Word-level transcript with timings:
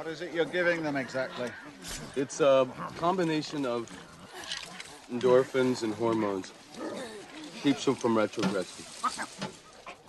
What 0.00 0.08
is 0.08 0.22
it 0.22 0.32
you're 0.32 0.46
giving 0.46 0.82
them 0.82 0.96
exactly? 0.96 1.50
It's 2.16 2.40
a 2.40 2.66
combination 2.96 3.66
of 3.66 3.90
endorphins 5.12 5.82
and 5.82 5.92
hormones. 5.92 6.54
Keeps 7.62 7.84
them 7.84 7.96
from 7.96 8.14
retrogressing. 8.14 8.86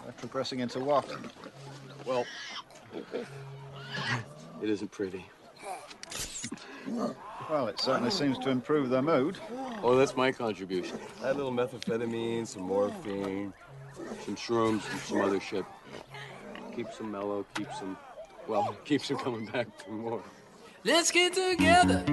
Retrogressing 0.08 0.62
into 0.62 0.80
what? 0.80 1.14
Well, 2.06 2.26
it 4.62 4.70
isn't 4.70 4.92
pretty. 4.92 5.26
Well, 7.50 7.68
it 7.68 7.78
certainly 7.82 8.12
seems 8.12 8.38
to 8.46 8.50
improve 8.50 8.90
their 8.90 9.02
mood. 9.02 9.40
Oh, 9.84 9.98
that's 9.98 10.16
my 10.16 10.32
contribution. 10.32 11.00
Add 11.22 11.32
a 11.32 11.34
little 11.34 11.52
methamphetamine, 11.52 12.48
some 12.48 12.62
morphine, 12.62 13.52
some 14.24 14.38
shrooms, 14.38 14.90
and 14.90 15.02
some 15.02 15.20
other 15.20 15.42
shit. 15.42 15.66
Keeps 16.78 16.98
them 16.98 17.12
mellow, 17.12 17.46
keeps 17.56 17.78
them, 17.82 17.98
well, 18.48 18.76
keeps 18.86 19.08
them 19.08 19.18
coming 19.18 19.46
back 19.46 19.68
for 19.80 19.92
more. 19.92 20.24
Let's 20.84 21.12
get 21.12 21.34
together. 21.34 22.04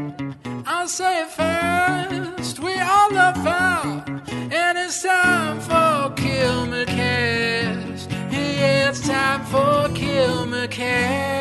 I'll 0.67 0.89
say 0.89 1.23
it 1.23 1.31
first. 1.31 2.59
We 2.61 2.79
all 2.79 3.11
love 3.13 3.35
power, 3.37 4.05
and 4.31 4.79
it's 4.79 5.03
time 5.03 5.61
for 5.61 6.15
Kilmercast. 6.15 8.11
Yeah, 8.31 8.91
it's 8.91 9.07
time 9.07 9.45
for 9.47 9.89
Kilmercast. 9.95 11.39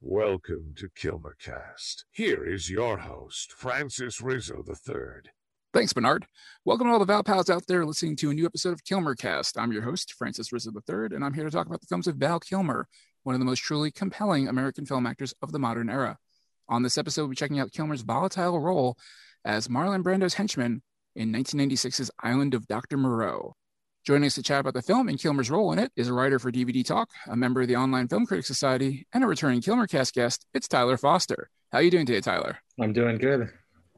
Welcome 0.00 0.74
to 0.76 0.88
Kilmercast. 0.88 2.04
Here 2.12 2.44
is 2.44 2.70
your 2.70 2.98
host, 2.98 3.52
Francis 3.52 4.20
Rizzo 4.20 4.62
III. 4.68 5.32
Thanks, 5.74 5.92
Bernard. 5.92 6.28
Welcome 6.64 6.86
to 6.86 6.92
all 6.92 7.00
the 7.00 7.04
Val 7.04 7.24
Pals 7.24 7.50
out 7.50 7.66
there 7.66 7.84
listening 7.84 8.14
to 8.18 8.30
a 8.30 8.32
new 8.32 8.46
episode 8.46 8.74
of 8.74 8.84
Kilmercast. 8.84 9.60
I'm 9.60 9.72
your 9.72 9.82
host, 9.82 10.12
Francis 10.12 10.52
Rizzo 10.52 10.70
III, 10.70 11.16
and 11.16 11.24
I'm 11.24 11.34
here 11.34 11.42
to 11.42 11.50
talk 11.50 11.66
about 11.66 11.80
the 11.80 11.88
films 11.88 12.06
of 12.06 12.14
Val 12.14 12.38
Kilmer, 12.38 12.86
one 13.24 13.34
of 13.34 13.40
the 13.40 13.44
most 13.44 13.58
truly 13.58 13.90
compelling 13.90 14.46
American 14.46 14.86
film 14.86 15.04
actors 15.04 15.34
of 15.42 15.50
the 15.50 15.58
modern 15.58 15.90
era. 15.90 16.16
On 16.68 16.84
this 16.84 16.96
episode, 16.96 17.22
we'll 17.22 17.30
be 17.30 17.34
checking 17.34 17.58
out 17.58 17.72
Kilmer's 17.72 18.02
volatile 18.02 18.60
role 18.60 18.96
as 19.44 19.66
Marlon 19.66 20.04
Brando's 20.04 20.34
henchman 20.34 20.80
in 21.16 21.32
1996's 21.32 22.08
Island 22.22 22.54
of 22.54 22.68
Dr. 22.68 22.96
Moreau. 22.96 23.56
Joining 24.06 24.26
us 24.26 24.36
to 24.36 24.44
chat 24.44 24.60
about 24.60 24.74
the 24.74 24.82
film 24.82 25.08
and 25.08 25.18
Kilmer's 25.18 25.50
role 25.50 25.72
in 25.72 25.80
it 25.80 25.90
is 25.96 26.06
a 26.06 26.12
writer 26.12 26.38
for 26.38 26.52
DVD 26.52 26.84
Talk, 26.84 27.10
a 27.26 27.34
member 27.34 27.62
of 27.62 27.66
the 27.66 27.76
Online 27.76 28.06
Film 28.06 28.26
Critics 28.26 28.46
Society, 28.46 29.08
and 29.12 29.24
a 29.24 29.26
returning 29.26 29.60
Kilmercast 29.60 30.12
guest. 30.12 30.46
It's 30.54 30.68
Tyler 30.68 30.96
Foster. 30.96 31.50
How 31.72 31.78
are 31.78 31.82
you 31.82 31.90
doing 31.90 32.06
today, 32.06 32.20
Tyler? 32.20 32.58
I'm 32.80 32.92
doing 32.92 33.18
good. 33.18 33.50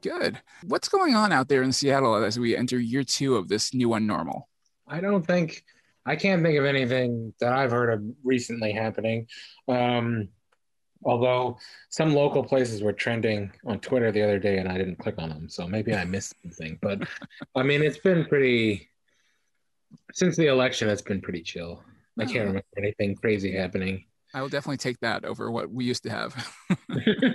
Good. 0.07 0.41
What's 0.65 0.89
going 0.89 1.17
on 1.17 1.33
out 1.33 1.49
there 1.49 1.63
in 1.63 1.73
Seattle 1.73 2.15
as 2.23 2.39
we 2.39 2.57
enter 2.57 2.79
year 2.79 3.03
two 3.03 3.37
of 3.37 3.49
this 3.49 3.75
new 3.75 3.89
one 3.89 4.07
normal? 4.07 4.49
I 4.87 5.01
don't 5.01 5.27
think 5.27 5.65
I 6.05 6.15
can't 6.15 6.45
think 6.45 6.57
of 6.59 6.65
anything 6.65 7.35
that 7.41 7.53
I've 7.53 7.73
heard 7.73 7.93
of 7.93 8.05
recently 8.23 8.73
happening. 8.73 9.27
Um, 9.67 10.29
although 11.03 11.59
some 11.89 12.15
local 12.15 12.45
places 12.45 12.83
were 12.83 12.93
trending 12.93 13.51
on 13.67 13.81
Twitter 13.81 14.13
the 14.13 14.23
other 14.23 14.39
day, 14.39 14.59
and 14.59 14.69
I 14.69 14.79
didn't 14.79 15.01
click 15.01 15.17
on 15.19 15.29
them, 15.29 15.49
so 15.49 15.67
maybe 15.67 15.93
I 15.93 16.05
missed 16.05 16.35
something. 16.41 16.79
But 16.81 17.01
I 17.57 17.65
mean, 17.65 17.83
it's 17.83 17.99
been 17.99 18.27
pretty 18.27 18.89
since 20.13 20.37
the 20.37 20.47
election. 20.47 20.89
It's 20.89 21.03
been 21.03 21.21
pretty 21.21 21.43
chill. 21.43 21.83
I 22.19 22.25
can't 22.27 22.47
remember 22.47 22.63
anything 22.79 23.17
crazy 23.17 23.57
happening. 23.57 24.05
I 24.35 24.43
will 24.43 24.49
definitely 24.49 24.79
take 24.79 25.01
that 25.01 25.25
over 25.25 25.51
what 25.51 25.71
we 25.71 25.85
used 25.85 26.03
to 26.03 26.11
have. 26.11 26.55
you 26.91 27.35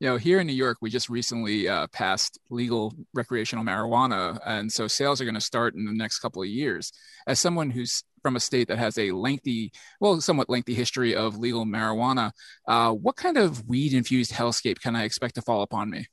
know, 0.00 0.16
here 0.16 0.40
in 0.40 0.46
New 0.46 0.52
York, 0.52 0.78
we 0.80 0.90
just 0.90 1.08
recently 1.08 1.68
uh, 1.68 1.86
passed 1.88 2.38
legal 2.50 2.94
recreational 3.14 3.64
marijuana, 3.64 4.38
and 4.46 4.70
so 4.72 4.86
sales 4.86 5.20
are 5.20 5.24
going 5.24 5.34
to 5.34 5.40
start 5.40 5.74
in 5.74 5.84
the 5.84 5.92
next 5.92 6.20
couple 6.20 6.42
of 6.42 6.48
years. 6.48 6.92
As 7.26 7.38
someone 7.38 7.70
who's 7.70 8.02
from 8.22 8.36
a 8.36 8.40
state 8.40 8.68
that 8.68 8.78
has 8.78 8.98
a 8.98 9.12
lengthy, 9.12 9.72
well, 10.00 10.20
somewhat 10.20 10.48
lengthy 10.48 10.74
history 10.74 11.14
of 11.14 11.38
legal 11.38 11.64
marijuana, 11.64 12.32
uh, 12.66 12.92
what 12.92 13.16
kind 13.16 13.36
of 13.36 13.68
weed-infused 13.68 14.32
hellscape 14.32 14.80
can 14.80 14.96
I 14.96 15.04
expect 15.04 15.34
to 15.36 15.42
fall 15.42 15.62
upon 15.62 15.90
me? 15.90 16.06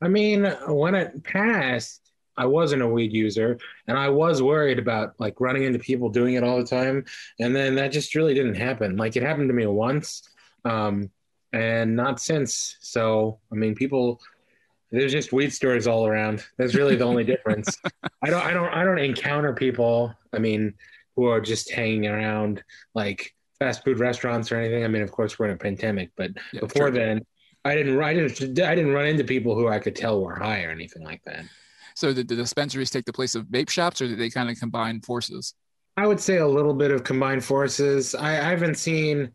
I 0.00 0.08
mean, 0.08 0.44
when 0.66 0.94
it 0.94 1.24
passed, 1.24 2.03
I 2.36 2.46
wasn't 2.46 2.82
a 2.82 2.88
weed 2.88 3.12
user 3.12 3.58
and 3.86 3.96
I 3.96 4.08
was 4.08 4.42
worried 4.42 4.78
about 4.78 5.14
like 5.18 5.40
running 5.40 5.64
into 5.64 5.78
people 5.78 6.08
doing 6.08 6.34
it 6.34 6.42
all 6.42 6.58
the 6.58 6.66
time. 6.66 7.04
And 7.40 7.54
then 7.54 7.74
that 7.76 7.92
just 7.92 8.14
really 8.14 8.34
didn't 8.34 8.56
happen. 8.56 8.96
Like 8.96 9.16
it 9.16 9.22
happened 9.22 9.48
to 9.48 9.54
me 9.54 9.66
once 9.66 10.28
um, 10.64 11.10
and 11.52 11.94
not 11.94 12.20
since. 12.20 12.76
So, 12.80 13.38
I 13.52 13.54
mean, 13.54 13.74
people, 13.74 14.20
there's 14.90 15.12
just 15.12 15.32
weed 15.32 15.52
stores 15.52 15.86
all 15.86 16.06
around. 16.06 16.44
That's 16.58 16.74
really 16.74 16.96
the 16.96 17.04
only 17.04 17.24
difference. 17.32 17.76
I 18.22 18.30
don't, 18.30 18.44
I 18.44 18.52
don't, 18.52 18.72
I 18.72 18.84
don't 18.84 18.98
encounter 18.98 19.52
people, 19.54 20.14
I 20.32 20.38
mean, 20.38 20.74
who 21.16 21.26
are 21.26 21.40
just 21.40 21.70
hanging 21.70 22.06
around 22.06 22.62
like 22.94 23.34
fast 23.60 23.84
food 23.84 24.00
restaurants 24.00 24.50
or 24.50 24.56
anything. 24.56 24.84
I 24.84 24.88
mean, 24.88 25.02
of 25.02 25.12
course 25.12 25.38
we're 25.38 25.46
in 25.46 25.52
a 25.52 25.56
pandemic, 25.56 26.10
but 26.16 26.32
Yeah, 26.52 26.60
before 26.60 26.90
true. 26.90 26.98
then, 26.98 27.24
I 27.64 27.74
didn't, 27.74 28.02
I 28.02 28.12
didn't, 28.12 28.58
I 28.60 28.74
didn't 28.74 28.92
run 28.92 29.06
into 29.06 29.24
people 29.24 29.54
who 29.54 29.68
I 29.68 29.78
could 29.78 29.96
tell 29.96 30.20
were 30.20 30.34
high 30.34 30.64
or 30.64 30.70
anything 30.70 31.02
like 31.04 31.22
that. 31.24 31.44
So 31.94 32.12
did 32.12 32.28
the 32.28 32.36
dispensaries 32.36 32.90
take 32.90 33.04
the 33.04 33.12
place 33.12 33.34
of 33.34 33.46
vape 33.46 33.70
shops, 33.70 34.02
or 34.02 34.08
did 34.08 34.18
they 34.18 34.30
kind 34.30 34.50
of 34.50 34.58
combine 34.58 35.00
forces? 35.00 35.54
I 35.96 36.06
would 36.06 36.20
say 36.20 36.38
a 36.38 36.46
little 36.46 36.74
bit 36.74 36.90
of 36.90 37.04
combined 37.04 37.44
forces. 37.44 38.14
I, 38.14 38.30
I 38.30 38.50
haven't 38.50 38.76
seen. 38.76 39.30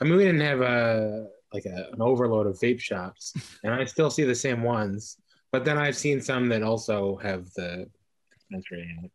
I 0.00 0.04
mean, 0.04 0.16
we 0.16 0.24
didn't 0.24 0.40
have 0.40 0.60
a 0.60 1.26
like 1.52 1.64
a, 1.66 1.90
an 1.92 2.00
overload 2.00 2.46
of 2.46 2.58
vape 2.58 2.80
shops, 2.80 3.32
and 3.64 3.72
I 3.72 3.84
still 3.84 4.10
see 4.10 4.24
the 4.24 4.34
same 4.34 4.62
ones. 4.62 5.16
But 5.52 5.64
then 5.64 5.78
I've 5.78 5.96
seen 5.96 6.20
some 6.20 6.48
that 6.48 6.62
also 6.62 7.16
have 7.16 7.52
the 7.54 7.86
dispensary 8.32 8.82
in 8.82 9.04
it. 9.04 9.12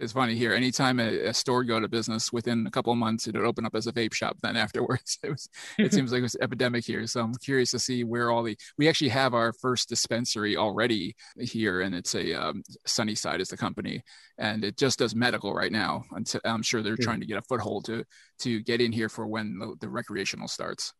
It's 0.00 0.12
funny 0.12 0.36
here. 0.36 0.52
Anytime 0.54 1.00
a, 1.00 1.26
a 1.26 1.34
store 1.34 1.64
go 1.64 1.80
to 1.80 1.88
business, 1.88 2.32
within 2.32 2.66
a 2.68 2.70
couple 2.70 2.92
of 2.92 2.98
months, 2.98 3.26
it 3.26 3.34
would 3.34 3.44
open 3.44 3.66
up 3.66 3.74
as 3.74 3.88
a 3.88 3.92
vape 3.92 4.14
shop. 4.14 4.36
Then 4.42 4.56
afterwards, 4.56 5.18
it 5.24 5.30
was. 5.30 5.48
It 5.76 5.92
seems 5.92 6.12
like 6.12 6.20
it 6.20 6.22
was 6.22 6.36
epidemic 6.40 6.84
here. 6.84 7.04
So 7.08 7.20
I'm 7.20 7.34
curious 7.34 7.72
to 7.72 7.80
see 7.80 8.04
where 8.04 8.30
all 8.30 8.44
the. 8.44 8.56
We 8.76 8.88
actually 8.88 9.08
have 9.08 9.34
our 9.34 9.52
first 9.52 9.88
dispensary 9.88 10.56
already 10.56 11.16
here, 11.36 11.80
and 11.80 11.94
it's 11.96 12.14
a 12.14 12.32
um, 12.34 12.62
Sunnyside 12.86 13.40
is 13.40 13.48
the 13.48 13.56
company, 13.56 14.02
and 14.38 14.64
it 14.64 14.76
just 14.76 15.00
does 15.00 15.16
medical 15.16 15.52
right 15.52 15.72
now. 15.72 16.04
Until, 16.12 16.40
I'm 16.44 16.62
sure 16.62 16.80
they're 16.82 16.94
Hmm. 16.94 17.02
trying 17.02 17.20
to 17.20 17.26
get 17.26 17.38
a 17.38 17.42
foothold 17.42 17.86
to 17.86 18.04
to 18.40 18.60
get 18.62 18.80
in 18.80 18.92
here 18.92 19.08
for 19.08 19.26
when 19.26 19.58
the, 19.58 19.74
the 19.80 19.88
recreational 19.88 20.46
starts. 20.46 20.92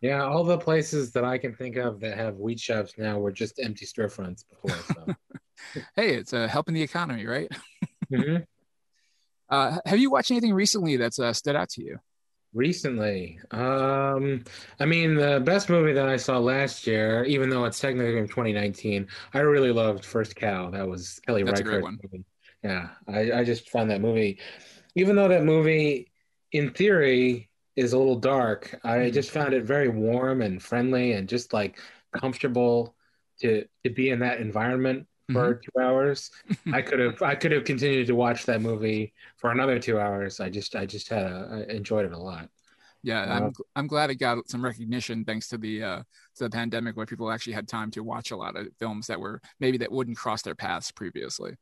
Yeah, 0.00 0.24
all 0.24 0.44
the 0.44 0.56
places 0.56 1.12
that 1.12 1.24
I 1.24 1.36
can 1.36 1.54
think 1.54 1.76
of 1.76 2.00
that 2.00 2.16
have 2.16 2.36
weed 2.36 2.58
shops 2.58 2.94
now 2.96 3.18
were 3.18 3.32
just 3.32 3.60
empty 3.60 3.84
storefronts 3.84 4.44
before. 4.48 4.78
So. 4.94 5.14
Hey, 5.94 6.14
it's 6.14 6.32
uh, 6.32 6.48
helping 6.48 6.72
the 6.74 6.80
economy, 6.80 7.26
right? 7.26 7.46
Mhm. 8.10 8.44
Uh, 9.48 9.78
have 9.84 9.98
you 9.98 10.10
watched 10.10 10.30
anything 10.30 10.54
recently 10.54 10.96
that's 10.96 11.18
uh, 11.18 11.32
stood 11.32 11.56
out 11.56 11.68
to 11.70 11.82
you? 11.82 11.98
Recently, 12.52 13.38
um, 13.52 14.42
I 14.80 14.84
mean, 14.84 15.14
the 15.14 15.40
best 15.44 15.68
movie 15.68 15.92
that 15.92 16.08
I 16.08 16.16
saw 16.16 16.38
last 16.38 16.84
year, 16.84 17.24
even 17.24 17.48
though 17.48 17.64
it's 17.64 17.78
technically 17.78 18.16
from 18.16 18.26
2019, 18.26 19.06
I 19.34 19.38
really 19.38 19.70
loved 19.70 20.04
First 20.04 20.34
Cow. 20.34 20.68
That 20.70 20.88
was 20.88 21.20
Kelly 21.26 21.44
That's 21.44 21.60
a 21.60 21.64
great 21.64 21.82
one. 21.82 21.98
movie. 22.02 22.24
Yeah, 22.64 22.88
I, 23.06 23.32
I 23.40 23.44
just 23.44 23.70
found 23.70 23.90
that 23.92 24.00
movie, 24.00 24.40
even 24.96 25.14
though 25.14 25.28
that 25.28 25.44
movie, 25.44 26.10
in 26.50 26.72
theory, 26.72 27.50
is 27.76 27.92
a 27.92 27.98
little 27.98 28.16
dark, 28.18 28.78
I 28.82 28.96
Mhm. 28.96 29.12
just 29.12 29.30
found 29.30 29.54
it 29.54 29.62
very 29.64 29.88
warm 29.88 30.42
and 30.42 30.60
friendly 30.60 31.12
and 31.12 31.28
just 31.28 31.52
like 31.52 31.78
comfortable 32.20 32.96
to 33.40 33.64
to 33.84 33.90
be 33.90 34.10
in 34.10 34.18
that 34.20 34.40
environment 34.40 35.06
for 35.32 35.54
Mm-hmm. 35.54 35.60
two 35.62 35.82
hours. 35.84 36.30
I 36.72 36.82
could 36.82 36.98
have 37.00 37.22
I 37.22 37.34
could 37.34 37.52
have 37.52 37.64
continued 37.64 38.06
to 38.08 38.14
watch 38.14 38.46
that 38.46 38.60
movie 38.60 39.12
for 39.36 39.50
another 39.50 39.78
two 39.78 39.98
hours. 39.98 40.40
I 40.40 40.48
just 40.50 40.74
I 40.76 40.86
just 40.86 41.08
had 41.08 41.22
a, 41.24 41.66
I 41.68 41.72
enjoyed 41.72 42.06
it 42.06 42.12
a 42.12 42.18
lot. 42.18 42.48
Yeah, 43.02 43.22
Uh, 43.22 43.26
I'm 43.46 43.52
I'm 43.76 43.86
glad 43.86 44.10
it 44.10 44.16
got 44.16 44.48
some 44.48 44.62
recognition 44.64 45.24
thanks 45.24 45.48
to 45.48 45.58
the 45.58 45.82
uh, 45.82 45.98
to 46.36 46.44
the 46.44 46.50
pandemic, 46.50 46.96
where 46.96 47.06
people 47.06 47.30
actually 47.30 47.54
had 47.54 47.66
time 47.66 47.90
to 47.92 48.02
watch 48.02 48.30
a 48.30 48.36
lot 48.36 48.56
of 48.56 48.68
films 48.78 49.06
that 49.06 49.18
were 49.18 49.40
maybe 49.58 49.78
that 49.78 49.90
wouldn't 49.90 50.18
cross 50.18 50.42
their 50.42 50.54
paths 50.54 50.90
previously. 50.90 51.54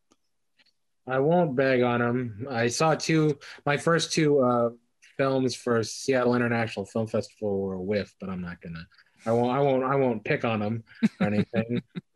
I 1.07 1.21
won't 1.21 1.57
beg 1.57 1.83
on 1.83 2.01
them. 2.01 2.47
I 2.51 2.67
saw 2.69 2.95
two. 2.95 3.39
My 3.65 3.77
first 3.77 4.13
two 4.13 4.41
uh, 4.41 4.71
films 5.17 5.55
for 5.55 5.83
Seattle 5.83 6.35
International 6.35 6.85
Film 6.85 7.07
Festival 7.07 7.59
were 7.61 7.75
a 7.75 7.81
whiff, 7.83 8.15
but 8.21 8.29
I'm 8.29 8.43
not 8.43 8.61
gonna. 8.61 8.87
I 9.25 9.33
won't. 9.33 9.51
I 9.57 9.61
won't. 9.61 9.85
I 9.85 9.95
won't 9.97 10.25
pick 10.25 10.45
on 10.45 10.61
them 10.61 10.85
or 11.21 11.27
anything. 11.29 11.83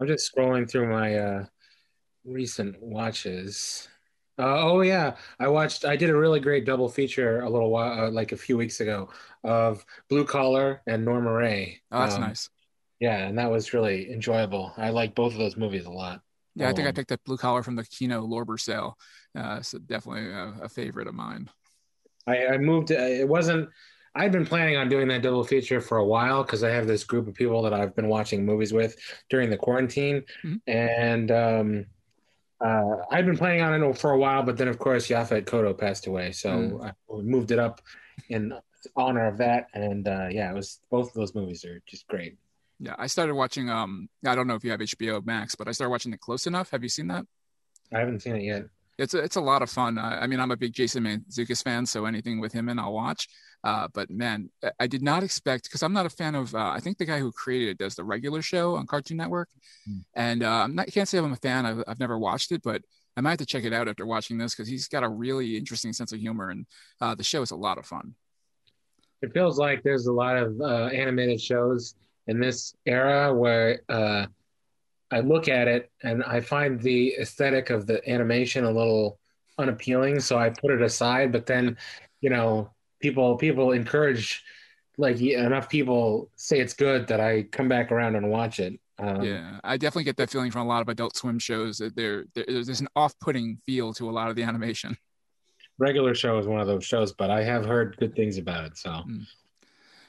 I'm 0.00 0.06
just 0.06 0.32
scrolling 0.34 0.68
through 0.68 0.90
my 0.90 1.16
uh, 1.16 1.46
recent 2.24 2.80
watches. 2.82 3.88
Uh, 4.38 4.58
oh 4.60 4.80
yeah, 4.80 5.16
I 5.38 5.48
watched. 5.48 5.84
I 5.84 5.96
did 5.96 6.10
a 6.10 6.16
really 6.16 6.40
great 6.40 6.64
double 6.64 6.88
feature 6.88 7.40
a 7.40 7.50
little 7.50 7.70
while, 7.70 8.06
uh, 8.06 8.10
like 8.10 8.32
a 8.32 8.36
few 8.36 8.56
weeks 8.56 8.80
ago, 8.80 9.10
of 9.44 9.84
Blue 10.08 10.24
Collar 10.24 10.82
and 10.86 11.04
Norma 11.04 11.32
Rae. 11.32 11.80
Oh, 11.92 12.00
that's 12.00 12.16
Um, 12.16 12.22
nice. 12.22 12.48
Yeah, 13.00 13.18
and 13.26 13.38
that 13.38 13.50
was 13.50 13.74
really 13.74 14.10
enjoyable. 14.12 14.72
I 14.76 14.90
like 14.90 15.14
both 15.14 15.32
of 15.32 15.38
those 15.38 15.56
movies 15.56 15.86
a 15.86 15.90
lot. 15.90 16.22
Yeah, 16.54 16.68
I 16.68 16.72
think 16.72 16.86
I 16.86 16.88
um, 16.88 16.94
picked 16.94 17.12
up 17.12 17.20
Blue 17.24 17.36
Collar 17.36 17.62
from 17.62 17.76
the 17.76 17.84
Kino 17.84 18.26
Lorber 18.26 18.58
sale. 18.58 18.96
Uh, 19.34 19.62
so 19.62 19.78
definitely 19.78 20.30
a, 20.32 20.64
a 20.64 20.68
favorite 20.68 21.06
of 21.08 21.14
mine. 21.14 21.48
I, 22.26 22.46
I 22.48 22.58
moved. 22.58 22.90
It 22.90 23.28
wasn't. 23.28 23.68
I'd 24.14 24.32
been 24.32 24.46
planning 24.46 24.76
on 24.76 24.88
doing 24.88 25.08
that 25.08 25.22
double 25.22 25.44
feature 25.44 25.80
for 25.80 25.98
a 25.98 26.04
while 26.04 26.42
because 26.42 26.64
I 26.64 26.70
have 26.70 26.86
this 26.86 27.04
group 27.04 27.28
of 27.28 27.34
people 27.34 27.62
that 27.62 27.72
I've 27.72 27.94
been 27.94 28.08
watching 28.08 28.44
movies 28.44 28.72
with 28.72 28.96
during 29.28 29.50
the 29.50 29.56
quarantine, 29.56 30.24
Mhm. 30.44 30.60
and 30.66 31.30
um, 31.30 31.86
uh, 32.60 32.96
I've 33.10 33.24
been 33.24 33.36
planning 33.36 33.62
on 33.62 33.72
it 33.82 33.98
for 33.98 34.10
a 34.10 34.18
while, 34.18 34.42
but 34.42 34.56
then 34.56 34.68
of 34.68 34.78
course 34.78 35.06
Yaphet 35.08 35.44
Kotto 35.44 35.76
passed 35.78 36.06
away, 36.08 36.32
so 36.32 36.50
Mm. 36.50 36.84
I 36.86 36.92
moved 37.22 37.52
it 37.52 37.58
up 37.58 37.80
in 38.28 38.52
honor 38.96 39.26
of 39.28 39.38
that. 39.38 39.68
And 39.74 40.06
uh, 40.08 40.28
yeah, 40.30 40.50
it 40.50 40.54
was 40.54 40.80
both 40.90 41.08
of 41.08 41.14
those 41.14 41.34
movies 41.34 41.64
are 41.64 41.80
just 41.86 42.06
great. 42.08 42.36
Yeah, 42.80 42.94
I 42.98 43.06
started 43.06 43.34
watching. 43.34 43.68
Um, 43.70 44.08
I 44.26 44.34
don't 44.34 44.46
know 44.46 44.54
if 44.54 44.64
you 44.64 44.70
have 44.72 44.80
HBO 44.80 45.20
Max, 45.24 45.54
but 45.54 45.68
I 45.68 45.72
started 45.72 45.90
watching 45.90 46.12
it 46.12 46.20
close 46.20 46.46
enough. 46.46 46.70
Have 46.70 46.82
you 46.82 46.88
seen 46.88 47.08
that? 47.08 47.26
I 47.92 47.98
haven't 48.00 48.20
seen 48.20 48.36
it 48.36 48.42
yet. 48.42 48.64
It's 49.00 49.14
a, 49.14 49.18
it's 49.18 49.36
a 49.36 49.40
lot 49.40 49.62
of 49.62 49.70
fun. 49.70 49.98
I, 49.98 50.22
I 50.22 50.26
mean, 50.26 50.40
I'm 50.40 50.50
a 50.50 50.56
big 50.56 50.72
Jason 50.72 51.04
Mantzoukas 51.04 51.62
fan, 51.62 51.86
so 51.86 52.04
anything 52.04 52.40
with 52.40 52.52
him 52.52 52.68
in, 52.68 52.78
I'll 52.78 52.92
watch. 52.92 53.28
Uh, 53.64 53.88
but 53.92 54.10
man, 54.10 54.50
I- 54.78 54.86
did 54.86 55.02
not 55.02 55.22
expect 55.22 55.64
because 55.64 55.82
I'm 55.82 55.92
not 55.92 56.06
a 56.06 56.10
fan 56.10 56.34
of. 56.34 56.54
Uh, 56.54 56.70
I 56.70 56.80
think 56.80 56.98
the 56.98 57.04
guy 57.04 57.18
who 57.18 57.32
created 57.32 57.68
it 57.70 57.78
does 57.78 57.94
the 57.94 58.04
regular 58.04 58.42
show 58.42 58.76
on 58.76 58.86
Cartoon 58.86 59.16
Network, 59.16 59.48
Hmm. 59.86 59.98
and 60.14 60.42
uh, 60.42 60.62
I'm 60.64 60.74
not. 60.74 60.86
Can't 60.88 61.08
say 61.08 61.18
I'm 61.18 61.32
a 61.32 61.36
fan. 61.36 61.66
I've, 61.66 61.82
I've 61.88 62.00
never 62.00 62.18
watched 62.18 62.52
it, 62.52 62.62
but 62.62 62.82
I 63.16 63.20
might 63.20 63.30
have 63.30 63.38
to 63.40 63.46
check 63.46 63.64
it 63.64 63.72
out 63.72 63.88
after 63.88 64.06
watching 64.06 64.38
this 64.38 64.54
because 64.54 64.68
he's 64.68 64.88
got 64.88 65.02
a 65.02 65.08
really 65.08 65.56
interesting 65.56 65.92
sense 65.92 66.12
of 66.12 66.20
humor, 66.20 66.50
and 66.50 66.66
uh, 67.00 67.14
the 67.14 67.24
show 67.24 67.42
is 67.42 67.50
a 67.50 67.56
lot 67.56 67.76
of 67.78 67.84
fun. 67.86 68.14
It 69.22 69.32
feels 69.34 69.58
like 69.58 69.82
there's 69.82 70.06
a 70.06 70.12
lot 70.12 70.36
of 70.36 70.58
uh, 70.60 70.86
animated 70.86 71.40
shows 71.40 71.94
in 72.28 72.40
this 72.40 72.74
era 72.86 73.34
where 73.34 73.80
uh, 73.90 74.26
I 75.10 75.20
look 75.20 75.48
at 75.48 75.68
it 75.68 75.90
and 76.02 76.22
I 76.22 76.40
find 76.40 76.80
the 76.80 77.14
aesthetic 77.20 77.70
of 77.70 77.86
the 77.86 78.08
animation 78.08 78.64
a 78.64 78.70
little 78.70 79.18
unappealing, 79.58 80.20
so 80.20 80.38
I 80.38 80.50
put 80.50 80.70
it 80.70 80.82
aside. 80.82 81.32
But 81.32 81.46
then, 81.46 81.76
you 82.20 82.30
know, 82.30 82.70
people 83.00 83.36
people 83.36 83.72
encourage 83.72 84.44
like 84.98 85.20
enough 85.20 85.68
people 85.68 86.30
say 86.36 86.60
it's 86.60 86.74
good 86.74 87.06
that 87.08 87.20
I 87.20 87.42
come 87.44 87.68
back 87.68 87.90
around 87.90 88.16
and 88.16 88.30
watch 88.30 88.60
it. 88.60 88.78
Um, 88.98 89.22
Yeah, 89.22 89.58
I 89.64 89.76
definitely 89.76 90.04
get 90.04 90.16
that 90.18 90.30
feeling 90.30 90.50
from 90.50 90.66
a 90.66 90.68
lot 90.68 90.82
of 90.82 90.88
Adult 90.88 91.16
Swim 91.16 91.38
shows. 91.38 91.78
That 91.78 91.96
there, 91.96 92.26
there 92.34 92.44
there's 92.46 92.80
an 92.80 92.88
off-putting 92.94 93.58
feel 93.66 93.92
to 93.94 94.08
a 94.08 94.12
lot 94.12 94.30
of 94.30 94.36
the 94.36 94.42
animation. 94.42 94.96
Regular 95.78 96.14
show 96.14 96.38
is 96.38 96.46
one 96.46 96.60
of 96.60 96.66
those 96.66 96.84
shows, 96.84 97.12
but 97.12 97.30
I 97.30 97.42
have 97.42 97.64
heard 97.64 97.96
good 97.96 98.14
things 98.14 98.36
about 98.36 98.66
it. 98.66 98.76
So 98.76 99.02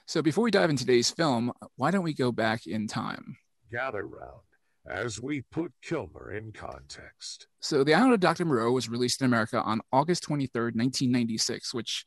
So 0.06 0.22
before 0.22 0.44
we 0.44 0.52
dive 0.52 0.70
into 0.70 0.86
today's 0.86 1.10
film, 1.10 1.54
why 1.78 1.92
don't 1.92 2.04
we 2.04 2.14
go 2.14 2.32
back 2.32 2.68
in 2.68 2.88
time? 2.88 3.38
Gather 3.72 4.06
round 4.06 4.42
as 4.88 5.22
we 5.22 5.42
put 5.42 5.72
Kilmer 5.82 6.32
in 6.32 6.52
context. 6.52 7.48
So 7.60 7.84
The 7.84 7.94
Island 7.94 8.14
of 8.14 8.20
Dr. 8.20 8.46
Moreau 8.46 8.72
was 8.72 8.90
released 8.90 9.22
in 9.22 9.26
America 9.26 9.62
on 9.62 9.82
August 9.92 10.28
23rd, 10.28 10.76
1996, 10.76 11.74
which 11.74 12.06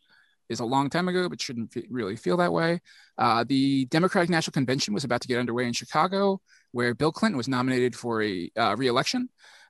is 0.49 0.61
a 0.61 0.65
long 0.65 0.91
time 0.91 1.09
ago, 1.09 1.29
but 1.29 1.41
shouldn't 1.41 1.73
fe- 1.73 1.87
really 1.91 2.17
feel 2.17 2.37
that 2.37 2.53
way. 2.53 2.81
Uh, 3.17 3.45
the 3.49 3.87
Democratic 3.87 4.29
National 4.29 4.53
Convention 4.53 4.93
was 4.93 5.05
about 5.05 5.21
to 5.23 5.29
get 5.29 5.39
underway 5.39 5.67
in 5.67 5.73
Chicago, 5.73 6.41
where 6.73 6.95
Bill 6.95 7.13
Clinton 7.13 7.37
was 7.37 7.49
nominated 7.49 7.95
for 7.95 8.23
a 8.23 8.51
uh, 8.57 8.75
reelection, 8.77 9.29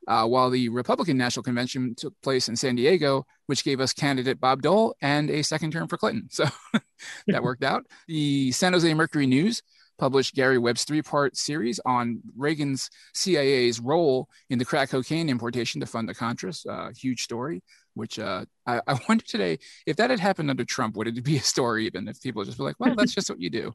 uh, 0.09 0.27
while 0.27 0.51
the 0.51 0.69
Republican 0.71 1.17
National 1.17 1.43
Convention 1.43 1.95
took 1.95 2.15
place 2.23 2.49
in 2.49 2.57
San 2.57 2.75
Diego, 2.75 3.25
which 3.47 3.65
gave 3.65 3.81
us 3.81 3.93
candidate 3.93 4.41
Bob 4.41 4.63
Dole 4.63 4.95
and 5.01 5.31
a 5.31 5.43
second 5.43 5.73
term 5.73 5.89
for 5.89 5.97
Clinton. 5.97 6.29
So 6.31 6.47
that 7.29 7.43
worked 7.43 7.65
out. 7.65 7.87
The 8.09 8.51
San 8.53 8.73
Jose 8.73 8.93
Mercury 8.95 9.27
News 9.27 9.63
published 9.99 10.35
Gary 10.35 10.59
Webb's 10.59 10.85
three 10.85 11.03
part 11.03 11.37
series 11.37 11.81
on 11.85 12.21
Reagan's 12.37 12.91
CIA's 13.15 13.81
role 13.81 14.29
in 14.51 14.59
the 14.59 14.65
crack 14.65 14.91
cocaine 14.91 15.29
importation 15.29 15.81
to 15.81 15.87
fund 15.87 16.09
the 16.09 16.15
Contras. 16.15 16.67
Uh, 16.67 16.91
huge 16.97 17.23
story, 17.23 17.63
which 17.95 18.19
uh, 18.19 18.45
I, 18.67 18.81
I 18.87 18.99
wonder 19.09 19.25
today 19.25 19.59
if 19.87 19.97
that 19.97 20.11
had 20.11 20.21
happened 20.21 20.51
under 20.51 20.65
Trump, 20.65 20.97
would 20.97 21.09
it 21.09 21.25
be 21.25 21.37
a 21.37 21.41
story 21.41 21.87
even 21.87 22.09
if 22.09 22.21
people 22.21 22.45
just 22.45 22.59
be 22.59 22.65
like, 22.65 22.77
well, 22.79 22.95
that's 22.95 23.15
just 23.15 23.31
what 23.31 23.41
you 23.41 23.51
do? 23.51 23.73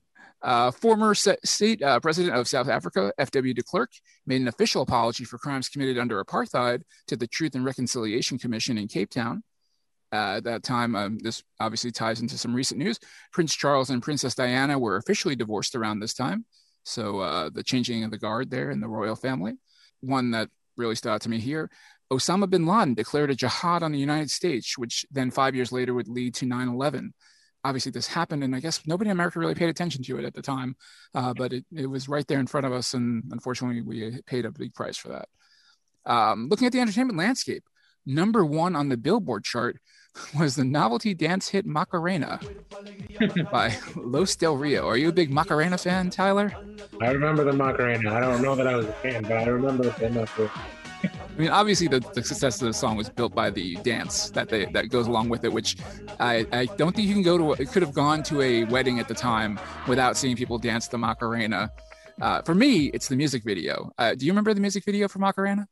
Uh, 0.46 0.70
former 0.70 1.16
state 1.16 1.82
uh, 1.82 2.00
president 2.00 2.36
of 2.36 2.48
South 2.48 2.70
Africa, 2.70 3.12
F.W. 3.18 3.52
de 3.56 3.64
Klerk, 3.64 3.90
made 4.28 4.42
an 4.42 4.48
official 4.48 4.84
apology 4.84 5.24
for 5.24 5.40
crimes 5.40 5.68
committed 5.68 5.98
under 5.98 6.24
apartheid 6.24 6.84
to 7.08 7.16
the 7.16 7.26
Truth 7.26 7.56
and 7.56 7.66
Reconciliation 7.66 8.38
Commission 8.38 8.78
in 8.78 8.88
Cape 8.88 9.10
Town. 9.10 9.42
Uh, 10.16 10.38
at 10.38 10.44
that 10.46 10.64
time, 10.64 10.96
um, 10.96 11.20
this 11.20 11.44
obviously 11.60 11.92
ties 11.92 12.22
into 12.22 12.38
some 12.38 12.54
recent 12.54 12.80
news. 12.80 13.00
Prince 13.34 13.54
Charles 13.54 13.90
and 13.90 14.02
Princess 14.02 14.36
Diana 14.36 14.80
were 14.80 14.98
officially 14.98 15.36
divorced 15.36 15.76
around 15.76 16.00
this 16.00 16.14
time. 16.14 16.46
So 16.84 17.20
uh, 17.20 17.50
the 17.54 17.64
changing 17.64 18.04
of 18.04 18.12
the 18.12 18.18
guard 18.18 18.50
there 18.50 18.72
in 18.72 18.80
the 18.80 18.88
royal 18.88 19.16
family. 19.16 19.54
One 20.02 20.32
that 20.32 20.50
really 20.78 20.96
stood 20.96 21.12
out 21.12 21.22
to 21.22 21.30
me 21.30 21.40
here 21.40 21.70
Osama 22.12 22.50
bin 22.50 22.66
Laden 22.66 22.94
declared 22.94 23.32
a 23.32 23.36
jihad 23.36 23.82
on 23.82 23.92
the 23.92 23.98
United 23.98 24.30
States, 24.30 24.78
which 24.78 25.06
then 25.12 25.32
five 25.32 25.56
years 25.56 25.72
later 25.72 25.94
would 25.94 26.08
lead 26.08 26.36
to 26.36 26.46
9 26.46 26.68
11 26.68 27.14
obviously 27.64 27.92
this 27.92 28.06
happened 28.06 28.44
and 28.44 28.56
i 28.56 28.60
guess 28.60 28.86
nobody 28.86 29.10
in 29.10 29.14
america 29.18 29.40
really 29.40 29.56
paid 29.56 29.70
attention 29.70 30.04
to 30.04 30.20
it 30.20 30.24
at 30.24 30.36
the 30.36 30.42
time 30.42 30.76
uh, 31.16 31.34
but 31.34 31.52
it, 31.52 31.66
it 31.76 31.88
was 31.88 32.08
right 32.08 32.28
there 32.28 32.40
in 32.40 32.46
front 32.46 32.66
of 32.66 32.72
us 32.72 32.94
and 32.94 33.24
unfortunately 33.32 33.82
we 33.82 34.22
paid 34.28 34.46
a 34.46 34.52
big 34.52 34.72
price 34.76 34.98
for 34.98 35.10
that 35.10 35.28
um, 36.06 36.48
looking 36.48 36.68
at 36.68 36.74
the 36.74 36.80
entertainment 36.80 37.18
landscape 37.18 37.64
number 38.06 38.46
one 38.46 38.76
on 38.76 38.88
the 38.88 38.98
billboard 38.98 39.44
chart 39.44 39.80
was 40.38 40.56
the 40.56 40.66
novelty 40.66 41.14
dance 41.14 41.50
hit 41.50 41.66
macarena 41.66 42.40
by 43.52 43.76
los 43.96 44.36
del 44.36 44.56
rio 44.56 44.88
are 44.88 44.98
you 44.98 45.10
a 45.10 45.14
big 45.14 45.30
macarena 45.30 45.78
fan 45.78 46.10
tyler 46.10 46.54
I 47.02 47.12
remember 47.12 47.44
the 47.44 47.54
Macarena. 47.54 48.14
I 48.14 48.20
don't 48.20 48.42
know 48.42 48.56
that 48.56 48.68
I 48.68 48.76
was 48.76 48.86
a 48.86 48.94
fan, 48.94 49.24
but 49.24 49.34
I 49.34 49.46
remember 49.46 49.88
it 49.88 50.02
enough. 50.02 50.40
I 51.04 51.10
mean, 51.38 51.50
obviously, 51.50 51.88
the, 51.88 52.00
the 52.00 52.24
success 52.24 52.62
of 52.62 52.68
the 52.68 52.74
song 52.74 52.96
was 52.96 53.10
built 53.10 53.36
by 53.36 53.50
the 53.50 53.76
dance 53.78 54.30
that 54.32 54.50
they 54.50 54.66
that 54.68 54.90
goes 54.90 55.08
along 55.08 55.30
with 55.30 55.44
it, 55.44 55.52
which 55.52 55.78
I, 56.20 56.46
I 56.52 56.66
don't 56.78 56.96
think 56.96 57.08
you 57.08 57.14
can 57.14 57.24
go 57.24 57.38
to. 57.38 57.62
It 57.62 57.70
could 57.70 57.82
have 57.82 57.94
gone 57.94 58.24
to 58.24 58.42
a 58.42 58.64
wedding 58.66 59.00
at 59.00 59.08
the 59.08 59.14
time 59.14 59.60
without 59.88 60.16
seeing 60.16 60.36
people 60.36 60.58
dance 60.58 60.88
the 60.88 60.98
Macarena. 60.98 61.70
Uh, 62.22 62.42
for 62.44 62.56
me, 62.56 62.86
it's 62.88 63.10
the 63.10 63.16
music 63.16 63.44
video. 63.44 63.92
Uh, 63.98 64.16
do 64.16 64.26
you 64.26 64.32
remember 64.32 64.54
the 64.54 64.62
music 64.62 64.86
video 64.86 65.08
for 65.08 65.20
Macarena? 65.20 65.68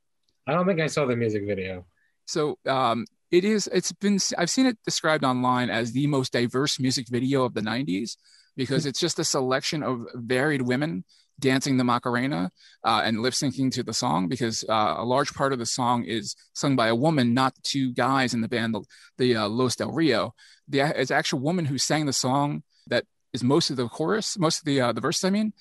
I 0.46 0.54
don't 0.54 0.68
think 0.68 0.82
I 0.82 0.88
saw 0.88 1.06
the 1.06 1.16
music 1.16 1.48
video. 1.48 1.86
So 2.26 2.58
um, 2.68 3.06
it 3.34 3.44
is. 3.44 3.68
It's 3.74 3.92
been. 3.92 4.20
I've 4.38 4.52
seen 4.52 4.68
it 4.68 4.78
described 4.86 5.24
online 5.26 5.72
as 5.72 5.92
the 5.92 6.06
most 6.06 6.32
diverse 6.34 6.80
music 6.80 7.08
video 7.10 7.44
of 7.44 7.56
the 7.56 7.62
'90s 7.62 8.16
because 8.56 8.86
it's 8.86 9.00
just 9.00 9.18
a 9.18 9.24
selection 9.24 9.82
of 9.82 10.06
varied 10.14 10.62
women 10.62 11.04
dancing 11.40 11.78
the 11.78 11.84
Macarena 11.84 12.52
uh, 12.84 13.02
and 13.04 13.22
lip 13.24 13.34
syncing 13.34 13.72
to 13.72 13.82
the 13.82 13.92
song. 13.92 14.28
Because 14.28 14.64
uh, 14.70 14.96
a 15.00 15.04
large 15.04 15.34
part 15.34 15.52
of 15.52 15.58
the 15.58 15.66
song 15.66 16.04
is 16.04 16.36
sung 16.54 16.76
by 16.76 16.90
a 16.90 16.96
woman, 16.96 17.34
not 17.34 17.56
two 17.64 17.92
guys 17.92 18.36
in 18.36 18.42
the 18.42 18.48
band, 18.48 18.76
the, 18.76 18.84
the 19.18 19.36
uh, 19.36 19.50
Los 19.50 19.76
Del 19.76 19.92
Rio. 19.92 20.36
The 20.68 20.94
it's 20.96 21.10
actual 21.10 21.40
woman 21.40 21.66
who 21.66 21.80
sang 21.80 22.06
the 22.06 22.14
song 22.14 22.62
that 22.86 23.06
is 23.34 23.44
most 23.44 23.72
of 23.72 23.78
the 23.78 23.88
chorus, 23.88 24.38
most 24.38 24.60
of 24.60 24.66
the 24.66 24.80
uh, 24.80 24.92
the 24.94 25.02
verses. 25.02 25.24
I 25.24 25.32
mean. 25.32 25.54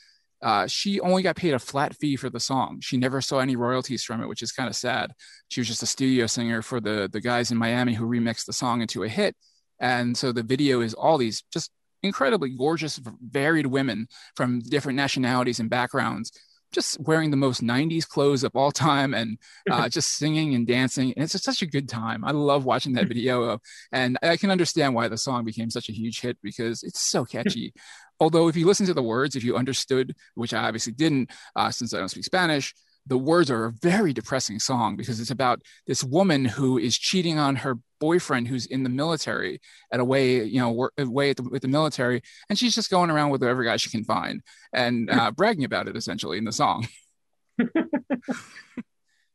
Uh, 0.42 0.66
she 0.66 1.00
only 1.00 1.22
got 1.22 1.36
paid 1.36 1.54
a 1.54 1.58
flat 1.58 1.96
fee 1.96 2.16
for 2.16 2.28
the 2.28 2.40
song. 2.40 2.80
She 2.80 2.96
never 2.96 3.20
saw 3.20 3.38
any 3.38 3.56
royalties 3.56 4.02
from 4.02 4.22
it, 4.22 4.28
which 4.28 4.42
is 4.42 4.52
kind 4.52 4.68
of 4.68 4.74
sad 4.74 5.12
she 5.52 5.60
was 5.60 5.68
just 5.68 5.82
a 5.82 5.86
studio 5.86 6.26
singer 6.26 6.62
for 6.62 6.80
the 6.80 7.10
the 7.12 7.20
guys 7.20 7.50
in 7.50 7.58
Miami 7.58 7.92
who 7.92 8.06
remixed 8.06 8.46
the 8.46 8.54
song 8.54 8.80
into 8.80 9.02
a 9.02 9.08
hit. 9.08 9.36
And 9.78 10.16
so 10.16 10.32
the 10.32 10.42
video 10.42 10.80
is 10.80 10.94
all 10.94 11.18
these 11.18 11.42
just 11.52 11.70
incredibly 12.02 12.50
gorgeous, 12.50 12.98
varied 13.20 13.66
women 13.66 14.08
from 14.34 14.60
different 14.60 14.96
nationalities 14.96 15.60
and 15.60 15.68
backgrounds, 15.68 16.32
just 16.72 16.98
wearing 17.00 17.30
the 17.30 17.36
most 17.36 17.62
90s 17.62 18.08
clothes 18.08 18.44
of 18.44 18.52
all 18.54 18.72
time 18.72 19.12
and 19.12 19.38
uh, 19.70 19.88
just 19.90 20.16
singing 20.16 20.54
and 20.54 20.66
dancing. 20.66 21.12
And 21.14 21.24
it's 21.24 21.32
just 21.32 21.44
such 21.44 21.60
a 21.60 21.66
good 21.66 21.88
time. 21.88 22.24
I 22.24 22.30
love 22.30 22.64
watching 22.64 22.94
that 22.94 23.08
video. 23.12 23.58
And 23.92 24.18
I 24.22 24.38
can 24.38 24.50
understand 24.50 24.94
why 24.94 25.08
the 25.08 25.18
song 25.18 25.44
became 25.44 25.68
such 25.68 25.90
a 25.90 25.92
huge 25.92 26.22
hit 26.22 26.38
because 26.42 26.82
it's 26.82 27.00
so 27.10 27.26
catchy. 27.26 27.74
Although, 28.22 28.46
if 28.46 28.54
you 28.54 28.66
listen 28.66 28.86
to 28.86 28.94
the 28.94 29.02
words, 29.02 29.34
if 29.34 29.42
you 29.42 29.56
understood, 29.56 30.14
which 30.36 30.54
I 30.54 30.62
obviously 30.62 30.92
didn't, 30.92 31.32
uh, 31.56 31.72
since 31.72 31.92
I 31.92 31.98
don't 31.98 32.08
speak 32.08 32.24
Spanish, 32.24 32.72
the 33.04 33.18
words 33.18 33.50
are 33.50 33.64
a 33.64 33.72
very 33.72 34.12
depressing 34.12 34.60
song 34.60 34.94
because 34.94 35.18
it's 35.18 35.32
about 35.32 35.60
this 35.88 36.04
woman 36.04 36.44
who 36.44 36.78
is 36.78 36.96
cheating 36.96 37.36
on 37.36 37.56
her 37.56 37.78
boyfriend 37.98 38.46
who's 38.46 38.64
in 38.66 38.84
the 38.84 38.88
military 38.88 39.60
at 39.92 39.98
a 39.98 40.04
way, 40.04 40.44
you 40.44 40.60
know, 40.60 40.88
away 40.98 41.30
at 41.30 41.36
the, 41.36 41.42
with 41.42 41.62
the 41.62 41.68
military, 41.68 42.22
and 42.48 42.56
she's 42.56 42.76
just 42.76 42.92
going 42.92 43.10
around 43.10 43.30
with 43.30 43.40
whatever 43.40 43.64
guy 43.64 43.76
she 43.76 43.90
can 43.90 44.04
find 44.04 44.40
and 44.72 45.10
uh, 45.18 45.32
bragging 45.32 45.64
about 45.64 45.88
it 45.88 45.96
essentially 45.96 46.38
in 46.38 46.44
the 46.44 46.52
song. 46.52 46.86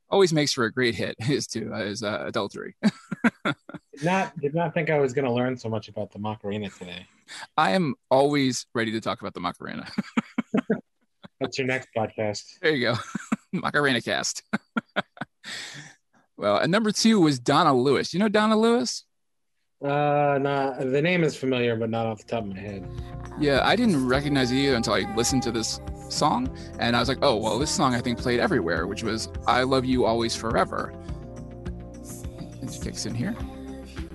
Always 0.09 0.31
makes 0.31 0.53
for 0.53 0.65
a 0.65 0.71
great 0.71 0.95
hit 0.95 1.15
is 1.29 1.47
to 1.47 1.73
uh, 1.73 1.79
is 1.79 2.03
uh, 2.03 2.23
adultery. 2.25 2.75
Did 3.43 4.05
not 4.05 4.39
did 4.39 4.53
not 4.53 4.75
think 4.75 4.91
I 4.91 4.99
was 4.99 5.13
going 5.13 5.25
to 5.25 5.31
learn 5.31 5.57
so 5.57 5.69
much 5.69 5.89
about 5.89 6.11
the 6.11 6.19
Macarena 6.19 6.69
today. 6.69 7.07
I 7.57 7.71
am 7.71 7.95
always 8.11 8.67
ready 8.75 8.91
to 8.91 9.01
talk 9.01 9.21
about 9.21 9.33
the 9.33 9.39
Macarena. 9.39 9.89
That's 11.39 11.57
your 11.57 11.65
next 11.65 11.89
podcast. 11.97 12.43
There 12.61 12.75
you 12.75 12.93
go. 12.93 12.95
Macarena 13.51 13.99
cast. 13.99 14.43
well, 16.37 16.57
and 16.57 16.71
number 16.71 16.91
two 16.91 17.19
was 17.19 17.39
Donna 17.39 17.73
Lewis. 17.73 18.13
You 18.13 18.19
know 18.19 18.29
Donna 18.29 18.55
Lewis? 18.55 19.03
Uh, 19.83 20.39
nah, 20.41 20.73
the 20.73 21.01
name 21.01 21.23
is 21.23 21.35
familiar, 21.35 21.75
but 21.75 21.89
not 21.89 22.07
off 22.07 22.17
the 22.19 22.23
top 22.25 22.43
of 22.43 22.49
my 22.49 22.59
head. 22.59 22.89
Yeah, 23.39 23.61
I 23.63 23.75
didn't 23.75 24.07
recognize 24.07 24.51
it 24.51 24.55
either 24.55 24.75
until 24.75 24.93
I 24.93 25.13
listened 25.15 25.43
to 25.43 25.51
this 25.51 25.79
song. 26.09 26.55
And 26.79 26.95
I 26.95 26.99
was 26.99 27.07
like, 27.09 27.19
oh, 27.21 27.35
well, 27.35 27.59
this 27.59 27.69
song 27.69 27.93
I 27.93 28.01
think 28.01 28.17
played 28.17 28.39
everywhere, 28.39 28.87
which 28.87 29.03
was 29.03 29.29
I 29.45 29.61
Love 29.63 29.85
You 29.85 30.05
Always 30.05 30.35
Forever. 30.35 30.93
It 32.61 32.79
kicks 32.81 33.05
in 33.05 33.13
here. 33.13 33.35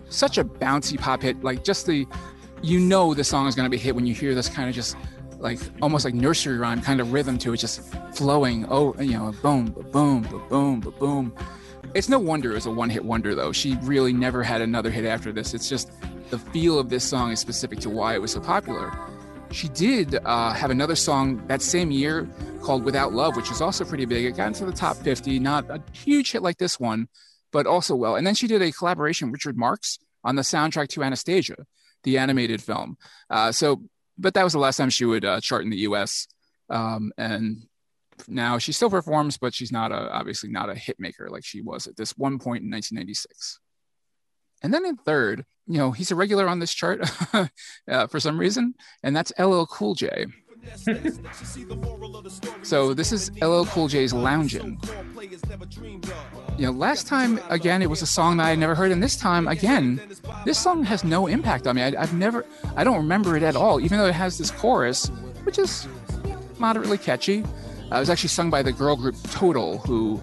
Such 0.09 0.39
a 0.39 0.45
bouncy 0.45 0.99
pop 0.99 1.23
hit. 1.23 1.45
Like, 1.45 1.63
just 1.63 1.87
the, 1.87 2.07
you 2.61 2.81
know, 2.81 3.15
the 3.15 3.25
song 3.25 3.47
is 3.47 3.55
going 3.55 3.67
to 3.67 3.71
be 3.71 3.79
hit 3.79 3.95
when 3.95 4.05
you 4.05 4.15
hear 4.15 4.35
this 4.35 4.49
kind 4.49 4.69
of 4.69 4.75
just 4.75 4.97
like 5.39 5.61
almost 5.81 6.05
like 6.05 6.15
nursery 6.15 6.57
rhyme 6.57 6.81
kind 6.81 7.01
of 7.01 7.13
rhythm 7.13 7.39
to 7.39 7.53
it, 7.53 7.59
just 7.59 7.83
flowing. 8.15 8.67
Oh, 8.69 8.95
you 9.01 9.13
know, 9.13 9.33
boom, 9.43 9.67
boom, 9.93 10.23
boom, 10.23 10.81
boom, 10.81 10.95
boom. 10.99 11.35
It's 11.95 12.09
no 12.09 12.19
wonder 12.19 12.53
it 12.53 12.55
was 12.55 12.67
a 12.67 12.71
one-hit 12.71 13.05
wonder, 13.05 13.35
though. 13.35 13.53
She 13.53 13.77
really 13.83 14.15
never 14.15 14.43
had 14.43 14.63
another 14.63 14.91
hit 14.91 15.05
after 15.05 15.31
this. 15.31 15.53
It's 15.53 15.69
just 15.69 15.91
the 16.31 16.39
feel 16.39 16.79
of 16.79 16.89
this 16.89 17.05
song 17.05 17.33
is 17.33 17.41
specific 17.41 17.81
to 17.81 17.91
why 17.91 18.15
it 18.15 18.23
was 18.23 18.33
so 18.33 18.41
popular. 18.41 18.91
She 19.51 19.69
did 19.69 20.15
uh, 20.25 20.55
have 20.55 20.71
another 20.71 20.97
song 20.97 21.47
that 21.49 21.61
same 21.61 21.91
year 21.91 22.27
called 22.63 22.85
Without 22.85 23.13
Love, 23.13 23.37
which 23.37 23.51
is 23.51 23.61
also 23.61 23.85
pretty 23.85 24.07
big. 24.07 24.25
It 24.25 24.37
got 24.37 24.47
into 24.49 24.65
the 24.65 24.73
top 24.73 24.97
50, 24.97 25.39
not 25.39 25.69
a 25.69 25.83
huge 25.93 26.33
hit 26.33 26.43
like 26.43 26.57
this 26.57 26.81
one, 26.81 27.09
but 27.53 27.67
also 27.67 27.95
well. 27.95 28.17
And 28.17 28.27
then 28.27 28.35
she 28.35 28.47
did 28.47 28.63
a 28.63 28.73
collaboration 28.73 29.29
with 29.29 29.35
Richard 29.35 29.59
Marx 29.59 29.99
on 30.25 30.37
the 30.37 30.43
soundtrack 30.43 30.89
to 30.89 31.03
Anastasia, 31.03 31.67
the 32.05 32.17
animated 32.17 32.63
film. 32.63 32.97
Uh, 33.29 33.53
so, 33.53 33.83
but 34.17 34.33
that 34.33 34.45
was 34.45 34.55
the 34.55 34.59
last 34.59 34.79
time 34.79 34.89
she 34.89 35.05
would 35.05 35.27
uh, 35.27 35.41
chart 35.43 35.65
in 35.65 35.71
the 35.71 35.79
US. 35.79 36.27
Um, 36.71 37.13
and 37.19 37.67
now 38.29 38.59
she 38.59 38.73
still 38.73 38.91
performs, 38.91 39.37
but 39.37 39.55
she's 39.55 39.73
not 39.73 39.93
a, 39.93 40.11
obviously 40.13 40.51
not 40.51 40.71
a 40.71 40.75
hit 40.75 40.99
maker 40.99 41.29
like 41.31 41.45
she 41.45 41.61
was 41.61 41.87
at 41.87 41.97
this 41.97 42.17
one 42.17 42.39
point 42.39 42.63
in 42.63 42.71
1996. 42.71 43.61
And 44.63 44.73
then 44.73 44.85
in 44.85 44.97
third, 44.97 45.45
you 45.67 45.79
know, 45.79 45.93
he's 45.93 46.11
a 46.11 46.17
regular 46.17 46.49
on 46.49 46.59
this 46.59 46.73
chart 46.73 47.09
uh, 47.89 48.07
for 48.07 48.21
some 48.21 48.39
reason, 48.39 48.75
and 49.03 49.15
that's 49.15 49.33
LL 49.39 49.65
Cool 49.65 49.95
J. 49.95 50.27
so 52.63 52.95
this 52.95 53.11
is 53.13 53.31
LL 53.41 53.65
Cool 53.65 53.89
J's 53.89 54.13
Loungin'. 54.13 54.79
You 56.59 56.67
know, 56.67 56.73
last 56.73 57.07
time 57.07 57.41
again 57.49 57.83
it 57.83 57.91
was 57.91 58.03
a 58.03 58.07
song 58.07 58.37
that 58.37 58.47
I 58.47 58.55
never 58.55 58.75
heard, 58.75 58.93
and 58.93 59.03
this 59.03 59.17
time 59.17 59.49
again, 59.49 60.01
this 60.45 60.59
song 60.59 60.85
has 60.85 61.05
no 61.05 61.27
impact 61.27 61.67
on 61.67 61.77
me. 61.77 61.83
I, 61.83 61.95
I've 61.99 62.15
never, 62.15 62.45
I 62.77 62.85
don't 62.85 62.99
remember 62.99 63.37
it 63.37 63.43
at 63.43 63.57
all, 63.57 63.81
even 63.81 63.99
though 63.99 64.07
it 64.07 64.15
has 64.15 64.39
this 64.39 64.51
chorus, 64.51 65.09
which 65.45 65.59
is 65.59 65.89
moderately 66.59 66.99
catchy. 66.99 67.45
Uh, 67.93 67.97
it 67.97 68.01
was 68.01 68.11
actually 68.11 68.29
sung 68.29 68.49
by 68.49 68.63
the 68.63 68.73
girl 68.73 68.97
group 68.97 69.15
Total, 69.25 69.77
who 69.79 70.19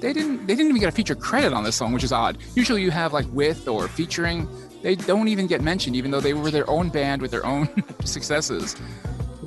they 0.00 0.12
didn't 0.12 0.46
they 0.46 0.54
didn't 0.54 0.68
even 0.68 0.80
get 0.80 0.88
a 0.88 0.92
feature 0.92 1.16
credit 1.16 1.52
on 1.52 1.64
this 1.64 1.74
song, 1.74 1.92
which 1.92 2.04
is 2.04 2.12
odd. 2.12 2.38
Usually 2.54 2.82
you 2.82 2.92
have 2.92 3.12
like 3.12 3.26
with 3.32 3.66
or 3.66 3.88
featuring. 3.88 4.48
They 4.80 4.94
don't 4.94 5.26
even 5.26 5.48
get 5.48 5.60
mentioned, 5.60 5.96
even 5.96 6.12
though 6.12 6.20
they 6.20 6.34
were 6.34 6.52
their 6.52 6.68
own 6.70 6.88
band 6.90 7.20
with 7.20 7.32
their 7.32 7.44
own 7.44 7.68
successes. 8.04 8.76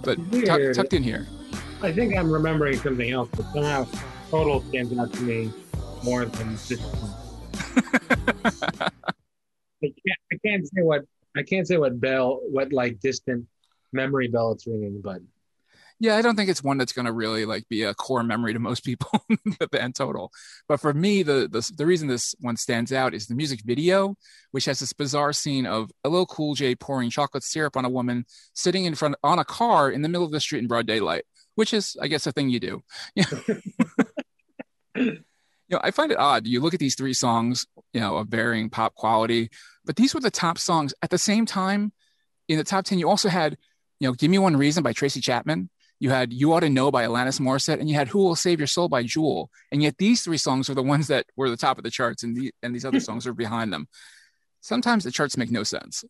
But 0.03 0.17
Weird. 0.27 0.75
tucked 0.75 0.93
in 0.93 1.01
here. 1.01 1.25
I 1.81 1.93
think 1.93 2.17
I'm 2.17 2.29
remembering 2.29 2.77
something 2.77 3.09
else, 3.09 3.29
but 3.33 3.45
somehow 3.53 3.87
Total 4.29 4.61
stands 4.63 4.97
out 4.97 5.13
to 5.13 5.21
me 5.21 5.53
more 6.03 6.25
than 6.25 6.51
this 6.67 6.81
one. 6.81 7.13
I 9.81 9.87
can't, 9.87 10.19
I 10.33 10.35
can't 10.45 10.67
say 10.67 10.81
what 10.81 11.03
I 11.37 11.43
can't 11.43 11.65
say 11.65 11.77
what 11.77 12.01
bell, 12.01 12.41
what 12.49 12.73
like 12.73 12.99
distant 12.99 13.45
memory 13.93 14.27
bell 14.27 14.51
it's 14.51 14.67
ringing, 14.67 14.99
but 15.01 15.21
Yeah, 16.01 16.15
I 16.15 16.21
don't 16.21 16.37
think 16.37 16.49
it's 16.49 16.63
one 16.63 16.77
that's 16.77 16.93
going 16.93 17.07
to 17.07 17.11
really 17.11 17.45
like 17.45 17.67
be 17.67 17.83
a 17.83 17.93
core 17.93 18.23
memory 18.23 18.53
to 18.53 18.59
most 18.59 18.85
people, 18.85 19.21
in 19.29 19.37
the 19.59 19.67
band 19.67 19.95
total. 19.95 20.31
But 20.67 20.79
for 20.79 20.93
me, 20.93 21.23
the, 21.23 21.49
the 21.51 21.69
the 21.75 21.85
reason 21.85 22.07
this 22.07 22.33
one 22.39 22.55
stands 22.55 22.93
out 22.93 23.13
is 23.13 23.27
the 23.27 23.35
music 23.35 23.61
video, 23.65 24.15
which 24.51 24.65
has 24.65 24.79
this 24.79 24.93
bizarre 24.93 25.33
scene 25.33 25.65
of 25.65 25.91
LL 26.05 26.23
Cool 26.23 26.55
J 26.55 26.75
pouring 26.75 27.09
chocolate 27.09 27.43
syrup 27.43 27.75
on 27.75 27.83
a 27.83 27.89
woman 27.89 28.25
sitting 28.53 28.85
in 28.85 28.95
front 28.95 29.15
on 29.23 29.39
a 29.39 29.45
car 29.45 29.91
in 29.91 30.01
the 30.01 30.07
middle 30.07 30.25
of 30.25 30.31
the 30.31 30.39
street 30.39 30.59
in 30.59 30.67
broad 30.67 30.87
daylight, 30.87 31.25
which 31.55 31.73
is, 31.73 31.97
I 32.01 32.07
guess, 32.07 32.25
a 32.25 32.31
thing 32.31 32.49
you 32.49 32.61
do. 32.61 32.81
you 34.95 35.17
know, 35.69 35.81
I 35.83 35.91
find 35.91 36.13
it 36.13 36.17
odd. 36.17 36.47
You 36.47 36.61
look 36.61 36.73
at 36.73 36.79
these 36.79 36.95
three 36.95 37.13
songs, 37.13 37.67
you 37.93 37.99
know, 37.99 38.15
of 38.17 38.29
varying 38.29 38.69
pop 38.69 38.95
quality, 38.95 39.49
but 39.83 39.97
these 39.97 40.13
were 40.13 40.21
the 40.21 40.31
top 40.31 40.59
songs 40.59 40.93
at 41.01 41.09
the 41.09 41.17
same 41.17 41.45
time. 41.45 41.91
In 42.47 42.57
the 42.57 42.63
top 42.63 42.85
ten, 42.85 42.99
you 42.99 43.09
also 43.09 43.27
had, 43.27 43.57
you 43.99 44.07
know, 44.07 44.13
"Give 44.13 44.31
Me 44.31 44.39
One 44.39 44.55
Reason" 44.55 44.81
by 44.81 44.93
Tracy 44.93 45.19
Chapman. 45.19 45.69
You 45.99 46.09
had 46.09 46.31
"You 46.31 46.53
Ought 46.53 46.61
to 46.61 46.69
Know" 46.69 46.91
by 46.91 47.05
Alanis 47.05 47.39
Morissette, 47.39 47.79
and 47.79 47.89
you 47.89 47.95
had 47.95 48.07
"Who 48.07 48.19
Will 48.19 48.35
Save 48.35 48.59
Your 48.59 48.67
Soul" 48.67 48.87
by 48.87 49.03
Jewel. 49.03 49.49
And 49.71 49.83
yet, 49.83 49.97
these 49.97 50.23
three 50.23 50.37
songs 50.37 50.69
were 50.69 50.75
the 50.75 50.83
ones 50.83 51.07
that 51.07 51.25
were 51.35 51.49
the 51.49 51.57
top 51.57 51.77
of 51.77 51.83
the 51.83 51.91
charts, 51.91 52.23
and 52.23 52.35
the 52.35 52.51
and 52.63 52.73
these 52.73 52.85
other 52.85 52.99
songs 52.99 53.25
were 53.25 53.33
behind 53.33 53.73
them. 53.73 53.87
Sometimes 54.61 55.03
the 55.03 55.11
charts 55.11 55.37
make 55.37 55.51
no 55.51 55.63
sense. 55.63 56.03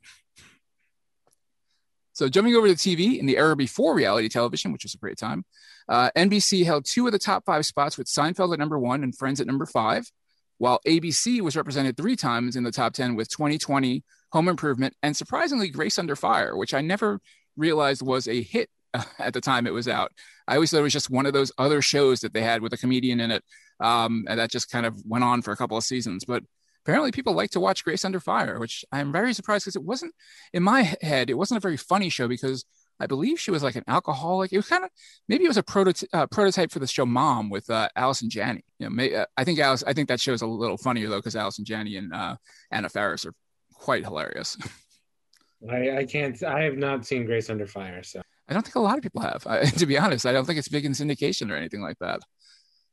So, 2.13 2.27
jumping 2.27 2.55
over 2.55 2.67
to 2.67 2.73
TV 2.73 3.17
in 3.17 3.25
the 3.25 3.37
era 3.37 3.55
before 3.55 3.95
reality 3.95 4.29
television, 4.29 4.71
which 4.71 4.83
was 4.83 4.93
a 4.93 4.97
great 4.97 5.17
time, 5.17 5.45
uh, 5.87 6.11
NBC 6.15 6.65
held 6.65 6.85
two 6.85 7.05
of 7.05 7.13
the 7.13 7.19
top 7.19 7.45
five 7.45 7.65
spots 7.65 7.97
with 7.97 8.07
Seinfeld 8.07 8.53
at 8.53 8.59
number 8.59 8.77
one 8.77 9.03
and 9.03 9.15
Friends 9.15 9.39
at 9.39 9.47
number 9.47 9.65
five, 9.65 10.11
while 10.57 10.81
ABC 10.85 11.41
was 11.41 11.55
represented 11.55 11.95
three 11.95 12.15
times 12.15 12.55
in 12.55 12.63
the 12.63 12.71
top 12.71 12.93
10 12.93 13.15
with 13.15 13.29
2020, 13.29 14.03
Home 14.33 14.47
Improvement, 14.49 14.93
and 15.01 15.15
surprisingly, 15.15 15.69
Grace 15.69 15.97
Under 15.97 16.15
Fire, 16.15 16.57
which 16.57 16.73
I 16.73 16.81
never 16.81 17.21
realized 17.55 18.01
was 18.01 18.27
a 18.27 18.41
hit 18.41 18.69
at 19.19 19.33
the 19.33 19.41
time 19.41 19.67
it 19.67 19.73
was 19.73 19.87
out. 19.87 20.11
I 20.47 20.55
always 20.55 20.71
thought 20.71 20.79
it 20.79 20.83
was 20.83 20.93
just 20.93 21.09
one 21.09 21.25
of 21.25 21.33
those 21.33 21.51
other 21.57 21.81
shows 21.81 22.21
that 22.21 22.33
they 22.33 22.41
had 22.41 22.61
with 22.61 22.73
a 22.73 22.77
comedian 22.77 23.19
in 23.19 23.31
it. 23.31 23.43
Um, 23.79 24.25
and 24.27 24.39
that 24.39 24.51
just 24.51 24.69
kind 24.69 24.85
of 24.85 25.01
went 25.05 25.23
on 25.23 25.41
for 25.41 25.51
a 25.51 25.57
couple 25.57 25.77
of 25.77 25.83
seasons. 25.83 26.25
But 26.25 26.43
apparently 26.85 27.11
people 27.11 27.33
like 27.33 27.51
to 27.51 27.59
watch 27.59 27.83
Grace 27.83 28.03
Under 28.03 28.19
Fire, 28.19 28.59
which 28.59 28.83
I'm 28.91 29.11
very 29.11 29.33
surprised 29.33 29.65
because 29.65 29.75
it 29.75 29.83
wasn't 29.83 30.13
in 30.53 30.63
my 30.63 30.95
head, 31.01 31.29
it 31.29 31.37
wasn't 31.37 31.57
a 31.57 31.61
very 31.61 31.77
funny 31.77 32.09
show 32.09 32.27
because 32.27 32.65
I 32.99 33.07
believe 33.07 33.39
she 33.39 33.51
was 33.51 33.63
like 33.63 33.75
an 33.75 33.83
alcoholic. 33.87 34.51
It 34.51 34.57
was 34.57 34.67
kind 34.67 34.83
of 34.83 34.89
maybe 35.29 35.45
it 35.45 35.47
was 35.47 35.57
a 35.57 36.07
uh, 36.13 36.27
prototype 36.27 36.71
for 36.71 36.79
the 36.79 36.87
show 36.87 37.05
Mom 37.05 37.49
with 37.49 37.69
uh, 37.69 37.87
Allison 37.95 38.29
Janney. 38.29 38.65
You 38.77 38.87
know, 38.87 38.89
may, 38.89 39.15
uh, 39.15 39.25
I 39.37 39.45
think 39.45 39.59
Alice, 39.59 39.83
I 39.87 39.93
think 39.93 40.09
that 40.09 40.19
show's 40.19 40.41
a 40.41 40.47
little 40.47 40.77
funnier 40.77 41.07
though 41.07 41.19
because 41.19 41.35
Allison 41.35 41.63
Janney 41.63 41.95
and 41.95 42.13
uh, 42.13 42.35
Anna 42.71 42.89
Faris 42.89 43.25
are 43.25 43.33
quite 43.73 44.03
hilarious. 44.03 44.57
I, 45.69 45.97
I 45.97 46.05
can't. 46.05 46.41
I 46.43 46.61
have 46.63 46.77
not 46.77 47.05
seen 47.05 47.25
Grace 47.25 47.49
Under 47.49 47.67
Fire, 47.67 48.01
so 48.03 48.21
I 48.49 48.53
don't 48.53 48.63
think 48.63 48.75
a 48.75 48.79
lot 48.79 48.97
of 48.97 49.03
people 49.03 49.21
have. 49.21 49.45
I, 49.47 49.65
to 49.65 49.85
be 49.85 49.97
honest, 49.97 50.25
I 50.25 50.33
don't 50.33 50.45
think 50.45 50.59
it's 50.59 50.67
big 50.67 50.85
in 50.85 50.93
syndication 50.93 51.51
or 51.51 51.55
anything 51.55 51.81
like 51.81 51.99
that. 51.99 52.21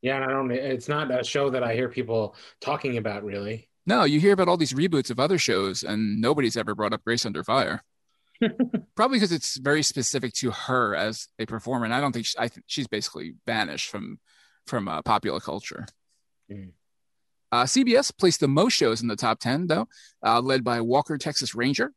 yeah, 0.03 0.17
and 0.17 0.25
I 0.25 0.29
don't. 0.29 0.51
It's 0.53 0.89
not 0.89 1.11
a 1.11 1.25
show 1.25 1.51
that 1.51 1.63
I 1.63 1.75
hear 1.75 1.89
people 1.89 2.37
talking 2.61 2.99
about 2.99 3.25
really. 3.25 3.69
No, 3.87 4.05
you 4.05 4.19
hear 4.19 4.33
about 4.33 4.49
all 4.49 4.57
these 4.57 4.73
reboots 4.73 5.11
of 5.11 5.21
other 5.21 5.39
shows, 5.39 5.83
and 5.83 6.21
nobody's 6.21 6.57
ever 6.57 6.75
brought 6.75 6.93
up 6.93 7.05
Grace 7.05 7.25
Under 7.25 7.45
Fire. 7.45 7.83
Probably 8.97 9.17
because 9.17 9.33
it's 9.33 9.57
very 9.57 9.83
specific 9.83 10.35
to 10.35 10.51
her 10.51 10.95
as 10.95 11.29
a 11.39 11.47
performer, 11.47 11.85
and 11.85 11.95
I 11.95 12.01
don't 12.01 12.13
think 12.13 12.27
she, 12.27 12.35
I 12.39 12.49
think 12.49 12.65
she's 12.67 12.89
basically 12.89 13.35
banished 13.47 13.89
from 13.89 14.19
from 14.67 14.89
uh, 14.89 15.03
popular 15.03 15.41
culture. 15.41 15.87
Mm. 16.51 16.73
Uh, 17.53 17.63
CBS 17.63 18.13
placed 18.17 18.41
the 18.41 18.49
most 18.49 18.75
shows 18.75 19.01
in 19.01 19.09
the 19.09 19.17
top 19.17 19.39
ten, 19.39 19.69
though, 19.69 19.89
uh, 20.25 20.41
led 20.41 20.65
by 20.65 20.81
Walker 20.81 21.17
Texas 21.17 21.55
Ranger, 21.55 21.93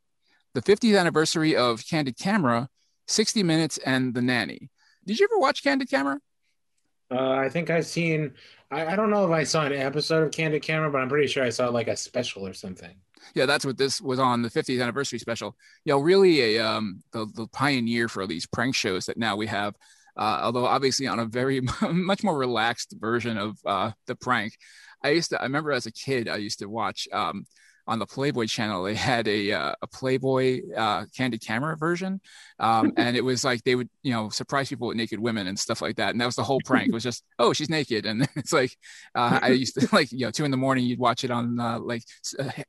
the 0.53 0.61
50th 0.61 0.97
anniversary 0.97 1.55
of 1.55 1.85
Candid 1.87 2.17
Camera, 2.17 2.69
60 3.09 3.43
Minutes, 3.43 3.77
and 3.79 4.13
The 4.13 4.21
Nanny. 4.21 4.69
Did 5.05 5.19
you 5.19 5.27
ever 5.29 5.39
watch 5.39 5.63
Candid 5.63 5.89
Camera? 5.89 6.19
Uh, 7.11 7.31
I 7.31 7.49
think 7.49 7.69
I've 7.69 7.87
seen. 7.87 8.33
I, 8.69 8.85
I 8.93 8.95
don't 8.95 9.09
know 9.09 9.25
if 9.25 9.31
I 9.31 9.43
saw 9.43 9.65
an 9.65 9.73
episode 9.73 10.23
of 10.23 10.31
Candid 10.31 10.61
Camera, 10.61 10.91
but 10.91 10.99
I'm 10.99 11.09
pretty 11.09 11.27
sure 11.27 11.43
I 11.43 11.49
saw 11.49 11.69
like 11.69 11.87
a 11.87 11.97
special 11.97 12.45
or 12.45 12.53
something. 12.53 12.95
yeah, 13.33 13.45
that's 13.47 13.65
what 13.65 13.77
this 13.77 13.99
was 13.99 14.19
on 14.19 14.41
the 14.43 14.49
50th 14.49 14.81
anniversary 14.81 15.19
special. 15.19 15.55
You 15.85 15.93
know, 15.93 15.99
really 15.99 16.55
a 16.55 16.65
um 16.65 17.01
the, 17.11 17.25
the 17.35 17.47
pioneer 17.47 18.07
for 18.07 18.27
these 18.27 18.45
prank 18.45 18.75
shows 18.75 19.07
that 19.07 19.17
now 19.17 19.35
we 19.35 19.47
have. 19.47 19.75
Uh, 20.17 20.41
although 20.43 20.65
obviously 20.65 21.07
on 21.07 21.19
a 21.19 21.25
very 21.25 21.61
much 21.91 22.23
more 22.23 22.37
relaxed 22.37 22.93
version 22.99 23.37
of 23.37 23.57
uh, 23.65 23.91
the 24.07 24.15
prank. 24.15 24.53
I 25.03 25.09
used 25.11 25.29
to 25.31 25.39
I 25.39 25.43
remember 25.43 25.71
as 25.71 25.85
a 25.85 25.91
kid 25.91 26.27
I 26.27 26.37
used 26.37 26.59
to 26.59 26.69
watch 26.69 27.07
um 27.11 27.45
on 27.89 27.97
the 27.97 28.05
Playboy 28.05 28.45
channel 28.45 28.83
they 28.83 28.93
had 28.93 29.27
a 29.27 29.51
uh, 29.51 29.73
a 29.81 29.87
Playboy 29.87 30.61
uh, 30.77 31.05
candid 31.17 31.43
camera 31.45 31.75
version, 31.75 32.21
um, 32.59 32.93
and 32.97 33.17
it 33.17 33.23
was 33.25 33.43
like 33.43 33.63
they 33.63 33.75
would 33.75 33.89
you 34.03 34.13
know 34.13 34.29
surprise 34.29 34.69
people 34.69 34.87
with 34.87 34.95
naked 34.95 35.19
women 35.19 35.47
and 35.47 35.57
stuff 35.57 35.81
like 35.81 35.95
that, 35.95 36.11
and 36.11 36.21
that 36.21 36.27
was 36.27 36.35
the 36.35 36.43
whole 36.43 36.61
prank. 36.63 36.89
It 36.89 36.93
was 36.93 37.03
just 37.03 37.23
oh 37.39 37.51
she's 37.51 37.69
naked, 37.69 38.05
and 38.05 38.29
it's 38.35 38.53
like 38.53 38.77
uh, 39.15 39.39
I 39.41 39.49
used 39.49 39.79
to 39.79 39.89
like 39.93 40.11
you 40.11 40.25
know 40.25 40.31
two 40.31 40.45
in 40.45 40.51
the 40.51 40.57
morning 40.57 40.85
you'd 40.85 40.99
watch 40.99 41.23
it 41.23 41.31
on 41.31 41.59
uh, 41.59 41.79
like 41.79 42.03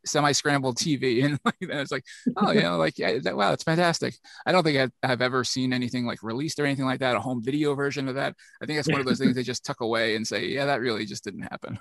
semi 0.07 0.33
scrambled 0.33 0.79
TV, 0.79 1.23
and 1.25 1.39
like 1.45 1.55
it's 1.61 1.93
like 1.93 2.05
oh 2.39 2.51
you 2.51 2.63
know 2.63 2.79
like 2.79 2.99
yeah, 2.99 3.19
that, 3.23 3.37
wow 3.37 3.53
it's 3.53 3.65
fantastic. 3.65 4.15
I 4.47 4.53
don't 4.53 4.65
think 4.65 4.79
I've, 4.79 4.93
I've 5.03 5.23
ever 5.23 5.45
seen 5.45 5.75
anything 5.75 6.07
like 6.07 6.23
released 6.23 6.59
or 6.59 6.65
anything 6.65 6.87
like 6.87 7.01
that, 7.01 7.17
a 7.17 7.21
home 7.21 7.45
video 7.45 7.75
version 7.75 8.09
of 8.09 8.15
that. 8.15 8.35
I 8.63 8.67
think 8.67 8.79
that's 8.79 8.89
one 8.89 9.01
of 9.01 9.07
those 9.07 9.19
things 9.19 9.35
they 9.35 9.43
just 9.43 9.67
tuck 9.67 9.83
away 9.83 10.17
and 10.17 10.27
say 10.27 10.47
yeah 10.47 10.65
that 10.65 10.81
really 10.81 11.05
just 11.05 11.25
didn't 11.25 11.43
happen. 11.43 11.79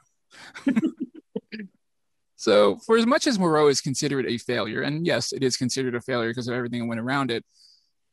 So, 2.40 2.78
for 2.86 2.96
as 2.96 3.06
much 3.06 3.28
as 3.28 3.38
Moreau 3.38 3.68
is 3.68 3.82
considered 3.82 4.26
a 4.26 4.38
failure, 4.38 4.82
and 4.82 5.06
yes, 5.06 5.34
it 5.34 5.44
is 5.44 5.58
considered 5.58 5.94
a 5.94 6.00
failure 6.00 6.30
because 6.30 6.48
of 6.48 6.56
everything 6.56 6.80
that 6.80 6.88
went 6.88 7.02
around 7.02 7.32
it, 7.32 7.44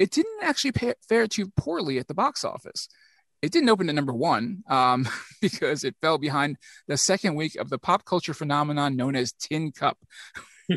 it 0.00 0.10
didn't 0.10 0.42
actually 0.42 0.72
pay, 0.72 0.94
fare 1.08 1.28
too 1.28 1.52
poorly 1.56 2.00
at 2.00 2.08
the 2.08 2.14
box 2.14 2.44
office. 2.44 2.88
It 3.40 3.52
didn't 3.52 3.68
open 3.68 3.88
at 3.88 3.94
number 3.94 4.12
one 4.12 4.64
um, 4.68 5.06
because 5.40 5.84
it 5.84 5.94
fell 6.02 6.18
behind 6.18 6.56
the 6.88 6.96
second 6.96 7.36
week 7.36 7.54
of 7.54 7.70
the 7.70 7.78
pop 7.78 8.04
culture 8.04 8.34
phenomenon 8.34 8.96
known 8.96 9.14
as 9.14 9.30
Tin 9.30 9.70
Cup. 9.70 9.96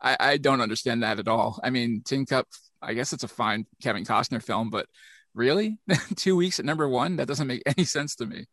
I, 0.00 0.16
I 0.18 0.36
don't 0.38 0.62
understand 0.62 1.02
that 1.02 1.18
at 1.18 1.28
all. 1.28 1.60
I 1.62 1.68
mean, 1.68 2.00
Tin 2.02 2.24
Cup, 2.24 2.48
I 2.80 2.94
guess 2.94 3.12
it's 3.12 3.24
a 3.24 3.28
fine 3.28 3.66
Kevin 3.82 4.06
Costner 4.06 4.42
film, 4.42 4.70
but 4.70 4.86
really? 5.34 5.76
Two 6.16 6.36
weeks 6.36 6.58
at 6.58 6.64
number 6.64 6.88
one? 6.88 7.16
That 7.16 7.28
doesn't 7.28 7.46
make 7.46 7.62
any 7.66 7.84
sense 7.84 8.14
to 8.16 8.24
me. 8.24 8.46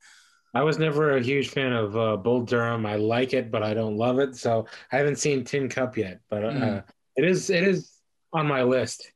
I 0.54 0.64
was 0.64 0.80
never 0.80 1.16
a 1.18 1.22
huge 1.22 1.50
fan 1.50 1.74
of 1.74 1.96
uh, 1.96 2.18
Bull 2.18 2.42
Durham. 2.42 2.86
I 2.86 2.96
like 2.96 3.34
it, 3.34 3.52
but 3.52 3.62
I 3.64 3.74
don't 3.74 3.98
love 3.98 4.20
it. 4.20 4.36
So 4.36 4.66
I 4.92 4.98
haven't 4.98 5.18
seen 5.18 5.44
Tin 5.44 5.70
Cup 5.70 5.98
yet, 5.98 6.22
but 6.30 6.44
uh, 6.44 6.52
Mm. 6.52 6.84
it 7.18 7.26
is 7.26 7.50
it 7.50 7.64
is 7.64 7.92
on 8.34 8.48
my 8.48 8.64
list. 8.64 9.12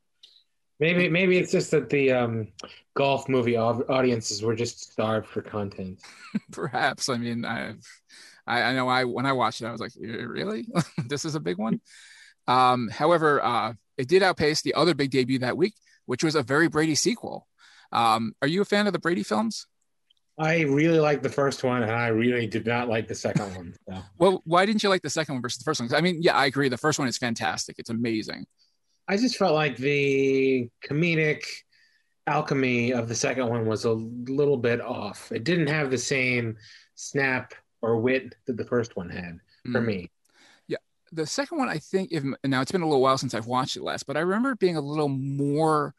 Maybe 0.80 1.10
maybe 1.10 1.38
it's 1.38 1.52
just 1.52 1.72
that 1.72 1.90
the 1.90 2.12
um, 2.12 2.48
golf 2.96 3.30
movie 3.30 3.58
audiences 3.58 4.42
were 4.44 4.56
just 4.56 4.92
starved 4.92 5.28
for 5.28 5.42
content. 5.42 6.00
Perhaps. 6.52 7.10
I 7.10 7.18
mean, 7.18 7.46
I, 7.46 7.74
I, 8.46 8.62
I 8.64 8.74
know 8.74 8.88
I 8.90 9.06
when 9.06 9.26
I 9.26 9.32
watched 9.34 9.62
it, 9.62 9.66
I 9.68 9.72
was 9.72 9.82
like, 9.82 9.94
really, 10.00 10.68
this 11.08 11.26
is 11.26 11.36
a 11.36 11.40
big 11.40 11.58
one. 11.58 11.80
Um, 12.48 12.90
however, 12.90 13.42
uh, 13.44 13.74
it 13.98 14.08
did 14.08 14.24
outpace 14.24 14.62
the 14.62 14.74
other 14.74 14.94
big 14.94 15.12
debut 15.12 15.40
that 15.40 15.56
week, 15.58 15.76
which 16.06 16.24
was 16.24 16.36
a 16.36 16.44
very 16.44 16.68
Brady 16.68 16.96
sequel. 16.96 17.48
Um, 17.92 18.34
are 18.42 18.48
you 18.48 18.62
a 18.62 18.66
fan 18.66 18.88
of 18.88 18.94
the 18.94 19.00
Brady 19.00 19.24
films? 19.24 19.68
I 20.38 20.62
really 20.62 21.00
liked 21.00 21.22
the 21.22 21.30
first 21.30 21.64
one, 21.64 21.84
and 21.84 21.92
I 21.92 22.08
really 22.08 22.48
did 22.48 22.66
not 22.66 22.90
like 22.90 23.08
the 23.08 23.16
second 23.16 23.56
one. 23.56 23.76
So. 23.88 23.98
Well, 24.18 24.42
why 24.46 24.66
didn't 24.66 24.82
you 24.84 24.90
like 24.90 25.02
the 25.04 25.10
second 25.10 25.36
one 25.36 25.42
versus 25.42 25.60
the 25.60 25.64
first 25.66 25.80
one? 25.80 25.94
I 25.94 26.02
mean, 26.02 26.22
yeah, 26.22 26.36
I 26.36 26.46
agree. 26.48 26.70
The 26.70 26.78
first 26.78 26.98
one 26.98 27.08
is 27.08 27.18
fantastic. 27.18 27.78
It's 27.78 27.90
amazing. 27.90 28.46
I 29.08 29.18
just 29.18 29.38
felt 29.38 29.54
like 29.54 29.78
the 29.78 30.70
comedic 30.84 31.44
alchemy 32.26 32.94
of 32.94 33.10
the 33.10 33.16
second 33.16 33.50
one 33.50 33.66
was 33.66 33.86
a 33.86 33.92
little 33.92 34.58
bit 34.58 34.80
off. 34.82 35.32
It 35.32 35.44
didn't 35.44 35.68
have 35.68 35.92
the 35.92 35.98
same 35.98 36.56
snap 36.96 37.54
or 37.82 38.00
wit 38.00 38.36
that 38.48 38.56
the 38.58 38.64
first 38.66 38.96
one 38.96 39.10
had 39.10 39.40
for 39.72 39.82
Mm. 39.82 39.86
me. 39.86 40.12
Yeah, 40.68 40.78
the 41.12 41.26
second 41.28 41.58
one, 41.58 41.68
I 41.70 41.80
think, 41.80 42.12
if 42.14 42.24
now 42.46 42.62
it's 42.62 42.72
been 42.72 42.82
a 42.82 42.88
little 42.88 43.02
while 43.02 43.18
since 43.18 43.34
I've 43.34 43.46
watched 43.48 43.76
it 43.76 43.84
last, 43.84 44.08
but 44.08 44.16
I 44.16 44.22
remember 44.22 44.52
it 44.52 44.60
being 44.60 44.78
a 44.78 44.82
little 44.82 45.10
more 45.10 45.94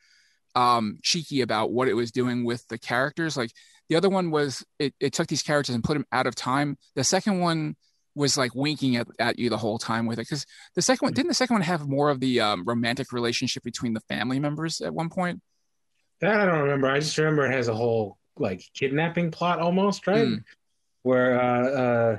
um, 0.57 0.99
cheeky 1.03 1.41
about 1.43 1.73
what 1.73 1.89
it 1.89 1.95
was 1.95 2.11
doing 2.13 2.45
with 2.45 2.67
the 2.69 2.79
characters. 2.79 3.37
Like 3.37 3.51
the 3.89 3.97
other 3.97 4.09
one 4.09 4.31
was, 4.31 4.65
it, 4.79 4.95
it 5.01 5.13
took 5.13 5.27
these 5.27 5.43
characters 5.43 5.75
and 5.75 5.85
put 5.85 5.95
them 5.95 6.07
out 6.13 6.27
of 6.27 6.35
time. 6.35 6.77
The 6.95 7.05
second 7.05 7.41
one 7.41 7.77
was 8.15 8.39
like 8.39 8.55
winking 8.55 8.97
at, 8.97 9.09
at 9.19 9.39
you 9.39 9.51
the 9.51 9.59
whole 9.59 9.79
time 9.79 10.07
with 10.07 10.19
it 10.19 10.23
because 10.23 10.47
the 10.75 10.83
second 10.83 11.07
one 11.07 11.13
didn't 11.13 11.29
the 11.29 11.35
second 11.35 11.55
one 11.55 11.63
have 11.63 11.89
more 11.89 12.11
of 12.11 12.21
the 12.21 12.41
um, 12.41 12.65
romantic 12.65 13.13
relationship 13.13 13.63
between 13.63 13.93
the 13.93 14.01
family 14.01 14.39
members 14.39 14.81
at 14.81 14.95
one 14.95 15.11
point. 15.11 15.41
That 16.21 16.41
I 16.41 16.47
don't 16.47 16.61
remember. 16.61 16.89
I 16.89 17.01
just 17.01 17.19
remember 17.19 17.47
it 17.47 17.53
has 17.53 17.69
a 17.69 17.75
whole 17.75 18.19
like 18.39 18.63
kidnapping 18.73 19.31
plot 19.31 19.59
almost, 19.59 20.07
right? 20.07 20.27
Mm. 20.27 20.45
Where 21.03 21.41
uh, 21.41 21.69
uh, 21.69 22.19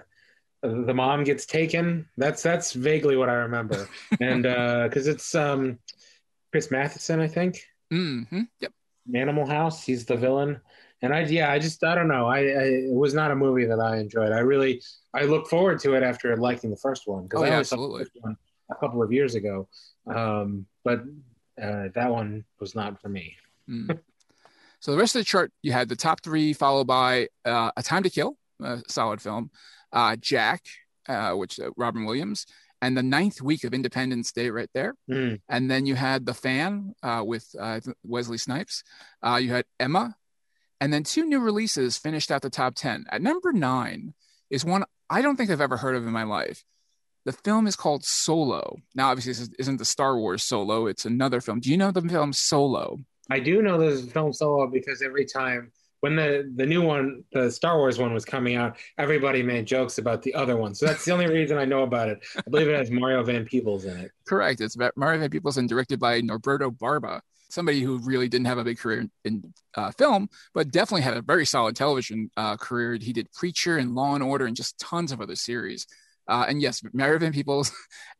the 0.62 0.93
mom 0.93 1.24
gets 1.24 1.45
taken. 1.45 2.07
That's 2.17 2.43
that's 2.43 2.74
vaguely 2.74 3.15
what 3.15 3.29
I 3.29 3.36
remember, 3.36 3.88
and 4.19 4.43
because 4.43 5.07
it's 5.07 5.34
um, 5.34 5.79
Chris 6.51 6.72
Matheson, 6.72 7.19
I 7.19 7.27
think. 7.27 7.63
Mm-hmm. 7.91 8.43
Yep. 8.60 8.72
Animal 9.13 9.45
House. 9.45 9.84
He's 9.84 10.05
the 10.05 10.17
villain, 10.17 10.60
and 11.02 11.14
I 11.14 11.22
yeah, 11.22 11.52
I 11.52 11.60
just 11.60 11.84
I 11.84 11.96
don't 11.96 12.08
know. 12.08 12.28
I, 12.28 12.40
I 12.40 12.64
it 12.90 12.94
was 12.94 13.14
not 13.14 13.32
a 13.32 13.36
movie 13.36 13.66
that 13.66 13.80
I 13.80 13.98
enjoyed. 13.98 14.32
I 14.32 14.40
really 14.40 14.82
I 15.14 15.24
look 15.24 15.48
forward 15.48 15.80
to 15.82 15.94
it 15.96 16.04
after 16.04 16.36
liking 16.38 16.70
the 16.70 16.78
first 16.78 17.04
one 17.08 17.24
because 17.24 17.42
Oh, 17.42 17.46
I 17.46 17.50
yeah, 17.50 17.60
absolutely. 17.60 18.06
one 18.22 18.38
a 18.72 18.75
couple 18.75 19.04
of 19.04 19.12
years 19.12 19.36
ago, 19.36 19.68
um, 20.08 20.66
but 20.84 21.02
uh, 21.62 21.90
that 21.94 22.10
one 22.12 22.44
was 22.60 22.74
not 22.75 23.00
for 23.02 23.10
me. 23.10 23.36
Mm. 23.70 24.00
so 24.80 24.92
the 24.92 24.98
rest 24.98 25.16
of 25.16 25.22
the 25.22 25.25
chart, 25.25 25.52
you 25.62 25.72
had 25.72 25.88
the 25.90 25.96
top 25.96 26.22
three, 26.22 26.52
followed 26.54 26.88
by 26.88 27.28
uh, 27.46 27.72
A 27.78 27.84
Time 27.84 28.04
to 28.04 28.10
Kill, 28.10 28.38
a 28.62 28.82
solid 28.88 29.22
film, 29.22 29.52
uh, 29.94 30.16
Jack, 30.16 30.64
uh, 31.08 31.34
which 31.34 31.60
uh, 31.60 31.70
Robin 31.78 32.06
Williams, 32.06 32.46
and 32.82 32.98
the 32.98 33.04
ninth 33.04 33.42
week 33.42 33.64
of 33.64 33.74
Independence 33.74 34.32
Day, 34.32 34.50
right 34.50 34.70
there. 34.74 34.96
Mm. 35.10 35.40
And 35.48 35.70
then 35.72 35.86
you 35.86 35.96
had 35.96 36.25
The 36.25 36.34
Fan 36.34 36.94
uh, 37.04 37.24
with 37.25 37.48
uh, 37.60 37.80
Wesley 38.04 38.38
Snipes. 38.38 38.84
Uh, 39.25 39.38
you 39.38 39.52
had 39.52 39.66
Emma, 39.80 40.16
and 40.82 40.94
then 40.94 41.03
two 41.03 41.25
new 41.25 41.39
releases 41.39 41.98
finished 41.98 42.32
out 42.32 42.41
the 42.41 42.50
top 42.50 42.75
ten. 42.75 43.05
At 43.12 43.22
number 43.22 43.53
nine 43.53 44.13
is 44.50 44.65
one 44.65 44.84
I 45.10 45.22
don't 45.22 45.36
think 45.36 45.50
I've 45.50 45.62
ever 45.62 45.77
heard 45.77 45.96
of 45.96 46.05
in 46.05 46.13
my 46.13 46.24
life. 46.24 46.63
The 47.25 47.32
film 47.32 47.65
is 47.65 47.75
called 47.75 48.03
Solo. 48.03 48.77
Now, 48.94 49.10
obviously, 49.10 49.34
this 49.34 49.50
isn't 49.58 49.77
the 49.77 49.86
Star 49.86 50.17
Wars 50.17 50.44
Solo; 50.44 50.86
it's 50.88 51.05
another 51.05 51.41
film. 51.41 51.60
Do 51.60 51.72
you 51.72 51.77
know 51.77 51.91
the 51.91 52.01
film 52.01 52.34
Solo? 52.34 53.00
I 53.29 53.39
do 53.39 53.62
know 53.62 53.77
this 53.77 54.05
film 54.12 54.34
solo 54.34 54.67
because 54.67 55.01
every 55.01 55.25
time 55.25 55.72
when 56.01 56.15
the 56.15 56.51
the 56.55 56.65
new 56.65 56.84
one, 56.84 57.24
the 57.32 57.50
Star 57.50 57.77
Wars 57.77 57.98
one 57.98 58.13
was 58.13 58.25
coming 58.25 58.55
out, 58.55 58.77
everybody 58.98 59.41
made 59.41 59.65
jokes 59.65 59.98
about 59.98 60.22
the 60.22 60.36
other 60.36 60.55
one. 60.55 60.75
So 60.75 60.86
that's 60.86 61.03
the 61.05 61.12
only 61.12 61.27
reason 61.27 61.58
I 61.58 61.65
know 61.65 61.82
about 61.84 62.10
it. 62.10 62.24
I 62.38 62.48
believe 62.50 62.67
it 62.67 62.77
has 62.77 62.91
Mario 62.91 63.24
Van 63.24 63.46
Peebles 63.46 63.86
in 63.86 63.98
it. 63.98 64.12
Correct. 64.27 64.62
It's 64.62 64.75
about 64.75 64.96
Mario 64.96 65.20
Van 65.22 65.29
Peebles 65.32 65.58
and 65.58 65.67
directed 65.67 66.00
by 66.00 66.22
Norberto 66.22 66.77
Barba, 66.77 67.22
somebody 67.50 67.81
who 67.81 67.98
really 68.00 68.27
didn't 68.27 68.48
have 68.48 68.58
a 68.58 68.64
big 68.64 68.77
career 68.77 69.01
in, 69.01 69.12
in 69.24 69.53
uh, 69.75 69.92
film, 69.92 70.29
but 70.53 70.72
definitely 70.72 71.01
had 71.01 71.18
a 71.18 71.22
very 71.22 71.46
solid 71.46 71.75
television 71.75 72.29
uh, 72.38 72.58
career. 72.58 72.98
He 73.01 73.14
did 73.14 73.31
Preacher 73.31 73.77
and 73.77 73.96
Law 73.96 74.16
and 74.16 74.24
Order 74.24 74.46
and 74.46 74.55
just 74.55 74.79
tons 74.79 75.12
of 75.12 75.22
other 75.22 75.36
series. 75.36 75.88
Uh, 76.27 76.46
and 76.48 76.62
yes, 76.62 76.81
Mario 76.94 77.20
Van 77.20 77.34
Peebles 77.34 77.72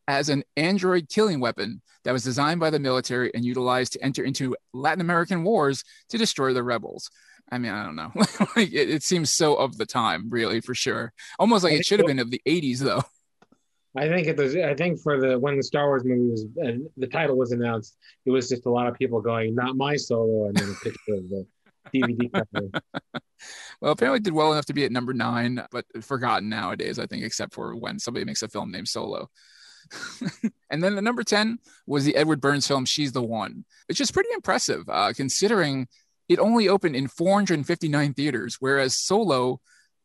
as 0.08 0.30
an 0.30 0.44
android 0.56 1.10
killing 1.10 1.40
weapon 1.40 1.82
that 2.04 2.12
was 2.12 2.24
designed 2.24 2.60
by 2.60 2.70
the 2.70 2.80
military 2.80 3.32
and 3.34 3.44
utilized 3.44 3.94
to 3.94 4.04
enter 4.04 4.24
into 4.24 4.56
Latin 4.74 5.02
American 5.02 5.44
wars 5.44 5.84
to 6.10 6.18
destroy 6.18 6.54
the 6.54 6.64
rebels. 6.64 7.10
I 7.52 7.58
mean, 7.58 7.72
I 7.72 7.84
don't 7.84 7.96
know. 7.96 8.12
like 8.56 8.74
it, 8.74 8.90
it 8.90 9.04
seems 9.04 9.32
so 9.32 9.56
of 9.56 9.78
the 9.78 9.86
time, 9.86 10.30
really, 10.30 10.62
for 10.62 10.74
sure. 10.74 11.14
Almost 11.40 11.64
like 11.64 11.74
it 11.74 11.86
should 11.86 12.00
have 12.00 12.08
been 12.08 12.20
of 12.20 12.32
the 12.32 12.42
80s, 12.46 12.80
though. 12.80 13.04
I 13.98 14.08
think 14.08 14.28
it 14.28 14.38
was. 14.38 14.56
I 14.56 14.74
think 14.74 15.00
for 15.00 15.20
the 15.20 15.40
when 15.40 15.58
the 15.58 15.64
Star 15.64 15.88
Wars 15.88 16.04
movie 16.04 16.30
was 16.30 16.46
and 16.58 16.88
the 16.98 17.08
title 17.08 17.38
was 17.38 17.52
announced, 17.52 17.98
it 18.26 18.32
was 18.32 18.50
just 18.50 18.66
a 18.66 18.70
lot 18.70 18.88
of 18.88 18.96
people 18.96 19.22
going, 19.22 19.56
"Not 19.56 19.78
my 19.78 19.96
solo," 19.96 20.48
and 20.48 20.58
then 20.58 20.70
a 20.70 20.84
picture 20.84 21.14
of 21.16 21.30
the 21.30 21.48
DVD 21.94 22.32
cover. 22.32 22.70
Well, 23.82 23.92
apparently 23.92 24.22
did 24.22 24.34
well 24.34 24.54
enough 24.54 24.66
to 24.68 24.74
be 24.74 24.86
at 24.86 24.92
number 24.94 25.14
nine, 25.14 25.62
but 25.70 25.86
forgotten 26.02 26.48
nowadays, 26.48 26.98
I 26.98 27.06
think, 27.06 27.24
except 27.24 27.54
for 27.54 27.76
when 27.76 28.00
somebody 28.00 28.26
makes 28.26 28.42
a 28.42 28.48
film 28.48 28.72
named 28.72 28.88
Solo. 28.88 29.30
and 30.70 30.82
then 30.82 30.96
the 30.96 31.02
number 31.02 31.24
10 31.24 31.60
was 31.86 32.06
the 32.06 32.16
Edward 32.16 32.40
Burns 32.40 32.66
film, 32.66 32.86
She's 32.86 33.12
the 33.12 33.22
One, 33.22 33.66
which 33.88 34.00
is 34.00 34.10
pretty 34.10 34.30
impressive 34.34 34.86
uh, 34.90 35.12
considering 35.14 35.88
it 36.30 36.40
only 36.40 36.70
opened 36.70 36.96
in 36.96 37.10
459 37.10 38.14
theaters, 38.14 38.56
whereas 38.62 38.96
Solo 38.96 39.60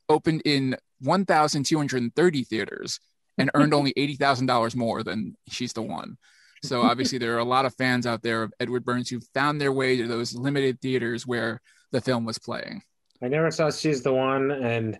opened 0.08 0.42
in 0.44 0.76
1,230 1.00 2.44
theaters 2.44 3.00
and 3.38 3.50
earned 3.54 3.74
only 3.74 3.92
$80,000 3.96 4.74
more 4.76 5.02
than 5.02 5.36
She's 5.48 5.72
the 5.72 5.82
One. 5.82 6.16
So 6.62 6.82
obviously, 6.82 7.18
there 7.18 7.34
are 7.36 7.38
a 7.38 7.44
lot 7.44 7.64
of 7.64 7.74
fans 7.76 8.06
out 8.06 8.22
there 8.22 8.42
of 8.42 8.52
Edward 8.60 8.84
Burns 8.84 9.08
who 9.08 9.20
found 9.34 9.60
their 9.60 9.72
way 9.72 9.96
to 9.96 10.06
those 10.06 10.34
limited 10.34 10.80
theaters 10.80 11.26
where 11.26 11.60
the 11.90 12.00
film 12.02 12.24
was 12.26 12.38
playing. 12.38 12.82
I 13.22 13.28
never 13.28 13.50
saw 13.50 13.70
She's 13.70 14.02
the 14.02 14.12
One, 14.12 14.50
and 14.50 14.98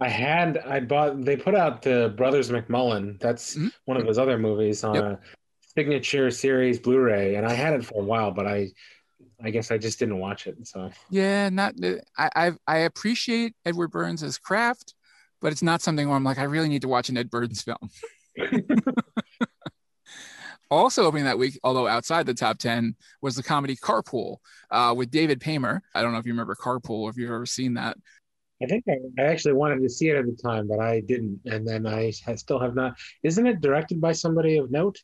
I 0.00 0.08
had 0.08 0.58
I 0.58 0.80
bought. 0.80 1.24
They 1.24 1.36
put 1.36 1.54
out 1.54 1.82
the 1.82 2.12
Brothers 2.16 2.50
McMullen. 2.50 3.20
That's 3.20 3.56
Mhm. 3.56 3.72
one 3.84 3.96
of 3.96 4.06
his 4.06 4.18
other 4.18 4.38
movies 4.38 4.82
on 4.82 4.94
Yep. 4.96 5.04
a 5.04 5.18
signature 5.76 6.30
series 6.32 6.78
Blu-ray, 6.80 7.36
and 7.36 7.46
I 7.46 7.52
had 7.52 7.74
it 7.74 7.84
for 7.84 8.00
a 8.02 8.04
while, 8.04 8.32
but 8.32 8.46
I, 8.46 8.72
I 9.40 9.50
guess 9.50 9.70
I 9.70 9.78
just 9.78 10.00
didn't 10.00 10.18
watch 10.18 10.48
it. 10.48 10.66
So 10.66 10.90
Yeah, 11.10 11.48
not 11.48 11.74
I 12.16 12.30
I, 12.34 12.52
I 12.66 12.78
appreciate 12.78 13.54
Edward 13.64 13.88
Burns' 13.92 14.36
craft, 14.38 14.94
but 15.40 15.52
it's 15.52 15.62
not 15.62 15.82
something 15.82 16.08
where 16.08 16.16
I'm 16.16 16.24
like 16.24 16.38
I 16.38 16.44
really 16.44 16.68
need 16.68 16.82
to 16.82 16.88
watch 16.88 17.08
an 17.08 17.16
Ed 17.16 17.30
Burns 17.30 17.62
film. 17.62 17.90
also 20.70 21.04
opening 21.04 21.24
that 21.24 21.38
week, 21.38 21.58
although 21.62 21.86
outside 21.86 22.26
the 22.26 22.34
top 22.34 22.58
ten, 22.58 22.96
was 23.22 23.36
the 23.36 23.42
comedy 23.42 23.76
Carpool 23.76 24.36
uh, 24.70 24.94
with 24.96 25.10
David 25.10 25.40
Paymer. 25.40 25.80
I 25.94 26.02
don't 26.02 26.12
know 26.12 26.18
if 26.18 26.26
you 26.26 26.32
remember 26.32 26.54
Carpool 26.54 27.00
or 27.00 27.10
if 27.10 27.16
you've 27.16 27.30
ever 27.30 27.46
seen 27.46 27.74
that. 27.74 27.96
I 28.62 28.66
think 28.66 28.84
I, 28.88 28.96
I 29.22 29.26
actually 29.26 29.54
wanted 29.54 29.82
to 29.82 29.88
see 29.88 30.08
it 30.08 30.16
at 30.16 30.26
the 30.26 30.36
time, 30.42 30.66
but 30.66 30.80
I 30.80 31.00
didn't, 31.00 31.40
and 31.44 31.66
then 31.66 31.86
I, 31.86 32.12
I 32.26 32.34
still 32.34 32.58
have 32.58 32.74
not. 32.74 32.94
Isn't 33.22 33.46
it 33.46 33.60
directed 33.60 34.00
by 34.00 34.12
somebody 34.12 34.58
of 34.58 34.70
note? 34.70 34.98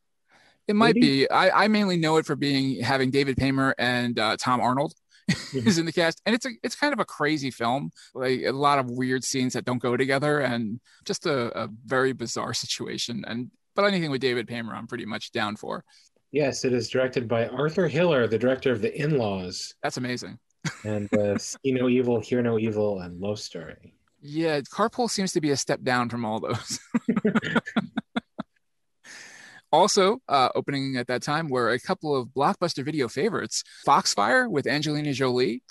It 0.66 0.74
might 0.74 0.94
Maybe. 0.94 1.26
be. 1.26 1.30
I, 1.30 1.64
I 1.64 1.68
mainly 1.68 1.96
know 1.96 2.16
it 2.16 2.26
for 2.26 2.36
being 2.36 2.80
having 2.80 3.10
David 3.10 3.36
Paymer 3.36 3.74
and 3.78 4.18
uh, 4.18 4.36
Tom 4.38 4.60
Arnold 4.60 4.94
is 5.54 5.78
in 5.78 5.86
the 5.86 5.92
cast, 5.92 6.20
and 6.26 6.34
it's 6.34 6.46
a 6.46 6.50
it's 6.62 6.76
kind 6.76 6.92
of 6.92 7.00
a 7.00 7.04
crazy 7.04 7.50
film, 7.50 7.90
like 8.14 8.42
a 8.42 8.50
lot 8.50 8.78
of 8.78 8.90
weird 8.90 9.24
scenes 9.24 9.54
that 9.54 9.64
don't 9.64 9.82
go 9.82 9.96
together, 9.96 10.40
and 10.40 10.80
just 11.04 11.26
a, 11.26 11.64
a 11.64 11.68
very 11.84 12.12
bizarre 12.12 12.54
situation. 12.64 13.24
And 13.26 13.50
but 13.74 13.84
anything 13.84 14.10
with 14.10 14.20
David 14.20 14.46
Paymer, 14.46 14.74
I'm 14.74 14.86
pretty 14.86 15.06
much 15.06 15.32
down 15.32 15.56
for. 15.56 15.84
Yes, 16.32 16.64
it 16.64 16.72
is 16.72 16.88
directed 16.88 17.28
by 17.28 17.46
Arthur 17.46 17.86
Hiller, 17.86 18.26
the 18.26 18.38
director 18.38 18.72
of 18.72 18.80
The 18.80 18.92
In-Laws 19.00 19.74
That's 19.84 19.98
amazing. 19.98 20.38
and 20.84 21.12
uh, 21.14 21.38
See 21.38 21.70
No 21.70 21.88
Evil, 21.88 22.20
Hear 22.20 22.42
No 22.42 22.58
Evil, 22.58 23.00
and 23.00 23.20
Love 23.20 23.38
Story. 23.38 23.94
Yeah, 24.20 24.60
Carpool 24.60 25.08
seems 25.08 25.32
to 25.32 25.40
be 25.40 25.50
a 25.50 25.56
step 25.56 25.82
down 25.82 26.08
from 26.08 26.24
all 26.24 26.40
those. 26.40 26.80
Also, 29.74 30.18
uh, 30.28 30.50
opening 30.54 30.96
at 30.96 31.08
that 31.08 31.22
time 31.22 31.48
were 31.48 31.70
a 31.70 31.80
couple 31.80 32.16
of 32.16 32.28
blockbuster 32.28 32.84
video 32.84 33.08
favorites 33.08 33.64
Foxfire 33.86 34.48
with 34.48 34.66
Angelina 34.66 35.12
Jolie 35.12 35.62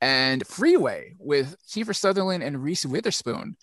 and 0.00 0.46
Freeway 0.46 1.14
with 1.18 1.56
Kiefer 1.68 1.96
Sutherland 1.96 2.42
and 2.42 2.62
Reese 2.62 2.86
Witherspoon. 2.86 3.56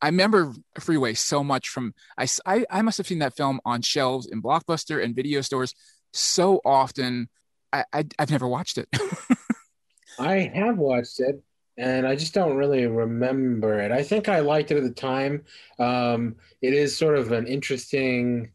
I 0.00 0.06
remember 0.06 0.52
Freeway 0.80 1.14
so 1.14 1.44
much 1.44 1.68
from, 1.68 1.94
I, 2.16 2.26
I, 2.46 2.64
I 2.70 2.82
must 2.82 2.98
have 2.98 3.06
seen 3.06 3.20
that 3.20 3.36
film 3.36 3.60
on 3.64 3.82
shelves 3.82 4.26
in 4.26 4.42
Blockbuster 4.42 5.02
and 5.02 5.14
video 5.14 5.40
stores 5.40 5.74
so 6.12 6.60
often. 6.64 7.28
I, 7.72 7.84
I, 7.92 8.04
I've 8.18 8.30
never 8.30 8.48
watched 8.48 8.78
it. 8.78 8.88
I 10.18 10.50
have 10.54 10.78
watched 10.78 11.20
it, 11.20 11.42
and 11.76 12.06
I 12.06 12.16
just 12.16 12.34
don't 12.34 12.56
really 12.56 12.86
remember 12.86 13.80
it. 13.80 13.92
I 13.92 14.02
think 14.02 14.28
I 14.28 14.40
liked 14.40 14.70
it 14.70 14.76
at 14.76 14.82
the 14.82 14.90
time. 14.90 15.44
Um, 15.78 16.36
it 16.60 16.74
is 16.74 16.96
sort 16.96 17.16
of 17.16 17.32
an 17.32 17.46
interesting, 17.46 18.52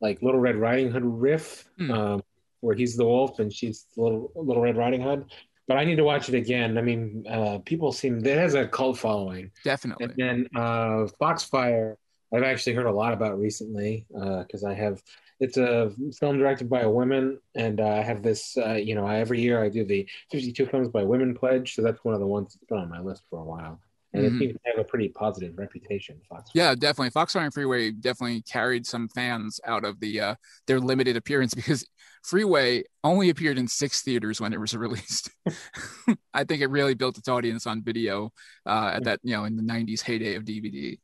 like 0.00 0.22
Little 0.22 0.40
Red 0.40 0.56
Riding 0.56 0.90
Hood 0.90 1.04
riff. 1.04 1.68
Hmm. 1.78 1.90
Um, 1.90 2.22
where 2.60 2.74
he's 2.74 2.96
the 2.96 3.04
wolf 3.04 3.38
and 3.38 3.52
she's 3.52 3.86
the 3.94 4.02
little 4.02 4.32
Little 4.34 4.62
Red 4.62 4.76
Riding 4.76 5.00
Hood. 5.00 5.26
But 5.66 5.76
I 5.76 5.84
need 5.84 5.96
to 5.96 6.04
watch 6.04 6.28
it 6.28 6.34
again. 6.34 6.78
I 6.78 6.82
mean, 6.82 7.24
uh, 7.28 7.58
people 7.58 7.92
seem 7.92 8.24
it 8.24 8.38
has 8.38 8.54
a 8.54 8.66
cult 8.66 8.98
following. 8.98 9.50
Definitely. 9.64 10.06
And 10.06 10.14
then 10.16 10.48
uh, 10.56 11.06
Foxfire, 11.20 11.96
I've 12.32 12.42
actually 12.42 12.74
heard 12.74 12.86
a 12.86 12.92
lot 12.92 13.12
about 13.12 13.38
recently 13.38 14.06
because 14.10 14.64
I 14.64 14.74
have. 14.74 15.02
It's 15.40 15.56
a 15.56 15.92
film 16.18 16.38
directed 16.38 16.68
by 16.68 16.80
a 16.80 16.90
woman, 16.90 17.38
and 17.54 17.80
uh, 17.80 17.86
I 17.86 18.02
have 18.02 18.24
this. 18.24 18.56
Uh, 18.56 18.72
you 18.72 18.96
know, 18.96 19.06
every 19.06 19.40
year 19.40 19.62
I 19.62 19.68
do 19.68 19.84
the 19.84 20.08
52 20.32 20.66
films 20.66 20.88
by 20.88 21.04
women 21.04 21.32
pledge, 21.32 21.76
so 21.76 21.82
that's 21.82 22.02
one 22.02 22.12
of 22.12 22.18
the 22.18 22.26
ones 22.26 22.54
that's 22.54 22.64
been 22.64 22.78
on 22.78 22.88
my 22.88 23.00
list 23.00 23.22
for 23.30 23.38
a 23.38 23.44
while, 23.44 23.78
and 24.14 24.22
Mhm. 24.24 24.26
it 24.26 24.38
seems 24.38 24.52
to 24.54 24.60
have 24.64 24.78
a 24.78 24.84
pretty 24.84 25.08
positive 25.10 25.56
reputation. 25.58 26.20
Foxfire. 26.28 26.52
Yeah, 26.54 26.74
definitely. 26.74 27.10
Foxfire 27.10 27.44
and 27.44 27.52
Freeway 27.54 27.90
definitely 27.90 28.42
carried 28.42 28.86
some 28.86 29.08
fans 29.08 29.60
out 29.66 29.84
of 29.84 30.00
the 30.00 30.20
uh, 30.20 30.34
their 30.66 30.80
limited 30.80 31.16
appearance 31.16 31.54
because 31.54 31.86
Freeway 32.24 32.84
only 33.04 33.30
appeared 33.30 33.58
in 33.58 33.68
six 33.68 34.02
theaters 34.02 34.40
when 34.40 34.52
it 34.52 34.60
was 34.60 34.74
released. 34.76 35.30
I 36.34 36.44
think 36.44 36.62
it 36.62 36.70
really 36.70 36.94
built 36.94 37.18
its 37.18 37.28
audience 37.28 37.66
on 37.66 37.82
video 37.82 38.32
uh, 38.66 38.92
at 38.94 39.04
that 39.04 39.20
you 39.22 39.34
know 39.34 39.44
in 39.44 39.56
the 39.56 39.62
'90s 39.62 40.02
heyday 40.02 40.34
of 40.34 40.44
DVD. 40.44 40.98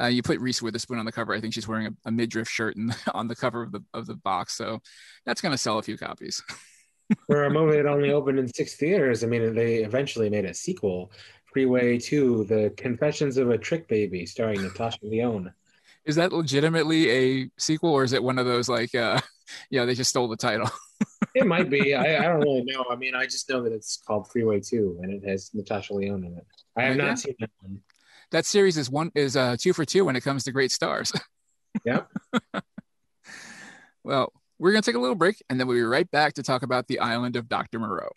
Uh, 0.00 0.06
you 0.06 0.22
put 0.22 0.38
Reese 0.38 0.62
Witherspoon 0.62 0.98
on 1.00 1.04
the 1.04 1.10
cover. 1.12 1.34
I 1.34 1.40
think 1.40 1.52
she's 1.52 1.66
wearing 1.66 1.86
a, 1.88 1.90
a 2.06 2.12
midriff 2.12 2.48
shirt 2.48 2.76
in, 2.76 2.94
on 3.14 3.26
the 3.26 3.34
cover 3.34 3.62
of 3.62 3.72
the 3.72 3.82
of 3.92 4.06
the 4.06 4.14
box, 4.14 4.54
so 4.56 4.80
that's 5.26 5.40
going 5.40 5.52
to 5.52 5.58
sell 5.58 5.78
a 5.78 5.82
few 5.82 5.98
copies. 5.98 6.42
For 7.26 7.44
a 7.44 7.50
movie 7.50 7.76
that 7.78 7.86
only 7.86 8.12
opened 8.12 8.38
in 8.38 8.46
six 8.52 8.76
theaters, 8.76 9.24
I 9.24 9.28
mean, 9.28 9.54
they 9.54 9.76
eventually 9.76 10.28
made 10.28 10.44
a 10.44 10.52
sequel, 10.52 11.10
Freeway 11.58 11.98
2, 11.98 12.44
The 12.44 12.72
Confessions 12.76 13.36
of 13.36 13.50
a 13.50 13.58
Trick 13.58 13.88
Baby, 13.88 14.26
starring 14.26 14.62
Natasha 14.62 15.00
Lyonne. 15.02 15.52
Is 16.04 16.14
that 16.14 16.32
legitimately 16.32 17.10
a 17.10 17.50
sequel, 17.58 17.90
or 17.90 18.04
is 18.04 18.12
it 18.12 18.22
one 18.22 18.38
of 18.38 18.46
those 18.46 18.68
like, 18.68 18.94
uh, 18.94 19.20
yeah, 19.70 19.84
they 19.84 19.94
just 19.96 20.10
stole 20.10 20.28
the 20.28 20.36
title? 20.36 20.70
It 21.34 21.46
might 21.46 21.68
be. 21.68 21.94
I, 21.94 22.18
I 22.18 22.22
don't 22.28 22.40
really 22.40 22.62
know. 22.62 22.84
I 22.90 22.94
mean, 22.96 23.14
I 23.14 23.24
just 23.24 23.48
know 23.50 23.62
that 23.62 23.72
it's 23.72 23.96
called 24.06 24.30
Freeway 24.30 24.60
2 24.60 25.00
and 25.02 25.12
it 25.12 25.28
has 25.28 25.50
Natasha 25.52 25.94
Lyonne 25.94 26.24
in 26.24 26.36
it. 26.36 26.46
I 26.76 26.82
have 26.84 26.96
Okay. 26.96 27.06
not 27.06 27.18
seen 27.18 27.34
that 27.40 27.50
one. 27.60 27.80
that 28.30 28.46
series 28.46 28.76
is 28.76 28.88
one 28.88 29.10
is 29.16 29.36
uh, 29.36 29.56
two 29.58 29.72
for 29.72 29.84
two 29.84 30.04
when 30.04 30.14
it 30.16 30.22
comes 30.22 30.44
to 30.44 30.52
great 30.52 30.70
stars. 30.70 31.12
Yep. 31.84 32.08
well, 34.04 34.32
we're 34.60 34.70
gonna 34.72 34.82
take 34.82 34.94
a 34.96 35.00
little 35.00 35.14
break, 35.16 35.42
and 35.50 35.58
then 35.60 35.66
we'll 35.66 35.76
be 35.76 35.82
right 35.82 36.10
back 36.10 36.34
to 36.34 36.42
talk 36.42 36.62
about 36.62 36.86
the 36.86 36.98
island 37.00 37.34
of 37.36 37.48
Dr. 37.48 37.78
Moreau. 37.80 38.10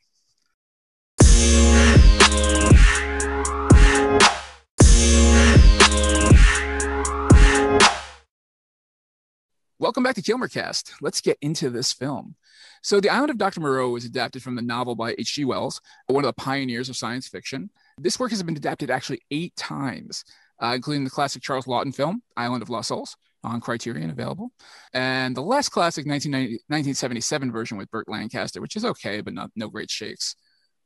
Welcome 9.81 10.03
back 10.03 10.13
to 10.13 10.21
Kilmercast. 10.21 10.91
Let's 11.01 11.21
get 11.21 11.39
into 11.41 11.71
this 11.71 11.91
film. 11.91 12.35
So, 12.83 12.99
The 12.99 13.09
Island 13.09 13.31
of 13.31 13.39
Dr. 13.39 13.61
Moreau 13.61 13.89
was 13.89 14.05
adapted 14.05 14.43
from 14.43 14.53
the 14.53 14.61
novel 14.61 14.93
by 14.93 15.15
H.G. 15.17 15.43
Wells, 15.45 15.81
one 16.05 16.23
of 16.23 16.27
the 16.27 16.39
pioneers 16.39 16.87
of 16.87 16.95
science 16.95 17.27
fiction. 17.27 17.71
This 17.97 18.19
work 18.19 18.29
has 18.29 18.43
been 18.43 18.55
adapted 18.55 18.91
actually 18.91 19.21
eight 19.31 19.55
times, 19.55 20.23
uh, 20.61 20.73
including 20.75 21.03
the 21.03 21.09
classic 21.09 21.41
Charles 21.41 21.65
Laughton 21.65 21.95
film, 21.95 22.21
Island 22.37 22.61
of 22.61 22.69
Lost 22.69 22.89
Souls, 22.89 23.17
on 23.43 23.59
Criterion 23.59 24.11
available, 24.11 24.51
and 24.93 25.35
the 25.35 25.41
less 25.41 25.67
classic 25.67 26.05
1977 26.05 27.51
version 27.51 27.79
with 27.79 27.89
Burt 27.89 28.07
Lancaster, 28.07 28.61
which 28.61 28.75
is 28.75 28.85
okay, 28.85 29.21
but 29.21 29.33
not 29.33 29.49
no 29.55 29.67
great 29.67 29.89
shakes. 29.89 30.35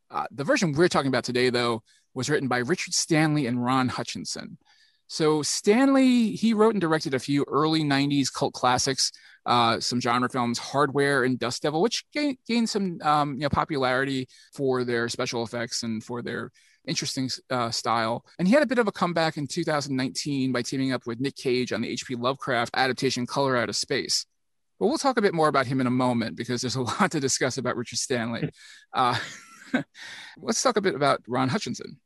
Uh, 0.10 0.24
the 0.32 0.46
version 0.46 0.72
we're 0.72 0.88
talking 0.88 1.10
about 1.10 1.26
today, 1.26 1.50
though, 1.50 1.84
was 2.14 2.30
written 2.30 2.48
by 2.48 2.60
Richard 2.60 2.94
Stanley 2.94 3.46
and 3.46 3.62
Ron 3.62 3.90
Hutchinson. 3.90 4.58
So 5.08 5.42
Stanley, 5.42 6.32
he 6.32 6.54
wrote 6.54 6.74
and 6.74 6.82
directed 6.82 7.14
a 7.14 7.20
few 7.20 7.46
early 7.48 7.84
90s 7.84 8.34
cult 8.34 8.54
classics, 8.54 9.12
uh, 9.46 9.80
some 9.80 10.02
genre 10.02 10.30
films, 10.30 10.58
Hardware 10.58 11.24
and 11.24 11.38
Dust 11.38 11.62
Devil, 11.62 11.82
which 11.82 12.04
gained, 12.12 12.38
gained 12.48 12.70
some 12.70 13.00
um, 13.04 13.34
you 13.36 13.42
know, 13.42 13.50
popularity 13.50 14.28
for 14.54 14.84
their 14.84 15.08
special 15.10 15.44
effects 15.44 15.84
and 15.84 16.04
for 16.04 16.22
their 16.22 16.52
interesting 16.88 17.30
uh, 17.50 17.70
style. 17.72 18.26
And 18.40 18.48
he 18.48 18.54
had 18.54 18.64
a 18.64 18.68
bit 18.68 18.80
of 18.80 18.88
a 18.88 18.92
comeback 18.92 19.38
in 19.38 19.48
2019 19.48 20.52
by 20.52 20.62
teaming 20.62 20.92
up 20.92 21.06
with 21.06 21.20
Nick 21.20 21.36
Cage 21.36 21.72
on 21.72 21.82
the 21.82 21.90
H.P. 21.90 22.16
Lovecraft 22.16 22.72
adaptation 22.76 23.26
Color 23.26 23.58
Out 23.58 23.70
of 23.70 23.76
Space. 23.76 24.26
But 24.80 24.88
we'll 24.88 24.98
talk 24.98 25.18
a 25.18 25.22
bit 25.22 25.34
more 25.34 25.48
about 25.48 25.68
him 25.68 25.80
in 25.80 25.88
a 25.88 25.92
moment 25.92 26.36
because 26.36 26.62
there's 26.62 26.76
a 26.76 26.82
lot 27.02 27.12
to 27.12 27.20
discuss 27.20 27.58
about 27.58 27.78
Richard 27.78 28.00
Stanley. 28.00 28.50
Uh, 28.94 29.18
let's 30.42 30.62
talk 30.62 30.78
a 30.78 30.82
bit 30.82 30.96
about 30.96 31.22
Ron 31.28 31.50
Hutchinson. 31.50 32.00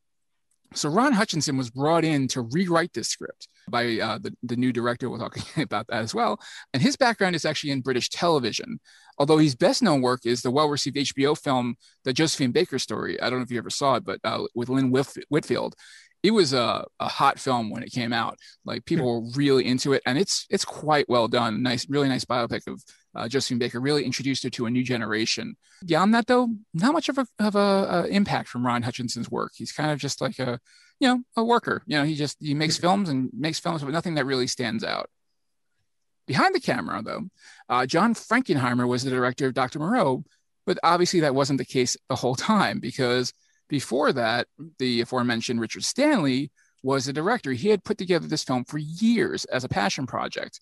So 0.75 0.89
Ron 0.89 1.13
Hutchinson 1.13 1.57
was 1.57 1.71
brought 1.71 2.03
in 2.03 2.27
to 2.29 2.41
rewrite 2.41 2.93
this 2.93 3.07
script 3.07 3.47
by 3.69 3.99
uh, 3.99 4.19
the, 4.19 4.35
the 4.43 4.55
new 4.55 4.71
director. 4.71 5.09
We'll 5.09 5.19
talk 5.19 5.37
about 5.57 5.87
that 5.87 6.03
as 6.03 6.13
well. 6.13 6.39
And 6.73 6.81
his 6.81 6.95
background 6.95 7.35
is 7.35 7.45
actually 7.45 7.71
in 7.71 7.81
British 7.81 8.09
television, 8.09 8.79
although 9.17 9.37
his 9.37 9.55
best 9.55 9.81
known 9.81 10.01
work 10.01 10.21
is 10.25 10.41
the 10.41 10.51
well-received 10.51 10.97
HBO 10.97 11.37
film, 11.37 11.75
The 12.03 12.13
Josephine 12.13 12.51
Baker 12.51 12.77
Story. 12.77 13.19
I 13.19 13.29
don't 13.29 13.39
know 13.39 13.43
if 13.43 13.51
you 13.51 13.57
ever 13.57 13.69
saw 13.69 13.95
it, 13.95 14.05
but 14.05 14.19
uh, 14.23 14.43
with 14.53 14.69
Lynn 14.69 14.91
Whitfield. 14.91 15.75
It 16.21 16.31
was 16.31 16.53
a, 16.53 16.85
a 16.99 17.07
hot 17.07 17.39
film 17.39 17.69
when 17.69 17.81
it 17.81 17.91
came 17.91 18.11
out. 18.11 18.37
Like 18.65 18.85
people 18.85 19.05
were 19.05 19.29
really 19.35 19.65
into 19.65 19.93
it, 19.93 20.01
and 20.05 20.17
it's 20.17 20.45
it's 20.49 20.65
quite 20.65 21.07
well 21.07 21.27
done. 21.27 21.63
Nice, 21.63 21.89
really 21.89 22.09
nice 22.09 22.25
biopic 22.25 22.67
of 22.67 22.83
uh, 23.15 23.27
Josephine 23.27 23.57
Baker. 23.57 23.79
Really 23.79 24.03
introduced 24.03 24.43
her 24.43 24.49
to 24.51 24.65
a 24.65 24.69
new 24.69 24.83
generation. 24.83 25.55
Beyond 25.85 26.13
that, 26.13 26.27
though, 26.27 26.49
not 26.73 26.93
much 26.93 27.07
of 27.09 27.17
a 27.17 27.27
of 27.39 27.55
a, 27.55 27.59
a 28.03 28.07
impact 28.07 28.49
from 28.49 28.65
Ron 28.65 28.83
Hutchinson's 28.83 29.31
work. 29.31 29.53
He's 29.55 29.71
kind 29.71 29.91
of 29.91 29.99
just 29.99 30.19
like 30.19 30.39
a 30.39 30.59
you 30.99 31.07
know 31.07 31.21
a 31.37 31.43
worker. 31.43 31.83
You 31.85 31.97
know, 31.97 32.03
he 32.03 32.15
just 32.15 32.37
he 32.41 32.53
makes 32.53 32.77
films 32.77 33.07
and 33.07 33.29
makes 33.33 33.59
films, 33.59 33.81
but 33.81 33.91
nothing 33.91 34.15
that 34.15 34.25
really 34.25 34.47
stands 34.47 34.83
out. 34.83 35.09
Behind 36.27 36.53
the 36.53 36.59
camera, 36.59 37.01
though, 37.01 37.23
uh, 37.69 37.87
John 37.87 38.13
Frankenheimer 38.13 38.87
was 38.87 39.03
the 39.03 39.09
director 39.09 39.47
of 39.47 39.55
Dr. 39.55 39.79
Moreau, 39.79 40.23
but 40.67 40.77
obviously 40.83 41.21
that 41.21 41.33
wasn't 41.33 41.57
the 41.57 41.65
case 41.65 41.97
the 42.07 42.15
whole 42.15 42.35
time 42.35 42.79
because 42.79 43.33
before 43.69 44.11
that, 44.13 44.47
the 44.79 45.01
aforementioned 45.01 45.61
Richard 45.61 45.83
Stanley 45.83 46.51
was 46.83 47.05
the 47.05 47.13
director. 47.13 47.53
He 47.53 47.69
had 47.69 47.83
put 47.83 47.97
together 47.97 48.27
this 48.27 48.43
film 48.43 48.65
for 48.65 48.77
years 48.77 49.45
as 49.45 49.63
a 49.63 49.69
passion 49.69 50.07
project. 50.07 50.59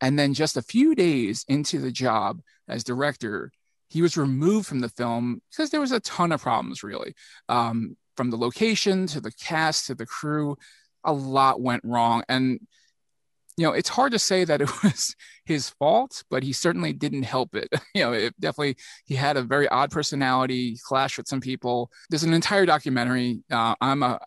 And 0.00 0.18
then 0.18 0.34
just 0.34 0.56
a 0.56 0.62
few 0.62 0.94
days 0.94 1.44
into 1.48 1.78
the 1.78 1.92
job 1.92 2.40
as 2.68 2.84
director, 2.84 3.52
he 3.88 4.02
was 4.02 4.16
removed 4.16 4.66
from 4.66 4.80
the 4.80 4.88
film 4.88 5.40
because 5.50 5.70
there 5.70 5.80
was 5.80 5.92
a 5.92 6.00
ton 6.00 6.32
of 6.32 6.42
problems, 6.42 6.82
really. 6.82 7.14
Um, 7.48 7.96
from 8.16 8.30
the 8.30 8.36
location 8.36 9.06
to 9.08 9.20
the 9.20 9.32
cast 9.32 9.86
to 9.86 9.94
the 9.94 10.06
crew, 10.06 10.56
a 11.04 11.12
lot 11.12 11.60
went 11.60 11.82
wrong. 11.84 12.24
And, 12.28 12.60
you 13.56 13.66
know, 13.66 13.72
it's 13.72 13.88
hard 13.88 14.12
to 14.12 14.18
say 14.18 14.44
that 14.44 14.60
it 14.60 14.70
was 14.82 15.14
his 15.44 15.70
fault, 15.70 16.24
but 16.30 16.42
he 16.42 16.52
certainly 16.52 16.92
didn't 16.92 17.24
help 17.24 17.54
it. 17.54 17.68
You 17.94 18.04
know, 18.04 18.12
it 18.12 18.34
definitely, 18.40 18.76
he 19.04 19.14
had 19.14 19.36
a 19.36 19.42
very 19.42 19.68
odd 19.68 19.90
personality, 19.90 20.78
clashed 20.86 21.18
with 21.18 21.28
some 21.28 21.40
people. 21.40 21.90
There's 22.08 22.22
an 22.22 22.32
entire 22.32 22.64
documentary. 22.64 23.42
Uh, 23.50 23.74
I'm 23.80 24.02
a, 24.02 24.18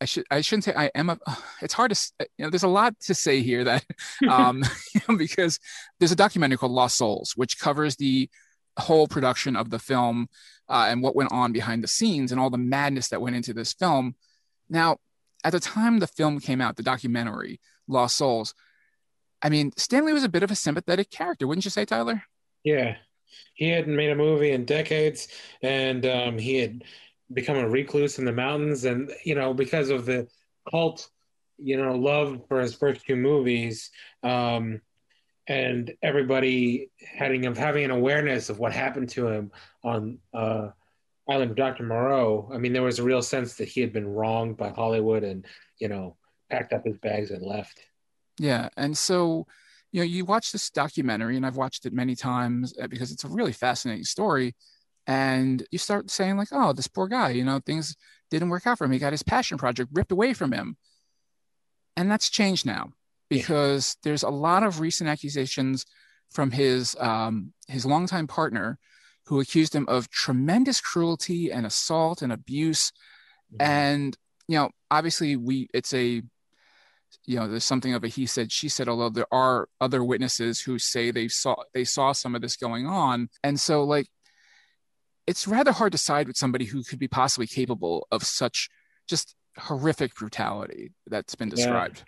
I 0.00 0.04
should 0.04 0.24
I 0.30 0.40
shouldn't 0.40 0.64
say 0.64 0.74
I 0.76 0.90
am 0.94 1.10
a. 1.10 1.18
It's 1.62 1.74
hard 1.74 1.90
to 1.90 1.94
s- 1.94 2.12
you 2.20 2.44
know. 2.44 2.50
There's 2.50 2.62
a 2.64 2.68
lot 2.68 2.98
to 3.02 3.14
say 3.14 3.40
here 3.40 3.64
that 3.64 3.84
um, 4.28 4.64
because 5.16 5.58
there's 5.98 6.12
a 6.12 6.16
documentary 6.16 6.58
called 6.58 6.72
Lost 6.72 6.96
Souls, 6.96 7.32
which 7.36 7.58
covers 7.58 7.96
the 7.96 8.28
whole 8.78 9.06
production 9.06 9.54
of 9.56 9.70
the 9.70 9.78
film 9.78 10.28
uh, 10.68 10.86
and 10.88 11.02
what 11.02 11.14
went 11.14 11.30
on 11.32 11.52
behind 11.52 11.84
the 11.84 11.88
scenes 11.88 12.32
and 12.32 12.40
all 12.40 12.50
the 12.50 12.58
madness 12.58 13.08
that 13.08 13.20
went 13.20 13.36
into 13.36 13.52
this 13.52 13.72
film. 13.72 14.14
Now, 14.68 14.96
at 15.44 15.52
the 15.52 15.60
time 15.60 15.98
the 15.98 16.06
film 16.06 16.40
came 16.40 16.60
out, 16.60 16.76
the 16.76 16.82
documentary 16.82 17.60
Lost 17.92 18.16
Souls, 18.16 18.54
I 19.42 19.48
mean, 19.48 19.72
Stanley 19.76 20.12
was 20.12 20.24
a 20.24 20.28
bit 20.28 20.42
of 20.42 20.50
a 20.50 20.56
sympathetic 20.56 21.10
character, 21.10 21.46
wouldn't 21.46 21.64
you 21.64 21.70
say, 21.70 21.84
Tyler? 21.84 22.22
Yeah. 22.64 22.96
He 23.54 23.68
hadn't 23.68 23.96
made 23.96 24.10
a 24.10 24.16
movie 24.16 24.52
in 24.52 24.64
decades, 24.64 25.28
and 25.62 26.06
um, 26.06 26.38
he 26.38 26.58
had 26.58 26.84
become 27.32 27.56
a 27.56 27.68
recluse 27.68 28.18
in 28.18 28.24
the 28.24 28.32
mountains. 28.32 28.84
And, 28.84 29.10
you 29.24 29.34
know, 29.34 29.52
because 29.52 29.90
of 29.90 30.06
the 30.06 30.28
cult, 30.70 31.08
you 31.58 31.76
know, 31.76 31.94
love 31.94 32.42
for 32.48 32.60
his 32.60 32.74
first 32.74 33.04
two 33.04 33.16
movies, 33.16 33.90
um, 34.22 34.80
and 35.48 35.92
everybody 36.02 36.90
having 37.00 37.46
of 37.46 37.58
having 37.58 37.84
an 37.84 37.90
awareness 37.90 38.48
of 38.48 38.58
what 38.58 38.72
happened 38.72 39.08
to 39.10 39.26
him 39.26 39.50
on 39.82 40.18
uh, 40.32 40.68
Island 41.28 41.50
of 41.50 41.56
Dr. 41.56 41.82
Moreau. 41.84 42.48
I 42.52 42.58
mean, 42.58 42.72
there 42.72 42.82
was 42.82 42.98
a 42.98 43.04
real 43.04 43.22
sense 43.22 43.54
that 43.54 43.68
he 43.68 43.80
had 43.80 43.92
been 43.92 44.06
wronged 44.06 44.56
by 44.56 44.70
Hollywood 44.70 45.24
and, 45.24 45.44
you 45.78 45.88
know, 45.88 46.16
packed 46.52 46.72
up 46.72 46.84
his 46.84 46.98
bags 46.98 47.30
and 47.30 47.42
left. 47.42 47.80
Yeah. 48.38 48.68
And 48.76 48.96
so, 48.96 49.46
you 49.90 50.00
know, 50.00 50.06
you 50.06 50.24
watch 50.24 50.52
this 50.52 50.70
documentary, 50.70 51.36
and 51.36 51.46
I've 51.46 51.56
watched 51.56 51.86
it 51.86 51.92
many 51.92 52.14
times 52.14 52.74
uh, 52.80 52.86
because 52.86 53.10
it's 53.10 53.24
a 53.24 53.28
really 53.28 53.52
fascinating 53.52 54.04
story. 54.04 54.54
And 55.06 55.66
you 55.70 55.78
start 55.78 56.10
saying, 56.10 56.36
like, 56.36 56.48
oh, 56.52 56.72
this 56.72 56.86
poor 56.86 57.08
guy, 57.08 57.30
you 57.30 57.44
know, 57.44 57.60
things 57.64 57.96
didn't 58.30 58.50
work 58.50 58.66
out 58.66 58.78
for 58.78 58.84
him. 58.84 58.92
He 58.92 58.98
got 58.98 59.12
his 59.12 59.22
passion 59.22 59.58
project 59.58 59.90
ripped 59.92 60.12
away 60.12 60.32
from 60.32 60.52
him. 60.52 60.76
And 61.96 62.10
that's 62.10 62.30
changed 62.30 62.64
now 62.64 62.92
because 63.28 63.96
there's 64.02 64.22
a 64.22 64.30
lot 64.30 64.62
of 64.62 64.80
recent 64.80 65.10
accusations 65.10 65.84
from 66.30 66.50
his 66.50 66.96
um, 67.00 67.52
his 67.68 67.84
longtime 67.84 68.26
partner 68.26 68.78
who 69.26 69.40
accused 69.40 69.74
him 69.74 69.86
of 69.88 70.10
tremendous 70.10 70.80
cruelty 70.80 71.50
and 71.50 71.66
assault 71.66 72.22
and 72.22 72.32
abuse 72.32 72.92
and 73.60 74.16
you 74.48 74.56
know 74.56 74.70
obviously 74.90 75.36
we 75.36 75.68
it's 75.74 75.92
a 75.94 76.22
you 77.26 77.38
know 77.38 77.46
there's 77.48 77.64
something 77.64 77.94
of 77.94 78.04
a 78.04 78.08
he 78.08 78.26
said 78.26 78.50
she 78.50 78.68
said 78.68 78.88
although 78.88 79.08
there 79.10 79.32
are 79.32 79.68
other 79.80 80.02
witnesses 80.02 80.60
who 80.60 80.78
say 80.78 81.10
they 81.10 81.28
saw 81.28 81.54
they 81.74 81.84
saw 81.84 82.12
some 82.12 82.34
of 82.34 82.42
this 82.42 82.56
going 82.56 82.86
on. 82.86 83.28
And 83.44 83.58
so 83.60 83.84
like 83.84 84.06
it's 85.26 85.46
rather 85.46 85.72
hard 85.72 85.92
to 85.92 85.98
side 85.98 86.26
with 86.26 86.36
somebody 86.36 86.64
who 86.64 86.82
could 86.82 86.98
be 86.98 87.08
possibly 87.08 87.46
capable 87.46 88.06
of 88.10 88.24
such 88.24 88.68
just 89.08 89.34
horrific 89.58 90.14
brutality 90.14 90.92
that's 91.06 91.34
been 91.34 91.48
Yeah. 91.48 91.56
described. 91.56 92.04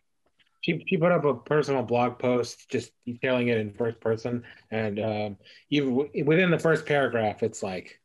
She, 0.63 0.83
she 0.89 0.97
put 0.97 1.13
up 1.13 1.25
a 1.27 1.35
personal 1.35 1.83
blog 1.83 2.19
post 2.19 2.71
just 2.71 2.91
detailing 3.05 3.49
it 3.49 3.59
in 3.59 3.75
first 3.75 4.01
person, 4.01 4.45
and 4.71 4.99
um, 4.99 5.37
even 5.69 5.91
w- 5.95 6.25
within 6.25 6.51
the 6.51 6.59
first 6.59 6.87
paragraph, 6.87 7.43
it's 7.43 7.63
like 7.63 8.01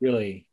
really 0.00 0.46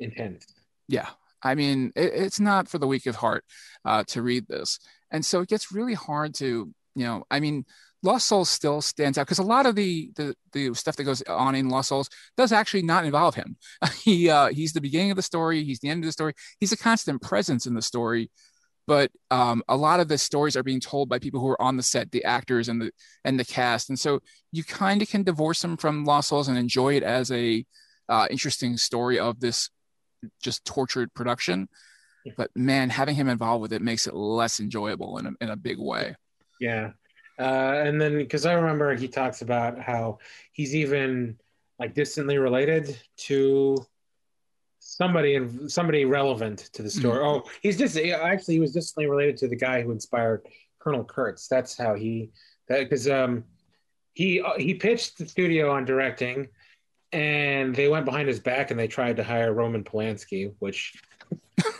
intense. 0.00 0.44
yeah. 0.88 1.08
I 1.46 1.54
mean 1.54 1.92
it, 1.94 2.12
it's 2.14 2.40
not 2.40 2.68
for 2.68 2.78
the 2.78 2.86
weak 2.86 3.06
of 3.06 3.16
heart 3.16 3.44
uh, 3.84 4.02
to 4.08 4.22
read 4.22 4.48
this 4.48 4.78
and 5.14 5.24
so 5.24 5.40
it 5.40 5.48
gets 5.48 5.72
really 5.72 5.94
hard 5.94 6.34
to 6.34 6.70
you 6.94 7.04
know 7.04 7.24
i 7.30 7.40
mean 7.40 7.64
lost 8.04 8.28
souls 8.28 8.50
still 8.50 8.82
stands 8.82 9.16
out 9.16 9.26
because 9.26 9.38
a 9.38 9.42
lot 9.42 9.66
of 9.66 9.74
the, 9.74 10.10
the 10.14 10.34
the 10.52 10.74
stuff 10.74 10.94
that 10.96 11.04
goes 11.04 11.22
on 11.22 11.54
in 11.54 11.70
lost 11.70 11.88
souls 11.88 12.08
does 12.36 12.52
actually 12.52 12.82
not 12.82 13.04
involve 13.04 13.34
him. 13.34 13.56
He 14.04 14.28
uh 14.28 14.48
he's 14.48 14.74
the 14.74 14.80
beginning 14.80 15.10
of 15.10 15.16
the 15.16 15.22
story 15.22 15.64
he's 15.64 15.80
the 15.80 15.88
end 15.88 16.04
of 16.04 16.08
the 16.08 16.12
story 16.12 16.34
he's 16.60 16.72
a 16.72 16.76
constant 16.76 17.22
presence 17.22 17.66
in 17.66 17.74
the 17.74 17.82
story. 17.82 18.30
But 18.86 19.10
um, 19.30 19.62
a 19.66 19.78
lot 19.78 20.00
of 20.00 20.08
the 20.08 20.18
stories 20.18 20.58
are 20.58 20.62
being 20.62 20.78
told 20.78 21.08
by 21.08 21.18
people 21.18 21.40
who 21.40 21.48
are 21.48 21.62
on 21.62 21.78
the 21.78 21.82
set 21.82 22.12
the 22.12 22.22
actors 22.24 22.68
and 22.68 22.82
the 22.82 22.90
and 23.24 23.40
the 23.40 23.44
cast. 23.44 23.88
And 23.88 23.98
so 23.98 24.20
you 24.52 24.62
kind 24.62 25.00
of 25.00 25.08
can 25.08 25.22
divorce 25.22 25.62
them 25.62 25.78
from 25.78 26.04
lost 26.04 26.28
souls 26.28 26.48
and 26.48 26.58
enjoy 26.58 26.96
it 26.96 27.02
as 27.02 27.32
a 27.32 27.64
uh, 28.10 28.26
interesting 28.30 28.76
story 28.76 29.18
of 29.18 29.40
this 29.40 29.70
just 30.42 30.66
tortured 30.66 31.14
production 31.14 31.68
but 32.36 32.50
man 32.54 32.90
having 32.90 33.14
him 33.14 33.28
involved 33.28 33.62
with 33.62 33.72
it 33.72 33.82
makes 33.82 34.06
it 34.06 34.14
less 34.14 34.60
enjoyable 34.60 35.18
in 35.18 35.26
a, 35.26 35.32
in 35.40 35.50
a 35.50 35.56
big 35.56 35.78
way 35.78 36.14
Yeah. 36.60 36.92
Uh, 37.38 37.82
and 37.84 38.00
then 38.00 38.16
because 38.18 38.46
I 38.46 38.52
remember 38.52 38.94
he 38.94 39.08
talks 39.08 39.42
about 39.42 39.78
how 39.78 40.18
he's 40.52 40.74
even 40.74 41.36
like 41.78 41.94
distantly 41.94 42.38
related 42.38 42.96
to 43.28 43.84
somebody 44.78 45.34
and 45.34 45.70
somebody 45.70 46.04
relevant 46.04 46.70
to 46.74 46.82
the 46.82 46.90
story. 46.90 47.24
Oh, 47.24 47.42
he's 47.60 47.76
just 47.76 47.98
actually 47.98 48.54
he 48.54 48.60
was 48.60 48.72
distantly 48.72 49.10
related 49.10 49.36
to 49.38 49.48
the 49.48 49.56
guy 49.56 49.82
who 49.82 49.90
inspired 49.90 50.46
Colonel 50.78 51.04
Kurtz. 51.04 51.48
That's 51.48 51.76
how 51.76 51.94
he 51.94 52.30
that 52.68 52.80
because 52.80 53.08
um 53.08 53.44
he 54.12 54.40
he 54.56 54.74
pitched 54.74 55.18
the 55.18 55.26
studio 55.26 55.72
on 55.72 55.84
directing 55.84 56.48
and 57.12 57.74
they 57.74 57.88
went 57.88 58.04
behind 58.04 58.28
his 58.28 58.40
back 58.40 58.70
and 58.70 58.78
they 58.78 58.88
tried 58.88 59.16
to 59.16 59.24
hire 59.24 59.52
Roman 59.52 59.82
Polanski, 59.82 60.54
which 60.60 60.94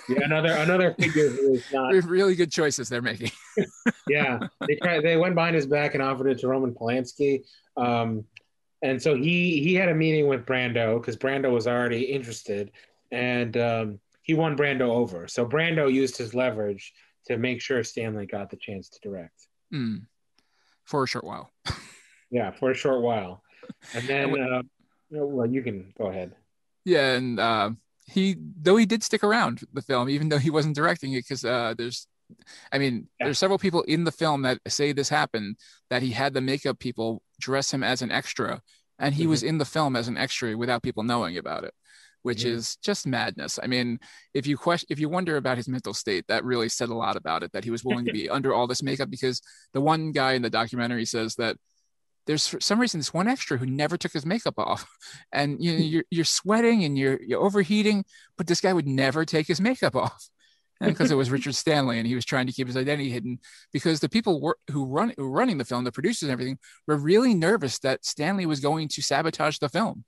yeah, 0.08 0.20
another 0.24 0.52
another 0.52 0.94
figure 0.98 1.28
who 1.30 1.54
is 1.54 1.64
not 1.72 1.92
really 2.04 2.34
good 2.34 2.50
choices 2.52 2.88
they're 2.88 3.02
making 3.02 3.30
yeah, 4.08 4.38
they 4.66 4.76
tried. 4.76 5.02
They 5.02 5.16
went 5.16 5.34
behind 5.34 5.56
his 5.56 5.66
back 5.66 5.94
and 5.94 6.02
offered 6.02 6.28
it 6.28 6.38
to 6.40 6.48
Roman 6.48 6.72
Polanski, 6.74 7.42
um, 7.76 8.24
and 8.82 9.00
so 9.00 9.14
he 9.14 9.62
he 9.62 9.74
had 9.74 9.88
a 9.88 9.94
meeting 9.94 10.28
with 10.28 10.44
Brando 10.46 11.00
because 11.00 11.16
Brando 11.16 11.52
was 11.52 11.66
already 11.66 12.02
interested, 12.02 12.70
and 13.10 13.56
um, 13.56 13.98
he 14.22 14.34
won 14.34 14.56
Brando 14.56 14.88
over. 14.90 15.26
So 15.28 15.44
Brando 15.46 15.92
used 15.92 16.16
his 16.16 16.34
leverage 16.34 16.92
to 17.26 17.36
make 17.38 17.60
sure 17.60 17.82
Stanley 17.84 18.26
got 18.26 18.50
the 18.50 18.56
chance 18.56 18.88
to 18.90 19.00
direct. 19.00 19.48
Mm. 19.72 20.02
for 20.84 21.04
a 21.04 21.06
short 21.06 21.24
while 21.24 21.52
Yeah, 22.30 22.50
for 22.52 22.70
a 22.70 22.74
short 22.74 23.02
while, 23.02 23.42
and 23.94 24.06
then 24.06 24.30
And 24.34 24.54
uh, 24.54 24.62
well, 25.10 25.46
you 25.48 25.62
can 25.62 25.92
go 25.96 26.06
ahead. 26.06 26.32
yeah 26.84 27.12
and 27.14 27.38
uh, 27.40 27.70
he 28.06 28.36
though 28.60 28.76
he 28.76 28.86
did 28.86 29.02
stick 29.02 29.24
around 29.24 29.60
the 29.72 29.82
film 29.82 30.08
even 30.08 30.28
though 30.28 30.38
he 30.38 30.50
wasn't 30.50 30.74
directing 30.76 31.12
it 31.12 31.24
because 31.24 31.44
uh, 31.44 31.74
there's 31.76 32.06
i 32.72 32.78
mean 32.78 33.08
Yeah. 33.18 33.26
there's 33.26 33.38
several 33.38 33.58
people 33.58 33.82
in 33.82 34.04
the 34.04 34.12
film 34.12 34.42
that 34.42 34.58
say 34.68 34.92
this 34.92 35.08
happened 35.08 35.56
that 35.90 36.02
he 36.02 36.10
had 36.10 36.34
the 36.34 36.40
makeup 36.40 36.78
people 36.78 37.22
dress 37.40 37.72
him 37.72 37.82
as 37.82 38.02
an 38.02 38.10
extra 38.10 38.60
and 38.98 39.14
he 39.14 39.26
was 39.26 39.42
in 39.42 39.58
the 39.58 39.64
film 39.64 39.96
as 39.96 40.06
an 40.08 40.16
extra 40.16 40.56
without 40.56 40.82
people 40.82 41.02
knowing 41.02 41.36
about 41.38 41.64
it 41.64 41.74
which 42.22 42.46
is 42.46 42.76
just 42.76 43.06
madness. 43.06 43.58
I 43.62 43.66
mean 43.66 43.98
if 44.32 44.46
you 44.46 44.56
question 44.56 44.86
if 44.88 44.98
you 44.98 45.10
wonder 45.10 45.36
about 45.36 45.58
his 45.58 45.68
mental 45.68 45.92
state 45.92 46.24
that 46.28 46.42
really 46.42 46.70
said 46.70 46.88
a 46.88 46.94
lot 46.94 47.16
about 47.16 47.42
it 47.42 47.52
that 47.52 47.64
he 47.64 47.70
was 47.70 47.84
willing 47.84 48.06
to 48.06 48.12
be 48.20 48.30
under 48.30 48.54
all 48.54 48.66
this 48.66 48.82
makeup 48.82 49.10
because 49.10 49.42
the 49.74 49.80
one 49.82 50.10
guy 50.10 50.32
in 50.32 50.40
the 50.40 50.48
documentary 50.48 51.04
says 51.04 51.34
that 51.34 51.56
there's 52.26 52.46
for 52.46 52.60
some 52.60 52.80
reason 52.80 53.00
this 53.00 53.14
one 53.14 53.28
extra 53.28 53.58
who 53.58 53.66
never 53.66 53.96
took 53.96 54.12
his 54.12 54.26
makeup 54.26 54.58
off 54.58 54.86
and 55.32 55.62
you 55.62 55.72
know, 55.72 55.78
you're 55.78 56.04
you're 56.10 56.24
sweating 56.24 56.84
and 56.84 56.98
you're 56.98 57.20
you're 57.22 57.42
overheating, 57.42 58.04
but 58.36 58.46
this 58.46 58.60
guy 58.60 58.72
would 58.72 58.86
never 58.86 59.24
take 59.24 59.46
his 59.46 59.60
makeup 59.60 59.96
off. 60.04 60.28
Because 60.80 61.10
it 61.10 61.14
was 61.14 61.30
Richard 61.30 61.54
Stanley 61.54 61.98
and 61.98 62.06
he 62.06 62.16
was 62.16 62.26
trying 62.26 62.46
to 62.46 62.52
keep 62.52 62.66
his 62.66 62.76
identity 62.76 63.08
hidden 63.08 63.38
because 63.72 64.00
the 64.00 64.08
people 64.08 64.40
were, 64.40 64.58
who 64.70 64.84
run 64.84 65.14
who 65.16 65.22
were 65.22 65.30
running 65.30 65.56
the 65.56 65.64
film, 65.64 65.84
the 65.84 65.92
producers 65.92 66.24
and 66.24 66.32
everything, 66.32 66.58
were 66.86 66.96
really 66.96 67.32
nervous 67.32 67.78
that 67.78 68.04
Stanley 68.04 68.44
was 68.44 68.60
going 68.60 68.88
to 68.88 69.00
sabotage 69.00 69.58
the 69.58 69.68
film. 69.68 70.04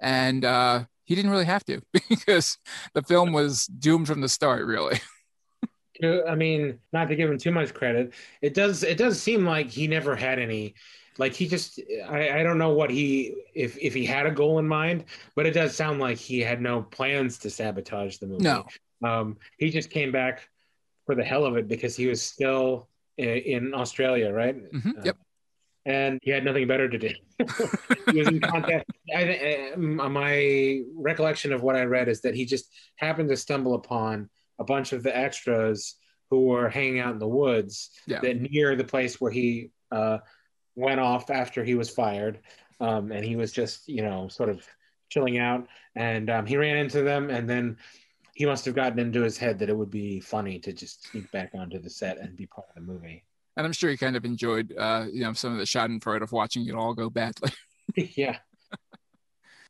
And 0.00 0.44
uh, 0.44 0.84
he 1.04 1.14
didn't 1.14 1.30
really 1.30 1.46
have 1.46 1.64
to 1.64 1.80
because 2.08 2.58
the 2.92 3.02
film 3.02 3.32
was 3.32 3.66
doomed 3.66 4.06
from 4.06 4.20
the 4.20 4.28
start, 4.28 4.66
really. 4.66 5.00
I 6.02 6.34
mean, 6.34 6.80
not 6.92 7.08
to 7.08 7.16
give 7.16 7.30
him 7.30 7.38
too 7.38 7.52
much 7.52 7.72
credit, 7.72 8.12
it 8.42 8.52
does 8.52 8.82
it 8.82 8.98
does 8.98 9.22
seem 9.22 9.46
like 9.46 9.70
he 9.70 9.86
never 9.86 10.16
had 10.16 10.38
any 10.38 10.74
like 11.18 11.34
he 11.34 11.46
just 11.46 11.80
I, 12.08 12.40
I 12.40 12.42
don't 12.42 12.58
know 12.58 12.70
what 12.74 12.90
he 12.90 13.34
if 13.54 13.76
if 13.78 13.94
he 13.94 14.04
had 14.04 14.26
a 14.26 14.30
goal 14.30 14.58
in 14.58 14.66
mind, 14.68 15.04
but 15.36 15.46
it 15.46 15.52
does 15.52 15.74
sound 15.76 16.00
like 16.00 16.18
he 16.18 16.40
had 16.40 16.60
no 16.60 16.82
plans 16.82 17.38
to 17.38 17.50
sabotage 17.50 18.18
the 18.18 18.26
movie. 18.26 18.42
No. 18.44 18.66
Um 19.04 19.36
he 19.58 19.70
just 19.70 19.90
came 19.90 20.10
back 20.12 20.48
for 21.06 21.14
the 21.14 21.24
hell 21.24 21.44
of 21.44 21.56
it 21.56 21.68
because 21.68 21.94
he 21.96 22.06
was 22.06 22.22
still 22.22 22.88
in, 23.18 23.28
in 23.28 23.74
Australia, 23.74 24.32
right? 24.32 24.56
Mhm, 24.72 24.98
Uh, 24.98 25.02
yep. 25.04 25.16
And 25.86 26.18
he 26.22 26.30
had 26.30 26.44
nothing 26.46 26.66
better 26.66 26.88
to 26.88 26.96
do. 26.98 27.10
he 28.10 28.18
was 28.18 28.28
in 28.28 28.40
contact. 28.40 28.90
I, 29.14 29.24
thi- 29.24 29.72
uh, 29.74 29.76
my 29.76 30.80
recollection 30.96 31.52
of 31.52 31.62
what 31.62 31.76
I 31.76 31.82
read 31.84 32.08
is 32.08 32.22
that 32.22 32.34
he 32.34 32.46
just 32.46 32.72
happened 32.96 33.28
to 33.28 33.36
stumble 33.36 33.74
upon 33.74 34.30
a 34.58 34.64
bunch 34.64 34.94
of 34.94 35.02
the 35.02 35.14
extras 35.14 35.96
who 36.30 36.46
were 36.46 36.70
hanging 36.70 37.00
out 37.00 37.12
in 37.12 37.18
the 37.18 37.28
woods 37.28 37.90
Yeah. 38.06 38.20
that 38.20 38.40
near 38.40 38.76
the 38.76 38.84
place 38.84 39.20
where 39.20 39.30
he 39.30 39.72
uh, 39.92 40.18
went 40.76 41.00
off 41.00 41.30
after 41.30 41.64
he 41.64 41.74
was 41.74 41.90
fired, 41.90 42.40
um, 42.80 43.12
and 43.12 43.24
he 43.24 43.36
was 43.36 43.52
just 43.52 43.88
you 43.88 44.02
know 44.02 44.28
sort 44.28 44.48
of 44.48 44.66
chilling 45.10 45.38
out, 45.38 45.66
and 45.96 46.30
um, 46.30 46.46
he 46.46 46.56
ran 46.56 46.76
into 46.76 47.02
them, 47.02 47.30
and 47.30 47.48
then 47.48 47.76
he 48.34 48.46
must 48.46 48.64
have 48.64 48.74
gotten 48.74 48.98
into 48.98 49.22
his 49.22 49.38
head 49.38 49.58
that 49.58 49.68
it 49.68 49.76
would 49.76 49.90
be 49.90 50.20
funny 50.20 50.58
to 50.58 50.72
just 50.72 51.08
sneak 51.08 51.30
back 51.30 51.52
onto 51.54 51.78
the 51.78 51.90
set 51.90 52.18
and 52.18 52.36
be 52.36 52.46
part 52.46 52.66
of 52.68 52.74
the 52.74 52.92
movie. 52.92 53.24
And 53.56 53.64
I'm 53.64 53.72
sure 53.72 53.90
he 53.90 53.96
kind 53.96 54.16
of 54.16 54.24
enjoyed, 54.24 54.74
uh, 54.76 55.06
you 55.12 55.22
know, 55.22 55.32
some 55.32 55.52
of 55.52 55.58
the 55.58 55.64
Schadenfreude 55.64 56.22
of 56.22 56.32
watching 56.32 56.66
it 56.66 56.74
all 56.74 56.94
go 56.94 57.08
badly. 57.08 57.52
yeah, 57.96 58.38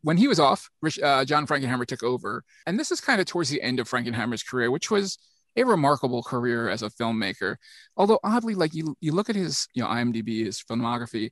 when 0.04 0.18
he 0.18 0.28
was 0.28 0.38
off, 0.38 0.70
uh, 1.02 1.24
John 1.24 1.46
Frankenheimer 1.46 1.86
took 1.86 2.02
over. 2.02 2.44
And 2.66 2.78
this 2.78 2.90
is 2.92 3.00
kind 3.00 3.22
of 3.22 3.26
towards 3.26 3.48
the 3.48 3.62
end 3.62 3.80
of 3.80 3.88
Frankenheimer's 3.88 4.42
career, 4.42 4.70
which 4.70 4.90
was 4.90 5.18
a 5.56 5.64
remarkable 5.64 6.22
career 6.22 6.68
as 6.68 6.82
a 6.82 6.90
filmmaker. 6.90 7.56
Although 7.96 8.20
oddly, 8.24 8.54
like 8.54 8.74
you, 8.74 8.96
you 9.00 9.12
look 9.12 9.30
at 9.30 9.36
his, 9.36 9.68
you 9.74 9.82
know, 9.82 9.88
IMDb, 9.88 10.44
his 10.44 10.62
filmography. 10.62 11.30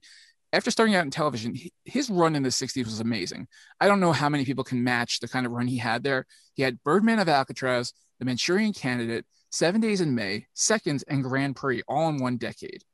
After 0.55 0.71
starting 0.71 0.95
out 0.95 1.05
in 1.05 1.11
television, 1.11 1.57
his 1.85 2.11
run 2.11 2.37
in 2.37 2.43
the 2.43 2.51
'60s 2.51 2.85
was 2.85 3.01
amazing. 3.01 3.49
I 3.81 3.89
don't 3.89 4.01
know 4.01 4.13
how 4.13 4.29
many 4.29 4.45
people 4.45 4.65
can 4.65 4.85
match 4.85 5.21
the 5.21 5.29
kind 5.29 5.47
of 5.47 5.53
run 5.53 5.67
he 5.67 5.79
had 5.79 6.05
there. 6.05 6.27
He 6.55 6.63
had 6.63 6.83
Birdman 6.83 7.19
of 7.19 7.29
Alcatraz, 7.29 7.95
The 8.19 8.27
Manchurian 8.27 8.75
Candidate, 8.75 9.25
Seven 9.51 9.81
Days 9.81 10.03
in 10.03 10.15
May, 10.15 10.47
Seconds, 10.53 11.03
and 11.05 11.25
Grand 11.25 11.57
Prix, 11.57 11.83
all 11.89 12.11
in 12.11 12.19
one 12.19 12.37
decade. 12.37 12.85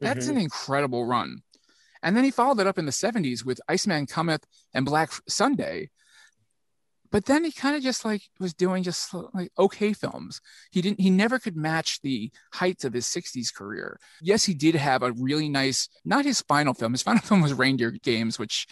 That's 0.00 0.26
Mhm. 0.26 0.30
an 0.30 0.38
incredible 0.38 1.06
run. 1.06 1.42
And 2.04 2.16
then 2.16 2.22
he 2.22 2.30
followed 2.30 2.60
it 2.60 2.68
up 2.68 2.78
in 2.78 2.86
the 2.86 2.92
70s 2.92 3.44
with 3.44 3.60
Iceman 3.68 4.06
Cometh 4.06 4.44
and 4.72 4.86
Black 4.86 5.10
Sunday. 5.28 5.90
But 7.10 7.24
then 7.26 7.44
he 7.44 7.52
kind 7.52 7.74
of 7.76 7.82
just 7.82 8.04
like 8.04 8.22
was 8.38 8.54
doing 8.54 8.82
just 8.82 9.12
like 9.34 9.50
okay 9.58 9.92
films. 9.92 10.40
He 10.70 10.82
didn't 10.82 11.00
he 11.00 11.10
never 11.10 11.38
could 11.38 11.56
match 11.56 12.00
the 12.02 12.30
heights 12.54 12.84
of 12.84 12.92
his 12.92 13.06
60s 13.06 13.52
career. 13.54 13.98
Yes, 14.20 14.44
he 14.44 14.54
did 14.54 14.74
have 14.74 15.02
a 15.02 15.12
really 15.12 15.48
nice, 15.48 15.88
not 16.04 16.24
his 16.24 16.42
final 16.42 16.74
film. 16.74 16.92
His 16.92 17.02
final 17.02 17.22
film 17.24 17.40
was 17.40 17.54
Reindeer 17.54 17.92
Games, 17.92 18.38
which 18.38 18.66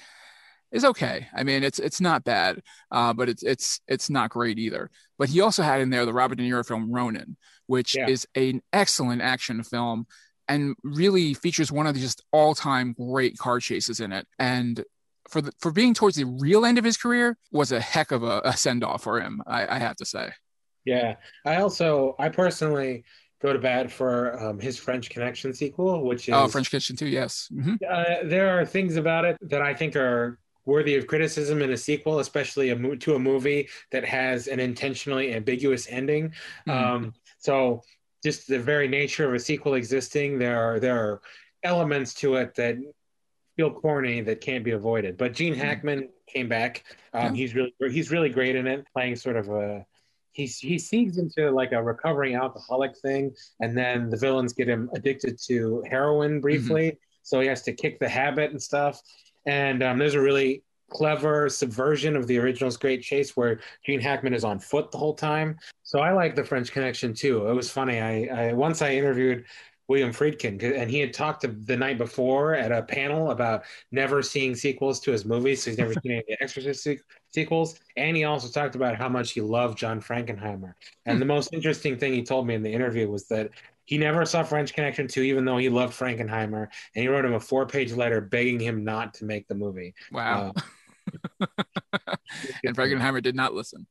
is 0.73 0.85
okay. 0.85 1.29
I 1.35 1.45
mean, 1.45 1.63
it's 1.63 1.79
it's 1.79 2.01
not 2.01 2.25
bad, 2.25 2.61
uh, 2.91 3.13
but 3.13 3.29
it's 3.29 3.43
it's 3.43 3.81
it's 3.87 4.11
not 4.11 4.31
great 4.31 4.59
either. 4.59 4.91
But 5.19 5.29
he 5.29 5.41
also 5.41 5.63
had 5.63 5.81
in 5.81 5.91
there 5.91 6.05
the 6.05 6.13
Robert 6.13 6.37
De 6.37 6.43
Niro 6.45 6.67
film 6.67 6.91
Ronin, 6.93 7.37
which 7.67 7.97
Yeah. 7.97 8.09
is 8.09 8.27
an 8.35 8.61
excellent 8.73 9.23
action 9.23 9.63
film 9.63 10.07
and 10.49 10.75
really 10.83 11.35
features 11.35 11.73
one 11.73 11.87
of 11.87 11.95
the 11.95 12.01
just 12.01 12.23
all-time 12.33 12.93
great 12.93 13.37
car 13.37 13.59
chases 13.59 13.99
in 14.01 14.13
it. 14.13 14.27
And 14.39 14.85
for 15.29 15.41
the, 15.41 15.53
for 15.59 15.71
being 15.71 15.95
towards 15.95 16.17
the 16.17 16.25
real 16.25 16.65
end 16.65 16.79
of 16.79 16.85
his 16.85 16.97
career 16.97 17.37
was 17.53 17.73
a 17.73 17.81
heck 17.81 18.11
of 18.13 18.23
a, 18.23 18.41
a 18.45 18.57
send-off 18.57 19.03
for 19.03 19.21
him. 19.21 19.43
I, 19.47 19.77
I 19.77 19.79
have 19.79 19.97
to 19.97 20.05
say. 20.05 20.31
yeah. 20.85 21.17
I 21.45 21.57
also, 21.57 22.15
I 22.19 22.29
personally 22.29 23.05
go 23.43 23.53
to 23.53 23.59
bat 23.59 23.91
for 23.91 24.41
um, 24.43 24.59
his 24.59 24.79
French 24.79 25.11
Connection 25.11 25.53
sequel, 25.53 26.05
which 26.05 26.29
is 26.29 26.35
Oh, 26.35 26.49
French 26.49 26.71
Connection 26.71 26.97
too. 26.97 27.07
Yes. 27.09 27.49
hmm 27.53 27.75
Uh, 27.89 28.05
there 28.25 28.59
are 28.59 28.65
things 28.65 28.97
about 28.97 29.25
it 29.25 29.37
that 29.43 29.63
I 29.63 29.75
think 29.75 29.95
are 29.97 30.39
worthy 30.65 30.97
of 30.97 31.07
criticism 31.07 31.63
in 31.63 31.71
a 31.71 31.77
sequel, 31.77 32.19
especially 32.19 32.71
a 32.71 32.77
mo- 32.77 32.97
to 32.97 33.15
a 33.15 33.19
movie 33.19 33.69
that 33.93 34.05
has 34.05 34.49
an 34.49 34.59
intentionally 34.59 35.35
ambiguous 35.35 35.87
ending. 35.91 36.33
Mhm. 36.67 36.73
Um, 36.73 37.15
so 37.39 37.83
just 38.25 38.49
the 38.49 38.59
very 38.59 38.89
nature 38.89 39.29
of 39.29 39.35
a 39.35 39.39
sequel 39.39 39.75
existing, 39.75 40.39
there 40.39 40.59
are 40.59 40.81
there 40.81 40.99
are 40.99 41.21
elements 41.63 42.15
to 42.15 42.37
it 42.37 42.55
that 42.57 42.77
feel 43.57 43.71
corny 43.71 44.21
that 44.21 44.41
can't 44.41 44.65
be 44.65 44.73
avoided. 44.73 45.17
But 45.17 45.33
Gene 45.33 45.55
Hackman 45.55 46.11
came 46.27 46.49
back. 46.49 46.85
Um, 47.13 47.35
He's 47.35 47.55
really 47.55 47.75
he's 47.91 48.11
really 48.11 48.29
great 48.29 48.57
in 48.57 48.67
it, 48.67 48.87
playing 48.93 49.17
sort 49.17 49.37
of 49.37 49.49
a 49.49 49.85
he's 50.33 50.59
he 50.59 50.79
seeks 50.79 51.17
into 51.17 51.51
like 51.51 51.73
a 51.73 51.83
recovering 51.83 52.37
alcoholic 52.37 52.97
thing, 52.99 53.35
and 53.61 53.77
then 53.77 54.11
the 54.11 54.17
villains 54.17 54.53
get 54.53 54.69
him 54.69 54.91
addicted 54.95 55.39
to 55.47 55.83
heroin 55.91 56.41
briefly, 56.41 56.99
so 57.23 57.41
he 57.41 57.47
has 57.49 57.63
to 57.63 57.73
kick 57.73 57.99
the 57.99 58.09
habit 58.09 58.51
and 58.51 58.63
stuff. 58.63 59.01
And 59.47 59.83
um, 59.83 59.99
there's 59.99 60.15
a 60.15 60.21
really 60.21 60.63
clever 60.91 61.49
subversion 61.49 62.17
of 62.17 62.27
the 62.27 62.39
original's 62.39 62.77
Great 62.77 63.03
Chase 63.03 63.37
where 63.37 63.61
Gene 63.85 64.01
Hackman 64.01 64.35
is 64.35 64.45
on 64.45 64.59
foot 64.59 64.93
the 64.93 64.99
whole 64.99 65.15
time. 65.15 65.59
So 65.83 65.99
I 65.99 66.13
like 66.13 66.37
the 66.37 66.45
French 66.45 66.71
Connection 66.71 67.15
too. 67.15 67.49
It 67.49 67.55
was 67.55 67.71
funny. 67.71 68.01
I, 68.01 68.49
I 68.49 68.53
once 68.53 68.83
I 68.83 68.93
interviewed 68.93 69.45
William 69.89 70.13
Friedkin, 70.13 70.61
and 70.63 70.91
he 70.91 70.99
had 70.99 71.13
talked 71.13 71.43
to 71.43 71.49
the 71.49 71.77
night 71.77 71.99
before 71.99 72.55
at 72.55 72.73
a 72.73 72.83
panel 72.83 73.31
about 73.31 73.65
never 73.93 74.23
seeing 74.23 74.55
sequels 74.55 74.99
to 75.01 75.13
his 75.13 75.25
movies. 75.25 75.63
So 75.63 75.71
he's 75.71 75.79
never 75.79 75.93
seen 75.93 76.13
any 76.13 76.19
of 76.19 76.25
the 76.27 76.43
Exorcist 76.43 76.83
se- 76.83 77.01
sequels. 77.33 77.79
And 77.97 78.17
he 78.17 78.25
also 78.25 78.49
talked 78.49 78.75
about 78.75 78.97
how 78.97 79.09
much 79.09 79.33
he 79.33 79.41
loved 79.41 79.79
John 79.79 80.01
Frankenheimer. 80.01 80.75
And 81.05 81.21
the 81.21 81.27
most 81.27 81.53
interesting 81.53 81.99
thing 81.99 82.13
he 82.13 82.25
told 82.25 82.47
me 82.47 82.55
in 82.55 82.63
the 82.63 82.73
interview 82.73 83.09
was 83.09 83.29
that 83.29 83.51
he 83.85 83.99
never 83.99 84.25
saw 84.25 84.43
French 84.43 84.75
Connection 84.75 85.07
2, 85.07 85.23
even 85.23 85.45
though 85.45 85.59
he 85.59 85.69
loved 85.69 85.97
Frankenheimer. 85.97 86.67
And 86.95 87.03
he 87.03 87.07
wrote 87.07 87.25
him 87.25 87.35
a 87.35 87.41
four 87.41 87.67
page 87.67 87.93
letter 87.93 88.21
begging 88.21 88.59
him 88.59 88.85
not 88.85 89.15
to 89.15 89.25
make 89.25 89.47
the 89.47 89.55
movie. 89.55 89.95
Wow. 90.11 90.53
Uh, 91.41 91.47
and 92.65 92.77
Frankenheimer 92.77 93.23
did 93.23 93.37
not 93.37 93.55
listen. 93.55 93.87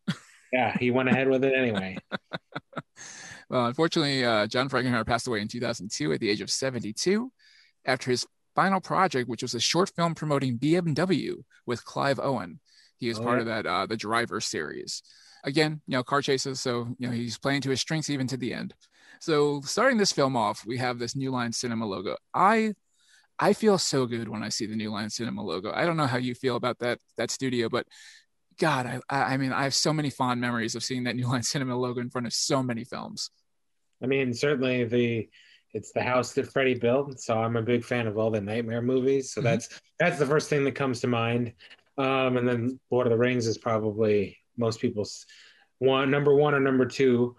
yeah, 0.51 0.77
he 0.77 0.91
went 0.91 1.07
ahead 1.07 1.29
with 1.29 1.45
it 1.45 1.53
anyway. 1.55 1.97
Well, 3.49 3.67
unfortunately, 3.67 4.25
uh, 4.25 4.47
John 4.47 4.69
Frankenheimer 4.69 5.05
passed 5.05 5.27
away 5.27 5.41
in 5.41 5.47
2002 5.47 6.11
at 6.13 6.19
the 6.19 6.29
age 6.29 6.41
of 6.41 6.49
72 6.51 7.31
after 7.85 8.11
his 8.11 8.25
final 8.55 8.79
project, 8.81 9.29
which 9.29 9.41
was 9.43 9.53
a 9.53 9.59
short 9.59 9.91
film 9.95 10.15
promoting 10.15 10.57
BMW 10.57 11.43
with 11.65 11.85
Clive 11.85 12.19
Owen. 12.19 12.59
He 12.97 13.07
was 13.09 13.19
Oh, 13.19 13.23
part 13.23 13.37
yeah. 13.37 13.41
of 13.41 13.45
that 13.47 13.65
uh, 13.65 13.85
the 13.85 13.97
Driver 13.97 14.41
series. 14.41 15.03
Again, 15.43 15.81
you 15.87 15.97
know, 15.97 16.03
car 16.03 16.21
chases, 16.21 16.59
so 16.59 16.87
you 16.97 17.07
know 17.07 17.13
he's 17.13 17.37
playing 17.37 17.61
to 17.61 17.69
his 17.69 17.81
strengths 17.81 18.09
even 18.09 18.27
to 18.27 18.37
the 18.37 18.53
end. 18.53 18.73
So, 19.19 19.61
starting 19.61 19.97
this 19.97 20.11
film 20.11 20.35
off, 20.35 20.65
we 20.65 20.77
have 20.77 20.97
this 20.99 21.15
New 21.15 21.31
Line 21.31 21.51
Cinema 21.51 21.85
logo. 21.85 22.17
I 22.33 22.73
I 23.39 23.53
feel 23.53 23.77
so 23.77 24.05
good 24.05 24.29
when 24.29 24.43
I 24.43 24.49
see 24.49 24.65
the 24.65 24.75
New 24.75 24.91
Line 24.91 25.09
Cinema 25.09 25.43
logo. 25.43 25.71
I 25.73 25.85
don't 25.85 25.97
know 25.97 26.07
how 26.07 26.17
you 26.17 26.35
feel 26.35 26.55
about 26.55 26.79
that 26.79 26.99
that 27.17 27.31
studio, 27.31 27.69
but 27.69 27.85
God, 28.59 29.01
I 29.09 29.33
I 29.33 29.37
mean, 29.37 29.51
I 29.51 29.63
have 29.63 29.73
so 29.75 29.91
many 29.93 30.09
fond 30.09 30.39
memories 30.41 30.75
of 30.75 30.83
seeing 30.83 31.03
that 31.03 31.15
New 31.15 31.27
Line 31.27 31.43
Cinema 31.43 31.75
logo 31.77 31.99
in 32.01 32.09
front 32.09 32.27
of 32.27 32.33
so 32.33 32.63
many 32.63 32.83
films. 32.83 33.29
I 34.01 34.07
mean, 34.07 34.33
certainly 34.33 34.83
the 34.85 35.29
it's 35.73 35.91
the 35.91 36.01
house 36.01 36.31
that 36.33 36.51
Freddie 36.51 36.79
built. 36.79 37.19
So 37.19 37.37
I'm 37.37 37.57
a 37.57 37.61
big 37.61 37.83
fan 37.83 38.07
of 38.07 38.17
all 38.17 38.31
the 38.31 38.39
Nightmare 38.39 38.81
movies. 38.81 39.31
So 39.33 39.41
Mhm. 39.41 39.43
that's 39.43 39.81
that's 39.99 40.19
the 40.19 40.25
first 40.25 40.49
thing 40.49 40.63
that 40.63 40.75
comes 40.75 41.01
to 41.01 41.07
mind. 41.07 41.53
Um, 41.97 42.37
and 42.37 42.47
then 42.47 42.79
Lord 42.91 43.07
of 43.07 43.11
the 43.11 43.17
Rings 43.17 43.45
is 43.47 43.57
probably 43.57 44.37
most 44.57 44.79
people's 44.79 45.25
one 45.79 46.09
number 46.09 46.33
one 46.33 46.53
or 46.53 46.59
number 46.61 46.85
two. 46.85 47.35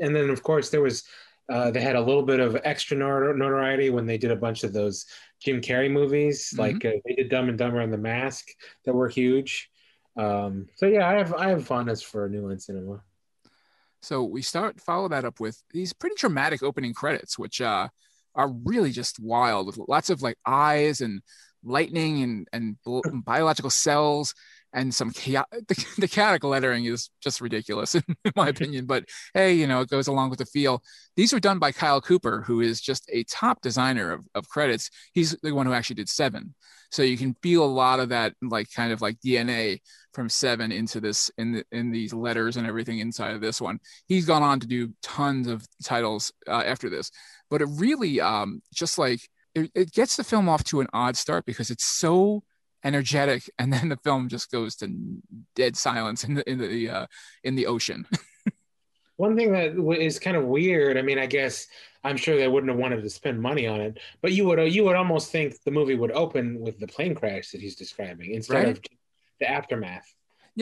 And 0.00 0.14
then 0.14 0.28
of 0.28 0.42
course 0.42 0.68
there 0.70 0.82
was 0.82 1.04
uh, 1.48 1.70
they 1.70 1.80
had 1.80 1.96
a 1.96 2.00
little 2.00 2.22
bit 2.22 2.40
of 2.40 2.56
extra 2.64 2.96
notor- 2.96 3.36
notoriety 3.36 3.90
when 3.90 4.06
they 4.06 4.16
did 4.16 4.30
a 4.30 4.36
bunch 4.36 4.64
of 4.64 4.72
those 4.72 5.06
Jim 5.40 5.60
Carrey 5.60 5.90
movies, 5.90 6.50
Mhm. 6.54 6.58
like 6.58 6.84
uh, 6.84 6.92
they 7.04 7.14
did 7.14 7.28
Dumb 7.30 7.48
and 7.48 7.58
Dumber 7.58 7.80
and 7.80 7.92
The 7.92 7.98
Mask, 7.98 8.46
that 8.84 8.94
were 8.94 9.08
huge. 9.08 9.68
Um, 10.16 10.68
so 10.76 10.86
yeah, 10.86 11.08
I 11.08 11.14
have 11.14 11.34
I 11.34 11.48
have 11.50 11.66
fondness 11.66 12.02
for 12.02 12.28
New 12.28 12.46
Line 12.46 12.58
Cinema. 12.58 13.02
So 14.02 14.24
we 14.24 14.42
start 14.42 14.80
follow 14.80 15.08
that 15.08 15.24
up 15.24 15.40
with 15.40 15.62
these 15.72 15.92
pretty 15.92 16.16
dramatic 16.18 16.62
opening 16.62 16.92
credits, 16.92 17.38
which 17.38 17.60
uh, 17.60 17.88
are 18.34 18.48
really 18.64 18.90
just 18.90 19.20
wild 19.20 19.66
with 19.66 19.78
lots 19.88 20.10
of 20.10 20.22
like 20.22 20.36
eyes 20.44 21.00
and 21.00 21.22
lightning 21.64 22.22
and 22.22 22.48
and 22.52 22.76
biological 23.24 23.70
cells 23.70 24.34
and 24.74 24.94
some 24.94 25.10
chaos- 25.10 25.46
the, 25.52 25.86
the 25.98 26.08
chaotic 26.08 26.44
lettering 26.44 26.86
is 26.86 27.10
just 27.22 27.40
ridiculous 27.40 27.94
in 27.94 28.02
my 28.34 28.48
opinion. 28.48 28.86
But 28.86 29.04
hey, 29.34 29.52
you 29.54 29.66
know 29.66 29.80
it 29.80 29.88
goes 29.88 30.08
along 30.08 30.30
with 30.30 30.38
the 30.38 30.46
feel. 30.46 30.82
These 31.16 31.32
were 31.32 31.40
done 31.40 31.58
by 31.58 31.72
Kyle 31.72 32.00
Cooper, 32.00 32.42
who 32.46 32.60
is 32.60 32.80
just 32.80 33.08
a 33.12 33.24
top 33.24 33.60
designer 33.62 34.12
of, 34.12 34.26
of 34.34 34.48
credits. 34.48 34.90
He's 35.12 35.36
the 35.42 35.52
one 35.52 35.66
who 35.66 35.72
actually 35.72 35.96
did 35.96 36.08
Seven, 36.08 36.54
so 36.90 37.02
you 37.02 37.16
can 37.16 37.36
feel 37.42 37.64
a 37.64 37.66
lot 37.66 38.00
of 38.00 38.08
that 38.10 38.34
like 38.42 38.68
kind 38.74 38.92
of 38.92 39.00
like 39.00 39.18
DNA 39.24 39.80
from 40.12 40.28
Seven 40.28 40.72
into 40.72 41.00
this 41.00 41.30
in 41.38 41.52
the, 41.52 41.64
in 41.72 41.90
these 41.90 42.12
letters 42.12 42.56
and 42.56 42.66
everything 42.66 42.98
inside 42.98 43.34
of 43.34 43.40
this 43.40 43.60
one 43.60 43.78
he's 44.06 44.26
gone 44.26 44.42
on 44.42 44.60
to 44.60 44.66
do 44.66 44.92
tons 45.02 45.48
of 45.48 45.66
titles 45.82 46.32
uh, 46.48 46.62
after 46.64 46.90
this 46.90 47.10
but 47.50 47.62
it 47.62 47.68
really 47.72 48.20
um 48.20 48.62
just 48.74 48.98
like 48.98 49.20
it, 49.54 49.70
it 49.74 49.92
gets 49.92 50.16
the 50.16 50.24
film 50.24 50.48
off 50.48 50.64
to 50.64 50.80
an 50.80 50.86
odd 50.92 51.16
start 51.16 51.44
because 51.44 51.70
it's 51.70 51.84
so 51.84 52.42
energetic 52.84 53.48
and 53.58 53.72
then 53.72 53.88
the 53.88 53.96
film 53.98 54.28
just 54.28 54.50
goes 54.50 54.74
to 54.76 54.88
dead 55.54 55.76
silence 55.76 56.24
in 56.24 56.34
the 56.34 56.50
in 56.50 56.58
the 56.58 56.90
uh, 56.90 57.06
in 57.44 57.54
the 57.54 57.66
ocean 57.66 58.06
One 59.16 59.36
thing 59.36 59.52
that 59.52 59.76
is 60.00 60.18
kind 60.18 60.36
of 60.36 60.44
weird. 60.44 60.96
I 60.96 61.02
mean, 61.02 61.18
I 61.18 61.26
guess 61.26 61.68
I'm 62.02 62.16
sure 62.16 62.36
they 62.36 62.48
wouldn't 62.48 62.70
have 62.70 62.78
wanted 62.80 63.02
to 63.02 63.10
spend 63.10 63.40
money 63.40 63.66
on 63.66 63.80
it, 63.80 63.98
but 64.20 64.32
you 64.32 64.46
would 64.46 64.72
you 64.72 64.84
would 64.84 64.96
almost 64.96 65.30
think 65.30 65.62
the 65.62 65.70
movie 65.70 65.94
would 65.94 66.10
open 66.12 66.58
with 66.60 66.78
the 66.80 66.86
plane 66.88 67.14
crash 67.14 67.50
that 67.50 67.60
he's 67.60 67.76
describing 67.76 68.34
instead 68.34 68.64
Right. 68.64 68.76
of 68.76 68.82
the 69.42 69.50
aftermath. 69.58 70.06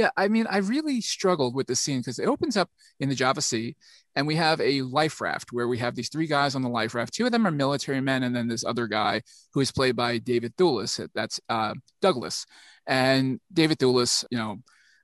yeah 0.00 0.10
i 0.16 0.26
mean 0.34 0.46
i 0.56 0.58
really 0.74 1.00
struggled 1.00 1.54
with 1.54 1.66
this 1.66 1.80
scene 1.84 2.00
because 2.00 2.18
it 2.18 2.28
opens 2.34 2.56
up 2.56 2.68
in 3.02 3.08
the 3.08 3.14
java 3.22 3.42
sea 3.42 3.76
and 4.16 4.26
we 4.26 4.36
have 4.36 4.60
a 4.60 4.82
life 4.82 5.20
raft 5.20 5.52
where 5.52 5.68
we 5.68 5.78
have 5.78 5.94
these 5.94 6.08
three 6.08 6.26
guys 6.26 6.56
on 6.56 6.62
the 6.62 6.68
life 6.68 6.96
raft. 6.96 7.14
Two 7.14 7.26
of 7.26 7.32
them 7.32 7.46
are 7.46 7.52
military 7.52 8.00
men 8.00 8.24
and 8.24 8.34
then 8.34 8.48
this 8.48 8.64
other 8.64 8.88
guy 8.88 9.22
who 9.52 9.60
is 9.60 9.70
played 9.70 9.94
by 9.94 10.18
david 10.18 10.52
thewlis. 10.56 10.92
That's 11.14 11.38
uh, 11.48 11.74
douglas. 12.02 12.44
And 12.86 13.38
david 13.52 13.78
thewlis 13.78 14.24
you 14.32 14.38
know 14.38 14.52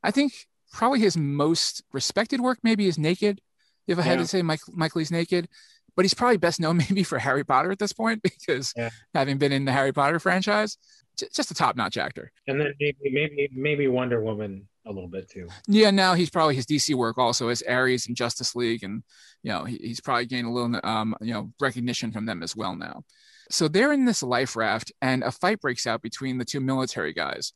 i 0.03 0.11
think 0.11 0.33
probably 0.73 1.01
his 1.01 1.17
most 1.17 1.83
respected 1.93 2.41
work 2.41 2.59
maybe 2.63 2.87
is 2.87 2.99
naked 2.99 3.41
if 3.87 3.97
i 3.99 4.03
had 4.03 4.19
to 4.19 4.27
say 4.27 4.43
mike 4.43 4.61
mike 4.83 4.95
leigh's 4.97 5.11
naked 5.21 5.49
but 5.95 6.05
he's 6.05 6.15
probably 6.21 6.37
best 6.47 6.59
known 6.61 6.77
maybe 6.85 7.03
for 7.05 7.19
harry 7.19 7.45
potter 7.45 7.71
at 7.71 7.79
this 7.79 7.93
point 7.93 8.21
because 8.23 8.73
Yeah. 8.77 8.91
having 9.15 9.39
been 9.39 9.53
in 9.53 9.65
the 9.67 9.73
harry 9.73 9.93
potter 9.93 10.19
franchise 10.19 10.77
just 11.17 11.51
a 11.51 11.55
top-notch 11.55 11.97
actor 11.97 12.33
And 12.47 12.61
then 12.61 12.75
maybe 12.81 12.97
maybe 13.05 13.49
maybe 13.53 13.89
Wonder 13.89 14.21
Woman 14.21 14.69
a 14.87 14.93
little 14.93 15.09
bit 15.09 15.29
too. 15.29 15.49
yeah, 15.67 15.91
now 15.91 16.15
he's 16.15 16.31
probably 16.31 16.55
his 16.55 16.67
DC 16.67 16.95
work 16.95 17.19
also 17.19 17.49
as 17.49 17.63
Ares 17.63 18.07
and 18.07 18.17
Justice 18.17 18.55
League, 18.55 18.85
and 18.85 19.03
you 19.43 19.51
know 19.51 19.65
he, 19.65 19.77
he's 19.79 20.01
probably 20.01 20.27
gained 20.27 20.47
a 20.47 20.51
little 20.51 20.81
um 20.85 21.17
you 21.21 21.33
know 21.33 21.53
recognition 21.61 22.13
from 22.13 22.27
them 22.27 22.43
as 22.43 22.55
well 22.55 22.77
now. 22.77 23.03
So 23.51 23.69
they're 23.69 23.93
in 23.93 24.05
this 24.05 24.23
life 24.23 24.57
raft, 24.57 24.93
and 25.03 25.23
a 25.23 25.33
fight 25.33 25.61
breaks 25.61 25.87
out 25.87 26.03
between 26.03 26.39
the 26.39 26.45
two 26.45 26.61
military 26.61 27.13
guys. 27.13 27.53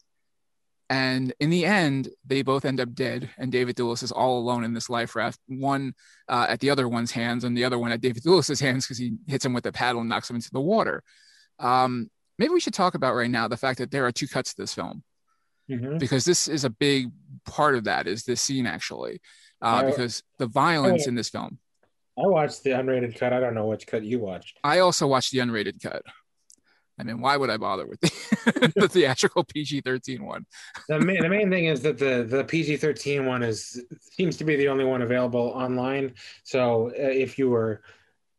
And 0.89 1.33
in 1.39 1.51
the 1.51 1.67
end, 1.67 2.09
they 2.27 2.43
both 2.43 2.65
end 2.65 2.81
up 2.81 2.95
dead, 2.95 3.31
and 3.39 3.53
David 3.53 3.77
Thewlis 3.77 4.03
is 4.03 4.11
all 4.11 4.39
alone 4.39 4.65
in 4.65 4.75
this 4.75 4.91
life 4.91 5.15
raft. 5.15 5.39
One 5.47 5.95
uh, 6.29 6.47
at 6.49 6.59
the 6.59 6.71
other 6.71 6.89
one's 6.89 7.13
hands, 7.13 7.45
and 7.45 7.57
the 7.57 7.65
other 7.65 7.79
one 7.79 7.93
at 7.93 8.01
David 8.01 8.25
Thewlis's 8.25 8.59
hands 8.59 8.87
because 8.87 8.99
he 8.99 9.13
hits 9.29 9.45
him 9.45 9.53
with 9.53 9.67
a 9.67 9.73
paddle 9.73 10.01
and 10.01 10.11
knocks 10.11 10.29
him 10.29 10.35
into 10.35 10.51
the 10.53 10.61
water. 10.61 11.05
Um, 11.61 12.11
maybe 12.41 12.53
we 12.55 12.59
should 12.61 12.75
talk 12.75 12.95
about 12.95 13.15
right 13.15 13.31
now 13.31 13.47
the 13.47 13.57
fact 13.57 13.79
that 13.79 13.91
there 13.93 14.05
are 14.07 14.11
two 14.11 14.27
cuts 14.27 14.55
to 14.55 14.63
this 14.63 14.75
film 14.75 15.05
Mhm. 15.71 16.01
because 16.01 16.25
this 16.25 16.49
is 16.49 16.65
a 16.65 16.71
big 16.71 17.13
part 17.45 17.77
of 17.77 17.85
that 17.85 18.09
is 18.09 18.25
this 18.25 18.41
scene 18.41 18.67
actually 18.67 19.21
uh, 19.63 19.83
I- 19.85 19.91
because 19.91 20.25
the 20.39 20.47
violence 20.49 21.07
in 21.07 21.15
this 21.15 21.29
film 21.29 21.59
I 22.19 22.27
watched 22.27 22.65
the 22.65 22.71
unrated 22.71 23.17
cut. 23.19 23.33
I 23.33 23.41
don't 23.41 23.55
know 23.55 23.67
which 23.69 23.87
cut 23.87 24.03
you 24.03 24.19
watched. 24.19 24.59
i 24.65 24.81
also 24.81 25.07
watched 25.07 25.31
the 25.33 25.39
unrated 25.39 25.81
cut 25.83 26.03
i 26.99 27.03
mean 27.05 27.21
why 27.21 27.37
would 27.37 27.51
i 27.51 27.57
bother 27.57 27.87
with 27.87 28.01
the, 28.01 28.73
the 28.81 28.89
theatrical 28.89 29.45
pg-13 29.45 30.21
one 30.21 30.45
The 30.89 30.99
main, 30.99 31.21
the 31.23 31.29
main 31.29 31.49
thing 31.51 31.67
is 31.67 31.83
that 31.83 31.99
the 31.99 32.25
the 32.35 32.43
PG 32.45 32.79
thirteen 32.79 33.27
one 33.27 33.43
is 33.43 33.61
seems 34.17 34.37
to 34.39 34.45
be 34.45 34.57
the 34.57 34.69
only 34.69 34.85
one 34.95 35.03
available 35.03 35.47
online. 35.67 36.15
So 36.43 36.89
uh, 36.91 36.93
if 37.27 37.39
you 37.39 37.49
were 37.55 37.83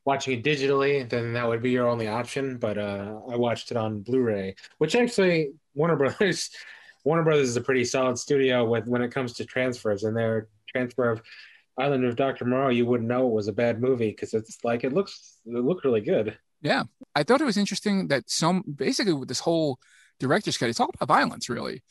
watching 0.05 0.37
it 0.39 0.43
digitally, 0.43 1.07
then 1.07 1.33
that 1.33 1.47
would 1.47 1.61
be 1.61 1.71
your 1.71 1.87
only 1.87 2.07
option. 2.07 2.57
But 2.57 2.77
uh, 2.77 3.19
I 3.29 3.35
watched 3.35 3.71
it 3.71 3.77
on 3.77 4.01
Blu-ray, 4.01 4.55
which 4.79 4.95
actually 4.95 5.51
Warner 5.75 5.95
Brothers 5.95 6.49
Warner 7.03 7.23
Brothers 7.23 7.49
is 7.49 7.57
a 7.57 7.61
pretty 7.61 7.85
solid 7.85 8.17
studio 8.17 8.63
with 8.69 8.87
when 8.87 9.01
it 9.01 9.11
comes 9.11 9.33
to 9.33 9.45
transfers, 9.45 10.03
and 10.03 10.15
their 10.15 10.47
transfer 10.69 11.09
of 11.09 11.21
Island 11.77 12.05
of 12.05 12.15
Dr. 12.15 12.45
Moreau, 12.45 12.69
you 12.69 12.85
wouldn't 12.85 13.09
know 13.09 13.27
it 13.27 13.33
was 13.33 13.47
a 13.47 13.53
bad 13.53 13.81
movie 13.81 14.09
because 14.11 14.33
it's 14.33 14.59
like 14.63 14.83
it 14.83 14.93
looks 14.93 15.37
it 15.45 15.63
looked 15.63 15.85
really 15.85 16.01
good. 16.01 16.37
yeah 16.61 16.83
i 17.15 17.23
thought 17.23 17.41
it 17.41 17.45
was 17.45 17.57
interesting 17.57 18.07
that 18.09 18.29
some 18.29 18.63
basically 18.75 19.13
with 19.13 19.27
this 19.27 19.39
whole 19.39 19.79
director's 20.19 20.57
cut 20.57 20.69
it's 20.69 20.79
all 20.79 20.89
about 20.93 21.07
violence 21.07 21.49
really 21.49 21.81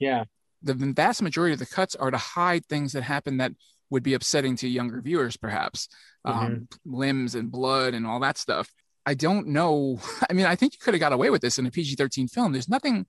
Yeah, 0.00 0.24
the 0.62 0.74
vast 0.74 1.22
majority 1.22 1.52
of 1.52 1.58
the 1.60 1.66
cuts 1.66 1.94
are 1.94 2.10
to 2.10 2.16
hide 2.16 2.66
things 2.66 2.92
that 2.92 3.02
happen 3.04 3.36
that 3.36 3.52
would 3.90 4.02
be 4.02 4.14
upsetting 4.14 4.56
to 4.56 4.68
younger 4.68 5.00
viewers, 5.00 5.36
perhaps 5.36 5.88
um, 6.24 6.68
limbs 6.84 7.34
and 7.34 7.50
blood 7.50 7.94
and 7.94 8.06
all 8.06 8.20
that 8.20 8.38
stuff. 8.38 8.72
I 9.04 9.14
don't 9.14 9.48
know. 9.48 10.00
I 10.30 10.32
mean, 10.32 10.46
I 10.46 10.56
think 10.56 10.72
you 10.74 10.78
could 10.80 10.94
have 10.94 11.00
got 11.00 11.12
away 11.12 11.30
with 11.30 11.42
this 11.42 11.58
in 11.58 11.66
a 11.66 11.70
PG 11.70 11.94
13 11.96 12.28
film. 12.28 12.52
There's 12.52 12.68
nothing 12.68 13.06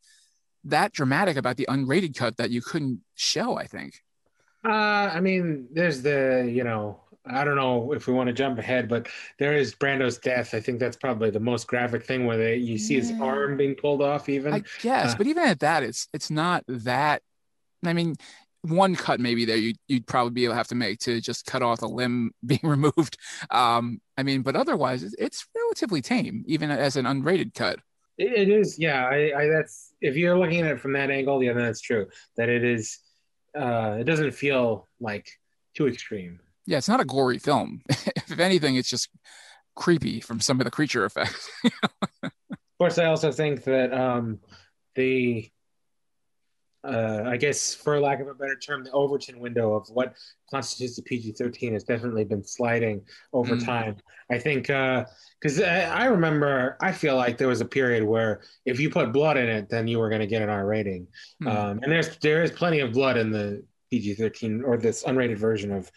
that 0.63 0.91
dramatic 0.93 1.38
about 1.38 1.57
the 1.57 1.67
unrated 1.69 2.15
cut 2.15 2.38
that 2.38 2.51
you 2.51 2.61
couldn't 2.61 3.01
show, 3.15 3.57
I 3.57 3.65
think. 3.65 4.01
Uh, 4.65 5.11
I 5.13 5.19
mean, 5.19 5.67
there's 5.71 6.01
the 6.01 6.49
you 6.53 6.63
know 6.63 6.99
I 7.25 7.43
don't 7.43 7.55
know 7.55 7.93
if 7.93 8.07
we 8.07 8.13
want 8.13 8.28
to 8.28 8.34
jump 8.34 8.57
ahead, 8.59 8.88
but 8.89 9.07
there 9.38 9.55
is 9.55 9.75
Brando's 9.75 10.17
death. 10.17 10.53
I 10.53 10.59
think 10.59 10.80
that's 10.80 10.97
probably 10.97 11.30
the 11.30 11.39
most 11.39 11.67
graphic 11.67 12.05
thing 12.05 12.25
where 12.25 12.38
they, 12.38 12.55
you 12.55 12.78
see 12.78 12.95
his 12.95 13.11
Yeah. 13.11 13.21
arm 13.21 13.57
being 13.57 13.75
pulled 13.75 14.01
off. 14.01 14.30
Even 14.30 14.53
I 14.53 14.63
guess, 14.82 15.13
Uh, 15.13 15.17
but 15.17 15.28
even 15.28 15.43
at 15.43 15.59
that, 15.59 15.84
it's 15.84 16.07
it's 16.13 16.30
not 16.30 16.63
that. 16.67 17.21
I 17.86 17.93
mean, 17.93 18.15
one 18.62 18.95
cut 18.95 19.20
maybe 19.20 19.45
there 19.45 19.58
you 19.58 19.74
you'd 19.88 20.08
probably 20.08 20.32
be 20.32 20.43
able 20.43 20.53
to 20.53 20.58
have 20.58 20.68
to 20.68 20.76
make 20.76 20.99
to 20.99 21.22
just 21.22 21.45
cut 21.45 21.62
off 21.62 21.82
a 21.82 21.86
limb 21.86 22.32
being 22.45 22.60
removed. 22.64 23.18
Um, 23.49 24.01
I 24.18 24.24
mean, 24.24 24.41
but 24.41 24.55
otherwise, 24.55 25.03
it's, 25.03 25.16
it's 25.18 25.47
relatively 25.55 26.01
tame, 26.01 26.43
even 26.47 26.72
as 26.72 26.95
an 26.95 27.05
unrated 27.05 27.53
cut. 27.53 27.80
It, 28.18 28.34
it 28.34 28.49
is, 28.49 28.80
yeah. 28.80 29.05
I, 29.05 29.32
I 29.38 29.47
that's 29.47 29.93
if 30.01 30.16
you're 30.16 30.38
looking 30.38 30.62
at 30.62 30.72
it 30.72 30.80
from 30.80 30.93
that 30.93 31.12
angle, 31.12 31.43
yeah, 31.43 31.53
that's 31.53 31.82
true. 31.82 32.08
That 32.36 32.49
it 32.49 32.64
is. 32.64 32.99
Uh, 33.58 33.97
it 33.99 34.03
doesn't 34.03 34.32
feel 34.32 34.88
like 34.99 35.28
too 35.76 35.88
extreme. 35.88 36.39
Yeah, 36.68 36.78
it's 36.78 36.89
not 36.89 36.99
a 36.99 37.05
gory 37.05 37.39
film. 37.39 37.82
if 37.89 38.39
anything, 38.39 38.76
it's 38.76 38.89
just 38.89 39.10
creepy 39.76 40.20
from 40.20 40.39
some 40.41 40.60
of 40.60 40.66
the 40.66 40.72
creature 40.72 41.05
effects. 41.05 41.49
Of 42.78 42.80
course, 42.80 42.99
I 42.99 43.05
also 43.05 43.32
think 43.32 43.64
that 43.64 43.91
um, 43.91 44.38
the, 44.93 45.49
uh, 46.84 47.23
I 47.25 47.38
guess, 47.38 47.73
for 47.73 47.99
lack 47.99 48.19
of 48.21 48.28
a 48.28 48.34
better 48.34 48.55
term, 48.55 48.84
the 48.84 48.91
Overton 48.91 49.39
window 49.39 49.73
of 49.75 49.88
what 49.89 50.15
constitutes 50.49 50.97
a 50.97 51.03
PG 51.03 51.34
13 51.34 51.73
has 51.73 51.84
definitely 51.84 52.23
been 52.23 52.43
sliding 52.43 53.01
over 53.34 53.55
Mm. 53.55 53.65
time. 53.65 53.95
I 54.32 54.38
think, 54.39 54.69
uh 54.69 55.05
because 55.39 55.61
I, 55.61 55.82
I 55.84 56.05
remember, 56.05 56.78
I 56.82 56.91
feel 56.91 57.15
like 57.15 57.38
there 57.38 57.47
was 57.47 57.61
a 57.61 57.65
period 57.65 58.03
where 58.03 58.41
if 58.65 58.80
you 58.80 58.89
put 58.89 59.11
blood 59.11 59.38
in 59.38 59.47
it, 59.49 59.69
then 59.69 59.88
you 59.88 59.99
were 59.99 60.09
going 60.09 60.21
to 60.21 60.28
get 60.28 60.41
an 60.41 60.49
R 60.49 60.65
rating. 60.65 61.07
Hmm. 61.41 61.47
Um, 61.47 61.80
and 61.84 61.91
there's 61.91 62.17
there 62.17 62.41
is 62.43 62.51
plenty 62.51 62.80
of 62.80 62.93
blood 62.93 63.17
in 63.17 63.32
the 63.32 63.63
PG 63.91 64.15
13 64.15 64.63
or 64.63 64.78
this 64.78 65.03
unrated 65.03 65.38
version 65.38 65.71
of 65.71 65.91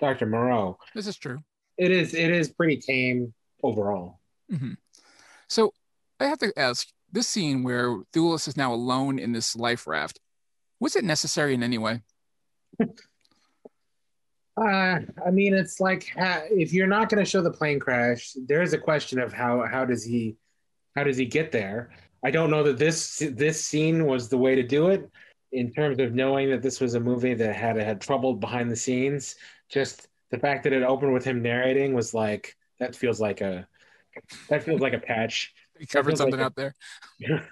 Dr. 0.00 0.26
Moreau. 0.26 0.78
this 0.94 1.06
is 1.06 1.16
true. 1.16 1.38
It 1.78 1.90
is 1.90 2.14
it 2.14 2.30
is 2.30 2.48
pretty 2.50 2.76
tame 2.78 3.32
overall. 3.62 4.18
hmm 4.50 4.72
So 5.48 5.72
I 6.20 6.26
have 6.26 6.38
to 6.38 6.52
ask 6.58 6.88
this 7.12 7.28
scene 7.28 7.62
where 7.62 7.98
Thewlis 8.12 8.48
is 8.48 8.56
now 8.56 8.72
alone 8.72 9.18
in 9.18 9.32
this 9.32 9.54
life 9.54 9.86
raft. 9.86 10.18
Was 10.80 10.96
it 10.96 11.04
necessary 11.04 11.54
in 11.54 11.62
any 11.62 11.78
way? 11.78 12.02
Uh, 14.54 14.98
I 15.24 15.30
mean, 15.30 15.54
it's 15.54 15.80
like 15.80 16.12
if 16.16 16.74
you're 16.74 16.86
not 16.86 17.08
going 17.08 17.24
to 17.24 17.30
show 17.30 17.40
the 17.40 17.50
plane 17.50 17.80
crash, 17.80 18.36
there 18.46 18.60
is 18.60 18.74
a 18.74 18.78
question 18.78 19.18
of 19.18 19.32
how 19.32 19.62
how 19.62 19.84
does 19.84 20.04
he 20.04 20.36
how 20.94 21.04
does 21.04 21.16
he 21.16 21.24
get 21.24 21.52
there? 21.52 21.90
I 22.22 22.30
don't 22.30 22.50
know 22.50 22.62
that 22.64 22.78
this 22.78 23.22
this 23.32 23.64
scene 23.64 24.06
was 24.06 24.28
the 24.28 24.36
way 24.36 24.54
to 24.54 24.62
do 24.62 24.88
it 24.88 25.10
in 25.52 25.72
terms 25.72 25.98
of 26.00 26.14
knowing 26.14 26.50
that 26.50 26.62
this 26.62 26.80
was 26.80 26.94
a 26.94 27.00
movie 27.00 27.34
that 27.34 27.54
had 27.54 27.76
had 27.76 28.00
trouble 28.00 28.34
behind 28.34 28.70
the 28.70 28.76
scenes. 28.76 29.36
Just 29.70 30.08
the 30.30 30.38
fact 30.38 30.64
that 30.64 30.72
it 30.72 30.82
opened 30.82 31.12
with 31.12 31.24
him 31.24 31.42
narrating 31.42 31.94
was 31.94 32.12
like 32.14 32.56
that 32.78 32.94
feels 32.94 33.20
like 33.20 33.40
a 33.40 33.66
that 34.48 34.62
feels 34.62 34.80
like 34.80 34.92
a 34.92 34.98
patch. 34.98 35.54
You 35.82 35.88
covered 35.88 36.12
like 36.12 36.18
something 36.18 36.40
a- 36.40 36.44
out 36.44 36.54
there. 36.54 36.74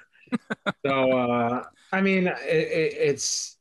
so 0.86 1.18
uh, 1.18 1.64
I 1.92 2.00
mean, 2.00 2.28
it, 2.28 2.36
it, 2.46 2.94
it's 2.96 3.58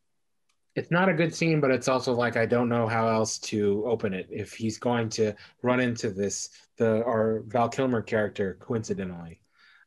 it's 0.75 0.91
not 0.91 1.09
a 1.09 1.13
good 1.15 1.33
scene, 1.33 1.59
but 1.59 1.71
it's 1.71 1.87
also 1.87 2.13
like 2.13 2.37
I 2.37 2.45
don't 2.45 2.69
know 2.69 2.85
how 2.85 3.09
else 3.09 3.39
to 3.39 3.83
open 3.87 4.13
it 4.13 4.27
if 4.29 4.53
he's 4.53 4.77
going 4.77 5.09
to 5.09 5.33
run 5.63 5.79
into 5.79 6.11
this 6.11 6.51
the 6.77 7.03
our 7.03 7.41
Val 7.47 7.67
Kilmer 7.67 8.03
character 8.03 8.59
coincidentally. 8.61 9.41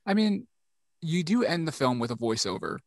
I 0.05 0.14
mean, 0.14 0.49
you 1.01 1.22
do 1.22 1.45
end 1.45 1.68
the 1.68 1.72
film 1.72 2.01
with 2.01 2.11
a 2.11 2.16
voiceover. 2.16 2.78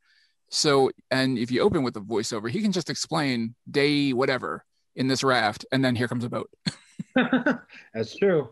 So, 0.49 0.91
and 1.09 1.37
if 1.37 1.49
you 1.49 1.61
open 1.61 1.81
with 1.81 1.95
a 1.95 2.01
voiceover, 2.01 2.49
he 2.49 2.61
can 2.61 2.73
just 2.73 2.89
explain 2.89 3.55
day 3.71 4.11
whatever 4.11 4.65
in 4.97 5.07
this 5.07 5.23
raft, 5.23 5.65
and 5.71 5.83
then 5.83 5.95
here 5.95 6.09
comes 6.09 6.25
a 6.25 6.29
boat. 6.29 6.49
That's 7.93 8.17
true. 8.17 8.49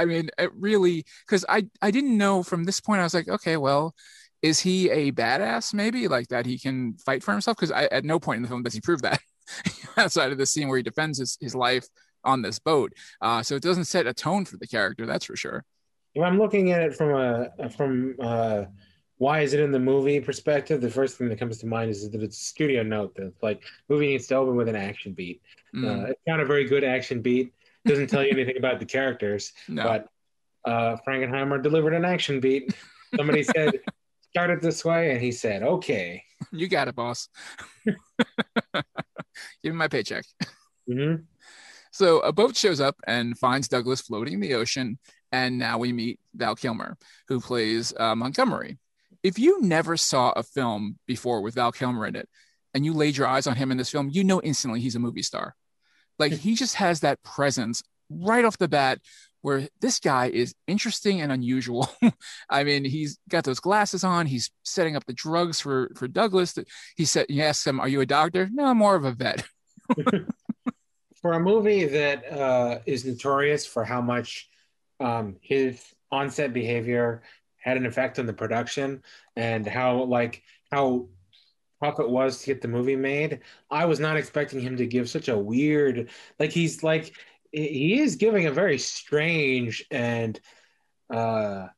I 0.00 0.04
mean, 0.06 0.30
it 0.38 0.50
really, 0.54 1.04
because 1.26 1.44
I 1.48 1.66
I 1.82 1.90
didn't 1.90 2.16
know 2.16 2.42
from 2.42 2.64
this 2.64 2.80
point. 2.80 3.00
I 3.00 3.04
was 3.04 3.14
like, 3.14 3.28
okay, 3.28 3.56
well, 3.56 3.94
is 4.42 4.60
he 4.60 4.90
a 4.90 5.12
badass? 5.12 5.74
Maybe 5.74 6.08
like 6.08 6.28
that 6.28 6.46
he 6.46 6.58
can 6.58 6.94
fight 6.98 7.22
for 7.22 7.32
himself? 7.32 7.56
Because 7.58 7.70
at 7.70 8.04
no 8.04 8.18
point 8.18 8.38
in 8.38 8.42
the 8.42 8.48
film 8.48 8.62
does 8.62 8.74
he 8.74 8.80
prove 8.80 9.02
that 9.02 9.20
outside 9.96 10.32
of 10.32 10.38
the 10.38 10.46
scene 10.46 10.68
where 10.68 10.78
he 10.78 10.82
defends 10.82 11.18
his 11.18 11.36
his 11.40 11.54
life 11.54 11.86
on 12.24 12.42
this 12.42 12.58
boat. 12.58 12.92
Uh, 13.20 13.42
so 13.42 13.54
it 13.56 13.62
doesn't 13.62 13.84
set 13.86 14.06
a 14.06 14.14
tone 14.14 14.44
for 14.44 14.56
the 14.58 14.66
character, 14.66 15.06
that's 15.06 15.24
for 15.24 15.36
sure. 15.36 15.64
If 16.14 16.22
I'm 16.22 16.38
looking 16.38 16.72
at 16.72 16.82
it 16.82 16.94
from 16.96 17.10
a 17.14 17.70
from 17.70 18.16
uh, 18.20 18.64
why 19.18 19.40
is 19.40 19.52
it 19.52 19.60
in 19.60 19.70
the 19.70 19.78
movie 19.78 20.18
perspective, 20.20 20.80
the 20.80 20.90
first 20.90 21.18
thing 21.18 21.28
that 21.28 21.38
comes 21.38 21.58
to 21.58 21.66
mind 21.66 21.90
is 21.90 22.10
that 22.10 22.22
it's 22.22 22.40
a 22.40 22.44
studio 22.44 22.82
note 22.82 23.14
that 23.16 23.34
like 23.42 23.62
movie 23.88 24.08
needs 24.08 24.26
to 24.28 24.36
open 24.36 24.56
with 24.56 24.68
an 24.68 24.76
action 24.76 25.12
beat. 25.12 25.42
Mm, 25.74 25.84
Uh, 25.84 26.06
it's 26.08 26.20
not 26.26 26.40
a 26.40 26.46
very 26.46 26.64
good 26.64 26.84
action 26.84 27.20
beat. 27.20 27.52
Doesn't 27.86 28.08
tell 28.08 28.22
you 28.22 28.30
anything 28.30 28.56
about 28.56 28.78
the 28.78 28.86
characters. 28.86 29.52
no, 29.68 29.82
but 29.84 30.08
uh, 30.70 30.96
Frankenheimer 31.06 31.62
delivered 31.62 31.94
an 31.94 32.04
action 32.04 32.40
beat. 32.40 32.74
Somebody 33.16 33.42
said, 33.42 33.80
"Start 34.30 34.50
it 34.50 34.60
this 34.60 34.84
way," 34.84 35.12
and 35.12 35.20
he 35.20 35.32
said, 35.32 35.62
"Okay." 35.62 36.22
you 36.52 36.68
got 36.68 36.88
it, 36.88 36.94
boss. 36.94 37.28
Give 37.84 37.94
me 39.64 39.72
my 39.72 39.88
paycheck. 39.88 40.24
hmm 40.86 41.16
So 41.92 42.20
a 42.20 42.32
boat 42.32 42.56
shows 42.56 42.80
up 42.80 42.96
and 43.06 43.38
finds 43.38 43.68
Douglas 43.68 44.00
floating 44.00 44.34
in 44.34 44.40
the 44.40 44.54
ocean, 44.54 44.98
and 45.32 45.58
now 45.58 45.78
we 45.78 45.92
meet 45.92 46.20
Val 46.34 46.56
Kilmer, 46.56 46.96
who 47.28 47.40
plays 47.40 47.92
uh, 47.98 48.14
Montgomery. 48.14 48.78
If 49.22 49.38
you 49.38 49.60
never 49.60 49.96
saw 49.96 50.30
a 50.32 50.42
film 50.42 50.98
before 51.06 51.42
with 51.42 51.54
Val 51.54 51.72
Kilmer 51.72 52.06
in 52.06 52.16
it, 52.16 52.28
and 52.72 52.84
you 52.84 52.92
laid 52.92 53.16
your 53.16 53.26
eyes 53.26 53.46
on 53.46 53.56
him 53.56 53.70
in 53.70 53.76
this 53.76 53.90
film, 53.90 54.08
you 54.10 54.24
know 54.24 54.40
instantly 54.42 54.80
he's 54.80 54.94
a 54.94 55.00
movie 55.00 55.22
star. 55.22 55.56
Like 56.20 56.32
he 56.32 56.54
just 56.54 56.76
has 56.76 57.00
that 57.00 57.22
presence 57.24 57.82
right 58.10 58.44
off 58.44 58.58
the 58.58 58.68
bat, 58.68 59.00
where 59.42 59.66
this 59.80 59.98
guy 59.98 60.26
is 60.26 60.54
interesting 60.66 61.20
and 61.20 61.32
unusual. 61.32 61.90
I 62.50 62.62
mean, 62.62 62.84
he's 62.84 63.18
got 63.28 63.44
those 63.44 63.58
glasses 63.58 64.04
on. 64.04 64.26
He's 64.26 64.50
setting 64.62 64.96
up 64.96 65.06
the 65.06 65.14
drugs 65.14 65.60
for 65.60 65.90
for 65.96 66.06
Douglas. 66.06 66.56
He 66.96 67.06
said, 67.06 67.26
he 67.28 67.42
asks 67.42 67.66
him, 67.66 67.80
"Are 67.80 67.88
you 67.88 68.02
a 68.02 68.06
doctor?" 68.06 68.48
No, 68.52 68.66
I'm 68.66 68.76
more 68.76 68.94
of 68.94 69.04
a 69.04 69.12
vet. 69.12 69.44
For 71.20 71.34
a 71.34 71.40
movie 71.40 71.84
that 71.84 72.32
uh, 72.32 72.78
is 72.86 73.04
notorious 73.04 73.66
for 73.66 73.84
how 73.84 74.00
much 74.00 74.48
um, 75.00 75.36
his 75.42 75.84
on-set 76.10 76.54
behavior 76.54 77.22
had 77.58 77.76
an 77.76 77.84
effect 77.84 78.18
on 78.18 78.24
the 78.24 78.32
production 78.32 79.02
and 79.36 79.66
how 79.66 80.04
like 80.04 80.42
how 80.72 81.08
tough 81.82 82.00
it 82.00 82.08
was 82.08 82.40
to 82.40 82.46
get 82.46 82.60
the 82.62 82.68
movie 82.68 82.96
made, 82.96 83.40
I 83.70 83.84
was 83.86 84.00
not 84.00 84.16
expecting 84.16 84.60
him 84.60 84.76
to 84.76 84.86
give 84.86 85.08
such 85.10 85.28
a 85.28 85.38
weird 85.38 86.10
like 86.38 86.50
he's 86.52 86.82
like 86.82 87.14
he 87.52 88.00
is 88.00 88.16
giving 88.16 88.46
a 88.46 88.52
very 88.52 88.78
strange 88.78 89.84
and 89.90 90.40
uh 91.10 91.68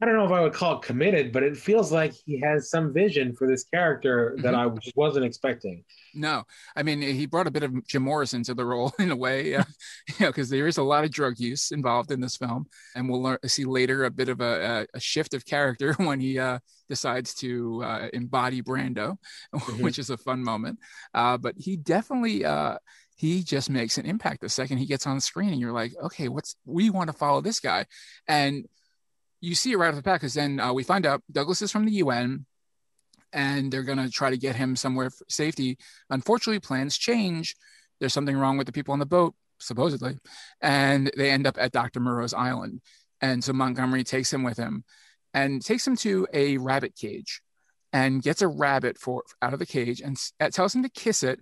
I 0.00 0.04
don't 0.04 0.16
know 0.16 0.26
if 0.26 0.30
I 0.30 0.42
would 0.42 0.52
call 0.52 0.76
it 0.76 0.82
committed, 0.82 1.32
but 1.32 1.42
it 1.42 1.56
feels 1.56 1.90
like 1.90 2.12
he 2.12 2.38
has 2.40 2.68
some 2.68 2.92
vision 2.92 3.34
for 3.34 3.48
this 3.48 3.64
character 3.64 4.36
that 4.42 4.54
I 4.54 4.68
just 4.68 4.94
wasn't 4.94 5.24
expecting. 5.24 5.84
No, 6.14 6.44
I 6.74 6.82
mean 6.82 7.00
he 7.00 7.24
brought 7.24 7.46
a 7.46 7.50
bit 7.50 7.62
of 7.62 7.86
Jim 7.86 8.02
Morrison 8.02 8.42
to 8.44 8.54
the 8.54 8.64
role 8.64 8.92
in 8.98 9.10
a 9.10 9.16
way, 9.16 9.54
uh, 9.54 9.64
you 10.08 10.14
know, 10.20 10.26
because 10.26 10.50
there 10.50 10.66
is 10.66 10.76
a 10.76 10.82
lot 10.82 11.04
of 11.04 11.12
drug 11.12 11.38
use 11.38 11.70
involved 11.70 12.10
in 12.10 12.20
this 12.20 12.36
film, 12.36 12.66
and 12.94 13.08
we'll 13.08 13.22
learn, 13.22 13.38
see 13.46 13.64
later 13.64 14.04
a 14.04 14.10
bit 14.10 14.28
of 14.28 14.42
a, 14.42 14.86
a, 14.92 14.96
a 14.98 15.00
shift 15.00 15.32
of 15.32 15.46
character 15.46 15.92
when 15.96 16.20
he 16.20 16.38
uh, 16.38 16.58
decides 16.90 17.34
to 17.36 17.82
uh, 17.82 18.08
embody 18.12 18.60
Brando, 18.60 19.16
which 19.80 19.98
is 19.98 20.10
a 20.10 20.18
fun 20.18 20.44
moment. 20.44 20.78
Uh, 21.14 21.38
but 21.38 21.54
he 21.56 21.76
definitely 21.76 22.44
uh, 22.44 22.76
he 23.14 23.42
just 23.42 23.70
makes 23.70 23.96
an 23.96 24.04
impact 24.04 24.42
the 24.42 24.50
second 24.50 24.76
he 24.76 24.84
gets 24.84 25.06
on 25.06 25.14
the 25.14 25.22
screen, 25.22 25.52
and 25.52 25.60
you're 25.60 25.72
like, 25.72 25.92
okay, 26.02 26.28
what's 26.28 26.56
we 26.66 26.90
want 26.90 27.08
to 27.08 27.16
follow 27.16 27.40
this 27.40 27.60
guy, 27.60 27.86
and 28.28 28.66
you 29.40 29.54
see 29.54 29.72
it 29.72 29.76
right 29.76 29.88
off 29.88 29.96
the 29.96 30.02
bat 30.02 30.20
because 30.20 30.34
then 30.34 30.60
uh, 30.60 30.72
we 30.72 30.82
find 30.82 31.06
out 31.06 31.22
Douglas 31.30 31.62
is 31.62 31.72
from 31.72 31.84
the 31.84 31.92
UN 31.92 32.46
and 33.32 33.70
they're 33.70 33.82
going 33.82 33.98
to 33.98 34.10
try 34.10 34.30
to 34.30 34.38
get 34.38 34.56
him 34.56 34.76
somewhere 34.76 35.10
for 35.10 35.24
safety. 35.28 35.78
Unfortunately, 36.10 36.60
plans 36.60 36.96
change. 36.96 37.54
There's 38.00 38.14
something 38.14 38.36
wrong 38.36 38.56
with 38.56 38.66
the 38.66 38.72
people 38.72 38.92
on 38.92 38.98
the 38.98 39.06
boat, 39.06 39.34
supposedly, 39.58 40.18
and 40.60 41.10
they 41.16 41.30
end 41.30 41.46
up 41.46 41.56
at 41.58 41.72
Dr. 41.72 42.00
Moreau's 42.00 42.34
island. 42.34 42.80
And 43.20 43.42
so 43.42 43.52
Montgomery 43.52 44.04
takes 44.04 44.32
him 44.32 44.42
with 44.42 44.56
him 44.56 44.84
and 45.32 45.64
takes 45.64 45.86
him 45.86 45.96
to 45.96 46.26
a 46.32 46.58
rabbit 46.58 46.94
cage 46.94 47.40
and 47.92 48.22
gets 48.22 48.42
a 48.42 48.48
rabbit 48.48 48.98
for 48.98 49.22
out 49.40 49.52
of 49.52 49.58
the 49.58 49.66
cage 49.66 50.00
and 50.00 50.18
uh, 50.40 50.50
tells 50.50 50.74
him 50.74 50.82
to 50.82 50.88
kiss 50.88 51.22
it 51.22 51.40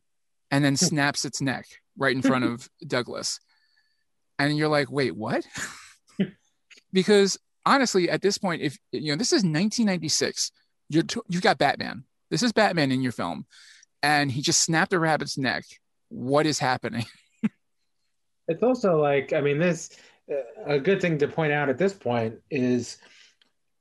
and 0.50 0.64
then 0.64 0.76
snaps 0.76 1.24
its 1.24 1.40
neck 1.40 1.66
right 1.96 2.14
in 2.14 2.22
front 2.22 2.44
of 2.44 2.68
Douglas. 2.86 3.40
And 4.38 4.56
you're 4.56 4.68
like, 4.68 4.90
wait, 4.90 5.16
what? 5.16 5.46
because 6.92 7.38
honestly, 7.66 8.08
at 8.10 8.22
this 8.22 8.38
point, 8.38 8.62
if 8.62 8.78
you 8.92 9.12
know, 9.12 9.16
this 9.16 9.32
is 9.32 9.38
1996, 9.42 10.50
you're 10.88 11.02
t- 11.02 11.20
you've 11.28 11.42
got 11.42 11.58
Batman. 11.58 12.04
This 12.30 12.42
is 12.42 12.52
Batman 12.52 12.90
in 12.92 13.00
your 13.02 13.12
film, 13.12 13.46
and 14.02 14.30
he 14.30 14.40
just 14.42 14.60
snapped 14.60 14.92
a 14.92 14.98
rabbit's 14.98 15.38
neck. 15.38 15.64
What 16.08 16.46
is 16.46 16.58
happening? 16.58 17.06
It's 18.46 18.62
also 18.62 19.00
like, 19.00 19.32
I 19.32 19.40
mean, 19.40 19.58
this 19.58 19.88
uh, 20.30 20.34
a 20.74 20.78
good 20.78 21.00
thing 21.00 21.16
to 21.16 21.28
point 21.28 21.50
out 21.54 21.70
at 21.70 21.78
this 21.78 21.94
point 21.94 22.34
is 22.50 22.98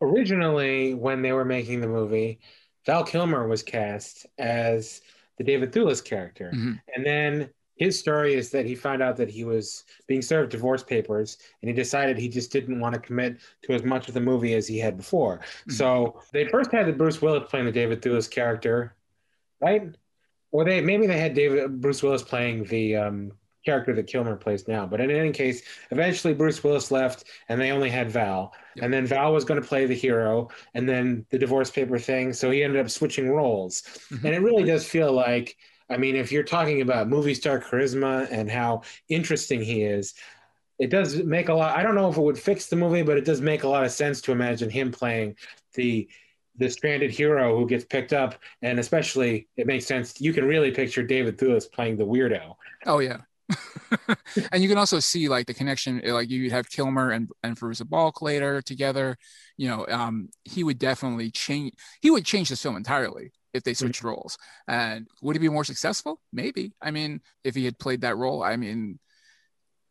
originally 0.02 0.94
when 0.94 1.22
they 1.22 1.34
were 1.34 1.46
making 1.46 1.82
the 1.82 1.88
movie, 1.88 2.40
Val 2.86 3.04
Kilmer 3.04 3.48
was 3.48 3.64
cast 3.64 4.26
as 4.38 5.02
the 5.38 5.44
David 5.44 5.72
Thewlis 5.74 6.04
character, 6.04 6.52
Mhm. 6.56 6.80
and 6.96 7.06
then 7.06 7.50
his 7.76 8.00
story 8.00 8.36
is 8.36 8.52
that 8.52 8.66
he 8.66 8.76
found 8.76 9.02
out 9.02 9.18
that 9.18 9.30
he 9.30 9.44
was 9.44 9.84
being 10.08 10.22
served 10.22 10.52
divorce 10.52 10.84
papers 10.84 11.38
and 11.62 11.70
he 11.70 11.76
decided 11.76 12.18
he 12.18 12.30
just 12.30 12.52
didn't 12.52 12.80
want 12.80 12.94
to 12.94 13.02
commit 13.02 13.38
to 13.64 13.74
as 13.74 13.84
much 13.84 14.08
of 14.08 14.14
the 14.14 14.22
movie 14.22 14.54
as 14.54 14.68
he 14.68 14.78
had 14.78 14.96
before. 14.98 15.42
So 15.70 16.22
they 16.32 16.48
first 16.48 16.72
had 16.72 16.86
the 16.86 16.94
Bruce 16.94 17.22
Willis 17.22 17.50
playing 17.50 17.66
the 17.66 17.72
David 17.72 18.02
Thewlis 18.02 18.30
character, 18.30 18.96
right? 19.60 19.96
Or 20.52 20.64
they 20.64 20.82
maybe 20.82 21.08
they 21.08 21.20
had 21.20 21.34
David 21.34 21.82
Bruce 21.82 22.04
Willis 22.04 22.22
playing 22.22 22.66
the 22.66 22.96
um, 22.96 23.32
character 23.66 23.94
that 23.96 24.08
Kilmer 24.08 24.36
plays 24.36 24.68
now. 24.68 24.86
But 24.86 25.02
in 25.02 25.10
any 25.10 25.32
case, 25.32 25.64
eventually 25.90 26.34
Bruce 26.34 26.64
Willis 26.64 26.92
left 26.92 27.26
and 27.50 27.60
they 27.60 27.72
only 27.72 27.90
had 27.90 28.12
Val. 28.12 28.54
Yep. 28.76 28.86
And 28.86 28.94
then 28.94 29.06
Val 29.08 29.34
was 29.34 29.46
going 29.46 29.62
to 29.62 29.68
play 29.68 29.86
the 29.86 29.96
hero 29.96 30.50
and 30.74 30.88
then 30.88 31.26
the 31.32 31.40
divorce 31.40 31.72
paper 31.72 31.98
thing. 31.98 32.34
So 32.34 32.52
he 32.52 32.64
ended 32.64 32.84
up 32.86 32.92
switching 32.92 33.30
roles. 33.30 33.82
Mhm. 34.12 34.26
And 34.26 34.36
it 34.36 34.42
really 34.42 34.64
does 34.64 34.86
feel 34.86 35.12
like, 35.12 35.58
I 35.90 35.98
mean, 35.98 36.16
if 36.16 36.32
you're 36.32 36.44
talking 36.44 36.82
about 36.82 37.10
movie 37.10 37.34
star 37.34 37.60
charisma 37.60 38.28
and 38.32 38.50
how 38.50 38.82
interesting 39.10 39.62
he 39.62 39.84
is, 39.84 40.14
it 40.80 40.90
does 40.90 41.18
make 41.18 41.50
a 41.50 41.54
lot. 41.54 41.78
I 41.78 41.84
don't 41.84 41.96
know 41.96 42.10
if 42.10 42.18
it 42.18 42.22
would 42.22 42.40
fix 42.40 42.68
the 42.68 42.76
movie, 42.76 43.04
but 43.04 43.18
it 43.18 43.26
does 43.26 43.42
make 43.42 43.64
a 43.64 43.68
lot 43.68 43.86
of 43.86 43.92
sense 43.92 44.22
to 44.22 44.32
imagine 44.32 44.70
him 44.70 44.92
playing 44.92 45.36
the 45.76 46.08
the 46.58 46.70
stranded 46.70 47.10
hero 47.10 47.58
who 47.58 47.68
gets 47.68 47.84
picked 47.86 48.14
up, 48.14 48.36
and 48.62 48.80
especially 48.80 49.48
it 49.58 49.66
makes 49.66 49.86
sense. 49.86 50.20
You 50.22 50.34
can 50.34 50.46
really 50.46 50.72
picture 50.72 51.04
David 51.04 51.38
Thewlis 51.38 51.72
playing 51.72 51.98
the 51.98 52.06
weirdo. 52.06 52.56
Oh 52.86 53.00
yeah. 53.00 53.18
and 54.52 54.64
you 54.64 54.70
can 54.70 54.78
also 54.78 55.00
see 55.00 55.28
like 55.28 55.48
the 55.48 55.54
connection, 55.54 56.02
like 56.06 56.30
you'd 56.30 56.52
have 56.52 56.70
Kilmer 56.70 57.12
and 57.12 57.30
and 57.44 57.60
Fairuza 57.60 57.88
Balk 57.88 58.22
later 58.22 58.62
together. 58.62 59.18
You 59.58 59.68
know, 59.70 59.88
um, 59.88 60.30
he 60.44 60.64
would 60.64 60.80
definitely 60.80 61.32
change. 61.32 61.74
He 62.02 62.10
would 62.10 62.26
change 62.26 62.50
this 62.50 62.62
film 62.62 62.76
entirely 62.76 63.32
if 63.54 63.64
they 63.64 63.74
switched 63.74 64.04
roles. 64.04 64.38
And 64.68 65.08
would 65.22 65.36
he 65.36 65.40
be 65.40 65.50
more 65.50 65.64
successful? 65.64 66.20
Maybe. 66.32 66.74
I 66.82 66.92
mean, 66.92 67.22
if 67.44 67.56
he 67.56 67.66
had 67.66 67.78
played 67.80 68.02
that 68.02 68.18
role, 68.18 68.44
I 68.44 68.56
mean, 68.56 69.00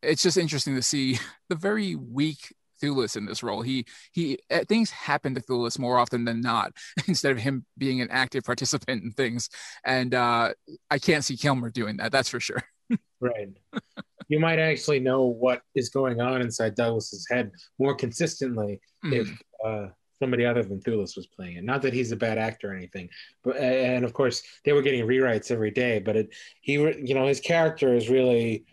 it's 0.02 0.22
just 0.22 0.36
interesting 0.36 0.74
to 0.74 0.82
see 0.82 1.18
the 1.48 1.54
very 1.56 1.94
weak 1.94 2.54
Thewlis 2.82 3.16
in 3.16 3.26
this 3.26 3.44
role. 3.44 3.62
He 3.62 3.86
he 4.10 4.38
uh, 4.50 4.64
things 4.68 4.90
happen 4.90 5.34
to 5.36 5.40
Thewlis 5.40 5.78
more 5.78 5.98
often 5.98 6.24
than 6.24 6.40
not 6.40 6.72
instead 7.06 7.30
of 7.30 7.38
him 7.38 7.64
being 7.78 8.00
an 8.00 8.08
active 8.10 8.42
participant 8.42 9.04
in 9.04 9.12
things. 9.12 9.48
And 9.84 10.12
uh, 10.14 10.54
I 10.90 10.98
can't 10.98 11.24
see 11.24 11.36
Kilmer 11.36 11.70
doing 11.70 11.98
that. 11.98 12.10
That's 12.12 12.28
for 12.28 12.40
sure. 12.40 12.62
Right. 13.20 13.50
you 14.26 14.40
might 14.40 14.58
actually 14.58 14.98
know 14.98 15.26
what 15.26 15.62
is 15.76 15.90
going 15.90 16.20
on 16.20 16.42
inside 16.42 16.74
Douglas's 16.74 17.24
head 17.30 17.52
more 17.78 17.94
consistently 17.94 18.80
Mhm. 19.04 19.12
if 19.20 19.42
uh, 19.64 19.86
somebody 20.22 20.44
other 20.46 20.62
than 20.62 20.80
Thewlis 20.80 21.16
was 21.16 21.26
playing 21.26 21.56
it. 21.56 21.64
Not 21.64 21.82
that 21.82 21.92
he's 21.92 22.12
a 22.12 22.16
bad 22.16 22.38
actor 22.38 22.70
or 22.70 22.76
anything, 22.76 23.08
but 23.42 23.56
and 23.56 24.04
of 24.04 24.12
course 24.12 24.42
they 24.64 24.72
were 24.72 24.82
getting 24.82 25.04
rewrites 25.04 25.50
every 25.50 25.72
day. 25.72 25.98
But 25.98 26.14
it, 26.16 26.34
he, 26.60 26.74
you 26.74 27.14
know, 27.14 27.26
his 27.26 27.40
character 27.40 27.92
is 27.94 28.08
really 28.08 28.64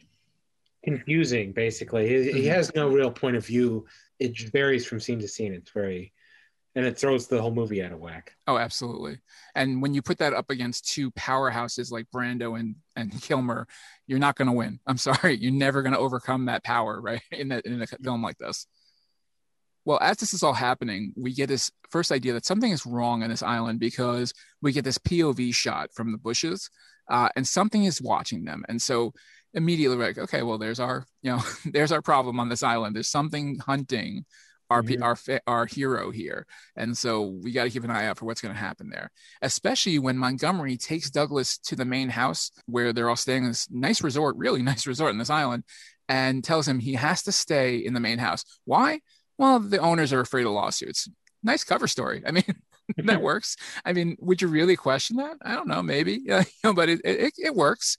confusing. 0.83 1.51
Basically, 1.51 2.07
he, 2.07 2.31
he 2.31 2.47
Mhm. 2.47 2.53
has 2.53 2.71
no 2.75 2.87
real 2.89 3.11
point 3.11 3.35
of 3.35 3.45
view. 3.45 3.85
It 4.19 4.37
varies 4.51 4.85
from 4.85 4.99
scene 4.99 5.19
to 5.19 5.27
scene. 5.27 5.53
It's 5.53 5.71
very, 5.71 6.13
and 6.75 6.85
it 6.85 6.97
throws 6.99 7.27
the 7.27 7.41
whole 7.41 7.53
movie 7.53 7.81
out 7.83 7.91
of 7.91 7.99
whack. 7.99 8.35
Oh, 8.47 8.57
absolutely. 8.57 9.17
And 9.55 9.81
when 9.81 9.93
you 9.95 10.01
put 10.03 10.19
that 10.19 10.33
up 10.33 10.49
against 10.51 10.87
two 10.93 11.09
powerhouses 11.11 11.91
like 11.91 12.05
Brando 12.13 12.59
and 12.59 12.75
and 12.95 13.19
Kilmer, 13.21 13.67
you're 14.07 14.19
not 14.19 14.35
going 14.35 14.47
to 14.47 14.53
win. 14.53 14.79
I'm 14.85 14.97
sorry, 14.97 15.35
you're 15.41 15.51
never 15.51 15.81
going 15.81 15.93
to 15.93 15.99
overcome 15.99 16.45
that 16.45 16.63
power, 16.63 17.01
right? 17.01 17.21
In 17.31 17.47
that 17.49 17.65
in 17.65 17.81
a 17.81 17.87
film 17.87 18.21
like 18.21 18.37
this. 18.37 18.67
Well, 19.89 19.97
as 20.03 20.17
this 20.17 20.35
is 20.35 20.43
all 20.43 20.53
happening, 20.53 21.13
we 21.17 21.33
get 21.33 21.47
this 21.47 21.71
first 21.89 22.11
idea 22.11 22.33
that 22.33 22.45
something 22.45 22.71
is 22.71 22.85
wrong 22.85 23.23
on 23.23 23.31
this 23.31 23.41
island 23.41 23.79
because 23.79 24.35
we 24.61 24.71
get 24.71 24.83
this 24.83 24.99
POV 24.99 25.51
shot 25.51 25.89
from 25.95 26.11
the 26.11 26.19
bushes, 26.19 26.69
uh, 27.09 27.29
and 27.35 27.47
something 27.47 27.85
is 27.85 27.99
watching 27.99 28.45
them. 28.45 28.63
And 28.69 28.79
so 28.79 29.13
immediately 29.55 29.97
we're 29.97 30.05
like, 30.05 30.19
okay, 30.19 30.43
well, 30.43 30.59
there's 30.59 30.79
our, 30.79 31.07
you 31.23 31.31
know, 31.31 31.41
there's 31.65 31.91
our 31.91 32.03
problem 32.03 32.39
on 32.39 32.49
this 32.49 32.61
island. 32.61 32.95
There's 32.95 33.09
something 33.09 33.57
hunting 33.65 34.25
our 34.69 34.83
Mhm. 34.83 35.01
our 35.01 35.17
our 35.47 35.65
hero 35.65 36.11
here, 36.11 36.45
and 36.75 36.95
so 36.95 37.39
we 37.43 37.51
got 37.51 37.63
to 37.63 37.71
keep 37.71 37.83
an 37.83 37.89
eye 37.89 38.05
out 38.05 38.19
for 38.19 38.25
what's 38.25 38.41
going 38.41 38.53
to 38.53 38.61
happen 38.61 38.91
there. 38.91 39.09
Especially 39.41 39.97
when 39.97 40.19
Montgomery 40.19 40.77
takes 40.77 41.09
Douglas 41.09 41.57
to 41.63 41.75
the 41.75 41.83
main 41.83 42.09
house 42.09 42.51
where 42.67 42.93
they're 42.93 43.09
all 43.09 43.15
staying 43.15 43.45
in 43.45 43.49
this 43.49 43.67
nice 43.71 44.03
resort, 44.03 44.35
really 44.37 44.61
nice 44.71 44.85
resort 44.85 45.09
in 45.13 45.17
this 45.17 45.31
island, 45.31 45.63
and 46.07 46.43
tells 46.43 46.67
him 46.67 46.77
he 46.77 46.93
has 46.93 47.23
to 47.23 47.31
stay 47.31 47.77
in 47.77 47.95
the 47.95 47.99
main 47.99 48.19
house. 48.19 48.45
Why? 48.65 48.99
Well, 49.39 49.59
the 49.59 49.79
owners 49.79 50.13
are 50.13 50.19
afraid 50.19 50.45
of 50.45 50.51
lawsuits. 50.51 51.09
Nice 51.41 51.63
cover 51.63 51.87
story. 51.87 52.21
I 52.27 52.31
mean, 52.31 52.43
that 52.97 53.21
works. 53.23 53.55
I 53.85 53.93
mean, 53.93 54.17
would 54.19 54.41
you 54.41 54.49
really 54.49 54.75
question 54.75 55.15
that? 55.17 55.37
I 55.41 55.55
don't 55.55 55.67
know, 55.67 55.81
maybe, 55.81 56.19
yeah, 56.23 56.39
you 56.45 56.45
know, 56.63 56.73
but 56.73 56.89
it, 56.89 57.01
it, 57.03 57.33
it 57.37 57.55
works. 57.55 57.97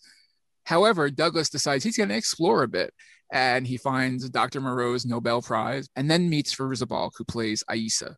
However, 0.65 1.11
Douglas 1.11 1.49
decides 1.49 1.83
he's 1.83 1.97
going 1.97 2.11
to 2.11 2.17
explore 2.17 2.63
a 2.63 2.69
bit 2.69 2.93
and 3.33 3.67
he 3.67 3.79
finds 3.79 4.29
Dr. 4.29 4.61
Moreau's 4.61 5.07
Nobel 5.07 5.41
Prize 5.41 5.89
and 5.97 6.11
then 6.11 6.29
meets 6.29 6.55
Fairuza 6.55 6.87
Balk, 6.87 7.15
who 7.17 7.25
plays 7.25 7.65
Aisa. 7.71 8.17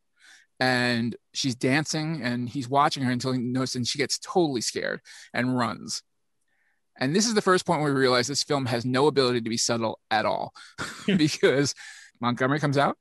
And 0.58 1.16
she's 1.32 1.54
dancing 1.54 2.22
and 2.22 2.48
he's 2.48 2.68
watching 2.68 3.04
her 3.04 3.12
until 3.12 3.32
he 3.32 3.38
notices 3.38 3.76
and 3.76 3.86
she 3.86 3.98
gets 3.98 4.18
totally 4.18 4.60
scared 4.60 5.00
and 5.32 5.56
runs. 5.56 6.02
And 6.98 7.14
this 7.16 7.26
is 7.26 7.34
the 7.34 7.42
first 7.42 7.64
point 7.66 7.80
where 7.80 7.92
we 7.92 8.00
realize 8.00 8.26
this 8.26 8.42
film 8.42 8.66
has 8.66 8.84
no 8.84 9.06
ability 9.06 9.40
to 9.40 9.50
be 9.50 9.56
subtle 9.56 9.98
at 10.10 10.26
all 10.26 10.52
because 11.06 11.74
Montgomery 12.20 12.60
comes 12.60 12.78
out, 12.78 12.96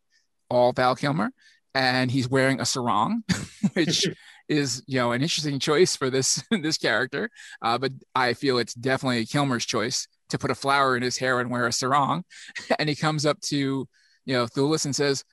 all 0.52 0.74
Val 0.74 0.96
Kilmer, 0.96 1.32
and 1.74 2.12
he's 2.12 2.30
wearing 2.30 2.60
a 2.60 2.66
sarong, 2.66 3.24
which 3.74 4.08
is 4.50 4.84
you 4.86 5.00
know 5.00 5.14
an 5.14 5.22
interesting 5.22 5.60
choice 5.60 5.96
for 5.96 6.10
this 6.10 6.44
this 6.52 6.78
character. 6.78 7.30
Uh, 7.62 7.78
but 7.78 7.94
I 8.14 8.34
feel 8.34 8.58
it's 8.58 8.74
definitely 8.74 9.26
Kilmer's 9.26 9.66
choice 9.66 10.08
to 10.30 10.38
put 10.38 10.52
a 10.52 10.56
flower 10.56 10.96
in 10.96 11.04
his 11.04 11.18
hair 11.18 11.40
and 11.40 11.50
wear 11.50 11.66
a 11.66 11.72
sarong. 11.72 12.24
And 12.80 12.90
he 12.90 12.96
comes 12.96 13.26
up 13.26 13.40
to 13.42 13.88
you 14.26 14.34
know 14.34 14.46
Thewlis 14.46 14.86
and 14.86 14.96
says, 14.96 15.24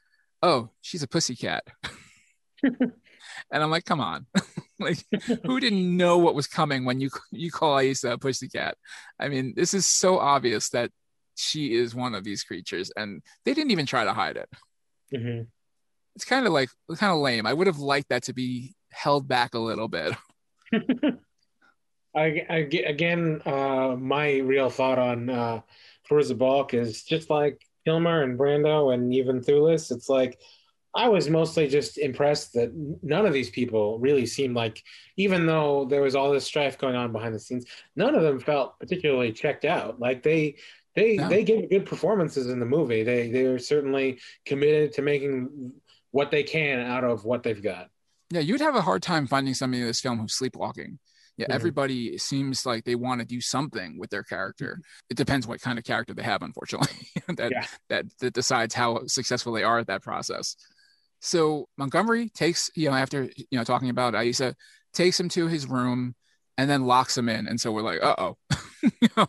"Oh, 0.43 0.71
she's 0.81 1.03
a 1.03 1.09
pussycat." 1.09 1.65
and 2.63 2.93
I'm 3.53 3.71
like, 3.71 3.85
"Come 3.85 4.01
on." 4.01 4.27
like 4.81 4.99
who 5.45 5.59
didn't 5.59 5.97
know 5.97 6.19
what 6.19 6.37
was 6.37 6.47
coming 6.47 6.85
when 6.85 7.01
you 7.01 7.11
you 7.33 7.51
call 7.51 7.77
Aisa 7.77 8.13
a 8.13 8.19
pussycat? 8.19 8.77
I 9.19 9.29
mean, 9.29 9.55
this 9.57 9.75
is 9.75 9.87
so 9.87 10.19
obvious 10.19 10.69
that 10.71 10.91
she 11.35 11.75
is 11.75 11.95
one 11.95 12.15
of 12.15 12.25
these 12.25 12.45
creatures, 12.45 12.93
and 12.97 13.23
they 13.45 13.55
didn't 13.55 13.73
even 13.73 13.87
try 13.87 14.05
to 14.05 14.13
hide 14.13 14.37
it. 14.37 14.49
Mhm. 15.15 15.47
It's 16.17 16.25
kind 16.25 16.47
of 16.47 16.53
like 16.53 16.71
kind 16.97 17.13
of 17.13 17.19
lame. 17.19 17.47
I 17.47 17.53
would 17.53 17.67
have 17.67 17.79
liked 17.79 18.09
that 18.09 18.25
to 18.25 18.33
be 18.33 18.75
held 18.91 19.29
back 19.29 19.55
a 19.55 19.59
little 19.59 19.89
bit. 19.89 20.15
I, 22.15 22.47
I 22.51 22.57
again, 22.87 23.41
uh, 23.47 23.95
my 23.99 24.39
real 24.39 24.71
thought 24.71 24.99
on 24.99 25.31
uh, 25.31 25.61
Fairuza 26.09 26.37
Balk 26.37 26.75
is 26.75 27.05
just 27.05 27.31
like 27.31 27.63
Kilmer 27.85 28.23
and 28.23 28.39
Brando 28.39 28.93
and 28.93 29.15
even 29.15 29.41
Thewlis. 29.41 29.93
It's 29.93 30.09
like 30.09 30.39
I 30.95 31.09
was 31.09 31.31
mostly 31.31 31.69
just 31.69 31.99
impressed 31.99 32.55
that 32.55 32.73
none 33.03 33.27
of 33.27 33.33
these 33.33 33.51
people 33.51 33.99
really 33.99 34.27
seemed 34.27 34.57
like, 34.57 34.83
even 35.17 35.47
though 35.47 35.85
there 35.85 36.03
was 36.03 36.17
all 36.17 36.33
this 36.33 36.45
strife 36.45 36.79
going 36.79 36.97
on 36.97 37.13
behind 37.13 37.35
the 37.35 37.39
scenes, 37.39 37.67
none 37.95 38.15
of 38.15 38.23
them 38.23 38.41
felt 38.41 38.79
particularly 38.81 39.33
checked 39.33 39.65
out. 39.65 40.01
Like 40.01 40.23
they. 40.23 40.57
They, 40.99 41.15
No. 41.17 41.29
they 41.29 41.45
gave 41.45 41.71
good 41.71 41.87
performances 41.87 42.49
in 42.49 42.59
the 42.59 42.67
movie. 42.67 43.05
They 43.05 43.31
they're 43.31 43.59
certainly 43.61 44.19
committed 44.45 44.93
to 44.95 45.03
making 45.03 45.73
what 46.11 46.31
they 46.33 46.43
can 46.43 46.81
out 46.81 47.05
of 47.05 47.25
what 47.25 47.45
they've 47.45 47.63
got. 47.63 47.89
Yeah, 48.31 48.41
you'd 48.41 48.61
have 48.61 48.75
a 48.75 48.81
hard 48.83 49.03
time 49.03 49.27
finding 49.29 49.55
somebody 49.55 49.81
in 49.83 49.87
this 49.87 50.01
film 50.01 50.19
who's 50.19 50.35
sleepwalking. 50.35 50.99
Yeah, 51.37 51.47
Mhm. 51.47 51.55
everybody 51.55 52.19
seems 52.19 52.67
like 52.67 52.83
they 52.85 52.97
want 52.97 53.21
to 53.21 53.25
do 53.27 53.41
something 53.41 53.97
with 53.97 54.11
their 54.11 54.25
character. 54.25 54.81
It 55.09 55.17
depends 55.17 55.47
what 55.47 55.61
kind 55.61 55.79
of 55.79 55.85
character 55.85 56.15
they 56.15 56.25
have, 56.25 56.43
unfortunately. 56.43 56.91
that, 57.37 57.53
Yeah. 57.53 57.67
that 57.91 58.07
that 58.19 58.35
decides 58.35 58.75
how 58.75 59.07
successful 59.07 59.53
they 59.53 59.63
are 59.63 59.79
at 59.79 59.87
that 59.87 60.03
process. 60.03 60.57
So 61.21 61.69
Montgomery 61.77 62.29
takes, 62.31 62.71
you 62.75 62.91
know, 62.91 62.97
after 62.97 63.31
you 63.37 63.47
know 63.59 63.63
talking 63.65 63.89
about 63.91 64.15
Aisa, 64.15 64.55
takes 64.93 65.21
him 65.21 65.29
to 65.31 65.47
his 65.47 65.67
room 65.69 66.17
and 66.57 66.69
then 66.69 66.87
locks 66.87 67.17
him 67.17 67.29
in. 67.29 67.47
And 67.47 67.61
so 67.61 67.71
we're 67.71 67.83
like, 67.83 68.03
uh 68.03 68.17
oh, 68.19 68.37
you 68.83 69.09
know, 69.17 69.27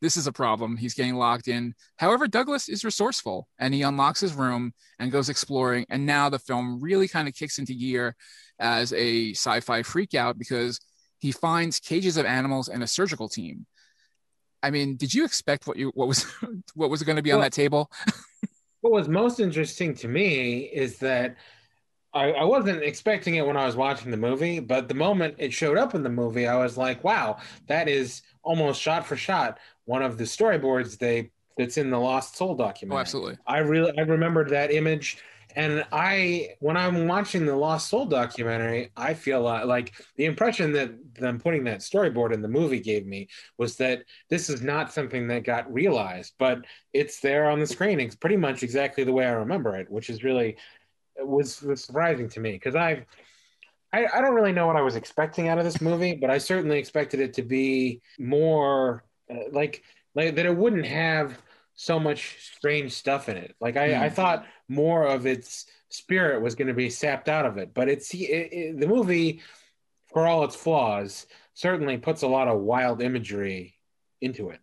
this 0.00 0.16
is 0.16 0.26
a 0.26 0.32
problem. 0.32 0.76
He's 0.76 0.94
getting 0.94 1.14
locked 1.14 1.48
in. 1.48 1.74
However, 1.96 2.26
Douglas 2.26 2.68
is 2.68 2.84
resourceful 2.84 3.48
and 3.58 3.74
he 3.74 3.82
unlocks 3.82 4.20
his 4.20 4.34
room 4.34 4.72
and 4.98 5.12
goes 5.12 5.28
exploring. 5.28 5.86
And 5.88 6.06
now 6.06 6.28
the 6.28 6.38
film 6.38 6.80
really 6.80 7.08
kind 7.08 7.28
of 7.28 7.34
kicks 7.34 7.58
into 7.58 7.74
gear 7.74 8.16
as 8.58 8.92
a 8.92 9.32
sci-fi 9.32 9.82
freakout 9.82 10.38
because 10.38 10.80
he 11.18 11.32
finds 11.32 11.78
cages 11.78 12.16
of 12.16 12.26
animals 12.26 12.68
and 12.68 12.82
a 12.82 12.86
surgical 12.86 13.28
team. 13.28 13.66
I 14.62 14.70
mean, 14.70 14.96
did 14.96 15.12
you 15.12 15.24
expect 15.24 15.66
what 15.66 15.76
you 15.76 15.90
what 15.94 16.08
was 16.08 16.24
what 16.74 16.90
was 16.90 17.02
going 17.02 17.16
to 17.16 17.22
be 17.22 17.32
on 17.32 17.40
that 17.40 17.52
table? 17.52 17.90
What 18.82 18.94
was 18.94 19.08
most 19.08 19.38
interesting 19.38 19.94
to 19.94 20.08
me 20.08 20.62
is 20.62 20.98
that 20.98 21.36
I, 22.14 22.32
I 22.32 22.44
wasn't 22.44 22.82
expecting 22.82 23.36
it 23.36 23.46
when 23.46 23.56
I 23.56 23.64
was 23.66 23.76
watching 23.76 24.10
the 24.10 24.16
movie, 24.16 24.60
but 24.60 24.88
the 24.88 24.94
moment 24.94 25.36
it 25.38 25.52
showed 25.52 25.78
up 25.78 25.94
in 25.94 26.02
the 26.02 26.10
movie, 26.10 26.46
I 26.46 26.56
was 26.56 26.76
like, 26.76 27.02
"Wow, 27.04 27.38
that 27.68 27.88
is 27.88 28.22
almost 28.42 28.80
shot 28.80 29.06
for 29.06 29.16
shot 29.16 29.58
one 29.84 30.02
of 30.02 30.18
the 30.18 30.24
storyboards 30.24 30.98
they 30.98 31.30
that's 31.56 31.76
in 31.78 31.90
the 31.90 31.98
Lost 31.98 32.36
Soul 32.36 32.54
Oh, 32.90 32.96
documentary." 32.96 32.98
absolutely. 32.98 33.38
I 33.46 33.58
really 33.58 33.92
I 33.98 34.02
remembered 34.02 34.50
that 34.50 34.70
image, 34.72 35.18
And 35.54 35.84
I, 35.92 36.50
when 36.60 36.76
I'm 36.78 37.06
watching 37.08 37.44
the 37.44 37.56
Lost 37.56 37.88
Soul 37.88 38.06
documentary, 38.06 38.90
I 38.96 39.12
feel 39.14 39.42
like, 39.42 39.66
like 39.66 39.92
the 40.16 40.24
impression 40.26 40.72
that 40.72 41.14
them 41.14 41.38
putting 41.40 41.64
that 41.64 41.80
storyboard 41.80 42.32
in 42.32 42.40
the 42.42 42.48
movie 42.48 42.80
gave 42.80 43.04
me 43.06 43.28
was 43.58 43.76
that 43.76 44.04
this 44.30 44.48
is 44.48 44.62
not 44.62 44.92
something 44.92 45.28
that 45.28 45.44
got 45.44 45.70
realized, 45.72 46.34
but 46.38 46.64
it's 46.94 47.20
there 47.20 47.50
on 47.50 47.60
the 47.60 47.66
screen. 47.66 48.00
It's 48.00 48.16
pretty 48.16 48.36
much 48.38 48.62
exactly 48.62 49.04
the 49.04 49.12
way 49.12 49.26
I 49.26 49.32
remember 49.32 49.76
it, 49.76 49.90
which 49.90 50.08
is 50.08 50.24
really 50.24 50.56
was, 51.18 51.62
was 51.62 51.84
surprising 51.84 52.28
to 52.30 52.40
me 52.40 52.52
because 52.52 52.74
I've 52.74 53.04
I, 53.92 54.06
I 54.06 54.20
don't 54.22 54.34
really 54.34 54.52
know 54.52 54.66
what 54.66 54.76
I 54.76 54.80
was 54.80 54.96
expecting 54.96 55.48
out 55.48 55.58
of 55.58 55.64
this 55.64 55.80
movie, 55.80 56.14
but 56.14 56.30
I 56.30 56.38
certainly 56.38 56.78
expected 56.78 57.20
it 57.20 57.34
to 57.34 57.42
be 57.42 58.00
more 58.18 59.04
uh, 59.30 59.50
like 59.52 59.82
like 60.14 60.34
that 60.36 60.46
it 60.46 60.56
wouldn't 60.56 60.86
have 60.86 61.38
so 61.74 61.98
much 61.98 62.38
strange 62.56 62.92
stuff 62.92 63.28
in 63.28 63.36
it. 63.36 63.54
Like 63.60 63.76
I, 63.76 63.88
Mm. 63.90 64.00
I 64.00 64.08
thought 64.10 64.46
more 64.68 65.06
of 65.06 65.26
its 65.26 65.66
spirit 65.90 66.40
was 66.40 66.54
going 66.54 66.68
to 66.68 66.74
be 66.74 66.88
sapped 66.88 67.28
out 67.28 67.44
of 67.44 67.58
it, 67.58 67.74
but 67.74 67.88
it's 67.88 68.14
it, 68.14 68.18
it, 68.18 68.80
the 68.80 68.86
movie, 68.86 69.42
for 70.06 70.26
all 70.26 70.44
its 70.44 70.56
flaws, 70.56 71.26
certainly 71.54 71.98
puts 71.98 72.22
a 72.22 72.28
lot 72.28 72.48
of 72.48 72.60
wild 72.60 73.02
imagery 73.02 73.74
into 74.20 74.50
it. 74.50 74.60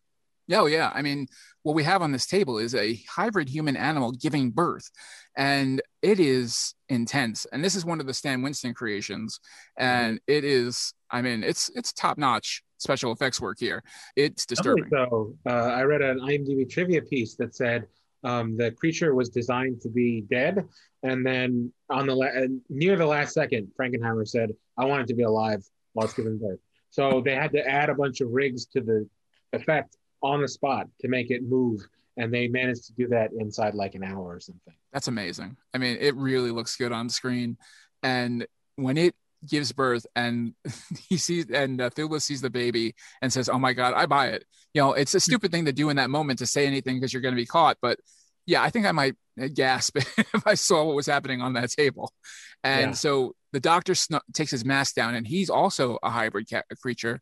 Oh 0.52 0.66
yeah, 0.66 0.92
I 0.94 1.02
mean, 1.02 1.28
what 1.64 1.76
we 1.76 1.84
have 1.84 2.02
on 2.02 2.12
this 2.12 2.26
table 2.26 2.58
is 2.58 2.74
a 2.74 2.96
hybrid 3.08 3.50
human 3.50 3.76
animal 3.76 4.12
giving 4.12 4.52
birth, 4.52 4.90
and 5.38 5.82
it 6.02 6.20
is 6.20 6.74
intense. 6.88 7.46
And 7.52 7.64
this 7.64 7.76
is 7.76 7.86
one 7.86 8.00
of 8.00 8.08
the 8.08 8.14
Stan 8.14 8.42
Winston 8.42 8.74
creations, 8.74 9.40
and 9.78 10.20
it 10.28 10.44
is, 10.44 10.94
I 11.12 11.22
mean, 11.22 11.44
it's 11.44 11.70
it's 11.76 11.94
top 11.94 12.18
notch 12.18 12.64
special 12.78 13.12
effects 13.12 13.40
work 13.42 13.58
here. 13.60 13.84
It's 14.16 14.46
disturbing. 14.46 14.88
So 14.92 15.36
uh, 15.46 15.50
I 15.50 15.84
read 15.84 16.02
an 16.02 16.20
IMDb 16.20 16.70
trivia 16.70 17.02
piece 17.02 17.36
that 17.36 17.54
said 17.56 17.88
um, 18.24 18.58
the 18.58 18.72
creature 18.72 19.14
was 19.14 19.30
designed 19.30 19.82
to 19.82 19.90
be 19.90 20.22
dead, 20.22 20.68
and 21.04 21.26
then 21.26 21.72
on 21.90 22.08
the 22.08 22.16
la- 22.16 22.48
near 22.70 22.96
the 22.96 23.06
last 23.06 23.34
second, 23.34 23.72
Frankenheimer 23.80 24.28
said, 24.28 24.52
"I 24.78 24.86
want 24.86 25.04
it 25.04 25.08
to 25.08 25.14
be 25.14 25.24
alive 25.24 25.64
while 25.94 26.06
it's 26.06 26.16
giving 26.16 26.40
birth." 26.40 26.60
So 26.90 27.22
they 27.24 27.36
had 27.36 27.52
to 27.52 27.68
add 27.68 27.90
a 27.90 27.96
bunch 27.96 28.22
of 28.22 28.32
rigs 28.32 28.66
to 28.68 28.82
the 28.82 29.08
effect 29.54 29.96
on 30.22 30.42
the 30.42 30.48
spot 30.48 30.88
to 31.02 31.08
make 31.08 31.32
it 31.32 31.44
move, 31.44 31.82
and 32.18 32.34
they 32.34 32.48
managed 32.48 32.86
to 32.88 32.94
do 32.94 33.08
that 33.10 33.32
inside 33.38 33.74
like 33.76 33.96
an 33.96 34.04
hour 34.04 34.22
or 34.36 34.40
something. 34.40 34.74
That's 34.94 35.08
amazing. 35.08 35.58
I 35.74 35.78
mean, 35.78 35.98
it 36.00 36.16
really 36.16 36.52
looks 36.52 36.76
good 36.76 36.92
on 36.92 37.10
screen, 37.10 37.58
and 38.04 38.46
when 38.76 38.98
it 38.98 39.16
gives 39.48 39.72
birth 39.72 40.06
and 40.18 40.54
he 41.10 41.16
sees 41.16 41.46
and 41.50 41.80
uh, 41.80 41.90
Thula 41.90 42.22
sees 42.22 42.42
the 42.42 42.50
baby 42.50 42.96
and 43.22 43.32
says, 43.32 43.48
"Oh 43.50 43.60
my 43.60 43.74
God, 43.74 43.94
I 43.94 44.06
buy 44.06 44.28
it." 44.28 44.46
You 44.74 44.82
know, 44.82 44.94
it's 44.94 45.16
a 45.16 45.20
stupid 45.20 45.52
thing 45.52 45.66
to 45.66 45.72
do 45.72 45.90
in 45.90 45.96
that 45.96 46.10
moment 46.10 46.40
to 46.40 46.46
say 46.46 46.68
anything 46.68 46.98
because 46.98 47.14
you're 47.14 47.22
going 47.22 47.34
to 47.36 47.42
be 47.42 47.46
caught. 47.46 47.78
But 47.82 48.00
yeah, 48.46 48.62
I 48.62 48.70
think 48.70 48.86
I 48.86 48.92
might 48.92 49.16
gasp 49.54 49.98
if 50.18 50.46
I 50.46 50.56
saw 50.56 50.84
what 50.84 50.96
was 50.96 51.06
happening 51.06 51.42
on 51.42 51.54
that 51.54 51.70
table. 51.72 52.12
And 52.64 52.92
Yeah. 52.92 52.96
so 52.96 53.36
the 53.54 53.60
doctor 53.60 53.96
sn- 53.96 54.20
takes 54.34 54.52
his 54.52 54.66
mask 54.66 54.96
down, 54.96 55.16
and 55.16 55.26
he's 55.26 55.50
also 55.50 55.98
a 56.04 56.10
hybrid 56.10 56.50
cat 56.50 56.66
creature, 56.82 57.20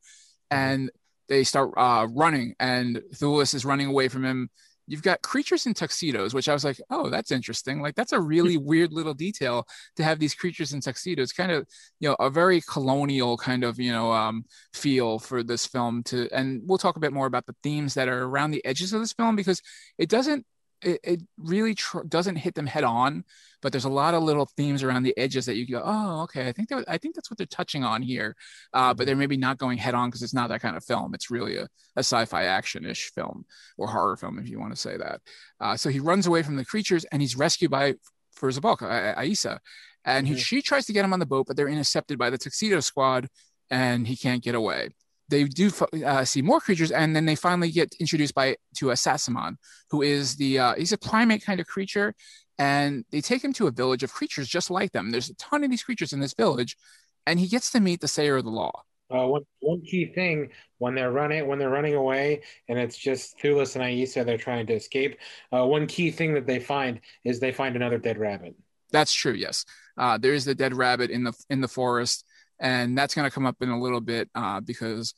and 0.49 0.89
they 1.28 1.43
start 1.43 1.71
uh, 1.78 2.07
running, 2.11 2.55
and 2.59 3.01
Thewlis 3.13 3.53
is 3.53 3.65
running 3.65 3.88
away 3.88 4.07
from 4.07 4.25
him. 4.25 4.49
You've 4.89 5.03
got 5.03 5.21
creatures 5.21 5.65
in 5.65 5.73
tuxedos, 5.73 6.34
which 6.34 6.47
I 6.47 6.53
was 6.53 6.63
like, 6.63 6.80
oh, 6.89 7.09
that's 7.09 7.32
interesting. 7.32 7.82
Like 7.82 7.95
that's 7.95 8.13
a 8.13 8.21
really 8.21 8.55
weird 8.55 8.93
little 8.93 9.13
detail 9.13 9.67
to 9.97 10.03
have 10.03 10.17
these 10.17 10.34
creatures 10.34 10.71
in 10.71 10.80
tuxedos. 10.80 11.34
Kind 11.34 11.51
of, 11.51 11.67
you 11.99 12.07
know, 12.07 12.15
a 12.21 12.30
very 12.30 12.61
colonial 12.61 13.36
kind 13.36 13.65
of, 13.65 13.80
you 13.80 13.91
know, 13.91 14.13
um, 14.13 14.45
feel 14.73 15.19
for 15.19 15.43
this 15.43 15.65
film. 15.65 16.03
To 16.03 16.30
and 16.32 16.61
we'll 16.65 16.78
talk 16.78 16.95
a 16.95 17.01
bit 17.01 17.11
more 17.11 17.25
about 17.28 17.45
the 17.45 17.55
themes 17.63 17.95
that 17.95 18.07
are 18.07 18.23
around 18.23 18.51
the 18.51 18.63
edges 18.63 18.93
of 18.93 19.01
this 19.01 19.11
film 19.11 19.36
because 19.36 19.61
it 19.97 20.07
doesn't 20.07 20.45
it, 20.82 20.99
it 21.03 21.21
really 21.38 21.75
tr- 21.75 22.03
doesn't 22.03 22.36
hit 22.36 22.55
them 22.55 22.67
head 22.67 22.84
on, 22.84 23.23
but 23.61 23.71
there's 23.71 23.86
a 23.86 23.89
lot 23.89 24.13
of 24.13 24.23
little 24.23 24.45
themes 24.45 24.84
around 24.84 25.03
the 25.03 25.17
edges 25.17 25.45
that 25.47 25.55
you 25.55 25.67
go, 25.67 25.82
oh, 25.84 26.21
okay, 26.23 26.47
I 26.47 26.51
think 26.51 26.69
that 26.69 26.86
I 26.88 26.97
think 26.97 27.15
that's 27.15 27.32
what 27.32 27.38
they're 27.38 27.47
touching 27.47 27.84
on 27.84 28.01
here, 28.01 28.36
uh, 28.73 28.93
but 28.93 29.05
they're 29.05 29.15
maybe 29.15 29.38
not 29.38 29.57
going 29.57 29.78
head 29.78 29.95
on 29.95 30.09
because 30.09 30.21
it's 30.21 30.34
not 30.34 30.49
that 30.49 30.61
kind 30.61 30.78
of 30.78 30.84
film. 30.84 31.13
It's 31.13 31.32
really 31.32 31.57
a, 31.57 31.67
a 31.95 31.99
sci-fi 32.03 32.43
action-ish 32.43 33.11
film 33.13 33.45
or 33.78 33.88
horror 33.88 34.17
film, 34.17 34.38
if 34.39 34.47
you 34.49 34.59
want 34.59 34.73
to 34.73 34.80
say 34.80 34.97
that. 34.97 35.21
Uh, 35.59 35.75
so 35.75 35.89
he 35.89 35.99
runs 35.99 36.28
away 36.28 36.43
from 36.43 36.55
the 36.55 36.65
creatures 36.65 37.05
and 37.05 37.21
he's 37.21 37.36
rescued 37.36 37.71
by 37.71 37.95
Fairuza 38.39 38.61
Balk, 38.61 38.82
Aisa, 38.82 39.59
and 40.05 40.28
he, 40.28 40.36
Mhm. 40.36 40.39
she 40.39 40.61
tries 40.61 40.86
to 40.86 40.93
get 40.93 41.03
him 41.03 41.13
on 41.13 41.19
the 41.19 41.25
boat, 41.25 41.47
but 41.47 41.57
they're 41.57 41.67
intercepted 41.67 42.17
by 42.17 42.30
the 42.30 42.38
Tuxedo 42.38 42.80
Squad, 42.82 43.28
and 43.69 44.07
he 44.07 44.15
can't 44.15 44.43
get 44.43 44.55
away 44.55 44.89
they 45.30 45.43
do 45.43 45.71
uh, 46.05 46.23
see 46.25 46.41
more 46.41 46.59
creatures, 46.59 46.91
and 46.91 47.15
then 47.15 47.25
they 47.25 47.36
finally 47.36 47.71
get 47.71 47.93
introduced 47.99 48.34
by 48.34 48.55
to 48.78 48.91
a 48.91 48.93
Sassamon, 48.93 49.55
who 49.89 50.01
is 50.01 50.36
the 50.36 50.59
uh, 50.59 50.75
he's 50.75 50.93
a 50.93 50.97
primate 50.97 51.43
kind 51.43 51.59
of 51.59 51.67
creature, 51.67 52.13
and 52.57 53.05
they 53.11 53.21
take 53.21 53.43
him 53.43 53.53
to 53.53 53.67
a 53.67 53.71
village 53.71 54.03
of 54.03 54.13
creatures 54.13 54.47
just 54.47 54.69
like 54.69 54.91
them. 54.91 55.11
There's 55.11 55.30
a 55.30 55.36
ton 55.36 55.63
of 55.63 55.69
these 55.69 55.84
creatures 55.84 56.13
in 56.13 56.19
this 56.19 56.34
village, 56.34 56.78
and 57.25 57.39
he 57.39 57.47
gets 57.47 57.71
to 57.71 57.80
meet 57.80 58.01
the 58.01 58.07
Sayer 58.07 58.38
of 58.38 58.45
the 58.45 58.49
Law. 58.49 58.84
Uh, 59.09 59.25
one 59.25 59.43
one 59.59 59.82
key 59.82 60.05
thing 60.13 60.49
when 60.80 60.93
they're 60.93 61.11
running 61.11 61.47
when 61.47 61.57
they're 61.57 61.69
running 61.69 61.95
away 61.95 62.41
and 62.67 62.78
it's 62.78 62.97
just 62.97 63.39
Thewlis 63.39 63.75
and 63.75 63.84
Aisa 63.84 64.25
they're 64.25 64.38
trying 64.38 64.67
to 64.67 64.73
escape. 64.73 65.17
Uh, 65.53 65.65
one 65.65 65.88
key 65.88 66.11
thing 66.11 66.34
that 66.34 66.45
they 66.45 66.59
find 66.59 66.99
is 67.23 67.39
they 67.39 67.53
find 67.53 67.78
another 67.78 67.99
dead 67.99 68.17
rabbit. 68.17 68.55
That's 68.91 69.13
true. 69.13 69.32
Yes, 69.32 69.63
uh, 69.97 70.17
there 70.17 70.34
is 70.34 70.43
the 70.43 70.55
dead 70.55 70.73
rabbit 70.73 71.09
in 71.09 71.23
the 71.23 71.34
in 71.49 71.61
the 71.61 71.69
forest, 71.69 72.25
and 72.59 72.97
that's 72.97 73.15
going 73.15 73.27
to 73.27 73.33
come 73.33 73.45
up 73.45 73.57
in 73.61 73.69
a 73.69 73.79
little 73.79 74.01
bit 74.01 74.29
uh, 74.35 74.59
because, 74.59 75.13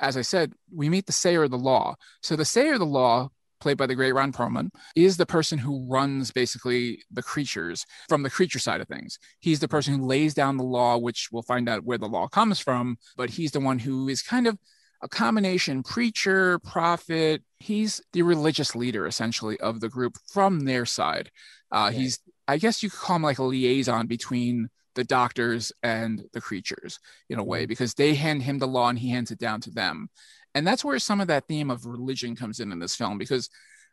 as 0.00 0.16
I 0.16 0.22
said, 0.22 0.52
we 0.72 0.88
meet 0.88 1.06
the 1.06 1.12
Sayer 1.12 1.44
of 1.44 1.50
the 1.50 1.58
Law. 1.58 1.96
So 2.22 2.36
the 2.36 2.44
Sayer 2.44 2.74
of 2.74 2.78
the 2.80 2.86
Law, 2.86 3.30
played 3.60 3.76
by 3.76 3.86
the 3.86 3.94
great 3.94 4.12
Ron 4.12 4.32
Perlman, 4.32 4.70
is 4.94 5.16
the 5.16 5.26
person 5.26 5.58
who 5.58 5.86
runs 5.88 6.30
basically 6.30 7.02
the 7.10 7.22
creatures 7.22 7.86
from 8.08 8.22
the 8.22 8.30
creature 8.30 8.58
side 8.58 8.80
of 8.80 8.88
things. 8.88 9.18
He's 9.40 9.60
the 9.60 9.68
person 9.68 9.94
who 9.94 10.06
lays 10.06 10.34
down 10.34 10.56
the 10.56 10.64
law, 10.64 10.98
which 10.98 11.28
we'll 11.32 11.42
find 11.42 11.68
out 11.68 11.84
where 11.84 11.98
the 11.98 12.06
law 12.06 12.28
comes 12.28 12.60
from. 12.60 12.98
But 13.16 13.30
he's 13.30 13.52
the 13.52 13.60
one 13.60 13.78
who 13.78 14.08
is 14.08 14.22
kind 14.22 14.46
of 14.46 14.58
a 15.02 15.08
combination 15.08 15.82
preacher, 15.82 16.58
prophet. 16.58 17.42
He's 17.58 18.02
the 18.12 18.22
religious 18.22 18.74
leader 18.74 19.06
essentially 19.06 19.58
of 19.60 19.80
the 19.80 19.88
group 19.88 20.16
from 20.32 20.60
their 20.60 20.86
side. 20.86 21.30
Uh. 21.70 21.90
He's, 21.90 22.20
I 22.46 22.58
guess 22.58 22.82
you 22.82 22.90
could 22.90 23.00
call 23.00 23.16
him 23.16 23.22
like 23.22 23.38
a 23.38 23.44
liaison 23.44 24.06
between 24.06 24.68
the 24.94 25.04
doctors 25.04 25.72
and 25.82 26.24
the 26.32 26.40
creatures 26.40 26.98
in 27.28 27.38
a 27.38 27.44
way 27.44 27.66
because 27.66 27.94
they 27.94 28.14
hand 28.14 28.42
him 28.42 28.58
the 28.58 28.66
law 28.66 28.88
and 28.88 28.98
he 28.98 29.10
hands 29.10 29.30
it 29.30 29.38
down 29.38 29.60
to 29.62 29.70
them. 29.70 30.08
And 30.54 30.66
that's 30.66 30.84
where 30.84 30.98
some 30.98 31.20
of 31.20 31.28
that 31.28 31.48
theme 31.48 31.70
of 31.70 31.84
religion 31.84 32.36
comes 32.36 32.60
in 32.60 32.70
in 32.70 32.78
this 32.78 32.94
film 32.94 33.18
because 33.18 33.50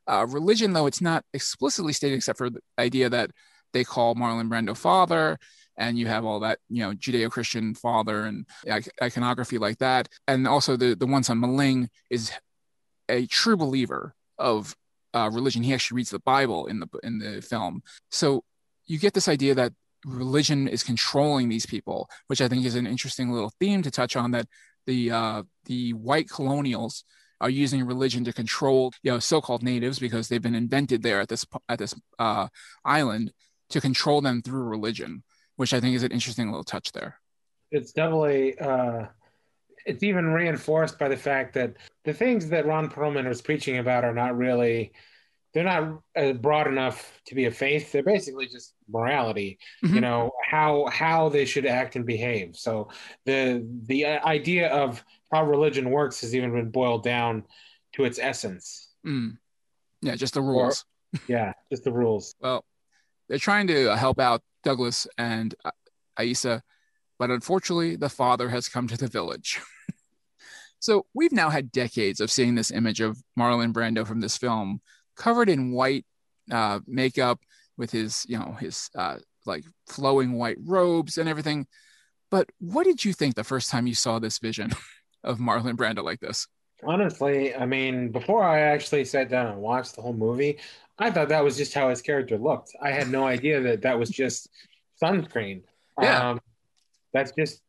uh, 0.07 0.25
religion, 0.27 0.73
though 0.73 0.87
it's 0.87 1.01
not 1.01 1.23
explicitly 1.33 1.93
stated 1.93 2.15
except 2.15 2.37
for 2.37 2.49
the 2.49 2.59
idea 2.79 3.09
that 3.09 3.31
they 3.73 3.83
call 3.83 4.15
Marlon 4.15 4.49
Brando 4.49 4.75
father, 4.75 5.37
and 5.77 5.97
you 5.97 6.07
have 6.07 6.25
all 6.25 6.39
that 6.41 6.59
you 6.69 6.83
know 6.83 6.93
Judeo-Christian 6.93 7.75
father 7.75 8.25
and 8.25 8.45
iconography 9.01 9.57
like 9.57 9.77
that, 9.77 10.09
and 10.27 10.47
also 10.47 10.75
the 10.75 10.95
the 10.95 11.07
one 11.07 11.23
son 11.23 11.39
M'Ling 11.39 11.87
is 12.09 12.31
a 13.09 13.25
true 13.27 13.55
believer 13.57 14.15
of 14.37 14.75
uh, 15.13 15.29
religion. 15.31 15.63
He 15.63 15.73
actually 15.73 15.97
reads 15.97 16.09
the 16.09 16.19
Bible 16.19 16.67
in 16.67 16.79
the 16.79 16.87
in 17.03 17.19
the 17.19 17.41
film, 17.41 17.81
so 18.09 18.43
you 18.85 18.99
get 18.99 19.13
this 19.13 19.27
idea 19.27 19.55
that 19.55 19.73
religion 20.05 20.67
is 20.67 20.83
controlling 20.83 21.49
these 21.49 21.65
people, 21.65 22.09
which 22.27 22.41
I 22.41 22.47
think 22.47 22.65
is 22.65 22.75
an 22.75 22.87
interesting 22.87 23.31
little 23.31 23.51
theme 23.59 23.81
to 23.83 23.91
touch 23.91 24.15
on. 24.15 24.31
That 24.31 24.47
the 24.85 25.11
uh, 25.11 25.43
the 25.65 25.93
white 25.93 26.29
colonials 26.29 27.03
are 27.39 27.49
using 27.49 27.85
religion 27.85 28.23
to 28.23 28.33
control 28.33 28.93
you 29.03 29.11
know 29.11 29.19
so-called 29.19 29.63
natives 29.63 29.99
because 29.99 30.27
they've 30.27 30.41
been 30.41 30.55
invented 30.55 31.01
there 31.01 31.19
at 31.19 31.29
this 31.29 31.45
at 31.69 31.79
this 31.79 31.95
uh, 32.19 32.47
island 32.85 33.31
to 33.69 33.81
control 33.81 34.21
them 34.21 34.41
through 34.41 34.63
religion, 34.63 35.23
which 35.55 35.73
I 35.73 35.79
think 35.79 35.95
is 35.95 36.03
an 36.03 36.11
interesting 36.11 36.47
little 36.47 36.63
touch 36.63 36.91
there. 36.91 37.19
It's 37.71 37.93
definitely 37.93 38.59
uh, 38.59 39.05
it's 39.85 40.03
even 40.03 40.27
reinforced 40.27 40.99
by 40.99 41.07
the 41.07 41.17
fact 41.17 41.53
that 41.55 41.75
the 42.03 42.13
things 42.13 42.49
that 42.49 42.65
Ron 42.65 42.89
Perlman 42.89 43.27
was 43.27 43.41
preaching 43.41 43.77
about 43.77 44.03
are 44.03 44.13
not 44.13 44.37
really 44.37 44.91
they're 45.53 45.63
not 45.65 46.01
uh, 46.15 46.33
broad 46.33 46.67
enough 46.67 47.19
to 47.25 47.35
be 47.35 47.45
a 47.45 47.51
faith. 47.51 47.91
They're 47.91 48.03
basically 48.03 48.47
just 48.47 48.73
morality. 48.89 49.59
You 49.81 49.89
Mhm. 49.89 50.01
know 50.01 50.31
how 50.49 50.87
how 50.91 51.29
they 51.29 51.45
should 51.45 51.65
act 51.65 51.95
and 51.95 52.05
behave. 52.05 52.55
So 52.55 52.89
the 53.25 53.65
the 53.87 54.05
idea 54.05 54.69
of 54.69 55.03
how 55.31 55.45
religion 55.45 55.89
works 55.89 56.21
has 56.21 56.33
even 56.35 56.51
been 56.53 56.69
boiled 56.71 57.03
down 57.03 57.43
to 57.93 58.05
its 58.05 58.19
essence. 58.19 58.89
Mm. 59.05 59.37
Yeah, 60.01 60.15
just 60.15 60.33
the 60.33 60.41
rules. 60.41 60.85
Yeah, 61.27 61.51
just 61.69 61.83
the 61.83 61.91
rules. 61.91 62.33
Well, 62.39 62.63
they're 63.27 63.37
trying 63.37 63.67
to 63.67 63.97
help 63.97 64.17
out 64.17 64.41
Douglas 64.63 65.07
and 65.17 65.53
uh, 65.65 65.71
Aisa, 66.17 66.61
but 67.19 67.29
unfortunately, 67.29 67.97
the 67.97 68.07
father 68.07 68.47
has 68.47 68.69
come 68.69 68.87
to 68.87 68.95
the 68.95 69.07
village. 69.07 69.59
so 70.79 71.05
we've 71.13 71.33
now 71.33 71.49
had 71.49 71.69
decades 71.71 72.21
of 72.21 72.31
seeing 72.31 72.55
this 72.55 72.71
image 72.71 73.01
of 73.01 73.21
Marlon 73.37 73.73
Brando 73.73 74.07
from 74.07 74.21
this 74.21 74.37
film 74.37 74.79
covered 75.21 75.49
in 75.49 75.71
white 75.71 76.03
uh, 76.51 76.79
makeup 76.87 77.39
with 77.77 77.91
his, 77.91 78.25
you 78.27 78.39
know, 78.39 78.57
his 78.59 78.89
uh, 78.95 79.17
like 79.45 79.63
flowing 79.87 80.33
white 80.33 80.57
robes 80.65 81.19
and 81.19 81.29
everything. 81.29 81.67
But 82.31 82.49
what 82.59 82.85
did 82.85 83.05
you 83.05 83.13
think 83.13 83.35
the 83.35 83.43
first 83.43 83.69
time 83.69 83.85
you 83.85 83.93
saw 83.93 84.17
this 84.17 84.39
vision 84.39 84.71
of 85.23 85.37
Marlon 85.37 85.75
Brando 85.75 86.03
like 86.03 86.21
this? 86.21 86.47
Honestly, 86.83 87.53
I 87.55 87.67
mean, 87.67 88.09
before 88.09 88.43
I 88.43 88.61
actually 88.61 89.05
sat 89.05 89.29
down 89.29 89.45
and 89.45 89.61
watched 89.61 89.95
the 89.95 90.01
whole 90.01 90.13
movie, 90.13 90.57
I 90.97 91.11
thought 91.11 91.29
that 91.29 91.43
was 91.43 91.55
just 91.55 91.75
how 91.75 91.89
his 91.89 92.01
character 92.01 92.37
looked. 92.39 92.75
I 92.81 92.89
had 92.89 93.09
no 93.09 93.27
idea 93.27 93.61
that 93.61 93.83
that 93.83 93.99
was 93.99 94.09
just 94.09 94.49
sunscreen. 95.01 95.61
Yeah. 96.01 96.31
Um, 96.31 96.41
that's 97.13 97.31
just 97.37 97.61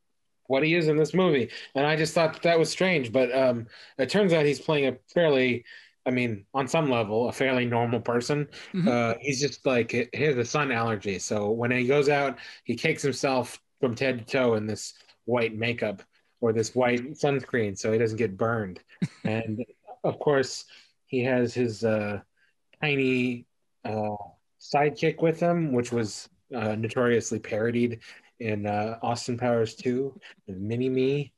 what 0.47 0.63
he 0.63 0.75
is 0.75 0.89
in 0.89 0.97
this 0.97 1.13
movie, 1.13 1.51
and 1.75 1.87
I 1.87 1.97
just 1.97 2.15
thought 2.15 2.43
that 2.43 2.59
was 2.59 2.71
strange. 2.71 3.13
But 3.13 3.35
um, 3.35 3.67
it 3.99 4.09
turns 4.09 4.33
out 4.33 4.47
he's 4.47 4.61
playing 4.61 4.87
a 4.87 4.97
fairly, 5.13 5.65
I 6.05 6.11
mean, 6.11 6.47
on 6.53 6.67
some 6.67 6.91
level, 6.91 7.29
a 7.29 7.33
fairly 7.33 7.65
normal 7.65 8.01
person. 8.01 8.49
Mhm. 8.73 8.89
Uh, 8.89 9.19
he's 9.21 9.41
just 9.41 9.65
like 9.65 9.93
he 9.93 10.09
has 10.25 10.37
a 10.37 10.45
sun 10.45 10.73
allergy, 10.73 11.19
so 11.19 11.51
when 11.51 11.71
he 11.71 11.87
goes 11.87 12.09
out, 12.09 12.39
he 12.65 12.75
cakes 12.75 13.03
himself 13.03 13.61
from 13.81 13.97
head 13.97 14.19
to 14.19 14.25
toe 14.25 14.55
in 14.55 14.67
this 14.67 14.95
white 15.25 15.55
makeup 15.55 16.03
or 16.41 16.53
this 16.53 16.75
white 16.75 17.13
sunscreen, 17.13 17.79
so 17.79 17.93
he 17.93 17.99
doesn't 17.99 18.19
get 18.19 18.37
burned. 18.37 18.81
and 19.25 19.65
of 20.05 20.19
course, 20.19 20.65
he 21.07 21.23
has 21.23 21.55
his 21.55 21.85
uh, 21.85 22.21
tiny 22.81 23.47
uh, 23.85 24.17
sidekick 24.61 25.23
with 25.23 25.39
him, 25.39 25.73
which 25.73 25.93
was 25.93 26.29
uh, 26.55 26.75
notoriously 26.75 27.39
parodied 27.39 28.01
in 28.41 28.67
uh, 28.67 28.99
Austin 29.03 29.39
Powers 29.39 29.75
2, 29.77 30.19
Mini 30.49 30.89
Me. 30.89 31.33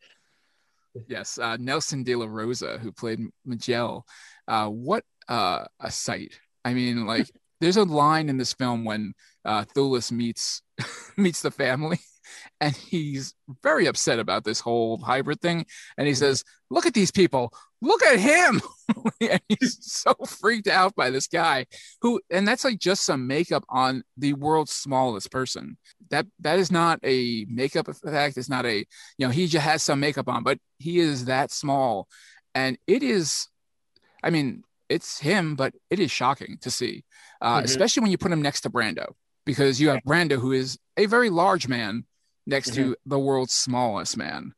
Yes, 1.09 1.39
uh, 1.39 1.57
Nelson 1.59 2.03
De 2.03 2.15
La 2.15 2.27
Rosa, 2.27 2.79
who 2.79 2.93
played 2.93 3.21
Miguel. 3.45 4.07
Uh, 4.47 4.69
what 4.69 5.05
uh, 5.29 5.65
a 5.81 5.91
sight! 5.91 6.39
I 6.65 6.75
mean, 6.75 7.07
like, 7.07 7.31
there's 7.61 7.77
a 7.77 7.85
line 7.85 8.29
in 8.29 8.37
this 8.37 8.53
film 8.53 8.85
when 8.85 9.15
uh, 9.45 9.65
Thewlis 9.65 10.13
meets 10.13 10.63
meets 11.17 11.43
the 11.43 11.51
family, 11.51 11.99
and 12.61 12.75
he's 12.75 13.35
very 13.63 13.87
upset 13.87 14.19
about 14.19 14.45
this 14.45 14.61
whole 14.61 14.99
hybrid 14.99 15.41
thing. 15.41 15.67
And 15.97 16.07
he 16.07 16.15
says, 16.15 16.45
"Look 16.71 16.87
at 16.87 16.95
these 16.95 17.11
people! 17.11 17.53
Look 17.81 18.03
at 18.03 18.19
him!" 18.19 18.63
and 19.21 19.41
he's 19.49 19.79
so 19.81 20.15
freaked 20.27 20.69
out 20.69 20.95
by 20.95 21.11
this 21.11 21.27
guy 21.27 21.67
who, 22.01 22.21
and 22.31 22.47
that's 22.47 22.65
like 22.65 22.79
just 22.79 23.05
some 23.05 23.27
makeup 23.27 23.65
on 23.69 24.03
the 24.17 24.33
world's 24.35 24.73
smallest 24.73 25.31
person. 25.31 25.77
That 26.11 26.27
that 26.41 26.59
is 26.59 26.71
not 26.71 27.01
a 27.03 27.47
makeup 27.49 27.89
effect. 27.89 28.37
It's 28.37 28.49
not 28.49 28.67
a 28.67 28.79
you 29.19 29.27
know 29.27 29.31
he 29.31 29.47
just 29.47 29.65
has 29.65 29.83
some 29.83 30.01
makeup 30.01 30.29
on, 30.29 30.43
but 30.43 30.59
he 30.79 30.99
is 30.99 31.27
that 31.27 31.51
small, 31.51 32.09
and 32.55 32.79
it 32.87 33.03
is. 33.03 33.49
I 34.25 34.31
mean, 34.31 34.65
it's 34.89 35.21
him, 35.21 35.55
but 35.55 35.75
it 35.91 36.01
is 36.01 36.11
shocking 36.11 36.59
to 36.63 36.71
see, 36.71 37.05
uh, 37.41 37.61
Mhm. 37.61 37.65
especially 37.65 38.01
when 38.03 38.11
you 38.11 38.19
put 38.19 38.33
him 38.33 38.43
next 38.43 38.63
to 38.63 38.71
Brando, 38.71 39.15
because 39.45 39.81
you 39.81 39.91
have 39.91 40.03
Brando, 40.03 40.41
who 40.41 40.53
is 40.53 40.79
a 40.97 41.07
very 41.07 41.31
large 41.31 41.69
man 41.69 42.05
next 42.47 42.75
to 42.75 42.97
the 43.07 43.19
world's 43.19 43.55
smallest 43.55 44.17
man. 44.17 44.55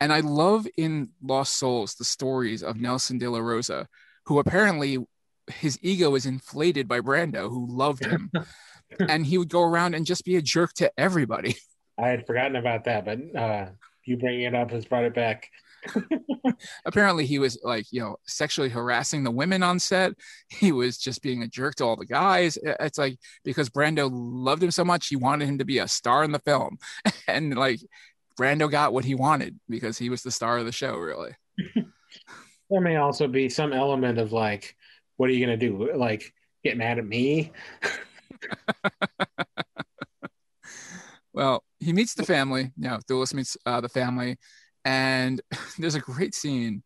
And 0.00 0.12
I 0.12 0.20
love 0.20 0.66
in 0.76 1.10
Lost 1.22 1.56
Souls 1.56 1.94
the 1.94 2.04
stories 2.04 2.62
of 2.62 2.80
Nelson 2.80 3.18
De 3.18 3.28
La 3.30 3.38
Rosa, 3.38 3.88
who 4.26 4.38
apparently 4.38 4.98
his 5.46 5.78
ego 5.82 6.14
is 6.14 6.26
inflated 6.26 6.88
by 6.88 7.00
Brando, 7.00 7.48
who 7.48 7.66
loved 7.66 8.04
him. 8.04 8.30
and 9.08 9.26
he 9.26 9.38
would 9.38 9.48
go 9.48 9.62
around 9.62 9.94
and 9.94 10.06
just 10.06 10.24
be 10.24 10.36
a 10.36 10.42
jerk 10.42 10.72
to 10.74 10.92
everybody. 10.98 11.56
I 11.98 12.08
had 12.08 12.26
forgotten 12.26 12.56
about 12.56 12.84
that, 12.84 13.04
but 13.04 13.18
uh, 13.36 13.70
you 14.04 14.16
bringing 14.16 14.42
it 14.42 14.54
up 14.54 14.70
has 14.70 14.84
brought 14.84 15.04
it 15.04 15.14
back. 15.14 15.48
apparently 16.84 17.26
he 17.26 17.38
was 17.38 17.58
like 17.62 17.86
you 17.90 18.00
know 18.00 18.16
sexually 18.26 18.68
harassing 18.68 19.24
the 19.24 19.30
women 19.30 19.62
on 19.62 19.78
set. 19.78 20.12
He 20.48 20.72
was 20.72 20.98
just 20.98 21.22
being 21.22 21.42
a 21.42 21.48
jerk 21.48 21.76
to 21.76 21.84
all 21.84 21.96
the 21.96 22.06
guys. 22.06 22.58
It's 22.62 22.98
like 22.98 23.18
because 23.44 23.70
brando 23.70 24.10
loved 24.12 24.62
him 24.62 24.70
so 24.70 24.84
much 24.84 25.08
he 25.08 25.16
wanted 25.16 25.48
him 25.48 25.58
to 25.58 25.64
be 25.64 25.78
a 25.78 25.88
star 25.88 26.24
in 26.24 26.32
the 26.32 26.38
film. 26.40 26.78
And 27.26 27.56
like 27.56 27.80
brando 28.38 28.70
got 28.70 28.92
what 28.92 29.04
he 29.04 29.14
wanted 29.14 29.58
because 29.68 29.96
he 29.98 30.10
was 30.10 30.22
the 30.22 30.30
star 30.30 30.58
of 30.58 30.66
the 30.66 30.72
show 30.72 30.96
really. 30.96 31.32
There 32.70 32.80
may 32.80 32.96
also 32.96 33.28
be 33.28 33.48
some 33.50 33.72
element 33.72 34.18
of 34.18 34.32
like, 34.32 34.74
what 35.16 35.28
are 35.28 35.32
you 35.32 35.44
going 35.44 35.58
to 35.58 35.68
do? 35.68 35.94
Like, 35.94 36.32
get 36.64 36.76
mad 36.78 36.98
at 36.98 37.06
me? 37.06 37.52
well 41.32 41.62
he 41.78 41.92
meets 41.92 42.14
the 42.14 42.24
family. 42.24 42.72
You 42.76 42.88
know 42.88 42.98
Thewlis 43.08 43.34
meets 43.34 43.56
uh, 43.66 43.80
the 43.80 43.88
family 43.88 44.38
and 44.84 45.40
there's 45.78 45.94
a 45.94 46.00
great 46.00 46.34
scene 46.34 46.82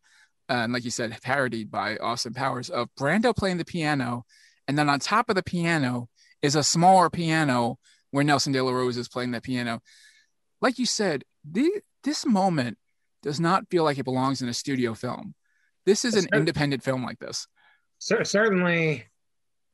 uh, 0.49 0.63
and 0.63 0.73
like 0.73 0.83
you 0.85 0.91
said 0.91 1.15
parodied 1.21 1.69
by 1.69 1.97
austin 1.97 2.33
powers 2.33 2.69
of 2.69 2.89
brando 2.99 3.35
playing 3.35 3.57
the 3.57 3.65
piano. 3.65 4.25
And 4.67 4.77
then 4.77 4.89
on 4.89 4.99
top 4.99 5.29
of 5.29 5.35
the 5.35 5.43
piano 5.43 6.09
is 6.41 6.55
a 6.55 6.63
smaller 6.63 7.09
piano 7.09 7.77
where 8.11 8.23
nelson 8.23 8.53
de 8.53 8.63
la 8.63 8.71
rosa 8.71 8.99
is 8.99 9.09
playing 9.09 9.31
that 9.31 9.43
piano. 9.43 9.81
Like 10.61 10.79
you 10.79 10.85
said 10.85 11.23
the, 11.49 11.81
this 12.03 12.25
moment 12.25 12.77
does 13.23 13.39
not 13.39 13.69
feel 13.69 13.83
like 13.83 13.97
it 13.97 14.03
belongs 14.05 14.41
in 14.41 14.49
a 14.49 14.53
studio 14.53 14.93
film. 14.93 15.35
This 15.85 16.05
is 16.05 16.15
an 16.15 16.27
Sure. 16.31 16.39
independent 16.39 16.83
film 16.83 17.03
like 17.03 17.19
this. 17.19 17.47
Cer- 17.99 18.23
certainly, 18.23 19.05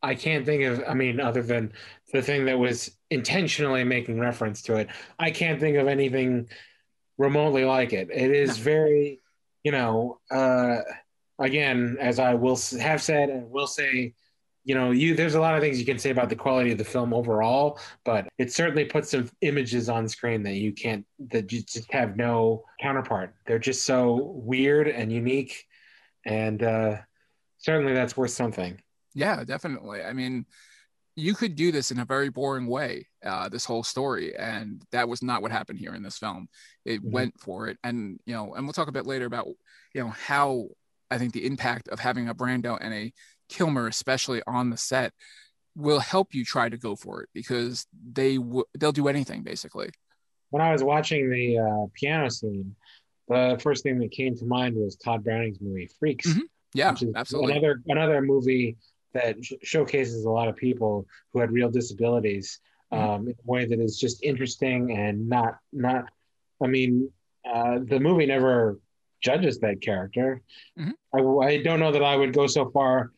I 0.01 0.15
can't 0.15 0.45
think 0.45 0.63
of, 0.63 0.83
I 0.87 0.93
mean, 0.93 1.19
other 1.19 1.41
than 1.43 1.73
the 2.13 2.21
thing 2.21 2.45
that 2.45 2.57
was 2.57 2.95
intentionally 3.11 3.83
making 3.83 4.19
reference 4.19 4.61
to 4.63 4.75
it, 4.77 4.87
I 5.19 5.31
can't 5.31 5.59
think 5.59 5.77
of 5.77 5.87
anything 5.87 6.47
remotely 7.17 7.65
like 7.65 7.93
it. 7.93 8.09
It 8.11 8.31
is 8.31 8.57
very, 8.57 9.19
you 9.63 9.71
know, 9.71 10.19
uh, 10.31 10.77
again, 11.39 11.97
as 11.99 12.19
I 12.19 12.33
will 12.33 12.59
have 12.79 13.01
said 13.01 13.29
and 13.29 13.49
will 13.49 13.67
say, 13.67 14.13
you 14.63 14.73
know, 14.73 14.91
you 14.91 15.15
there's 15.15 15.35
a 15.35 15.39
lot 15.39 15.55
of 15.55 15.61
things 15.61 15.79
you 15.79 15.85
can 15.85 15.99
say 15.99 16.09
about 16.09 16.29
the 16.29 16.35
quality 16.35 16.71
of 16.71 16.79
the 16.79 16.83
film 16.83 17.13
overall, 17.13 17.79
but 18.03 18.27
it 18.39 18.51
certainly 18.51 18.83
puts 18.83 19.11
some 19.11 19.29
images 19.41 19.89
on 19.89 20.09
screen 20.09 20.41
that 20.43 20.55
you 20.55 20.73
can't 20.73 21.05
that 21.29 21.51
you 21.51 21.61
just 21.61 21.91
have 21.91 22.17
no 22.17 22.63
counterpart. 22.81 23.35
They're 23.45 23.59
just 23.59 23.83
so 23.83 24.33
weird 24.43 24.87
and 24.87 25.11
unique, 25.11 25.65
and 26.25 26.63
uh, 26.63 26.97
certainly 27.59 27.93
that's 27.93 28.17
worth 28.17 28.31
something. 28.31 28.81
Yeah, 29.13 29.43
definitely. 29.43 30.03
I 30.03 30.13
mean, 30.13 30.47
you 31.15 31.33
could 31.33 31.55
do 31.55 31.71
this 31.71 31.91
in 31.91 31.99
a 31.99 32.05
very 32.05 32.29
boring 32.29 32.67
way, 32.67 33.07
uh, 33.25 33.47
this 33.47 33.63
whole 33.65 33.83
story, 33.83 34.35
and 34.35 34.83
that 34.91 35.07
was 35.07 35.23
not 35.23 35.41
what 35.41 35.51
happened 35.51 35.79
here 35.79 35.95
in 35.95 36.03
this 36.03 36.17
film. 36.17 36.49
It 36.83 37.01
Mhm. 37.01 37.11
went 37.11 37.39
for 37.39 37.67
it, 37.67 37.77
and 37.83 38.19
you 38.25 38.33
know, 38.33 38.53
and 38.53 38.65
we'll 38.65 38.73
talk 38.73 38.89
a 38.89 38.91
bit 38.93 39.05
later 39.05 39.25
about 39.25 39.47
you 39.93 40.01
know 40.01 40.09
how 40.09 40.67
I 41.09 41.17
think 41.17 41.33
the 41.33 41.45
impact 41.45 41.87
of 41.87 41.99
having 41.99 42.27
a 42.27 42.35
Brando 42.35 42.77
and 42.81 42.93
a 42.93 43.13
Kilmer, 43.47 43.87
especially 43.87 44.41
on 44.47 44.71
the 44.71 44.77
set, 44.77 45.13
will 45.75 45.99
help 45.99 46.33
you 46.33 46.43
try 46.43 46.67
to 46.67 46.77
go 46.77 46.95
for 46.95 47.21
it 47.21 47.29
because 47.33 47.85
they 48.11 48.37
w- 48.37 48.65
they'll 48.77 48.91
do 48.91 49.07
anything 49.07 49.43
basically. 49.43 49.91
When 50.49 50.61
I 50.61 50.71
was 50.71 50.83
watching 50.83 51.29
the 51.29 51.59
uh, 51.59 51.85
piano 51.93 52.29
scene, 52.29 52.75
the 53.27 53.57
first 53.61 53.83
thing 53.83 53.99
that 53.99 54.11
came 54.11 54.35
to 54.35 54.45
mind 54.45 54.75
was 54.75 54.95
Tod 54.95 55.23
Browning's 55.23 55.61
movie 55.61 55.89
Freaks. 55.99 56.27
Mhm. 56.27 56.41
Yeah, 56.73 56.95
absolutely. 57.15 57.53
Another 57.53 57.81
another 57.87 58.21
movie 58.21 58.75
that 59.15 59.43
sh- 59.43 59.53
showcases 59.63 60.25
a 60.25 60.29
lot 60.29 60.47
of 60.47 60.55
people 60.55 61.07
who 61.33 61.39
had 61.39 61.51
real 61.51 61.69
disabilities 61.71 62.59
Mm-hmm. 62.93 63.03
um, 63.09 63.27
in 63.27 63.33
a 63.33 63.51
way 63.51 63.65
that 63.65 63.79
is 63.79 63.99
just 63.99 64.23
interesting 64.23 64.95
and 64.95 65.27
not 65.27 65.57
not. 65.73 66.05
I 66.63 66.67
mean, 66.67 67.09
uh, 67.51 67.79
the 67.83 67.99
movie 67.99 68.27
never 68.27 68.79
judges 69.21 69.57
that 69.61 69.81
character. 69.81 70.43
Mhm. 70.79 70.93
I, 71.11 71.47
I 71.47 71.63
don't 71.63 71.79
know 71.79 71.91
that 71.91 72.03
I 72.03 72.15
would 72.15 72.31
go 72.31 72.45
so 72.45 72.69
far 72.69 73.11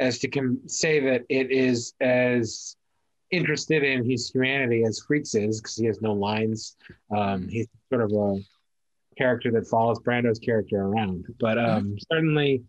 as 0.00 0.18
to 0.18 0.28
com- 0.28 0.60
say 0.66 1.00
that 1.00 1.24
it 1.30 1.50
is 1.50 1.94
as 2.02 2.76
interested 3.30 3.82
in 3.84 4.04
his 4.08 4.30
humanity 4.30 4.84
as 4.84 5.00
Freaks 5.00 5.34
is 5.34 5.62
because 5.62 5.76
he 5.76 5.86
has 5.86 6.02
no 6.02 6.12
lines. 6.12 6.76
Um, 7.10 7.48
he's 7.48 7.68
sort 7.88 8.02
of 8.02 8.12
a 8.12 8.42
character 9.16 9.50
that 9.52 9.66
follows 9.66 9.98
Brando's 10.00 10.38
character 10.38 10.76
around. 10.82 11.24
But 11.40 11.58
um, 11.58 11.96
certainly, 12.12 12.62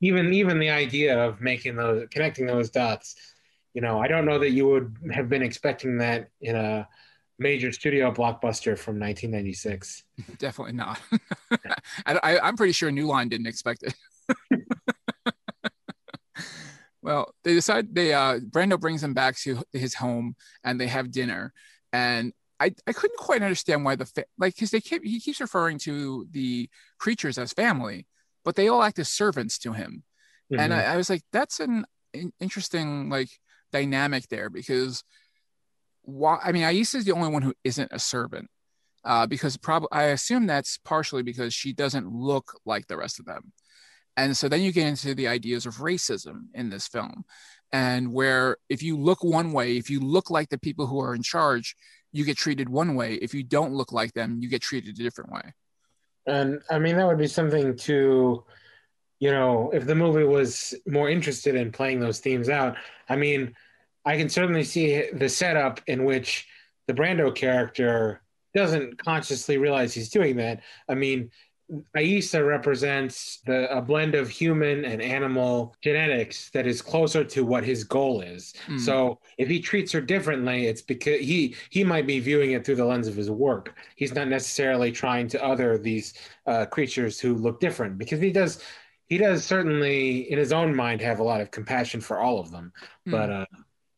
even 0.00 0.32
even 0.32 0.58
the 0.58 0.70
idea 0.70 1.18
of 1.18 1.40
making 1.40 1.76
those 1.76 2.06
connecting 2.10 2.46
those 2.46 2.70
dots, 2.70 3.16
you 3.74 3.80
know, 3.80 4.00
I 4.00 4.08
don't 4.08 4.24
know 4.26 4.38
that 4.38 4.50
you 4.50 4.66
would 4.68 4.96
have 5.12 5.28
been 5.28 5.42
expecting 5.42 5.98
that 5.98 6.30
in 6.40 6.56
a 6.56 6.88
major 7.38 7.72
studio 7.72 8.10
blockbuster 8.10 8.78
from 8.78 8.98
1996. 8.98 10.04
Definitely 10.38 10.74
not. 10.74 11.00
I, 12.06 12.38
I'm 12.42 12.56
pretty 12.56 12.72
sure 12.72 12.90
New 12.90 13.06
Line 13.06 13.28
didn't 13.28 13.46
expect 13.46 13.82
it. 13.82 13.94
well, 17.02 17.34
they 17.44 17.54
decide 17.54 17.94
they 17.94 18.12
uh 18.12 18.38
Brando 18.38 18.78
brings 18.80 19.00
them 19.00 19.14
back 19.14 19.36
to 19.38 19.62
his 19.72 19.94
home 19.94 20.36
and 20.64 20.80
they 20.80 20.86
have 20.86 21.10
dinner. 21.10 21.52
And 21.92 22.32
I, 22.58 22.74
I 22.86 22.92
couldn't 22.92 23.18
quite 23.18 23.42
understand 23.42 23.84
why 23.84 23.96
the 23.96 24.06
fa- 24.06 24.24
like 24.38 24.54
because 24.54 24.70
they 24.70 24.80
keep 24.80 25.04
he 25.04 25.20
keeps 25.20 25.40
referring 25.40 25.78
to 25.80 26.26
the 26.30 26.68
creatures 26.98 27.38
as 27.38 27.52
family, 27.52 28.06
but 28.46 28.54
they 28.54 28.68
all 28.68 28.82
act 28.82 28.98
as 29.00 29.08
servants 29.10 29.58
to 29.58 29.72
him. 29.74 30.04
and 30.52 30.72
Mhm. 30.72 30.76
I, 30.76 30.94
I 30.94 30.96
was 30.96 31.10
like 31.10 31.22
that's 31.32 31.58
an 31.60 31.84
interesting 32.40 33.10
like 33.10 33.28
dynamic 33.72 34.28
there 34.28 34.48
because 34.48 35.02
why 36.02 36.38
i 36.42 36.52
mean 36.52 36.62
aisha 36.62 36.94
is 36.94 37.04
the 37.04 37.12
only 37.12 37.28
one 37.28 37.42
who 37.42 37.52
isn't 37.64 37.90
a 37.92 37.98
servant 37.98 38.48
uh, 39.04 39.26
because 39.26 39.56
probably 39.56 39.88
i 39.90 40.04
assume 40.04 40.46
that's 40.46 40.78
partially 40.78 41.24
because 41.24 41.52
she 41.52 41.72
doesn't 41.72 42.08
look 42.12 42.46
like 42.64 42.86
the 42.86 42.96
rest 42.96 43.18
of 43.18 43.26
them 43.26 43.52
and 44.16 44.36
so 44.36 44.48
then 44.48 44.62
you 44.62 44.70
get 44.72 44.86
into 44.86 45.14
the 45.16 45.26
ideas 45.26 45.66
of 45.66 45.78
racism 45.78 46.36
in 46.54 46.70
this 46.70 46.86
film 46.86 47.24
and 47.72 48.12
where 48.12 48.56
if 48.68 48.80
you 48.84 48.96
look 48.96 49.24
one 49.24 49.52
way 49.52 49.76
if 49.76 49.90
you 49.90 49.98
look 49.98 50.30
like 50.30 50.48
the 50.48 50.58
people 50.66 50.86
who 50.86 51.00
are 51.00 51.14
in 51.14 51.22
charge 51.22 51.74
you 52.12 52.24
get 52.24 52.36
treated 52.36 52.68
one 52.68 52.94
way 52.94 53.14
if 53.14 53.34
you 53.34 53.42
don't 53.42 53.74
look 53.74 53.90
like 53.90 54.12
them 54.12 54.38
you 54.40 54.48
get 54.48 54.62
treated 54.62 54.98
a 54.98 55.02
different 55.02 55.32
way 55.32 55.52
And 56.26 56.60
I 56.70 56.78
mean, 56.78 56.96
that 56.96 57.06
would 57.06 57.18
be 57.18 57.26
something 57.28 57.76
to 57.76 58.44
you 59.18 59.30
know, 59.30 59.70
if 59.72 59.86
the 59.86 59.94
movie 59.94 60.24
was 60.24 60.74
more 60.86 61.08
interested 61.08 61.54
in 61.54 61.72
playing 61.72 62.00
those 62.00 62.20
themes 62.20 62.48
out, 62.48 62.76
I 63.08 63.16
mean, 63.16 63.54
I 64.04 64.16
can 64.16 64.28
certainly 64.28 64.64
see 64.64 65.10
the 65.12 65.28
setup 65.28 65.80
in 65.86 66.04
which 66.04 66.46
the 66.86 66.94
Brando 66.94 67.34
character 67.34 68.22
doesn't 68.54 68.98
consciously 68.98 69.58
realize 69.58 69.94
he's 69.94 70.10
doing 70.10 70.36
that. 70.36 70.60
I 70.88 70.94
mean, 70.94 71.30
Aisa 71.96 72.46
represents 72.46 73.40
the, 73.44 73.70
a 73.76 73.82
blend 73.82 74.14
of 74.14 74.28
human 74.28 74.84
and 74.84 75.02
animal 75.02 75.74
genetics 75.82 76.50
that 76.50 76.66
is 76.66 76.80
closer 76.80 77.24
to 77.24 77.44
what 77.44 77.64
his 77.64 77.82
goal 77.82 78.20
is. 78.20 78.54
Mm. 78.68 78.78
So 78.78 79.18
if 79.36 79.48
he 79.48 79.60
treats 79.60 79.90
her 79.92 80.00
differently, 80.00 80.66
it's 80.66 80.82
because 80.82 81.20
he 81.20 81.56
he 81.70 81.82
might 81.82 82.06
be 82.06 82.20
viewing 82.20 82.52
it 82.52 82.64
through 82.64 82.76
the 82.76 82.84
lens 82.84 83.08
of 83.08 83.16
his 83.16 83.30
work. 83.30 83.74
He's 83.96 84.14
not 84.14 84.28
necessarily 84.28 84.92
trying 84.92 85.28
to 85.28 85.44
other 85.44 85.76
these 85.76 86.14
uh, 86.46 86.66
creatures 86.66 87.18
who 87.18 87.34
look 87.34 87.58
different 87.58 87.98
because 87.98 88.20
he 88.20 88.30
does 88.30 88.62
he 89.08 89.18
does 89.18 89.44
certainly 89.44 90.30
in 90.30 90.38
his 90.38 90.52
own 90.52 90.74
mind 90.74 91.00
have 91.00 91.18
a 91.18 91.24
lot 91.24 91.40
of 91.40 91.50
compassion 91.50 92.00
for 92.00 92.20
all 92.20 92.38
of 92.38 92.52
them. 92.52 92.72
Mm. 93.08 93.10
But 93.10 93.30
uh, 93.30 93.46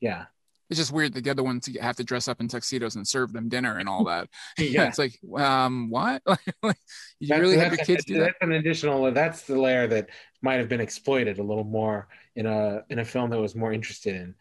yeah, 0.01 0.25
it's 0.71 0.79
just 0.79 0.93
weird 0.93 1.15
that 1.15 1.25
the 1.25 1.31
other 1.31 1.43
ones 1.43 1.69
have 1.81 1.97
to 1.97 2.05
dress 2.05 2.29
up 2.29 2.41
in 2.41 2.49
tuxedos 2.49 2.97
and 2.97 3.07
serve 3.07 3.33
them 3.33 3.49
dinner 3.49 3.79
and 3.79 3.89
all 3.89 4.05
that. 4.05 4.29
yeah. 4.59 4.89
it's 4.89 4.99
like, 4.99 5.19
um, 5.37 5.89
what? 5.91 6.23
like, 6.27 6.77
you 7.19 7.29
That's- 7.29 7.41
really 7.41 7.59
have 7.59 7.73
your 7.73 7.85
kids 7.85 8.05
do 8.05 8.15
that? 8.15 8.21
That's 8.21 8.39
an 8.43 8.53
additional. 8.53 9.11
That's 9.13 9.43
the 9.43 9.59
layer 9.59 9.87
that 9.87 10.11
might 10.43 10.59
have 10.59 10.69
been 10.69 10.81
exploited 10.81 11.39
a 11.39 11.43
little 11.43 11.65
more 11.65 12.09
in 12.37 12.47
a 12.47 12.83
in 12.91 12.99
a 12.99 13.05
film 13.05 13.31
that 13.31 13.41
was 13.41 13.55
more 13.55 13.73
interested 13.73 14.15
in, 14.15 14.35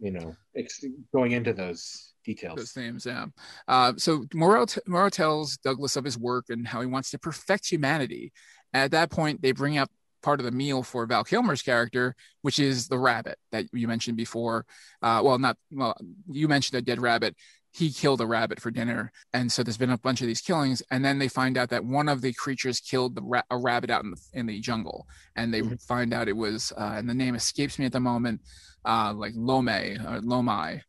you 0.00 0.10
know, 0.10 0.36
ex- 0.56 0.84
going 1.12 1.32
into 1.32 1.52
those 1.52 2.12
details. 2.24 2.56
Those 2.56 2.72
themes, 2.72 3.06
yeah. 3.06 3.26
Uh, 3.68 3.92
so 3.96 4.24
Moreau, 4.34 4.66
t- 4.66 4.80
Moreau 4.86 5.08
tells 5.08 5.56
Douglas 5.58 5.96
of 5.96 6.04
his 6.04 6.18
work 6.18 6.46
and 6.48 6.66
how 6.66 6.80
he 6.80 6.86
wants 6.86 7.10
to 7.10 7.18
perfect 7.18 7.68
humanity. 7.68 8.32
At 8.74 8.90
that 8.92 9.10
point, 9.10 9.42
they 9.42 9.52
bring 9.52 9.78
up 9.78 9.90
part 10.22 10.40
of 10.40 10.44
the 10.46 10.52
meal 10.52 10.82
for 10.82 11.04
Val 11.06 11.24
Kilmer's 11.24 11.62
character, 11.62 12.14
which 12.42 12.58
is 12.58 12.88
the 12.88 12.98
rabbit 12.98 13.38
that 13.50 13.66
you 13.72 13.88
mentioned 13.88 14.16
before. 14.16 14.64
Uh, 15.02 15.20
well, 15.24 15.38
not 15.38 15.56
well, 15.70 15.96
you 16.30 16.48
mentioned 16.48 16.78
a 16.78 16.82
dead 16.82 17.00
rabbit. 17.00 17.36
He 17.74 17.90
killed 17.90 18.20
a 18.20 18.26
rabbit 18.26 18.60
for 18.60 18.70
dinner, 18.70 19.12
and 19.32 19.50
so 19.50 19.62
there's 19.62 19.78
been 19.78 19.90
a 19.90 19.96
bunch 19.98 20.20
of 20.20 20.26
these 20.26 20.42
killings. 20.42 20.82
And 20.90 21.02
then 21.04 21.18
they 21.18 21.28
find 21.28 21.56
out 21.56 21.70
that 21.70 21.84
one 21.84 22.08
of 22.08 22.20
the 22.20 22.34
creatures 22.34 22.80
killed 22.80 23.14
the 23.14 23.22
ra- 23.22 23.42
a 23.50 23.56
rabbit 23.56 23.90
out 23.90 24.04
in 24.04 24.10
the 24.10 24.20
in 24.34 24.46
the 24.46 24.60
jungle, 24.60 25.06
and 25.34 25.52
they 25.52 25.62
Mhm. 25.62 25.82
find 25.82 26.12
out 26.12 26.28
it 26.28 26.36
was, 26.36 26.72
uh, 26.76 26.94
and 26.96 27.08
the 27.08 27.14
name 27.14 27.34
escapes 27.34 27.78
me 27.78 27.86
at 27.86 27.92
the 27.92 28.00
moment, 28.00 28.42
uh, 28.84 29.12
like 29.14 29.32
Lome 29.34 29.68
or 29.68 30.20
Lomai. 30.20 30.82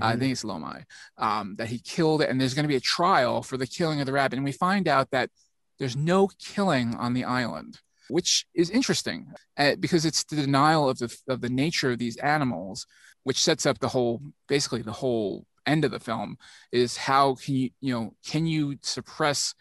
I 0.00 0.14
Mhm. 0.14 0.18
think 0.18 0.32
it's 0.32 0.44
Lomai, 0.44 0.84
um, 1.16 1.56
that 1.56 1.70
he 1.70 1.78
killed 1.78 2.20
it, 2.22 2.28
and 2.28 2.40
there's 2.40 2.54
going 2.54 2.64
to 2.64 2.68
be 2.68 2.76
a 2.76 2.80
trial 2.80 3.42
for 3.42 3.56
the 3.56 3.66
killing 3.66 4.00
of 4.00 4.06
the 4.06 4.12
rabbit. 4.12 4.36
And 4.36 4.44
we 4.44 4.52
find 4.52 4.86
out 4.86 5.10
that 5.10 5.30
there's 5.78 5.96
no 5.96 6.28
killing 6.38 6.94
on 6.94 7.14
the 7.14 7.24
island, 7.24 7.80
which 8.08 8.46
is 8.54 8.70
interesting 8.70 9.26
uh, 9.56 9.74
because 9.78 10.04
it's 10.04 10.24
the 10.24 10.36
denial 10.36 10.88
of 10.88 10.98
the 10.98 11.16
of 11.28 11.40
the 11.40 11.48
nature 11.48 11.92
of 11.92 11.98
these 11.98 12.16
animals, 12.18 12.86
which 13.24 13.42
sets 13.42 13.66
up 13.66 13.78
the 13.78 13.88
whole, 13.88 14.20
basically 14.48 14.82
the 14.82 14.92
whole 14.92 15.44
end 15.66 15.84
of 15.84 15.90
the 15.90 16.00
film 16.00 16.38
is 16.72 16.96
how 16.96 17.34
can 17.34 17.54
you 17.54 17.70
you 17.80 17.92
know 17.92 18.14
can 18.26 18.46
you 18.46 18.76
suppress 18.82 19.54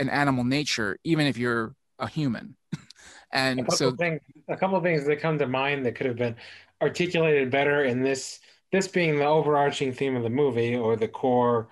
an 0.00 0.08
animal 0.08 0.42
nature 0.42 0.98
even 1.04 1.26
if 1.26 1.38
you're 1.38 1.74
a 1.98 2.08
human, 2.08 2.56
and 3.32 3.60
couple 3.60 3.76
so 3.76 3.90
things, 3.92 4.20
a 4.48 4.56
couple 4.56 4.76
of 4.76 4.82
things 4.82 5.06
that 5.06 5.20
come 5.20 5.38
to 5.38 5.46
mind 5.46 5.84
that 5.86 5.94
could 5.94 6.06
have 6.06 6.16
been 6.16 6.36
articulated 6.82 7.50
better 7.50 7.84
in 7.84 8.02
this. 8.02 8.40
This 8.70 8.86
being 8.86 9.16
the 9.16 9.24
overarching 9.24 9.94
theme 9.94 10.14
of 10.14 10.22
the 10.22 10.28
movie 10.28 10.76
or 10.76 10.94
the 10.94 11.08
core 11.08 11.68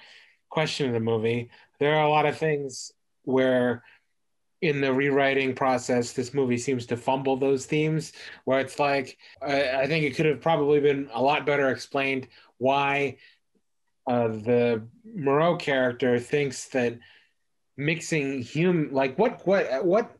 question 0.48 0.86
of 0.86 0.94
the 0.94 1.00
movie, 1.00 1.50
there 1.78 1.94
are 1.94 2.06
a 2.06 2.08
lot 2.08 2.24
of 2.24 2.38
things 2.38 2.90
where 3.24 3.82
in 4.68 4.80
the 4.80 4.92
rewriting 4.92 5.54
process, 5.54 6.12
this 6.12 6.34
movie 6.34 6.58
seems 6.58 6.86
to 6.86 6.96
fumble 6.96 7.36
those 7.36 7.66
themes. 7.66 8.12
Where 8.44 8.60
it's 8.60 8.78
like, 8.78 9.18
I, 9.42 9.82
I 9.82 9.86
think 9.86 10.04
it 10.04 10.14
could 10.14 10.26
have 10.26 10.40
probably 10.40 10.80
been 10.80 11.08
a 11.12 11.22
lot 11.22 11.46
better 11.46 11.70
explained 11.70 12.28
why 12.58 13.16
uh, 14.06 14.28
the 14.28 14.86
Moreau 15.14 15.56
character 15.56 16.18
thinks 16.18 16.66
that 16.68 16.98
mixing 17.76 18.42
human, 18.42 18.92
like 18.92 19.18
what, 19.18 19.46
what, 19.46 19.84
what. 19.84 20.16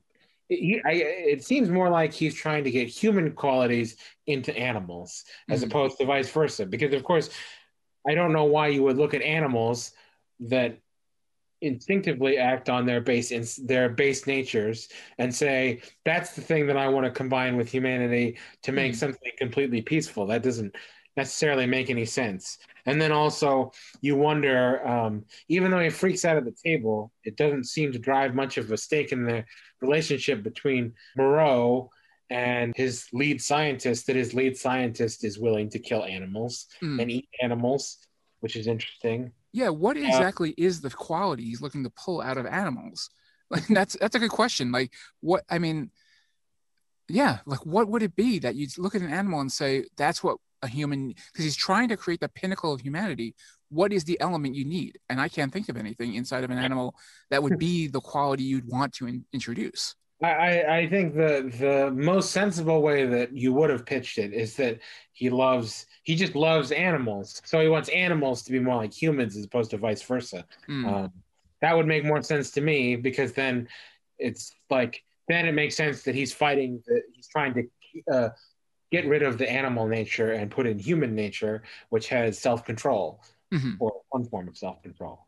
He, 0.49 0.81
I, 0.85 0.93
it 0.93 1.43
seems 1.43 1.69
more 1.69 1.91
like 1.91 2.13
he's 2.13 2.35
trying 2.35 2.63
to 2.65 2.71
get 2.71 2.87
human 2.87 3.33
qualities 3.33 3.97
into 4.29 4.57
animals 4.57 5.25
as 5.51 5.63
Mhm. 5.63 5.67
opposed 5.67 5.99
to 5.99 6.05
vice 6.05 6.31
versa. 6.31 6.65
Because 6.65 6.95
of 6.95 7.03
course, 7.03 7.31
I 8.09 8.15
don't 8.15 8.33
know 8.33 8.45
why 8.45 8.69
you 8.69 8.85
would 8.85 8.97
look 8.97 9.13
at 9.13 9.23
animals 9.23 9.91
that 10.39 10.79
instinctively 11.61 12.39
act 12.39 12.69
on 12.69 12.85
their 12.87 13.01
base 13.01 13.31
in 13.31 13.45
their 13.67 13.89
base 13.89 14.27
natures 14.27 14.89
and 15.19 15.35
say 15.35 15.81
that's 16.05 16.35
the 16.35 16.41
thing 16.43 16.67
that 16.67 16.77
I 16.77 16.89
want 16.89 17.05
to 17.07 17.11
combine 17.11 17.57
with 17.57 17.71
humanity 17.71 18.39
to 18.63 18.73
make 18.73 18.93
Mhm. 18.93 18.97
something 18.97 19.33
completely 19.39 19.83
peaceful. 19.83 20.27
That 20.27 20.43
doesn't 20.43 20.75
necessarily 21.17 21.65
make 21.65 21.89
any 21.89 22.05
sense. 22.05 22.59
And 22.85 23.01
then 23.01 23.11
also 23.11 23.73
you 24.03 24.17
wonder, 24.17 24.87
um, 24.87 25.25
even 25.49 25.71
though 25.71 25.81
he 25.81 25.89
freaks 25.89 26.25
out 26.27 26.37
at 26.37 26.45
the 26.45 26.53
table, 26.63 27.11
it 27.25 27.37
doesn't 27.37 27.65
seem 27.65 27.91
to 27.93 27.99
drive 27.99 28.35
much 28.35 28.59
of 28.59 28.71
a 28.71 28.77
stake 28.77 29.13
in 29.13 29.25
the 29.25 29.45
relationship 29.81 30.43
between 30.43 30.93
Moreau 31.17 31.91
and 32.29 32.77
his 32.77 33.07
lead 33.13 33.41
scientist. 33.41 34.07
That 34.09 34.17
his 34.17 34.35
lead 34.35 34.57
scientist 34.59 35.25
is 35.25 35.39
willing 35.39 35.71
to 35.71 35.79
kill 35.79 36.05
animals 36.05 36.67
Mm. 36.83 37.01
and 37.01 37.11
eat 37.11 37.29
animals, 37.41 37.99
which 38.41 38.57
is 38.57 38.67
interesting. 38.67 39.33
Yeah 39.57 39.71
what 39.71 39.97
exactly 39.97 40.55
is 40.59 40.83
the 40.83 40.91
quality 40.91 41.45
he's 41.45 41.63
looking 41.63 41.83
to 41.85 41.91
pull 41.91 42.21
out 42.21 42.37
of 42.39 42.47
animals? 42.47 43.11
Like 43.49 43.69
that's 43.69 43.97
that's 44.01 44.17
a 44.17 44.19
good 44.19 44.31
question. 44.31 44.73
Like 44.73 44.93
what 45.21 45.45
i 45.49 45.61
mean 45.61 45.93
yeah 47.09 47.39
like 47.47 47.65
what 47.65 47.87
would 47.89 48.03
it 48.03 48.17
be 48.17 48.41
that 48.41 48.57
you 48.57 48.67
look 48.77 48.97
at 48.97 49.03
an 49.03 49.13
animal 49.21 49.39
and 49.41 49.53
say 49.53 49.85
that's 49.97 50.21
what 50.25 50.39
a 50.63 50.69
human 50.69 51.09
because 51.09 51.45
he's 51.45 51.55
trying 51.55 51.89
to 51.91 51.97
create 51.97 52.19
the 52.19 52.29
pinnacle 52.29 52.73
of 52.73 52.81
humanity. 52.81 53.37
What 53.69 53.93
is 53.93 54.03
the 54.03 54.21
element 54.21 54.57
you 54.57 54.65
need? 54.65 54.99
And 55.09 55.21
i 55.21 55.29
can't 55.29 55.53
think 55.53 55.69
of 55.69 55.77
anything 55.77 56.15
inside 56.15 56.43
of 56.43 56.51
an 56.51 56.59
animal 56.59 56.97
that 57.31 57.43
would 57.45 57.59
be 57.59 57.87
the 57.87 58.01
quality 58.01 58.43
you'd 58.43 58.69
want 58.69 58.93
to 58.95 59.07
in- 59.07 59.25
introduce 59.33 59.95
I, 60.23 60.79
I 60.79 60.89
think 60.89 61.15
the 61.15 61.53
the 61.59 61.91
most 61.91 62.31
sensible 62.31 62.81
way 62.81 63.05
that 63.07 63.37
you 63.37 63.53
would 63.53 63.69
have 63.69 63.85
pitched 63.85 64.17
it 64.17 64.33
is 64.33 64.57
that 64.57 64.79
he 65.13 65.29
loves 65.29 65.87
he 66.05 66.15
just 66.15 66.35
loves 66.35 66.73
animals, 66.73 67.43
so 67.45 67.61
he 67.61 67.69
wants 67.69 67.89
animals 67.91 68.43
to 68.45 68.53
be 68.53 68.59
more 68.59 68.77
like 68.77 68.95
humans 68.95 69.37
as 69.37 69.45
opposed 69.45 69.71
to 69.73 69.77
vice 69.77 70.03
versa. 70.03 70.47
Mm, 70.69 70.87
Um, 70.87 71.13
that 71.61 71.77
would 71.77 71.87
make 71.87 72.05
more 72.05 72.23
sense 72.23 72.51
to 72.53 72.61
me 72.61 72.97
because 72.97 73.33
then 73.33 73.69
it's 74.19 74.53
like 74.71 75.03
then 75.29 75.47
it 75.47 75.53
makes 75.53 75.77
sense 75.77 76.03
that 76.05 76.15
he's 76.15 76.33
fighting 76.33 76.83
that 76.87 77.03
he's 77.13 77.29
trying 77.29 77.53
to 77.55 78.13
uh, 78.13 78.29
get 78.91 79.07
rid 79.07 79.23
of 79.23 79.37
the 79.37 79.51
animal 79.51 79.87
nature 79.87 80.33
and 80.33 80.51
put 80.51 80.67
in 80.67 80.79
human 80.79 81.15
nature, 81.15 81.63
which 81.91 82.09
has 82.09 82.39
self 82.39 82.65
control 82.65 83.21
mhm. 83.53 83.77
or 83.79 84.01
one 84.11 84.25
form 84.25 84.49
of 84.49 84.57
self 84.57 84.83
control. 84.83 85.27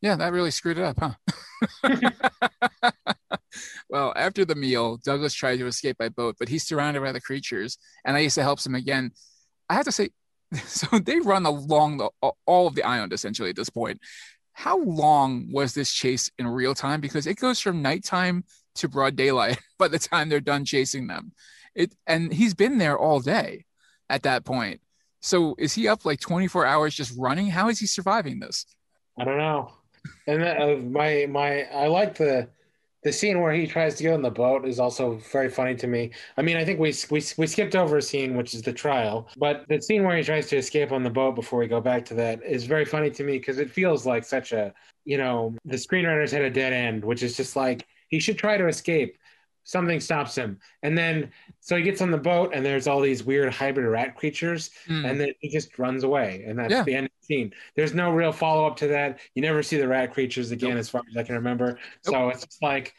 yeah 0.00 0.14
that 0.16 0.32
really 0.32 0.50
screwed 0.50 0.78
it 0.78 0.84
up 0.84 0.96
huh 0.98 1.14
well, 3.88 4.12
after 4.16 4.44
the 4.44 4.54
meal, 4.54 4.98
Douglas 4.98 5.34
tried 5.34 5.58
to 5.58 5.66
escape 5.66 5.98
by 5.98 6.08
boat, 6.08 6.36
but 6.38 6.48
he's 6.48 6.66
surrounded 6.66 7.02
by 7.02 7.12
the 7.12 7.20
creatures, 7.20 7.78
and 8.04 8.16
Aisa 8.16 8.42
helps 8.42 8.66
him 8.66 8.74
again. 8.74 9.12
I 9.68 9.74
have 9.74 9.86
to 9.86 9.92
say, 9.92 10.10
so 10.66 10.98
they 10.98 11.20
run 11.20 11.46
along 11.46 11.98
the, 11.98 12.10
all 12.46 12.66
of 12.66 12.74
the 12.74 12.82
island 12.82 13.12
essentially 13.12 13.50
at 13.50 13.56
this 13.56 13.70
point. 13.70 14.00
How 14.52 14.78
long 14.82 15.50
was 15.52 15.74
this 15.74 15.92
chase 15.92 16.30
in 16.38 16.46
real 16.46 16.74
time? 16.74 17.00
Because 17.00 17.26
it 17.26 17.36
goes 17.36 17.60
from 17.60 17.80
nighttime 17.80 18.44
to 18.76 18.88
broad 18.88 19.16
daylight 19.16 19.58
by 19.78 19.88
the 19.88 19.98
time 19.98 20.28
they're 20.28 20.40
done 20.40 20.64
chasing 20.64 21.06
them. 21.06 21.32
It 21.74 21.94
and 22.06 22.32
he's 22.32 22.54
been 22.54 22.78
there 22.78 22.98
all 22.98 23.20
day 23.20 23.64
at 24.10 24.24
that 24.24 24.44
point. 24.44 24.80
So 25.20 25.54
is 25.58 25.74
he 25.74 25.86
up 25.86 26.04
like 26.04 26.20
24 26.20 26.66
hours 26.66 26.94
just 26.94 27.16
running? 27.16 27.48
How 27.48 27.68
is 27.68 27.78
he 27.78 27.86
surviving 27.86 28.40
this? 28.40 28.66
I 29.18 29.24
don't 29.24 29.38
know. 29.38 29.72
And 30.26 30.42
uh, 30.42 30.76
my 30.88 31.26
my 31.28 31.62
I 31.64 31.86
like 31.86 32.16
the 32.16 32.48
the 33.02 33.12
scene 33.12 33.40
where 33.40 33.52
he 33.52 33.66
tries 33.66 33.94
to 33.96 34.02
get 34.02 34.14
on 34.14 34.22
the 34.22 34.30
boat 34.30 34.66
is 34.66 34.80
also 34.80 35.20
very 35.32 35.48
funny 35.48 35.74
to 35.76 35.86
me. 35.86 36.10
I 36.36 36.42
mean, 36.42 36.56
I 36.56 36.64
think 36.64 36.80
we 36.80 36.92
we 37.10 37.22
we 37.36 37.46
skipped 37.46 37.76
over 37.76 37.98
a 37.98 38.02
scene 38.02 38.36
which 38.36 38.54
is 38.54 38.62
the 38.62 38.72
trial, 38.72 39.28
but 39.36 39.64
the 39.68 39.80
scene 39.80 40.04
where 40.04 40.16
he 40.16 40.22
tries 40.22 40.48
to 40.48 40.56
escape 40.56 40.90
on 40.92 41.02
the 41.04 41.10
boat 41.10 41.34
before 41.34 41.60
we 41.60 41.68
go 41.68 41.80
back 41.80 42.04
to 42.06 42.14
that 42.14 42.42
is 42.42 42.64
very 42.64 42.84
funny 42.84 43.10
to 43.10 43.24
me 43.24 43.38
because 43.38 43.58
it 43.58 43.70
feels 43.70 44.04
like 44.04 44.24
such 44.24 44.52
a 44.52 44.74
you 45.04 45.18
know 45.18 45.54
the 45.64 45.76
screenwriters 45.76 46.32
had 46.32 46.42
a 46.42 46.50
dead 46.50 46.72
end, 46.72 47.04
which 47.04 47.22
is 47.22 47.36
just 47.36 47.54
like 47.56 47.86
he 48.08 48.18
should 48.18 48.38
try 48.38 48.56
to 48.56 48.66
escape. 48.66 49.16
Something 49.68 50.00
stops 50.00 50.34
him, 50.34 50.58
and 50.82 50.96
then 50.96 51.30
so 51.60 51.76
he 51.76 51.82
gets 51.82 52.00
on 52.00 52.10
the 52.10 52.16
boat, 52.16 52.52
and 52.54 52.64
there's 52.64 52.86
all 52.86 53.02
these 53.02 53.22
weird 53.22 53.52
hybrid 53.52 53.84
rat 53.86 54.16
creatures, 54.16 54.70
Hmm. 54.86 55.04
and 55.04 55.20
then 55.20 55.28
he 55.40 55.50
just 55.50 55.78
runs 55.78 56.04
away, 56.04 56.42
and 56.46 56.58
that's 56.58 56.70
Yeah. 56.72 56.84
the 56.84 56.94
end 56.94 57.04
of 57.04 57.12
the 57.20 57.26
scene. 57.26 57.52
There's 57.76 57.92
no 57.92 58.10
real 58.10 58.32
follow 58.32 58.66
up 58.66 58.76
to 58.78 58.86
that. 58.88 59.20
You 59.34 59.42
never 59.42 59.62
see 59.62 59.76
the 59.76 59.86
rat 59.86 60.14
creatures 60.14 60.52
again, 60.52 60.70
Nope. 60.70 60.78
as 60.78 60.88
far 60.88 61.02
as 61.10 61.14
I 61.18 61.22
can 61.22 61.34
remember. 61.34 61.78
So 62.00 62.30
it's 62.30 62.46
just 62.46 62.62
like, 62.62 62.94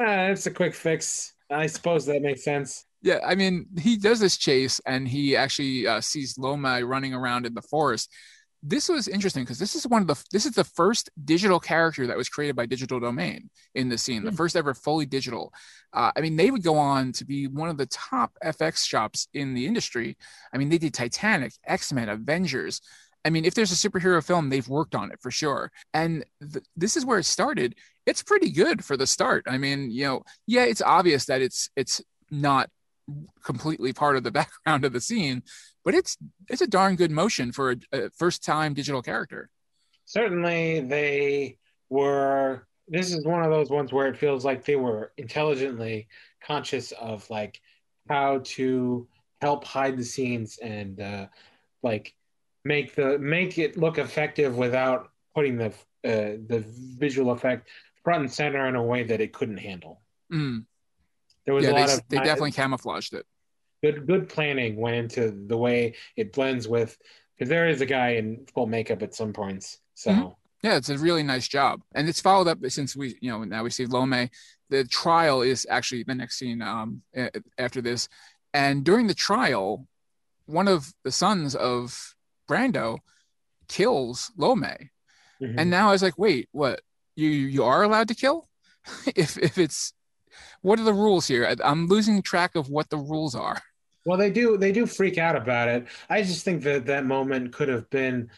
ah, 0.00 0.28
it's 0.28 0.46
a 0.46 0.50
quick 0.50 0.74
fix. 0.74 1.34
I 1.50 1.66
suppose 1.66 2.06
that 2.06 2.22
makes 2.22 2.42
sense. 2.42 2.86
Yeah, 3.02 3.18
I 3.22 3.34
mean, 3.34 3.66
he 3.78 3.98
does 3.98 4.18
this 4.18 4.38
chase 4.38 4.80
and 4.86 5.06
he 5.06 5.36
actually 5.36 5.86
uh, 5.86 6.00
sees 6.00 6.38
Loma 6.38 6.82
running 6.86 7.12
around 7.12 7.44
in 7.44 7.52
the 7.52 7.60
forest. 7.60 8.10
This 8.66 8.88
was 8.88 9.08
interesting 9.08 9.44
because 9.44 9.58
this 9.58 9.74
is 9.74 9.86
one 9.86 10.00
of 10.00 10.08
the 10.08 10.24
this 10.32 10.46
is 10.46 10.52
the 10.52 10.64
first 10.64 11.10
digital 11.24 11.60
character 11.60 12.06
that 12.06 12.16
was 12.16 12.30
created 12.30 12.56
by 12.56 12.64
Digital 12.66 12.98
Domain 12.98 13.50
in 13.74 13.90
the 13.90 13.98
scene, 13.98 14.24
the 14.24 14.30
Hmm. 14.30 14.36
first 14.36 14.56
ever 14.56 14.72
fully 14.72 15.04
digital. 15.06 15.52
Uh, 15.92 16.10
I 16.16 16.20
mean, 16.22 16.36
they 16.36 16.50
would 16.50 16.62
go 16.62 16.76
on 16.76 17.12
to 17.12 17.24
be 17.26 17.46
one 17.46 17.68
of 17.68 17.76
the 17.76 17.86
top 17.86 18.32
FX 18.42 18.84
shops 18.86 19.28
in 19.34 19.52
the 19.54 19.66
industry. 19.66 20.16
I 20.52 20.58
mean, 20.58 20.70
they 20.70 20.78
did 20.78 20.94
Titanic, 20.94 21.52
X 21.66 21.92
Men, 21.92 22.08
Avengers. 22.08 22.80
I 23.26 23.30
mean, 23.30 23.44
if 23.44 23.54
there's 23.54 23.72
a 23.72 23.88
superhero 23.88 24.22
film, 24.24 24.48
they've 24.48 24.68
worked 24.68 24.94
on 24.94 25.10
it 25.12 25.20
for 25.20 25.30
sure. 25.30 25.70
And 25.92 26.24
th- 26.40 26.64
this 26.76 26.96
is 26.96 27.04
where 27.06 27.18
it 27.18 27.24
started. 27.24 27.74
It's 28.06 28.22
pretty 28.22 28.50
good 28.50 28.84
for 28.84 28.96
the 28.96 29.06
start. 29.06 29.44
I 29.46 29.56
mean, 29.58 29.90
you 29.90 30.04
know, 30.04 30.22
yeah, 30.46 30.64
it's 30.64 30.82
obvious 30.82 31.26
that 31.26 31.40
it's 31.42 31.70
it's 31.76 32.02
not 32.30 32.70
completely 33.42 33.92
part 33.92 34.16
of 34.16 34.24
the 34.24 34.30
background 34.40 34.84
of 34.84 34.92
the 34.92 35.00
scene, 35.00 35.42
but 35.84 35.94
it's 35.94 36.16
it's 36.48 36.62
a 36.62 36.66
darn 36.66 36.96
good 36.96 37.10
motion 37.10 37.52
for 37.52 37.72
a, 37.72 37.76
a 37.92 38.10
first 38.10 38.44
time 38.44 38.74
digital 38.74 39.02
character. 39.02 39.50
certainly 40.06 40.80
they 40.80 41.56
were 41.88 42.66
this 42.88 43.12
is 43.12 43.24
one 43.24 43.42
of 43.42 43.50
those 43.50 43.70
ones 43.70 43.92
where 43.92 44.08
it 44.08 44.16
feels 44.16 44.44
like 44.44 44.64
they 44.64 44.76
were 44.76 45.12
intelligently 45.16 46.06
conscious 46.42 46.92
of 46.92 47.28
like 47.30 47.60
how 48.08 48.40
to 48.44 49.06
help 49.40 49.64
hide 49.64 49.96
the 49.96 50.04
scenes 50.04 50.58
and 50.58 51.00
uh, 51.00 51.26
like 51.82 52.14
make 52.64 52.94
the 52.94 53.18
make 53.18 53.58
it 53.58 53.76
look 53.76 53.98
effective 53.98 54.56
without 54.56 55.10
putting 55.34 55.56
the 55.56 55.68
uh, 56.04 56.36
the 56.46 56.64
visual 56.98 57.32
effect 57.32 57.68
front 58.02 58.20
and 58.20 58.32
center 58.32 58.66
in 58.66 58.74
a 58.74 58.82
way 58.82 59.02
that 59.02 59.20
it 59.20 59.32
couldn't 59.32 59.56
handle. 59.56 60.02
Mm. 60.32 60.66
There 61.46 61.54
was 61.54 61.64
Yeah, 61.64 61.72
a 61.72 61.74
they, 61.74 61.92
of 61.94 62.08
they 62.08 62.16
definitely 62.18 62.52
camouflaged 62.52 63.14
it. 63.14 63.26
good 63.82 64.06
good 64.06 64.28
planning 64.28 64.76
went 64.76 64.96
into 64.96 65.30
the 65.46 65.56
way 65.56 65.94
it 66.16 66.32
blends 66.32 66.66
with 66.66 66.96
because 67.36 67.48
there 67.48 67.68
is 67.68 67.80
a 67.80 67.86
guy 67.86 68.10
in 68.10 68.46
full 68.54 68.66
makeup 68.66 69.02
at 69.02 69.14
some 69.14 69.32
points. 69.32 69.78
So 69.94 70.10
Mhm. 70.10 70.36
Yeah, 70.62 70.76
it's 70.76 70.88
a 70.88 70.96
really 70.96 71.22
nice 71.22 71.46
job, 71.46 71.82
and 71.94 72.08
it's 72.08 72.22
followed 72.22 72.48
up 72.48 72.58
since 72.68 72.96
we, 72.96 73.18
you 73.20 73.30
know, 73.30 73.44
now 73.44 73.62
we 73.62 73.68
see 73.68 73.84
Lome. 73.84 74.30
The 74.70 74.84
trial 74.84 75.42
is 75.42 75.66
actually 75.68 76.04
the 76.04 76.14
next 76.14 76.38
scene 76.38 76.62
um, 76.62 77.02
after 77.58 77.82
this, 77.82 78.08
and 78.54 78.82
during 78.82 79.06
the 79.06 79.14
trial, 79.14 79.86
one 80.46 80.66
of 80.66 80.94
the 81.02 81.12
sons 81.12 81.54
of 81.54 82.14
Brando 82.48 83.00
kills 83.68 84.32
Lome, 84.38 84.62
mhm. 85.42 85.54
and 85.58 85.68
now 85.70 85.88
I 85.90 85.92
was 85.92 86.02
like, 86.02 86.16
wait, 86.18 86.48
what? 86.52 86.80
You 87.14 87.28
you 87.28 87.62
are 87.64 87.82
allowed 87.82 88.08
to 88.08 88.14
kill? 88.14 88.48
if 89.14 89.36
if 89.36 89.58
it's 89.58 89.92
what 90.62 90.78
are 90.78 90.84
the 90.84 90.94
rules 90.94 91.26
here? 91.26 91.54
I'm 91.62 91.86
losing 91.86 92.22
track 92.22 92.54
of 92.54 92.68
what 92.68 92.90
the 92.90 92.96
rules 92.96 93.34
are. 93.34 93.60
Well, 94.06 94.18
they 94.18 94.30
do 94.30 94.56
they 94.58 94.72
do 94.72 94.86
freak 94.86 95.18
out 95.18 95.36
about 95.36 95.68
it. 95.68 95.86
I 96.10 96.22
just 96.22 96.44
think 96.44 96.62
that 96.64 96.86
that 96.86 97.06
moment 97.06 97.52
could 97.52 97.68
have 97.68 97.88
been 97.90 98.30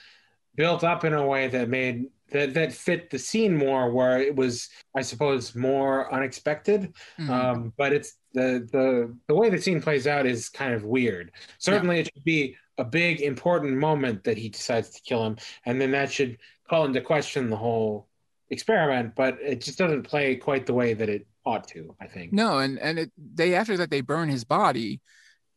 built 0.55 0.85
up 0.85 1.05
in 1.05 1.13
a 1.13 1.27
way 1.27 1.49
that 1.49 1.69
made 1.69 2.07
that 2.31 2.55
that 2.55 2.73
fit 2.73 3.11
the 3.11 3.19
scene 3.19 3.57
more, 3.57 3.91
where 3.91 4.21
it 4.21 4.35
was, 4.35 4.69
I 4.97 5.03
suppose, 5.03 5.55
more 5.55 6.13
unexpected. 6.13 6.93
Mhm. 7.19 7.31
Um, 7.31 7.73
but 7.77 7.93
it's 7.93 8.15
the 8.33 8.69
the 8.71 9.17
the 9.29 9.35
way 9.35 9.51
the 9.51 9.61
scene 9.61 9.81
plays 9.81 10.07
out 10.07 10.27
is 10.27 10.49
kind 10.49 10.75
of 10.75 10.85
weird. 10.85 11.33
Certainly, 11.59 12.01
it 12.01 12.11
should 12.13 12.25
be 12.25 12.57
a 12.79 12.85
big 12.85 13.21
important 13.21 13.77
moment 13.77 14.25
that 14.25 14.37
he 14.37 14.49
decides 14.49 14.91
to 14.91 15.01
kill 15.03 15.25
him, 15.25 15.37
and 15.65 15.81
then 15.81 15.93
that 15.93 16.11
should 16.11 16.39
call 16.69 16.85
into 16.85 17.01
question 17.01 17.49
the 17.49 17.57
whole 17.57 18.09
experiment. 18.51 19.15
But 19.15 19.39
it 19.41 19.61
just 19.61 19.79
doesn't 19.79 20.03
play 20.03 20.37
quite 20.37 20.67
the 20.67 20.75
way 20.75 20.95
that 20.95 21.09
it 21.09 21.27
ought 21.47 21.67
to. 21.69 21.95
I 22.01 22.07
think. 22.07 22.33
No, 22.33 22.59
and 22.59 22.79
and 22.79 22.99
it, 22.99 23.13
they 23.17 23.55
after 23.55 23.77
that 23.79 23.91
they 23.91 24.01
burn 24.03 24.29
his 24.29 24.45
body, 24.45 25.01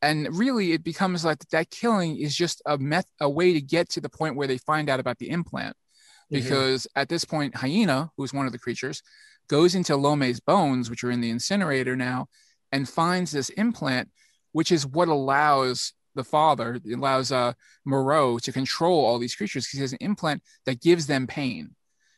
and 0.01 0.27
really 0.37 0.71
it 0.71 0.83
becomes 0.83 1.25
like 1.25 1.39
that 1.49 1.71
killing 1.71 2.17
is 2.17 2.35
just 2.35 2.61
a 2.65 2.77
meth 2.77 3.09
a 3.19 3.29
way 3.29 3.53
to 3.53 3.61
get 3.61 3.89
to 3.89 4.01
the 4.01 4.09
point 4.09 4.35
where 4.35 4.47
they 4.47 4.57
find 4.59 4.89
out 4.89 4.99
about 4.99 5.17
the 5.17 5.29
implant, 5.29 5.75
Mhm. 5.75 6.35
because 6.43 6.87
at 6.95 7.09
this 7.09 7.25
point 7.25 7.55
hyena, 7.55 8.11
who's 8.15 8.33
one 8.33 8.45
of 8.45 8.51
the 8.51 8.59
creatures, 8.59 9.01
goes 9.49 9.73
into 9.75 9.95
Lome's 9.97 10.39
bones, 10.39 10.89
which 10.89 11.03
are 11.03 11.11
in 11.11 11.21
the 11.21 11.31
incinerator 11.31 11.95
now, 11.95 12.27
and 12.71 12.87
finds 12.87 13.31
this 13.31 13.49
implant, 13.49 14.09
which 14.51 14.71
is 14.71 14.85
what 14.85 15.07
allows 15.07 15.93
the 16.15 16.23
father 16.23 16.75
it 16.83 16.97
allows 16.97 17.31
uh 17.31 17.53
Moreau 17.85 18.39
to 18.39 18.51
control 18.51 19.05
all 19.05 19.19
these 19.19 19.35
creatures 19.35 19.65
because 19.65 19.77
he 19.77 19.81
has 19.81 19.93
an 19.93 19.99
implant 20.01 20.41
that 20.65 20.81
gives 20.81 21.05
them 21.07 21.27
pain. 21.27 21.75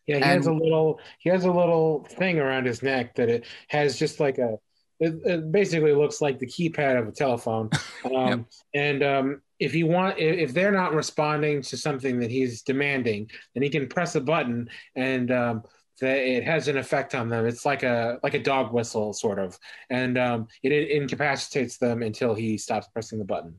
Yeah, 0.07 0.17
he 0.17 0.23
And- 0.23 0.31
has 0.43 0.47
a 0.47 0.53
little 0.53 0.99
he 1.19 1.29
has 1.29 1.45
a 1.45 1.51
little 1.51 2.03
thing 2.09 2.39
around 2.39 2.65
his 2.65 2.81
neck 2.83 3.15
that 3.15 3.29
it 3.29 3.45
has 3.69 3.97
just 3.97 4.19
like 4.19 4.37
a 4.37 4.57
it, 4.99 5.13
it 5.25 5.51
basically 5.51 5.93
looks 5.93 6.21
like 6.21 6.37
the 6.37 6.45
keypad 6.45 6.99
of 6.99 7.07
a 7.07 7.11
telephone. 7.11 7.69
Um, 8.05 8.47
And 8.73 9.03
um, 9.03 9.41
if 9.59 9.75
you 9.75 9.85
want, 9.85 10.17
if, 10.17 10.53
they're 10.53 10.71
not 10.71 10.93
responding 10.95 11.61
to 11.63 11.77
something 11.77 12.19
that 12.19 12.31
he's 12.31 12.63
demanding, 12.63 13.29
then 13.53 13.61
he 13.63 13.69
can 13.69 13.87
press 13.87 14.15
a 14.15 14.21
button 14.21 14.67
and 14.95 15.31
um, 15.31 15.63
that 16.01 16.17
it 16.17 16.43
has 16.43 16.67
an 16.67 16.77
effect 16.77 17.13
on 17.13 17.29
them. 17.29 17.45
It's 17.45 17.63
like 17.63 17.83
a 17.83 18.19
like 18.23 18.33
a 18.33 18.39
dog 18.41 18.73
whistle 18.73 19.13
sort 19.13 19.37
of, 19.37 19.57
and 19.91 20.17
um, 20.17 20.47
it, 20.63 20.71
it 20.71 20.89
incapacitates 20.89 21.77
them 21.77 22.01
until 22.01 22.33
he 22.33 22.57
stops 22.57 22.87
pressing 22.87 23.19
the 23.19 23.25
button. 23.25 23.55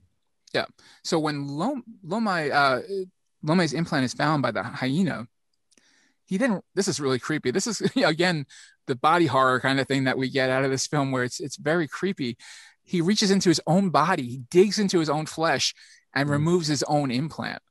Yeah. 0.52 0.66
So 1.04 1.18
when 1.20 1.46
Lom- 1.46 1.84
Lomai, 2.04 2.50
uh, 2.52 2.80
Lome's 3.44 3.72
implant 3.72 4.04
is 4.04 4.12
found 4.12 4.42
by 4.42 4.50
the 4.50 4.62
hyena, 4.64 5.28
he 6.32 6.38
didn't 6.38 6.64
this 6.74 6.88
is 6.88 6.98
really 6.98 7.18
creepy. 7.18 7.50
This 7.50 7.66
is 7.66 7.80
again 7.96 8.46
the 8.86 8.96
body 8.96 9.26
horror 9.26 9.60
kind 9.60 9.78
of 9.78 9.86
thing 9.86 10.04
that 10.04 10.16
we 10.16 10.30
get 10.30 10.48
out 10.50 10.64
of 10.64 10.70
this 10.70 10.86
film, 10.86 11.12
where 11.12 11.24
it's 11.24 11.40
it's 11.40 11.56
very 11.56 11.86
creepy. 11.86 12.38
He 12.82 13.00
reaches 13.00 13.30
into 13.30 13.48
his 13.50 13.60
own 13.66 13.90
body, 13.90 14.26
he 14.34 14.38
digs 14.50 14.78
into 14.78 14.98
his 14.98 15.10
own 15.10 15.26
flesh, 15.26 15.74
and 16.14 16.28
Mhm. 16.28 16.32
removes 16.32 16.68
his 16.68 16.82
own 16.84 17.10
implant, 17.10 17.62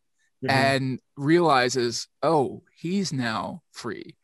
Mhm. 0.43 0.49
and 0.51 0.99
realizes, 1.17 2.07
oh, 2.21 2.63
he's 2.83 3.11
now 3.11 3.63
free. 3.71 4.15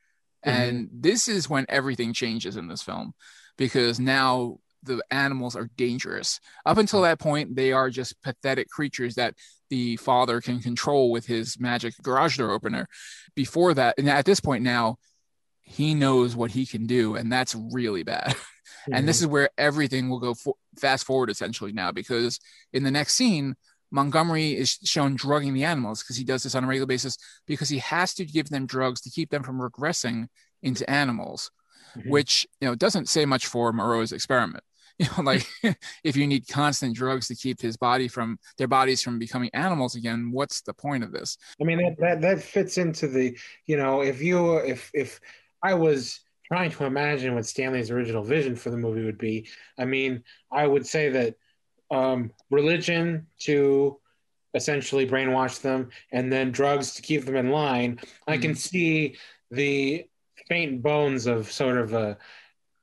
And 0.43 0.88
this 0.93 1.27
is 1.27 1.49
when 1.49 1.65
everything 1.67 2.13
changes 2.13 2.55
in 2.55 2.67
this 2.67 2.83
film, 2.83 3.13
because 3.57 3.99
now 3.99 4.59
the 4.83 5.01
animals 5.11 5.55
are 5.55 5.69
dangerous. 5.75 6.39
Up 6.65 6.77
until 6.77 7.01
that 7.01 7.19
point, 7.19 7.55
they 7.55 7.71
are 7.73 7.89
just 7.89 8.21
pathetic 8.21 8.69
creatures 8.69 9.15
that 9.15 9.33
the 9.70 9.97
father 9.97 10.41
can 10.41 10.59
control 10.59 11.11
with 11.11 11.26
his 11.26 11.59
magic 11.59 11.93
garage 12.01 12.38
door 12.38 12.51
opener. 12.51 12.88
Before 13.36 13.74
that, 13.74 13.95
and 13.97 14.09
at 14.09 14.26
this 14.26 14.39
point 14.39 14.63
now, 14.63 14.97
he 15.61 15.93
knows 15.93 16.36
what 16.36 16.51
he 16.51 16.65
can 16.65 16.88
do, 16.88 17.15
and 17.15 17.32
that's 17.32 17.55
really 17.55 18.03
bad. 18.03 18.36
And 18.89 19.05
this 19.05 19.20
is 19.20 19.28
where 19.28 19.49
everything 19.57 20.07
will 20.07 20.20
go 20.20 20.34
for- 20.34 20.55
fast 20.80 21.05
forward 21.05 21.30
essentially 21.30 21.74
now, 21.74 21.91
because 21.91 22.39
in 22.72 22.84
the 22.84 22.91
next 22.91 23.15
scene, 23.15 23.55
Montgomery 23.91 24.55
is 24.55 24.78
shown 24.86 25.15
drugging 25.15 25.53
the 25.53 25.65
animals 25.65 26.01
because 26.01 26.15
he 26.15 26.24
does 26.24 26.43
this 26.43 26.55
on 26.55 26.63
a 26.63 26.68
regular 26.68 26.86
basis 26.88 27.18
because 27.47 27.68
he 27.68 27.80
has 27.80 28.13
to 28.13 28.24
give 28.26 28.49
them 28.49 28.65
drugs 28.65 29.01
to 29.01 29.09
keep 29.09 29.30
them 29.30 29.43
from 29.43 29.59
regressing 29.59 30.28
into 30.61 30.89
animals 30.89 31.51
Mhm. 31.97 32.09
which 32.09 32.47
you 32.61 32.68
know 32.68 32.76
doesn't 32.76 33.09
say 33.09 33.26
much 33.26 33.45
for 33.47 33.74
Moreau's 33.74 34.13
experiment. 34.13 34.63
You 35.07 35.07
know, 35.15 35.23
like 35.23 35.47
if 36.03 36.15
you 36.15 36.25
need 36.25 36.47
constant 36.47 36.95
drugs 36.95 37.27
to 37.27 37.35
keep 37.35 37.61
his 37.61 37.77
body 37.77 38.07
from 38.07 38.39
their 38.57 38.67
bodies 38.67 39.01
from 39.03 39.19
becoming 39.19 39.51
animals 39.53 39.95
again, 39.95 40.31
what's 40.31 40.61
the 40.61 40.73
point 40.73 41.03
of 41.03 41.11
this? 41.11 41.37
I 41.61 41.65
mean 41.65 41.77
that, 41.77 41.99
that 41.99 42.21
that 42.21 42.41
fits 42.41 42.79
into 42.79 43.07
the 43.07 43.37
you 43.67 43.77
know 43.77 44.01
if 44.01 44.23
you 44.23 44.57
if 44.57 44.89
if 44.95 45.19
I 45.61 45.75
was 45.75 46.21
trying 46.47 46.71
to 46.71 46.85
imagine 46.85 47.35
what 47.35 47.45
Stanley's 47.45 47.91
original 47.91 48.23
vision 48.23 48.55
for 48.55 48.71
the 48.71 48.77
movie 48.77 49.05
would 49.05 49.19
be, 49.19 49.47
I 49.77 49.85
mean 49.85 50.23
I 50.51 50.65
would 50.65 50.87
say 50.87 51.09
that 51.09 51.35
um, 51.91 52.31
religion 52.49 53.27
to 53.41 53.99
essentially 54.55 55.07
brainwash 55.07 55.61
them 55.61 55.89
and 56.11 56.33
then 56.33 56.51
drugs 56.51 56.95
to 56.95 57.01
keep 57.03 57.23
them 57.25 57.35
in 57.35 57.51
line. 57.51 57.99
I 58.27 58.37
can 58.37 58.55
see 58.55 59.15
the 59.51 60.07
faint 60.47 60.81
bones 60.81 61.27
of 61.27 61.51
sort 61.51 61.77
of 61.77 61.93
a 61.93 62.17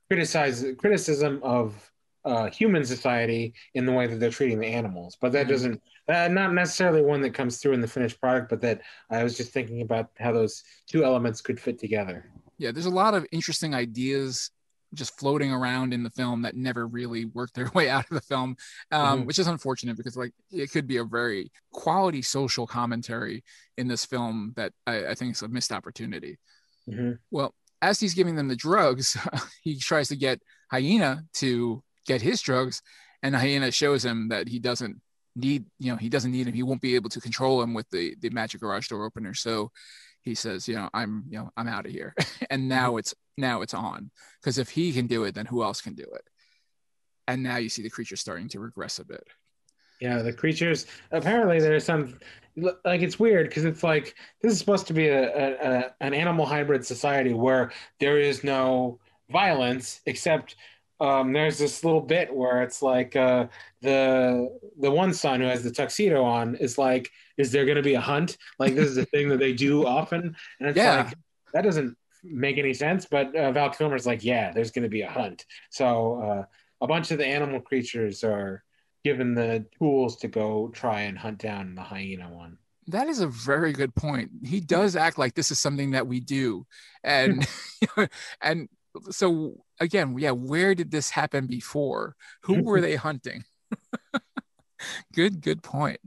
criticize 0.08 0.64
criticism 0.78 1.40
of 1.42 1.90
uh, 2.24 2.50
human 2.50 2.84
society 2.84 3.52
in 3.74 3.84
the 3.86 3.92
way 3.92 4.06
that 4.06 4.16
they're 4.20 4.30
treating 4.30 4.58
the 4.58 4.66
animals, 4.66 5.16
but 5.20 5.32
that 5.32 5.46
Mhm. 5.46 5.50
doesn't 5.50 5.82
uh, 6.06 6.28
not 6.28 6.52
necessarily 6.52 7.00
one 7.00 7.22
that 7.22 7.32
comes 7.32 7.56
through 7.58 7.72
in 7.72 7.80
the 7.80 7.88
finished 7.88 8.20
product, 8.20 8.50
but 8.50 8.60
that 8.60 8.82
I 9.08 9.24
was 9.24 9.38
just 9.38 9.52
thinking 9.52 9.80
about 9.80 10.10
how 10.18 10.32
those 10.32 10.62
two 10.86 11.02
elements 11.02 11.40
could 11.40 11.58
fit 11.58 11.78
together. 11.78 12.30
Yeah, 12.58 12.72
there's 12.72 12.84
a 12.84 12.90
lot 12.90 13.14
of 13.14 13.26
interesting 13.32 13.74
ideas 13.74 14.50
just 14.92 15.18
floating 15.18 15.50
around 15.50 15.94
in 15.94 16.02
the 16.02 16.10
film 16.10 16.42
that 16.42 16.54
never 16.54 16.86
really 16.86 17.24
worked 17.24 17.54
their 17.54 17.70
way 17.74 17.88
out 17.88 18.04
of 18.04 18.10
the 18.10 18.20
film, 18.20 18.54
um, 18.92 19.22
Mhm. 19.22 19.26
which 19.26 19.38
is 19.38 19.46
unfortunate 19.46 19.96
because 19.96 20.14
like 20.14 20.32
it 20.50 20.70
could 20.70 20.86
be 20.86 20.98
a 20.98 21.04
very 21.04 21.50
quality 21.72 22.20
social 22.20 22.66
commentary 22.66 23.42
in 23.78 23.88
this 23.88 24.04
film 24.04 24.52
that 24.56 24.72
I, 24.86 25.06
I 25.06 25.14
think 25.14 25.34
is 25.36 25.42
a 25.42 25.48
missed 25.48 25.72
opportunity. 25.72 26.38
Mhm. 26.86 27.18
Well, 27.30 27.54
as 27.80 27.98
he's 27.98 28.12
giving 28.14 28.36
them 28.36 28.48
the 28.48 28.56
drugs, 28.56 29.16
he 29.62 29.78
tries 29.78 30.08
to 30.08 30.16
get 30.16 30.42
Hyena 30.70 31.24
to 31.34 31.82
get 32.06 32.22
his 32.22 32.40
drugs, 32.40 32.82
and 33.22 33.34
Hyena 33.34 33.70
shows 33.70 34.04
him 34.04 34.28
that 34.28 34.48
he 34.48 34.58
doesn't 34.58 35.00
need, 35.36 35.64
you 35.78 35.90
know, 35.90 35.96
he 35.96 36.08
doesn't 36.08 36.30
need 36.30 36.46
him. 36.46 36.54
He 36.54 36.62
won't 36.62 36.80
be 36.80 36.94
able 36.94 37.10
to 37.10 37.20
control 37.20 37.62
him 37.62 37.74
with 37.74 37.88
the 37.90 38.16
the 38.20 38.30
magic 38.30 38.60
garage 38.60 38.88
door 38.88 39.04
opener. 39.04 39.34
So 39.34 39.70
he 40.22 40.34
says, 40.34 40.66
you 40.66 40.74
know, 40.74 40.88
I'm, 40.94 41.24
you 41.28 41.38
know, 41.38 41.50
I'm 41.56 41.68
out 41.68 41.86
of 41.86 41.92
here. 41.92 42.14
and 42.50 42.68
now 42.68 42.90
mm-hmm. 42.90 42.98
it's 43.00 43.14
now 43.36 43.62
it's 43.62 43.74
on 43.74 44.10
because 44.40 44.58
if 44.58 44.70
he 44.70 44.92
can 44.92 45.06
do 45.06 45.24
it, 45.24 45.34
then 45.34 45.46
who 45.46 45.62
else 45.62 45.80
can 45.80 45.94
do 45.94 46.04
it? 46.04 46.28
And 47.26 47.42
now 47.42 47.56
you 47.56 47.68
see 47.68 47.82
the 47.82 47.90
creature 47.90 48.16
starting 48.16 48.48
to 48.48 48.60
regress 48.60 48.98
a 48.98 49.04
bit. 49.04 49.26
Yeah, 50.00 50.22
the 50.22 50.32
creatures. 50.32 50.86
Apparently, 51.12 51.60
there's 51.60 51.84
some 51.84 52.18
like 52.56 53.02
it's 53.02 53.18
weird 53.18 53.48
because 53.48 53.64
it's 53.64 53.82
like 53.82 54.14
this 54.42 54.52
is 54.52 54.58
supposed 54.58 54.86
to 54.88 54.92
be 54.92 55.08
a, 55.08 55.24
a, 55.24 55.54
a 55.54 55.94
an 56.00 56.14
animal 56.14 56.46
hybrid 56.46 56.84
society 56.84 57.32
where 57.32 57.72
there 58.00 58.18
is 58.18 58.44
no 58.44 58.98
violence 59.30 60.00
except 60.06 60.56
um, 61.04 61.32
there's 61.32 61.58
this 61.58 61.84
little 61.84 62.00
bit 62.00 62.34
where 62.34 62.62
it's 62.62 62.82
like 62.82 63.16
uh, 63.16 63.46
the 63.82 64.48
the 64.80 64.90
one 64.90 65.12
son 65.12 65.40
who 65.40 65.46
has 65.46 65.62
the 65.62 65.70
tuxedo 65.70 66.22
on 66.24 66.54
is 66.56 66.78
like, 66.78 67.10
is 67.36 67.52
there 67.52 67.64
going 67.64 67.76
to 67.76 67.82
be 67.82 67.94
a 67.94 68.00
hunt? 68.00 68.36
Like 68.58 68.74
this 68.74 68.88
is 68.88 68.96
a 68.96 69.06
thing 69.06 69.28
that 69.30 69.38
they 69.38 69.52
do 69.52 69.86
often, 69.98 70.36
and 70.60 70.68
it's 70.68 70.76
Yeah. 70.76 71.04
like 71.04 71.14
that 71.52 71.62
doesn't 71.62 71.96
make 72.22 72.58
any 72.58 72.74
sense. 72.74 73.06
But 73.06 73.34
uh, 73.36 73.52
Val 73.52 73.70
Kilmer's 73.70 74.06
like, 74.06 74.24
yeah, 74.24 74.52
there's 74.52 74.70
going 74.70 74.84
to 74.84 74.88
be 74.88 75.02
a 75.02 75.10
hunt. 75.10 75.44
So 75.70 76.20
uh, 76.22 76.44
a 76.80 76.86
bunch 76.86 77.10
of 77.10 77.18
the 77.18 77.26
animal 77.26 77.60
creatures 77.60 78.24
are 78.24 78.64
given 79.04 79.34
the 79.34 79.66
tools 79.78 80.16
to 80.16 80.28
go 80.28 80.68
try 80.68 81.02
and 81.02 81.18
hunt 81.18 81.38
down 81.38 81.74
the 81.74 81.82
hyena 81.82 82.28
one. 82.30 82.58
That 82.88 83.08
is 83.08 83.20
a 83.20 83.26
very 83.28 83.72
good 83.72 83.94
point. 83.94 84.30
He 84.44 84.60
does 84.60 84.96
act 84.96 85.18
like 85.18 85.34
this 85.34 85.50
is 85.50 85.58
something 85.58 85.92
that 85.92 86.06
we 86.06 86.20
do. 86.20 86.66
And 87.02 87.46
and 88.40 88.68
so 89.10 89.64
again, 89.80 90.16
yeah, 90.18 90.30
where 90.30 90.74
did 90.74 90.90
this 90.90 91.10
happen 91.10 91.46
before? 91.46 92.16
Who 92.42 92.56
mm-hmm. 92.56 92.64
were 92.64 92.80
they 92.80 92.96
hunting? 92.96 93.44
good, 95.14 95.40
good 95.40 95.62
point. 95.62 96.00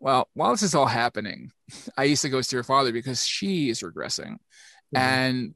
Well, 0.00 0.28
while 0.34 0.52
this 0.52 0.62
is 0.62 0.74
all 0.74 0.86
happening, 0.86 1.50
Aisa 1.98 2.30
goes 2.30 2.48
to 2.48 2.56
her 2.56 2.62
father 2.62 2.92
because 2.92 3.26
she 3.26 3.68
is 3.68 3.80
regressing. 3.80 4.36
Mm-hmm. 4.94 4.96
And 4.96 5.54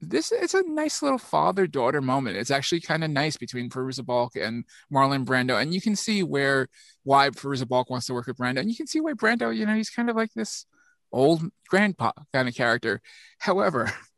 this 0.00 0.32
it's 0.32 0.54
a 0.54 0.62
nice 0.62 1.02
little 1.02 1.18
father 1.18 1.66
daughter 1.66 2.00
moment. 2.00 2.36
It's 2.36 2.50
actually 2.50 2.80
kind 2.80 3.04
of 3.04 3.10
nice 3.10 3.36
between 3.36 3.70
Fairuza 3.70 4.04
Balk 4.04 4.36
and 4.36 4.64
Marlon 4.92 5.24
Brando, 5.24 5.60
and 5.60 5.74
you 5.74 5.80
can 5.80 5.96
see 5.96 6.22
where 6.22 6.68
why 7.04 7.30
Fairuza 7.30 7.66
Balk 7.68 7.90
wants 7.90 8.06
to 8.06 8.14
work 8.14 8.26
with 8.26 8.36
Brando, 8.36 8.60
and 8.60 8.70
you 8.70 8.76
can 8.76 8.86
see 8.86 9.00
why 9.00 9.12
Brando, 9.12 9.54
you 9.54 9.66
know, 9.66 9.74
he's 9.74 9.90
kind 9.90 10.10
of 10.10 10.16
like 10.16 10.32
this 10.34 10.66
old 11.12 11.42
grandpa 11.68 12.12
kind 12.32 12.48
of 12.48 12.54
character. 12.54 13.00
However, 13.38 13.92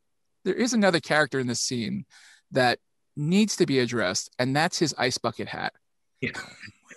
there 0.47 0.55
is 0.55 0.72
another 0.72 1.01
character 1.01 1.40
in 1.40 1.49
this 1.49 1.61
scene 1.61 2.07
that 2.53 2.78
needs 3.16 3.57
to 3.57 3.66
be 3.66 3.80
addressed, 3.80 4.30
and 4.38 4.55
that's 4.55 4.78
his 4.78 4.94
ice 4.97 5.18
bucket 5.18 5.49
hat. 5.49 5.72
Yeah. 6.20 6.30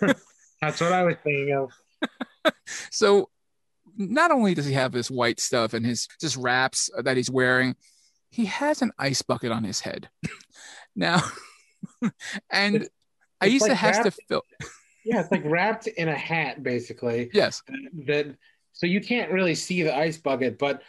that's 0.62 0.80
what 0.80 0.92
I 0.92 1.02
was 1.02 1.16
thinking 1.22 1.54
of. 1.54 1.72
So 2.90 3.28
not 3.96 4.30
only 4.30 4.54
does 4.54 4.64
he 4.64 4.72
have 4.72 4.92
this 4.92 5.10
white 5.10 5.40
stuff 5.40 5.74
and 5.74 5.84
his 5.84 6.08
just 6.20 6.36
wraps 6.36 6.88
that 6.96 7.16
he's 7.16 7.30
wearing, 7.30 7.74
he 8.30 8.46
has 8.46 8.80
an 8.80 8.92
ice 8.98 9.20
bucket 9.20 9.52
on 9.52 9.64
his 9.64 9.80
head. 9.80 10.08
now, 10.96 11.20
and 12.48 12.76
it's 12.76 12.88
Aisa 13.42 13.68
like 13.68 13.72
has 13.72 13.98
to 13.98 14.10
fill. 14.28 14.42
Yeah, 15.04 15.20
it's 15.20 15.30
like 15.30 15.44
wrapped 15.44 15.88
in 15.88 16.08
a 16.08 16.16
hat, 16.16 16.62
basically. 16.62 17.28
Yes, 17.34 17.62
That 18.06 18.36
so 18.72 18.86
you 18.86 19.00
can't 19.00 19.32
really 19.32 19.56
see 19.56 19.82
the 19.82 19.94
ice 19.94 20.16
bucket, 20.16 20.58
but 20.58 20.82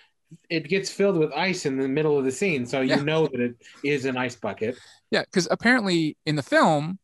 it 0.49 0.67
gets 0.67 0.89
filled 0.89 1.17
with 1.17 1.31
ice 1.33 1.65
in 1.65 1.77
the 1.77 1.87
middle 1.87 2.17
of 2.17 2.25
the 2.25 2.31
scene, 2.31 2.65
so 2.65 2.81
you 2.81 2.89
Yeah. 2.89 3.01
know 3.03 3.27
that 3.27 3.39
it 3.39 3.55
is 3.83 4.05
an 4.05 4.17
ice 4.17 4.35
bucket. 4.35 4.77
yeah, 5.11 5.21
because 5.23 5.47
apparently 5.51 6.17
in 6.25 6.35
the 6.35 6.43
film, 6.43 6.99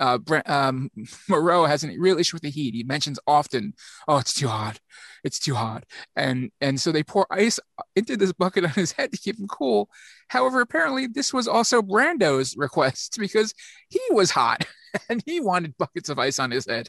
uh, 0.00 0.18
um, 0.46 0.90
Moreau 1.28 1.66
has 1.66 1.84
a 1.84 1.88
real 1.98 2.18
issue 2.18 2.36
with 2.36 2.42
the 2.42 2.50
heat. 2.50 2.74
He 2.74 2.82
mentions 2.82 3.18
often, 3.26 3.74
"Oh, 4.08 4.16
it's 4.18 4.32
too 4.32 4.48
hot, 4.48 4.80
it's 5.22 5.38
too 5.38 5.54
hot," 5.54 5.84
and 6.16 6.50
and 6.60 6.80
so 6.80 6.92
they 6.92 7.02
pour 7.02 7.26
ice 7.30 7.58
into 7.94 8.16
this 8.16 8.32
bucket 8.32 8.64
on 8.64 8.70
his 8.70 8.92
head 8.92 9.12
to 9.12 9.18
keep 9.18 9.38
him 9.38 9.48
cool. 9.48 9.90
However, 10.28 10.60
apparently 10.60 11.08
this 11.08 11.32
was 11.34 11.46
also 11.46 11.82
Brando's 11.82 12.56
request 12.56 13.16
because 13.18 13.52
he 13.90 14.00
was 14.10 14.30
hot 14.30 14.64
and 15.10 15.22
he 15.26 15.40
wanted 15.40 15.76
buckets 15.76 16.08
of 16.08 16.18
ice 16.18 16.38
on 16.38 16.50
his 16.50 16.66
head. 16.66 16.88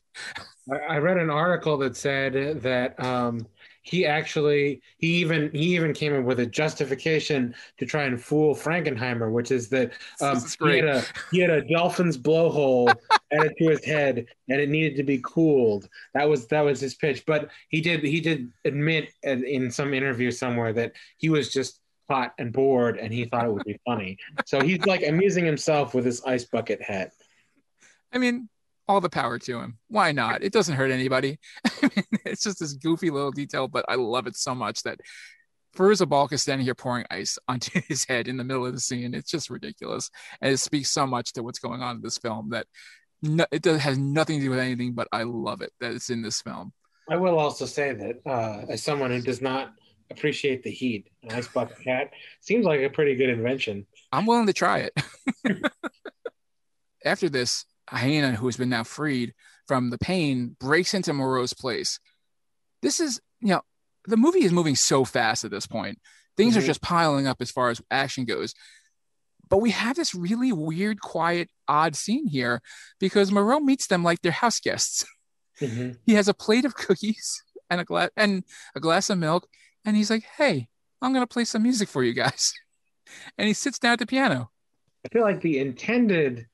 I, 0.72 0.96
I 0.96 0.98
read 1.00 1.18
an 1.18 1.30
article 1.30 1.78
that 1.80 1.98
said 1.98 2.62
that 2.62 2.98
um, 3.04 3.46
he 3.84 4.06
actually 4.06 4.82
he 4.98 5.08
even 5.16 5.52
he 5.52 5.76
even 5.76 5.94
came 5.94 6.16
up 6.16 6.24
with 6.24 6.40
a 6.40 6.46
justification 6.46 7.54
to 7.78 7.86
try 7.86 8.04
and 8.04 8.22
fool 8.22 8.56
Frankenheimer, 8.56 9.32
which 9.32 9.52
is 9.52 9.70
that 9.70 9.92
um, 10.22 10.38
is 10.38 10.56
he 10.56 10.78
had 10.78 10.86
a 10.86 11.04
he 11.32 11.40
had 11.40 11.50
a 11.50 11.62
dolphin's 11.68 12.18
blowhole 12.18 12.96
added 13.32 13.54
to 13.60 13.70
his 13.70 13.84
head, 13.84 14.26
and 14.50 14.62
it 14.62 14.70
needed 14.70 14.96
to 14.96 15.04
be 15.04 15.20
cooled. 15.22 15.90
That 16.14 16.30
was 16.30 16.48
that 16.48 16.62
was 16.62 16.80
his 16.80 16.96
pitch. 16.96 17.26
But 17.28 17.50
he 17.68 17.82
did 17.82 18.04
he 18.04 18.22
did 18.22 18.52
admit 18.64 19.10
in, 19.22 19.44
in 19.46 19.70
some 19.70 19.94
interview 19.94 20.32
somewhere 20.32 20.72
that 20.74 20.94
he 21.18 21.30
was 21.30 21.52
just 21.52 21.82
hot 22.10 22.34
and 22.38 22.54
bored, 22.54 22.98
and 22.98 23.14
he 23.14 23.26
thought 23.26 23.46
it 23.46 23.52
would 23.52 23.66
be 23.66 23.80
funny. 23.86 24.18
So 24.46 24.62
he's 24.62 24.86
like 24.86 25.06
amusing 25.06 25.46
himself 25.46 25.94
with 25.94 26.06
his 26.06 26.24
ice 26.24 26.46
bucket 26.46 26.82
hat. 26.82 27.12
I 28.14 28.18
mean, 28.18 28.48
all 28.88 29.02
the 29.02 29.10
power 29.10 29.40
to 29.40 29.60
him. 29.60 29.78
Why 29.88 30.12
not? 30.12 30.44
It 30.44 30.54
doesn't 30.54 30.76
hurt 30.76 30.92
anybody. 30.92 31.40
I 31.66 31.90
mean, 31.96 32.06
it's 32.26 32.44
just 32.44 32.60
this 32.60 32.74
goofy 32.74 33.10
little 33.10 33.32
detail, 33.32 33.68
but 33.68 33.86
I 33.88 33.96
love 33.96 34.28
it 34.28 34.36
so 34.36 34.54
much 34.54 34.84
that 34.84 35.00
Fairuza 35.76 36.08
Balk 36.08 36.34
is 36.34 36.42
standing 36.42 36.66
here 36.66 36.76
pouring 36.76 37.06
ice 37.10 37.38
onto 37.48 37.82
his 37.82 38.06
head 38.06 38.28
in 38.28 38.38
the 38.38 38.44
middle 38.44 38.66
of 38.66 38.74
the 38.74 38.80
scene. 38.80 39.14
It's 39.14 39.32
just 39.32 39.50
ridiculous. 39.50 40.10
And 40.42 40.54
it 40.54 40.58
speaks 40.58 40.90
so 40.90 41.08
much 41.08 41.34
to 41.34 41.44
what's 41.44 41.60
going 41.60 41.82
on 41.82 41.98
in 41.98 42.02
this 42.02 42.18
film 42.18 42.50
that 42.50 42.68
no, 43.22 43.46
it 43.52 43.62
does, 43.62 43.82
has 43.82 43.98
nothing 43.98 44.40
to 44.40 44.46
do 44.46 44.50
with 44.50 44.60
anything, 44.60 44.94
but 44.94 45.08
I 45.12 45.24
love 45.24 45.62
it 45.62 45.72
that 45.80 45.94
it's 45.94 46.10
in 46.10 46.22
this 46.22 46.42
film. 46.42 46.74
I 47.10 47.16
will 47.16 47.40
also 47.40 47.66
say 47.66 47.94
that 47.94 48.30
uh, 48.30 48.66
as 48.70 48.84
someone 48.84 49.12
who 49.12 49.22
does 49.22 49.42
not 49.42 49.74
appreciate 50.12 50.64
the 50.64 50.72
heat, 50.72 51.10
an 51.24 51.32
ice 51.32 51.48
bucket 51.48 51.78
hat 51.86 52.12
seems 52.42 52.66
like 52.66 52.82
a 52.82 52.90
pretty 52.90 53.16
good 53.16 53.30
invention. 53.30 53.86
I'm 54.12 54.26
willing 54.26 54.48
to 54.48 54.54
try 54.54 54.90
it. 54.90 54.94
After 57.06 57.30
this, 57.30 57.66
Hyena, 57.94 58.34
who 58.34 58.46
has 58.48 58.58
been 58.58 58.70
now 58.70 58.84
freed 58.84 59.34
from 59.68 59.90
the 59.90 59.98
pain, 59.98 60.56
breaks 60.60 60.94
into 60.94 61.14
Moreau's 61.14 61.54
place. 61.54 62.00
This 62.82 63.00
is, 63.00 63.22
you 63.40 63.50
know, 63.50 63.62
the 64.08 64.18
movie 64.18 64.44
is 64.44 64.52
moving 64.52 64.76
so 64.76 65.06
fast 65.06 65.44
at 65.46 65.52
this 65.52 65.66
point. 65.68 66.00
Things 66.36 66.56
Mhm. 66.56 66.58
are 66.60 66.66
just 66.66 66.82
piling 66.82 67.28
up 67.28 67.42
as 67.42 67.52
far 67.52 67.70
as 67.70 67.82
action 67.92 68.26
goes. 68.26 68.54
But 69.50 69.58
we 69.58 69.72
have 69.72 69.96
this 69.96 70.16
really 70.16 70.52
weird, 70.52 71.00
quiet, 71.00 71.50
odd 71.68 71.96
scene 71.96 72.28
here 72.28 72.62
because 73.00 73.32
Moreau 73.32 73.60
meets 73.60 73.88
them 73.88 74.04
like 74.04 74.22
they're 74.22 74.32
house 74.32 74.60
guests. 74.60 75.06
Mhm. 75.62 76.00
He 76.08 76.16
has 76.16 76.28
a 76.28 76.34
plate 76.34 76.66
of 76.66 76.74
cookies 76.76 77.44
and 77.70 77.80
a 77.80 77.86
glass 77.86 78.10
and 78.18 78.44
a 78.76 78.80
glass 78.80 79.12
of 79.12 79.20
milk, 79.20 79.48
and 79.86 79.96
he's 79.96 80.10
like, 80.10 80.24
"Hey, 80.24 80.68
I'm 81.00 81.14
gonna 81.14 81.28
play 81.28 81.46
some 81.46 81.62
music 81.62 81.88
for 81.90 82.04
you 82.04 82.14
guys." 82.14 82.54
And 83.38 83.48
he 83.48 83.54
sits 83.54 83.78
down 83.78 83.94
at 83.94 84.00
the 84.00 84.08
piano. 84.08 84.50
I 85.06 85.10
feel 85.10 85.22
like 85.22 85.42
the 85.42 85.60
intended 85.60 86.48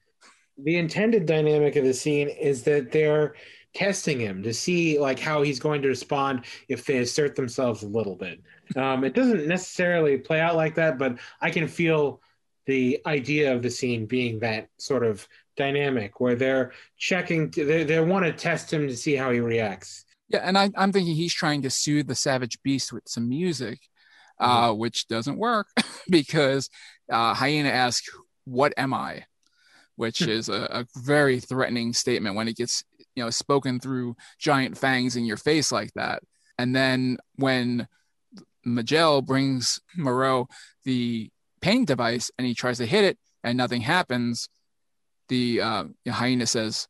the 0.63 0.77
intended 0.77 1.25
dynamic 1.25 1.75
of 1.75 1.85
the 1.85 1.93
scene 1.93 2.29
is 2.29 2.63
that 2.63 2.91
they're 2.91 3.35
testing 3.73 4.19
him 4.19 4.41
to 4.43 4.53
see 4.53 4.97
like 4.99 5.19
how 5.19 5.41
he's 5.41 5.59
going 5.59 5.81
to 5.81 5.87
respond 5.87 6.45
if 6.67 6.85
they 6.85 6.97
assert 6.97 7.35
themselves 7.35 7.83
a 7.83 7.87
little 7.87 8.15
bit. 8.15 8.41
Um, 8.75 9.03
it 9.03 9.13
doesn't 9.13 9.47
necessarily 9.47 10.17
play 10.17 10.39
out 10.39 10.55
like 10.55 10.75
that, 10.75 10.97
but 10.97 11.17
I 11.41 11.51
can 11.51 11.67
feel 11.67 12.21
the 12.65 12.99
idea 13.05 13.53
of 13.53 13.61
the 13.61 13.69
scene 13.69 14.05
being 14.05 14.39
that 14.39 14.69
sort 14.77 15.03
of 15.03 15.27
dynamic 15.57 16.19
where 16.19 16.35
they're 16.35 16.71
checking 16.97 17.49
they, 17.51 17.83
they 17.83 17.99
want 17.99 18.25
to 18.25 18.31
test 18.31 18.71
him 18.71 18.87
to 18.87 18.95
see 18.95 19.15
how 19.15 19.31
he 19.31 19.39
reacts. 19.39 20.05
Yeah, 20.29 20.41
and 20.43 20.57
I, 20.57 20.69
I'm 20.75 20.91
thinking 20.91 21.15
he's 21.15 21.33
trying 21.33 21.63
to 21.63 21.69
soothe 21.69 22.07
the 22.07 22.15
savage 22.15 22.61
beast 22.61 22.93
with 22.93 23.03
some 23.07 23.27
music, 23.27 23.79
uh, 24.39 24.71
which 24.73 25.07
doesn't 25.07 25.37
work 25.37 25.67
because 26.09 26.69
uh, 27.11 27.33
Hyena 27.33 27.69
asks, 27.69 28.09
"What 28.45 28.73
am 28.77 28.93
I?" 28.93 29.25
Which 29.99 30.21
is 30.21 30.47
a, 30.47 30.61
a 30.71 30.85
very 30.95 31.41
threatening 31.41 31.91
statement 31.91 32.37
when 32.37 32.47
it 32.47 32.55
gets 32.55 32.85
you 33.15 33.23
know 33.25 33.29
spoken 33.29 33.81
through 33.81 34.15
giant 34.37 34.77
fangs 34.77 35.17
in 35.17 35.25
your 35.25 35.35
face 35.35 35.73
like 35.73 35.91
that. 35.95 36.23
And 36.57 36.73
then 36.73 37.17
when 37.35 37.85
Magel 38.65 39.25
brings 39.25 39.81
Moreau 39.97 40.47
the 40.85 41.29
pain 41.59 41.83
device 41.83 42.31
and 42.37 42.47
he 42.47 42.53
tries 42.53 42.77
to 42.77 42.85
hit 42.85 43.03
it 43.03 43.17
and 43.43 43.57
nothing 43.57 43.81
happens, 43.81 44.47
the 45.27 45.59
uh, 45.59 45.83
hyena 46.07 46.45
says, 46.45 46.87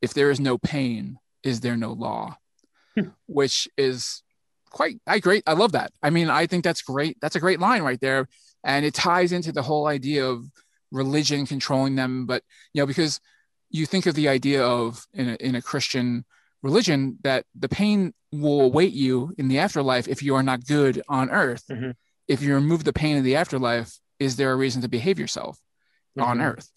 "If 0.00 0.14
there 0.14 0.30
is 0.30 0.38
no 0.38 0.56
pain, 0.56 1.18
is 1.42 1.58
there 1.58 1.76
no 1.76 1.92
law?" 1.92 2.38
Which 3.26 3.68
is 3.76 4.22
quite 4.70 5.00
I 5.08 5.18
great. 5.18 5.42
I 5.44 5.54
love 5.54 5.72
that. 5.72 5.90
I 6.04 6.10
mean, 6.10 6.30
I 6.30 6.46
think 6.46 6.62
that's 6.62 6.82
great. 6.82 7.16
That's 7.20 7.34
a 7.34 7.40
great 7.40 7.58
line 7.58 7.82
right 7.82 8.00
there, 8.00 8.28
and 8.62 8.86
it 8.86 8.94
ties 8.94 9.32
into 9.32 9.50
the 9.50 9.62
whole 9.62 9.88
idea 9.88 10.24
of 10.24 10.46
religion 10.94 11.44
controlling 11.46 11.96
them. 11.96 12.24
But 12.24 12.42
you 12.72 12.80
know, 12.80 12.86
because 12.86 13.20
you 13.70 13.84
think 13.86 14.06
of 14.06 14.14
the 14.14 14.28
idea 14.28 14.62
of 14.64 15.06
in 15.12 15.28
a, 15.30 15.34
in 15.34 15.54
a 15.54 15.62
Christian 15.62 16.24
religion 16.62 17.18
that 17.22 17.44
the 17.54 17.68
pain 17.68 18.14
will 18.32 18.62
await 18.62 18.92
you 18.92 19.34
in 19.36 19.48
the 19.48 19.58
afterlife 19.58 20.08
if 20.08 20.22
you 20.22 20.34
are 20.34 20.42
not 20.42 20.66
good 20.66 21.02
on 21.08 21.28
earth. 21.30 21.64
Mhm. 21.70 21.94
If 22.26 22.40
you 22.40 22.54
remove 22.54 22.84
the 22.84 22.92
pain 22.92 23.18
of 23.18 23.24
the 23.24 23.36
afterlife, 23.36 23.98
is 24.18 24.36
there 24.36 24.52
a 24.52 24.56
reason 24.56 24.80
to 24.82 24.88
behave 24.88 25.18
yourself 25.18 25.58
on 26.18 26.38
Mhm. 26.38 26.52
earth? 26.52 26.70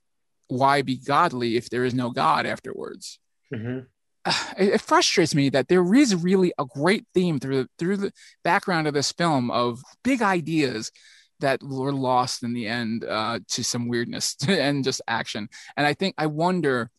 Why 0.49 0.81
be 0.81 0.98
godly 0.98 1.56
if 1.56 1.69
there 1.69 1.85
is 1.85 1.94
no 1.94 2.10
God 2.10 2.45
afterwards? 2.45 3.19
Mhm. 3.53 3.85
it, 4.57 4.73
it 4.76 4.81
frustrates 4.81 5.34
me 5.34 5.49
that 5.49 5.68
there 5.68 5.94
is 5.94 6.15
really 6.15 6.52
a 6.57 6.65
great 6.65 7.06
theme 7.14 7.39
through 7.39 7.64
the, 7.64 7.69
through 7.80 7.98
the 7.98 8.11
background 8.44 8.88
of 8.88 8.94
this 8.94 9.11
film 9.11 9.49
of 9.52 9.81
big 10.03 10.22
ideas 10.22 10.91
that 11.40 11.62
were 11.64 11.94
lost 11.94 12.44
in 12.44 12.54
the 12.54 12.68
end 12.68 13.06
uh, 13.06 13.40
to 13.50 13.64
some 13.64 13.88
weirdness 13.88 14.36
and 14.48 14.84
just 14.84 15.02
action. 15.08 15.50
And 15.76 15.86
I 15.86 15.94
think 15.94 16.16
I 16.18 16.28
wonder, 16.28 16.90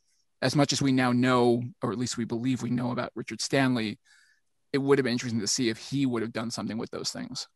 as 0.42 0.54
much 0.54 0.72
as 0.72 0.80
we 0.80 0.92
now 0.92 1.12
know, 1.12 1.62
or 1.82 1.92
at 1.92 1.98
least 1.98 2.16
we 2.16 2.24
believe 2.24 2.62
we 2.62 2.70
know 2.70 2.92
about 2.92 3.12
Richard 3.14 3.40
Stanley, 3.40 3.98
it 4.72 4.78
would 4.78 4.98
have 4.98 5.04
been 5.04 5.12
interesting 5.12 5.40
to 5.40 5.46
see 5.46 5.68
if 5.68 5.78
he 5.78 6.06
would 6.06 6.22
have 6.22 6.32
done 6.32 6.50
something 6.50 6.78
with 6.78 6.90
those 6.90 7.10
things. 7.10 7.48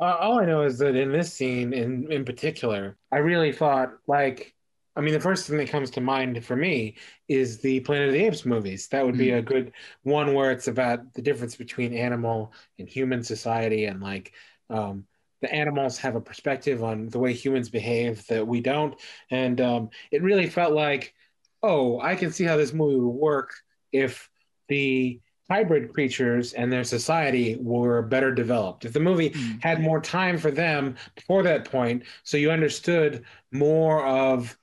Uh, 0.00 0.16
all 0.20 0.38
I 0.38 0.46
know 0.46 0.62
is 0.62 0.78
that 0.78 0.94
in 0.94 1.12
this 1.12 1.32
scene, 1.32 1.72
in 1.72 2.10
in 2.10 2.24
particular, 2.24 2.96
I 3.10 3.18
really 3.18 3.52
thought 3.52 3.94
like, 4.06 4.54
I 4.94 5.00
mean, 5.00 5.12
the 5.12 5.20
first 5.20 5.48
thing 5.48 5.58
that 5.58 5.70
comes 5.70 5.90
to 5.92 6.00
mind 6.00 6.44
for 6.44 6.54
me 6.54 6.96
is 7.26 7.60
the 7.60 7.80
Planet 7.80 8.08
of 8.08 8.14
the 8.14 8.24
Apes 8.24 8.46
movies. 8.46 8.88
That 8.88 9.04
would 9.04 9.18
be 9.18 9.32
a 9.32 9.42
good 9.42 9.72
one 10.02 10.34
where 10.34 10.52
it's 10.52 10.68
about 10.68 11.14
the 11.14 11.22
difference 11.22 11.56
between 11.56 11.94
animal 11.94 12.52
and 12.78 12.88
human 12.88 13.24
society, 13.24 13.86
and 13.86 14.00
like, 14.00 14.32
um, 14.70 15.04
the 15.40 15.52
animals 15.52 15.98
have 15.98 16.16
a 16.16 16.20
perspective 16.20 16.82
on 16.82 17.08
the 17.08 17.18
way 17.18 17.32
humans 17.32 17.68
behave 17.68 18.26
that 18.26 18.46
we 18.46 18.60
don't, 18.60 18.94
and 19.30 19.60
um, 19.60 19.90
it 20.10 20.22
really 20.22 20.48
felt 20.48 20.72
like, 20.72 21.14
oh, 21.62 22.00
I 22.00 22.14
can 22.16 22.30
see 22.32 22.44
how 22.44 22.56
this 22.56 22.72
movie 22.72 22.98
would 22.98 23.10
work 23.10 23.54
if 23.92 24.28
the 24.68 25.20
hybrid 25.50 25.94
creatures 25.94 26.52
and 26.52 26.70
their 26.70 26.84
society 26.84 27.56
were 27.60 28.02
better 28.02 28.32
developed. 28.34 28.84
If 28.84 28.92
the 28.92 29.00
movie 29.00 29.30
Mm. 29.30 29.62
had 29.62 29.80
more 29.80 30.00
time 30.00 30.36
for 30.36 30.50
them 30.50 30.96
before 31.14 31.42
that 31.44 31.64
point, 31.64 32.02
so 32.22 32.36
you 32.36 32.50
understood 32.50 33.24
more 33.50 34.04
of 34.04 34.57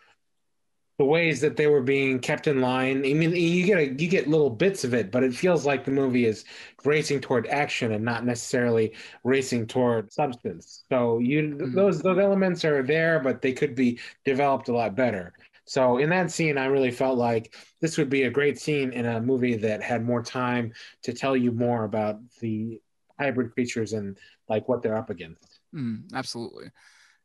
the 0.97 1.05
ways 1.05 1.41
that 1.41 1.57
they 1.57 1.67
were 1.67 1.81
being 1.81 2.19
kept 2.19 2.47
in 2.47 2.61
line. 2.61 2.99
I 3.05 3.13
mean, 3.13 3.35
you 3.35 3.65
get 3.65 3.77
a, 3.79 3.87
you 3.87 4.07
get 4.07 4.27
little 4.27 4.49
bits 4.49 4.83
of 4.83 4.93
it, 4.93 5.11
but 5.11 5.23
it 5.23 5.35
feels 5.35 5.65
like 5.65 5.83
the 5.85 5.91
movie 5.91 6.25
is 6.25 6.45
racing 6.85 7.19
toward 7.21 7.47
action 7.47 7.91
and 7.91 8.03
not 8.05 8.25
necessarily 8.25 8.93
racing 9.23 9.67
toward 9.67 10.11
substance. 10.11 10.83
So 10.89 11.19
you 11.19 11.41
Mm. 11.59 11.73
those 11.73 12.01
those 12.01 12.17
elements 12.19 12.63
are 12.65 12.83
there, 12.83 13.19
but 13.19 13.41
they 13.41 13.53
could 13.53 13.75
be 13.75 13.99
developed 14.23 14.69
a 14.69 14.73
lot 14.73 14.95
better. 14.95 15.33
So 15.65 15.97
in 15.97 16.09
that 16.09 16.31
scene, 16.31 16.57
I 16.57 16.65
really 16.65 16.91
felt 16.91 17.17
like 17.17 17.55
this 17.81 17.97
would 17.97 18.09
be 18.09 18.23
a 18.23 18.29
great 18.31 18.59
scene 18.59 18.93
in 18.93 19.05
a 19.05 19.19
movie 19.21 19.55
that 19.57 19.81
had 19.81 20.05
more 20.05 20.21
time 20.23 20.73
to 21.03 21.13
tell 21.13 21.35
you 21.35 21.51
more 21.51 21.83
about 21.85 22.19
the 22.39 22.81
hybrid 23.19 23.51
creatures 23.53 23.93
and 23.93 24.17
like 24.47 24.67
what 24.69 24.81
they're 24.83 24.97
up 24.97 25.09
against. 25.09 25.59
Mm, 25.73 26.13
absolutely. 26.13 26.71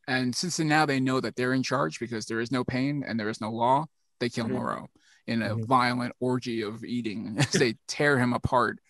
And 0.08 0.34
since 0.34 0.56
then 0.56 0.68
now 0.68 0.86
they 0.86 1.00
know 1.00 1.20
that 1.20 1.36
they're 1.36 1.52
in 1.52 1.62
charge 1.62 2.00
because 2.00 2.26
there 2.26 2.40
is 2.40 2.50
no 2.50 2.64
pain 2.64 3.04
and 3.06 3.18
there 3.18 3.28
is 3.28 3.40
no 3.40 3.50
law, 3.50 3.86
they 4.18 4.28
kill 4.28 4.46
Mhm. 4.46 4.52
Moreau 4.52 4.88
in 5.26 5.42
a 5.42 5.54
Mhm. 5.56 5.66
violent 5.66 6.14
orgy 6.20 6.62
of 6.62 6.82
eating 6.84 7.36
as 7.38 7.52
they 7.52 7.76
tear 7.86 8.18
him 8.18 8.32
apart. 8.32 8.80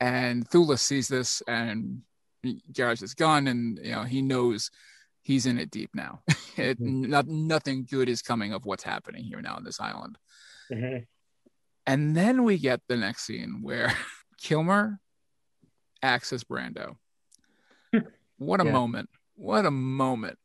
And 0.00 0.48
Thewlis 0.48 0.80
sees 0.80 1.08
this 1.08 1.42
and 1.48 2.02
grabs 2.74 3.00
his 3.00 3.14
gun 3.14 3.46
and 3.48 3.78
you 3.82 3.92
know 3.92 4.02
he 4.04 4.20
knows 4.22 4.70
he's 5.22 5.46
in 5.46 5.58
it 5.58 5.70
deep 5.70 5.90
now. 5.94 6.22
it, 6.58 6.78
Mhm. 6.78 7.08
not, 7.08 7.26
nothing 7.26 7.84
good 7.90 8.08
is 8.08 8.20
coming 8.22 8.52
of 8.52 8.66
what's 8.66 8.84
happening 8.84 9.24
here 9.24 9.40
now 9.40 9.56
on 9.56 9.64
this 9.64 9.80
island. 9.80 10.18
Mhm. 10.70 11.06
And 11.86 12.16
then 12.16 12.44
we 12.44 12.58
get 12.58 12.80
the 12.86 12.96
next 12.96 13.24
scene 13.24 13.60
where 13.62 13.86
Kilmer 14.38 15.00
acts 16.02 16.32
as 16.32 16.44
Brando. 16.44 16.96
What 18.36 18.60
a 18.60 18.64
Yeah. 18.64 18.72
moment. 18.72 19.08
What 19.36 19.66
a 19.66 19.70
moment. 19.70 20.38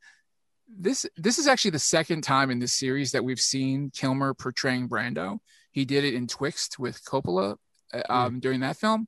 This 0.68 1.06
this 1.18 1.40
is 1.40 1.48
actually 1.48 1.72
the 1.72 1.80
second 1.80 2.22
time 2.22 2.52
in 2.52 2.60
this 2.60 2.74
series 2.74 3.11
that 3.11 3.24
we've 3.24 3.40
seen 3.40 3.91
Kilmer 3.91 4.34
portraying 4.34 4.88
Brando. 4.88 5.40
He 5.72 5.86
did 5.86 6.03
it 6.03 6.14
in 6.14 6.28
Twixt 6.28 6.80
with 6.80 7.03
Coppola 7.03 7.57
uh, 7.94 8.02
um, 8.10 8.40
during 8.40 8.61
that 8.61 8.78
film. 8.78 9.07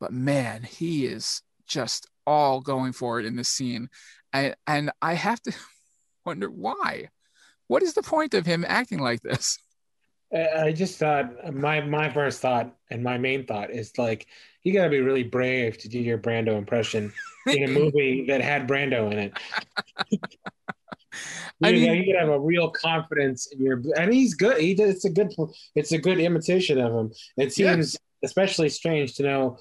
But 0.00 0.12
man, 0.12 0.62
he 0.62 1.06
is 1.06 1.42
just 1.66 2.06
all 2.26 2.60
going 2.60 2.92
for 2.92 3.20
it 3.20 3.26
in 3.26 3.36
this 3.36 3.48
scene. 3.48 3.88
And 4.32 4.54
and 4.66 4.90
I 5.02 5.14
have 5.14 5.42
to 5.42 5.52
wonder 6.24 6.50
why. 6.50 7.08
What 7.66 7.82
is 7.82 7.94
the 7.94 8.02
point 8.02 8.32
of 8.32 8.46
him 8.46 8.64
acting 8.66 8.98
like 8.98 9.20
this? 9.20 9.58
I 10.32 10.48
I 10.66 10.72
just 10.72 10.98
thought 10.98 11.54
my 11.54 11.80
my 11.80 12.10
first 12.10 12.40
thought 12.40 12.74
and 12.90 13.02
my 13.02 13.18
main 13.18 13.46
thought 13.46 13.70
is 13.70 13.96
like 13.98 14.26
you 14.62 14.72
got 14.72 14.84
to 14.84 14.90
be 14.90 15.00
really 15.00 15.22
brave 15.22 15.78
to 15.78 15.88
do 15.88 15.98
your 15.98 16.18
Brando 16.18 16.56
impression 16.58 17.12
in 17.46 17.64
a 17.64 17.68
movie 17.80 18.26
that 18.28 18.40
had 18.40 18.68
Brando 18.68 19.10
in 19.12 19.18
it. 19.18 19.32
I 21.62 21.70
you, 21.70 21.86
know, 21.86 21.92
mean- 21.92 22.02
you 22.02 22.12
could 22.12 22.20
have 22.20 22.28
a 22.28 22.38
real 22.38 22.70
confidence 22.70 23.48
in 23.52 23.60
your, 23.60 23.82
and 23.96 24.12
he's 24.12 24.34
good. 24.34 24.60
He 24.60 24.74
did. 24.74 24.90
It's 24.90 25.04
a 25.04 25.10
good. 25.10 25.32
It's 25.74 25.92
a 25.92 25.98
good 25.98 26.18
imitation 26.20 26.78
of 26.78 26.92
him. 26.92 27.12
It 27.36 27.52
seems 27.52 27.96
especially 28.24 28.68
strange 28.68 29.14
to 29.14 29.22
know 29.22 29.58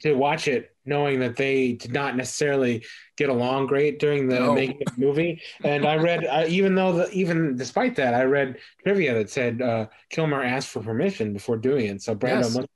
to 0.00 0.14
watch 0.14 0.48
it 0.48 0.74
knowing 0.86 1.20
that 1.20 1.36
they 1.36 1.72
did 1.72 1.92
not 1.92 2.16
necessarily 2.16 2.84
get 3.16 3.28
along 3.28 3.66
great 3.66 3.98
during 3.98 4.28
the 4.28 4.40
No. 4.40 4.54
making 4.54 4.80
of 4.82 4.88
the 4.96 5.04
movie. 5.06 5.42
And 5.64 5.86
I 5.86 5.96
read, 5.96 6.24
uh, 6.24 6.46
even 6.48 6.74
though 6.74 6.92
the, 6.92 7.10
even 7.10 7.56
despite 7.56 7.96
that, 7.96 8.14
I 8.14 8.22
read 8.24 8.56
trivia 8.82 9.14
that 9.14 9.30
said 9.30 9.60
uh, 9.60 9.86
Kilmer 10.10 10.42
asked 10.42 10.68
for 10.68 10.80
permission 10.82 11.32
before 11.32 11.56
doing 11.56 11.86
it, 11.86 12.02
so 12.02 12.14
Brando 12.14 12.42
Yes. 12.42 12.54
must 12.56 12.68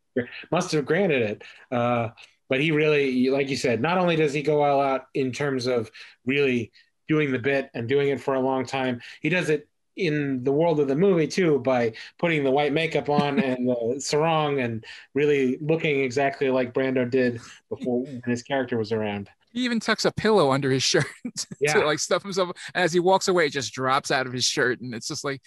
must 0.53 0.73
have 0.73 0.85
granted 0.85 1.23
it. 1.23 1.43
Uh, 1.73 2.11
but 2.49 2.61
he 2.61 2.71
really, 2.71 3.31
like 3.31 3.49
you 3.49 3.57
said, 3.57 3.81
not 3.81 3.99
only 3.99 4.17
does 4.17 4.33
he 4.33 4.43
go 4.43 4.63
all 4.63 4.81
out 4.81 5.07
in 5.15 5.33
terms 5.33 5.67
of 5.67 5.91
really 6.27 6.71
doing 7.09 7.33
the 7.33 7.39
bit 7.39 7.71
and 7.75 7.89
doing 7.89 8.09
it 8.11 8.21
for 8.21 8.35
a 8.35 8.41
long 8.41 8.65
time, 8.65 9.01
he 9.23 9.29
does 9.29 9.49
it 9.51 9.67
in 9.97 10.43
the 10.45 10.53
world 10.53 10.81
of 10.81 10.89
the 10.89 10.97
movie 10.97 11.27
too 11.29 11.59
by 11.61 11.93
putting 12.19 12.43
the 12.45 12.51
white 12.51 12.73
makeup 12.73 13.09
on 13.09 13.39
and 13.39 13.69
the 13.69 14.01
sarong 14.01 14.61
and 14.61 14.85
really 15.15 15.59
looking 15.61 16.01
exactly 16.01 16.51
like 16.51 16.75
Brando 16.75 17.09
did 17.09 17.41
before 17.69 18.03
when 18.05 18.23
his 18.27 18.43
character 18.43 18.77
was 18.77 18.93
around. 18.93 19.29
He 19.53 19.65
even 19.65 19.79
tucks 19.79 20.05
a 20.05 20.11
pillow 20.13 20.51
under 20.51 20.71
his 20.71 20.83
shirt 20.83 21.07
Yeah. 21.61 21.75
to 21.75 21.87
like 21.87 22.01
stuff 22.01 22.23
himself. 22.25 22.51
And 22.75 22.83
as 22.83 22.93
he 22.93 22.99
walks 23.01 23.29
away, 23.29 23.47
it 23.47 23.53
just 23.53 23.73
drops 23.73 24.11
out 24.11 24.27
of 24.27 24.33
his 24.33 24.45
shirt, 24.45 24.81
and 24.81 24.93
it's 24.93 25.07
just 25.07 25.25
like, 25.25 25.41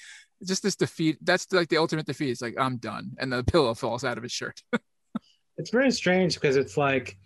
just 0.45 0.63
this 0.63 0.77
defeat. 0.77 1.17
That's 1.21 1.51
like 1.51 1.67
the 1.67 1.77
ultimate 1.77 2.05
defeat. 2.05 2.29
It's 2.29 2.41
like 2.41 2.55
I'm 2.57 2.77
done, 2.77 3.17
and 3.19 3.33
the 3.33 3.43
pillow 3.43 3.73
falls 3.73 4.05
out 4.05 4.17
of 4.17 4.23
his 4.23 4.31
shirt. 4.31 4.61
It's 5.59 5.71
very 5.71 5.89
strange 5.89 6.35
because 6.35 6.55
it's 6.55 6.77
like 6.77 7.17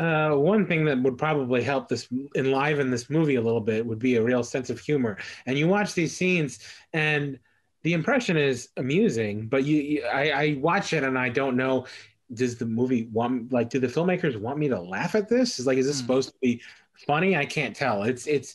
uh, 0.00 0.30
one 0.34 0.66
thing 0.66 0.84
that 0.86 1.02
would 1.02 1.18
probably 1.18 1.62
help 1.62 1.88
this 1.88 2.08
enliven 2.34 2.90
this 2.90 3.10
movie 3.10 3.36
a 3.36 3.40
little 3.40 3.60
bit 3.60 3.84
would 3.86 3.98
be 3.98 4.16
a 4.16 4.22
real 4.22 4.42
sense 4.42 4.70
of 4.70 4.80
humor. 4.80 5.18
And 5.46 5.58
you 5.58 5.68
watch 5.68 5.94
these 5.94 6.16
scenes, 6.16 6.60
and 6.92 7.38
the 7.82 7.92
impression 7.94 8.36
is 8.36 8.70
amusing, 8.76 9.48
but 9.48 9.64
you, 9.64 9.76
you 9.76 10.04
I, 10.06 10.30
I 10.30 10.58
watch 10.60 10.92
it 10.92 11.04
and 11.04 11.18
I 11.18 11.28
don't 11.28 11.56
know. 11.56 11.86
Does 12.32 12.56
the 12.56 12.66
movie 12.66 13.08
want 13.12 13.52
like? 13.52 13.70
Do 13.70 13.80
the 13.80 13.88
filmmakers 13.88 14.40
want 14.40 14.58
me 14.58 14.68
to 14.68 14.80
laugh 14.80 15.14
at 15.14 15.28
this? 15.28 15.58
Is 15.58 15.66
like, 15.66 15.78
is 15.78 15.86
this 15.86 15.98
Hmm. 15.98 16.00
supposed 16.00 16.28
to 16.30 16.34
be 16.40 16.62
funny? 17.06 17.36
I 17.36 17.44
can't 17.44 17.74
tell. 17.76 18.04
It's 18.04 18.26
it's 18.26 18.54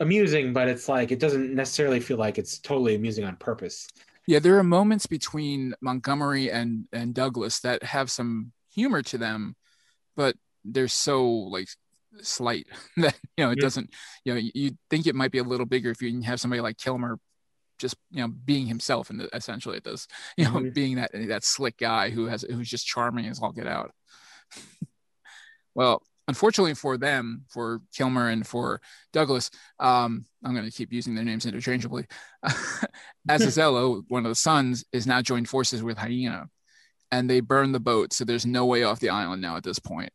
amusing, 0.00 0.52
but 0.52 0.68
it's 0.68 0.88
like 0.88 1.10
it 1.12 1.18
doesn't 1.18 1.54
necessarily 1.54 2.00
feel 2.00 2.18
like 2.18 2.38
it's 2.38 2.58
totally 2.58 2.94
amusing 2.94 3.24
on 3.24 3.36
purpose. 3.36 3.88
Yeah, 4.26 4.40
there 4.40 4.58
are 4.58 4.64
moments 4.64 5.06
between 5.06 5.74
Montgomery 5.80 6.50
and 6.50 6.86
and 6.92 7.14
Douglas 7.14 7.60
that 7.60 7.82
have 7.82 8.10
some 8.10 8.52
humor 8.72 9.02
to 9.02 9.18
them, 9.18 9.56
but 10.16 10.36
they're 10.72 10.88
so 10.88 11.24
like 11.26 11.68
slight 12.22 12.66
that 12.96 13.18
you 13.36 13.44
know 13.44 13.50
it 13.52 13.58
Yeah. 13.58 13.62
doesn't. 13.62 13.90
You 14.24 14.34
know, 14.34 14.40
you 14.54 14.72
think 14.90 15.06
it 15.06 15.14
might 15.14 15.32
be 15.32 15.38
a 15.38 15.44
little 15.44 15.66
bigger 15.66 15.90
if 15.90 16.02
you 16.02 16.20
have 16.22 16.40
somebody 16.40 16.60
like 16.60 16.78
Kilmer 16.78 17.18
just 17.78 17.96
you 18.10 18.20
know 18.20 18.28
being 18.28 18.66
himself 18.66 19.10
and 19.10 19.28
essentially 19.34 19.76
it 19.76 19.84
does 19.84 20.08
you 20.36 20.44
know 20.44 20.50
Mhm. 20.52 20.74
being 20.74 20.96
that 20.96 21.10
that 21.12 21.44
slick 21.44 21.76
guy 21.78 22.10
who 22.10 22.26
has 22.26 22.42
who's 22.42 22.70
just 22.70 22.86
charming 22.86 23.26
as 23.26 23.38
all 23.40 23.52
get 23.52 23.66
out 23.66 23.92
well 25.74 26.02
unfortunately 26.28 26.74
for 26.74 26.96
them 26.96 27.44
for 27.48 27.80
kilmer 27.94 28.28
and 28.30 28.46
for 28.46 28.80
douglas 29.12 29.50
um 29.78 30.24
i'm 30.44 30.54
going 30.54 30.64
to 30.64 30.76
keep 30.76 30.92
using 30.92 31.14
their 31.14 31.24
names 31.24 31.46
interchangeably 31.46 32.06
azazello 33.28 34.02
one 34.08 34.24
of 34.24 34.30
the 34.30 34.34
sons 34.34 34.84
is 34.92 35.06
now 35.06 35.20
joined 35.20 35.48
forces 35.48 35.82
with 35.82 35.98
hyena 35.98 36.46
and 37.12 37.28
they 37.30 37.40
burn 37.40 37.72
the 37.72 37.80
boat 37.80 38.12
so 38.12 38.24
there's 38.24 38.46
no 38.46 38.64
way 38.64 38.82
off 38.82 39.00
the 39.00 39.10
island 39.10 39.42
now 39.42 39.56
at 39.56 39.62
this 39.64 39.78
point 39.78 40.10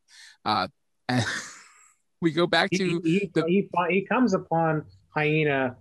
uh 0.46 0.68
and 1.10 1.26
we 2.22 2.32
go 2.32 2.48
back 2.48 2.70
to 2.72 3.02
he, 3.04 3.32
the- 3.34 3.46
he, 3.48 3.70
he 3.90 4.02
comes 4.06 4.34
upon 4.34 4.84
hyena 5.16 5.76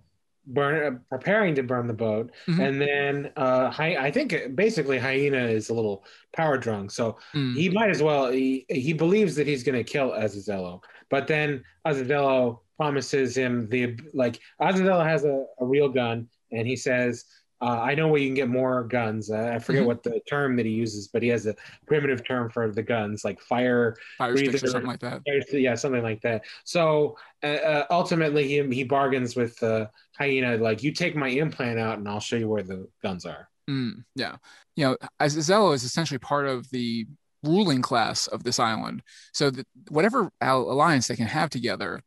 burn 0.47 0.99
preparing 1.09 1.53
to 1.55 1.61
burn 1.63 1.85
the 1.87 1.93
boat. 1.93 2.31
Mhm. 2.47 2.59
and 2.67 2.81
then 2.81 3.31
uh 3.37 3.69
Hy- 3.69 3.97
i 4.07 4.09
think 4.11 4.55
basically 4.55 4.97
hyena 4.97 5.37
is 5.37 5.69
a 5.69 5.73
little 5.73 6.03
power 6.33 6.57
drunk. 6.57 6.91
So 6.91 7.17
Mm, 7.35 7.55
he 7.55 7.69
might 7.69 7.89
as 7.91 8.01
well 8.01 8.31
he, 8.31 8.65
he 8.69 8.93
believes 8.93 9.35
that 9.35 9.45
he's 9.47 9.63
going 9.63 9.77
to 9.77 9.83
kill 9.83 10.11
azazello 10.11 10.81
but 11.09 11.27
then 11.27 11.63
azazello 11.87 12.59
promises 12.77 13.37
him 13.37 13.69
the 13.69 13.95
like 14.13 14.39
azazello 14.59 15.05
has 15.05 15.23
a, 15.25 15.45
a 15.59 15.65
real 15.65 15.89
gun 15.89 16.27
and 16.51 16.67
he 16.67 16.75
says 16.75 17.25
uh, 17.61 17.79
I 17.81 17.95
know 17.95 18.07
where 18.07 18.19
you 18.19 18.27
can 18.27 18.35
get 18.35 18.49
more 18.49 18.83
guns. 18.83 19.29
Uh, 19.29 19.51
I 19.53 19.59
forget 19.59 19.83
Mhm. 19.83 19.87
what 19.87 20.03
the 20.03 20.19
term 20.27 20.55
that 20.55 20.65
he 20.65 20.71
uses, 20.71 21.07
but 21.07 21.21
he 21.21 21.29
has 21.29 21.45
a 21.45 21.55
primitive 21.85 22.25
term 22.25 22.49
for 22.49 22.71
the 22.71 22.81
guns, 22.83 23.23
like 23.23 23.39
fire 23.39 23.95
fire 24.17 24.35
sticks 24.35 24.63
or 24.63 24.67
something 24.67 24.87
like 24.87 24.99
that 25.01 25.21
yeah, 25.53 25.75
something 25.75 26.03
like 26.03 26.21
that. 26.21 26.43
So 26.63 27.17
uh, 27.43 27.47
uh, 27.47 27.85
ultimately, 27.89 28.47
he 28.47 28.63
he 28.75 28.83
bargains 28.83 29.35
with 29.35 29.61
uh, 29.63 29.87
hyena, 30.17 30.57
like 30.57 30.83
you 30.83 30.91
take 30.91 31.15
my 31.15 31.27
implant 31.27 31.79
out, 31.79 31.97
and 31.97 32.07
I'll 32.07 32.19
show 32.19 32.35
you 32.35 32.49
where 32.49 32.63
the 32.63 32.87
guns 33.01 33.25
are. 33.25 33.47
Mm, 33.69 34.03
yeah. 34.15 34.37
You 34.75 34.85
know, 34.85 34.97
Azazello 35.19 35.73
is 35.73 35.83
essentially 35.83 36.17
part 36.17 36.47
of 36.47 36.69
the 36.71 37.07
ruling 37.43 37.81
class 37.81 38.27
of 38.27 38.43
this 38.43 38.59
island. 38.59 39.01
So 39.33 39.51
whatever 39.89 40.31
alliance 40.41 41.07
they 41.07 41.15
can 41.15 41.27
have 41.27 41.49
together 41.49 42.01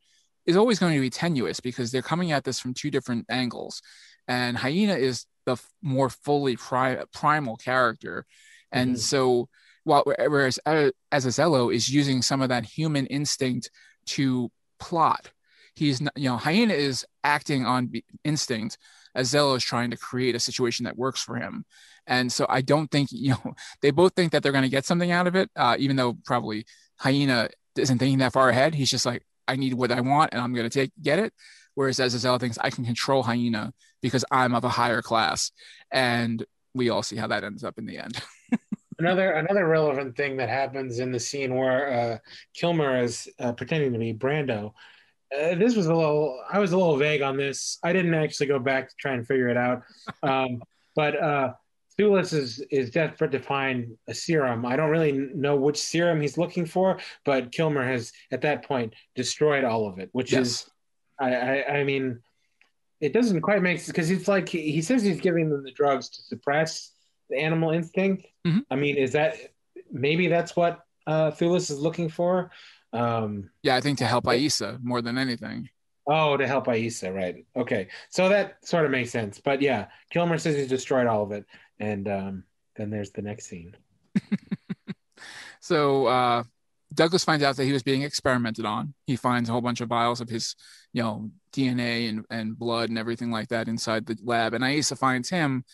is 0.46 0.56
always 0.56 0.78
going 0.78 0.94
to 0.94 1.00
be 1.00 1.10
tenuous 1.10 1.60
because 1.60 1.90
they're 1.90 2.02
coming 2.02 2.32
at 2.32 2.44
this 2.44 2.60
from 2.60 2.74
two 2.74 2.90
different 2.90 3.26
angles. 3.28 3.82
And 4.28 4.56
Hyena 4.56 4.94
is 4.94 5.26
the 5.46 5.56
more 5.82 6.08
fully 6.10 6.56
pri- 6.56 7.04
primal 7.12 7.56
character. 7.56 8.26
And 8.72 8.94
Mhm. 8.96 8.98
so 8.98 9.48
while 9.84 10.02
whereas 10.04 10.58
uh, 10.66 10.90
Azazello 11.12 11.72
is 11.74 11.88
using 11.90 12.22
some 12.22 12.40
of 12.40 12.48
that 12.48 12.64
human 12.64 13.06
instinct 13.06 13.70
to 14.06 14.50
plot. 14.78 15.30
He's 15.74 16.00
not, 16.00 16.12
you 16.16 16.28
know, 16.28 16.36
Hyena 16.36 16.72
is 16.74 17.04
acting 17.22 17.66
on 17.66 17.92
instinct. 18.24 18.78
Azello 19.16 19.56
is 19.56 19.64
trying 19.64 19.90
to 19.90 19.96
create 19.96 20.34
a 20.34 20.40
situation 20.40 20.84
that 20.84 20.96
works 20.96 21.22
for 21.22 21.36
him. 21.36 21.64
And 22.06 22.32
so 22.32 22.46
I 22.48 22.60
don't 22.62 22.90
think, 22.90 23.08
you 23.12 23.30
know, 23.30 23.54
they 23.82 23.90
both 23.90 24.14
think 24.14 24.32
that 24.32 24.42
they're 24.42 24.52
going 24.52 24.62
to 24.62 24.68
get 24.70 24.86
something 24.86 25.10
out 25.10 25.26
of 25.26 25.36
it, 25.36 25.50
uh, 25.56 25.76
even 25.78 25.96
though 25.96 26.14
probably 26.24 26.64
Hyena 26.96 27.48
isn't 27.76 27.98
thinking 27.98 28.18
that 28.18 28.32
far 28.32 28.48
ahead. 28.48 28.74
He's 28.74 28.90
just 28.90 29.06
like, 29.06 29.26
I 29.46 29.56
need 29.56 29.74
what 29.74 29.92
I 29.92 30.00
want 30.00 30.32
and 30.32 30.40
I'm 30.40 30.54
going 30.54 30.68
to 30.68 30.78
take 30.78 30.92
get 31.02 31.18
it. 31.18 31.32
Whereas 31.74 31.98
Azazel 31.98 32.38
thinks 32.38 32.56
I 32.58 32.70
can 32.70 32.84
control 32.84 33.22
Hyena 33.24 33.72
because 34.04 34.24
I'm 34.30 34.54
of 34.54 34.64
a 34.64 34.68
higher 34.68 35.00
class. 35.00 35.50
And 35.90 36.44
we 36.74 36.90
all 36.90 37.02
see 37.02 37.16
how 37.16 37.26
that 37.28 37.42
ends 37.42 37.64
up 37.64 37.78
in 37.78 37.86
the 37.86 37.96
end. 37.98 38.20
Another 39.00 39.32
another 39.32 39.66
relevant 39.66 40.16
thing 40.16 40.36
that 40.36 40.48
happens 40.48 41.00
in 41.00 41.10
the 41.10 41.18
scene 41.18 41.56
where 41.56 41.92
uh, 41.92 42.18
Kilmer 42.54 43.02
is 43.02 43.28
uh, 43.40 43.52
pretending 43.52 43.92
to 43.92 43.98
be 43.98 44.14
Brando. 44.14 44.72
Uh, 45.36 45.56
this 45.56 45.74
was 45.74 45.86
a 45.86 45.94
little. 45.94 46.40
I 46.48 46.60
was 46.60 46.70
a 46.70 46.76
little 46.76 46.96
vague 46.96 47.20
on 47.20 47.36
this. 47.36 47.78
I 47.82 47.92
didn't 47.92 48.14
actually 48.14 48.46
go 48.46 48.60
back 48.60 48.88
to 48.88 48.94
try 48.96 49.14
and 49.14 49.26
figure 49.26 49.48
it 49.48 49.56
out. 49.56 49.82
Um, 50.22 50.62
but 50.94 51.20
uh, 51.20 51.54
Thewlis 51.98 52.32
is 52.32 52.60
is 52.70 52.90
desperate 52.90 53.32
to 53.32 53.40
find 53.40 53.96
a 54.06 54.14
serum. 54.14 54.64
I 54.64 54.76
don't 54.76 54.90
really 54.90 55.10
know 55.12 55.56
which 55.56 55.78
serum 55.82 56.20
he's 56.20 56.38
looking 56.38 56.64
for, 56.64 56.98
but 57.24 57.50
Kilmer 57.50 57.84
has 57.84 58.12
at 58.30 58.42
that 58.42 58.64
point 58.64 58.94
destroyed 59.16 59.64
all 59.64 59.88
of 59.88 59.98
it, 59.98 60.08
which 60.12 60.30
Yes. 60.32 60.40
is, 60.46 60.70
I, 61.18 61.34
I, 61.34 61.78
I 61.78 61.84
mean, 61.84 62.20
it 63.00 63.12
doesn't 63.12 63.40
quite 63.42 63.62
make 63.62 63.78
sense 63.78 63.88
because 63.88 64.10
it's 64.10 64.28
like 64.28 64.48
he, 64.48 64.70
he 64.70 64.82
says 64.82 65.02
he's 65.02 65.20
giving 65.20 65.50
them 65.50 65.62
the 65.64 65.72
drugs 65.72 66.08
to 66.10 66.22
suppress 66.22 66.92
the 67.30 67.38
animal 67.38 67.70
instinct. 67.70 68.26
Mhm. 68.46 68.64
I 68.70 68.76
mean, 68.76 68.96
is 68.96 69.12
that 69.12 69.36
maybe 69.90 70.28
that's 70.28 70.54
what 70.56 70.80
uh, 71.06 71.30
Thewlis 71.32 71.70
is 71.70 71.78
looking 71.78 72.08
for? 72.08 72.50
Um, 72.92 73.50
Yeah, 73.62 73.76
I 73.76 73.80
think 73.80 73.98
to 73.98 74.06
help 74.06 74.24
Aisa 74.24 74.78
more 74.82 75.02
than 75.02 75.18
anything. 75.18 75.68
Oh, 76.06 76.36
to 76.36 76.46
help 76.46 76.66
Aisa, 76.66 77.14
right? 77.14 77.44
Okay, 77.56 77.88
so 78.10 78.28
that 78.28 78.64
sort 78.66 78.84
of 78.84 78.90
makes 78.90 79.10
sense. 79.10 79.40
But 79.40 79.60
yeah, 79.62 79.86
Kilmer 80.10 80.38
says 80.38 80.56
he's 80.56 80.68
destroyed 80.68 81.06
all 81.06 81.22
of 81.22 81.32
it, 81.32 81.44
and 81.80 82.06
um, 82.08 82.44
then 82.76 82.90
there's 82.90 83.10
the 83.10 83.22
next 83.22 83.46
scene. 83.46 83.76
So 85.60 86.06
uh, 86.06 86.42
Douglas 86.94 87.24
finds 87.24 87.44
out 87.44 87.56
that 87.56 87.64
he 87.64 87.72
was 87.72 87.82
being 87.82 88.02
experimented 88.02 88.64
on. 88.64 88.94
He 89.06 89.16
finds 89.16 89.48
a 89.48 89.52
whole 89.52 89.60
bunch 89.60 89.80
of 89.80 89.88
vials 89.88 90.20
of 90.20 90.28
his, 90.28 90.54
you 90.92 91.02
know, 91.02 91.30
DNA 91.52 92.08
and, 92.08 92.24
and 92.30 92.58
blood 92.58 92.88
and 92.88 92.98
everything 92.98 93.30
like 93.30 93.48
that 93.48 93.68
inside 93.68 94.06
the 94.06 94.16
lab. 94.22 94.54
And 94.54 94.64
Aisa 94.64 94.96
finds 94.96 95.28
him, 95.28 95.64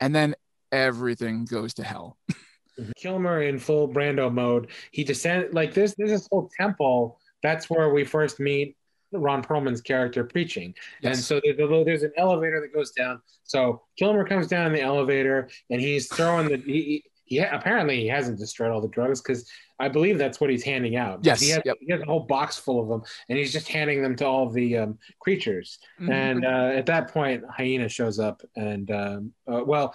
and 0.00 0.14
then 0.14 0.34
everything 0.70 1.44
goes 1.44 1.74
to 1.74 1.84
hell. 1.84 2.18
Kilmer 2.96 3.42
in 3.42 3.58
full 3.58 3.88
Brando 3.88 4.32
mode. 4.32 4.70
He 4.92 5.04
descend 5.04 5.52
like 5.52 5.74
this. 5.74 5.94
There's 5.96 6.10
this 6.10 6.28
whole 6.30 6.50
temple. 6.58 7.18
That's 7.42 7.68
where 7.68 7.92
we 7.92 8.04
first 8.04 8.40
meet 8.40 8.76
Ron 9.12 9.42
Perlman's 9.42 9.80
character 9.80 10.24
preaching. 10.24 10.74
And 11.02 11.16
so 11.16 11.40
there's, 11.44 11.58
a 11.58 11.84
there's 11.84 12.02
an 12.02 12.12
elevator 12.16 12.60
that 12.60 12.72
goes 12.74 12.92
down. 12.92 13.20
So 13.44 13.82
Kilmer 13.98 14.24
comes 14.24 14.46
down 14.46 14.66
in 14.66 14.72
the 14.72 14.80
elevator 14.80 15.50
and 15.70 15.80
he's 15.80 16.08
throwing 16.08 16.48
the. 16.48 16.56
He, 16.56 17.04
he 17.32 17.38
apparently 17.38 17.98
he 17.98 18.08
hasn't 18.08 18.38
destroyed 18.38 18.70
all 18.70 18.82
the 18.82 18.88
drugs 18.88 19.22
because 19.22 19.48
I 19.80 19.88
believe 19.88 20.18
that's 20.18 20.38
what 20.38 20.50
he's 20.50 20.62
handing 20.62 20.96
out. 20.96 21.20
Yes, 21.22 21.40
he 21.40 21.48
has, 21.48 21.62
yep. 21.64 21.78
he 21.80 21.90
has 21.90 22.02
a 22.02 22.04
whole 22.04 22.20
box 22.20 22.58
full 22.58 22.78
of 22.78 22.88
them, 22.88 23.02
and 23.30 23.38
he's 23.38 23.52
just 23.52 23.68
handing 23.68 24.02
them 24.02 24.14
to 24.16 24.26
all 24.26 24.50
the 24.50 24.76
um, 24.76 24.98
creatures. 25.18 25.78
Mhm. 25.98 26.12
And 26.12 26.44
uh, 26.44 26.76
at 26.76 26.84
that 26.86 27.08
point, 27.08 27.42
Hyena 27.48 27.88
shows 27.88 28.18
up, 28.18 28.42
and 28.54 28.90
um, 28.90 29.32
uh, 29.50 29.62
well, 29.64 29.94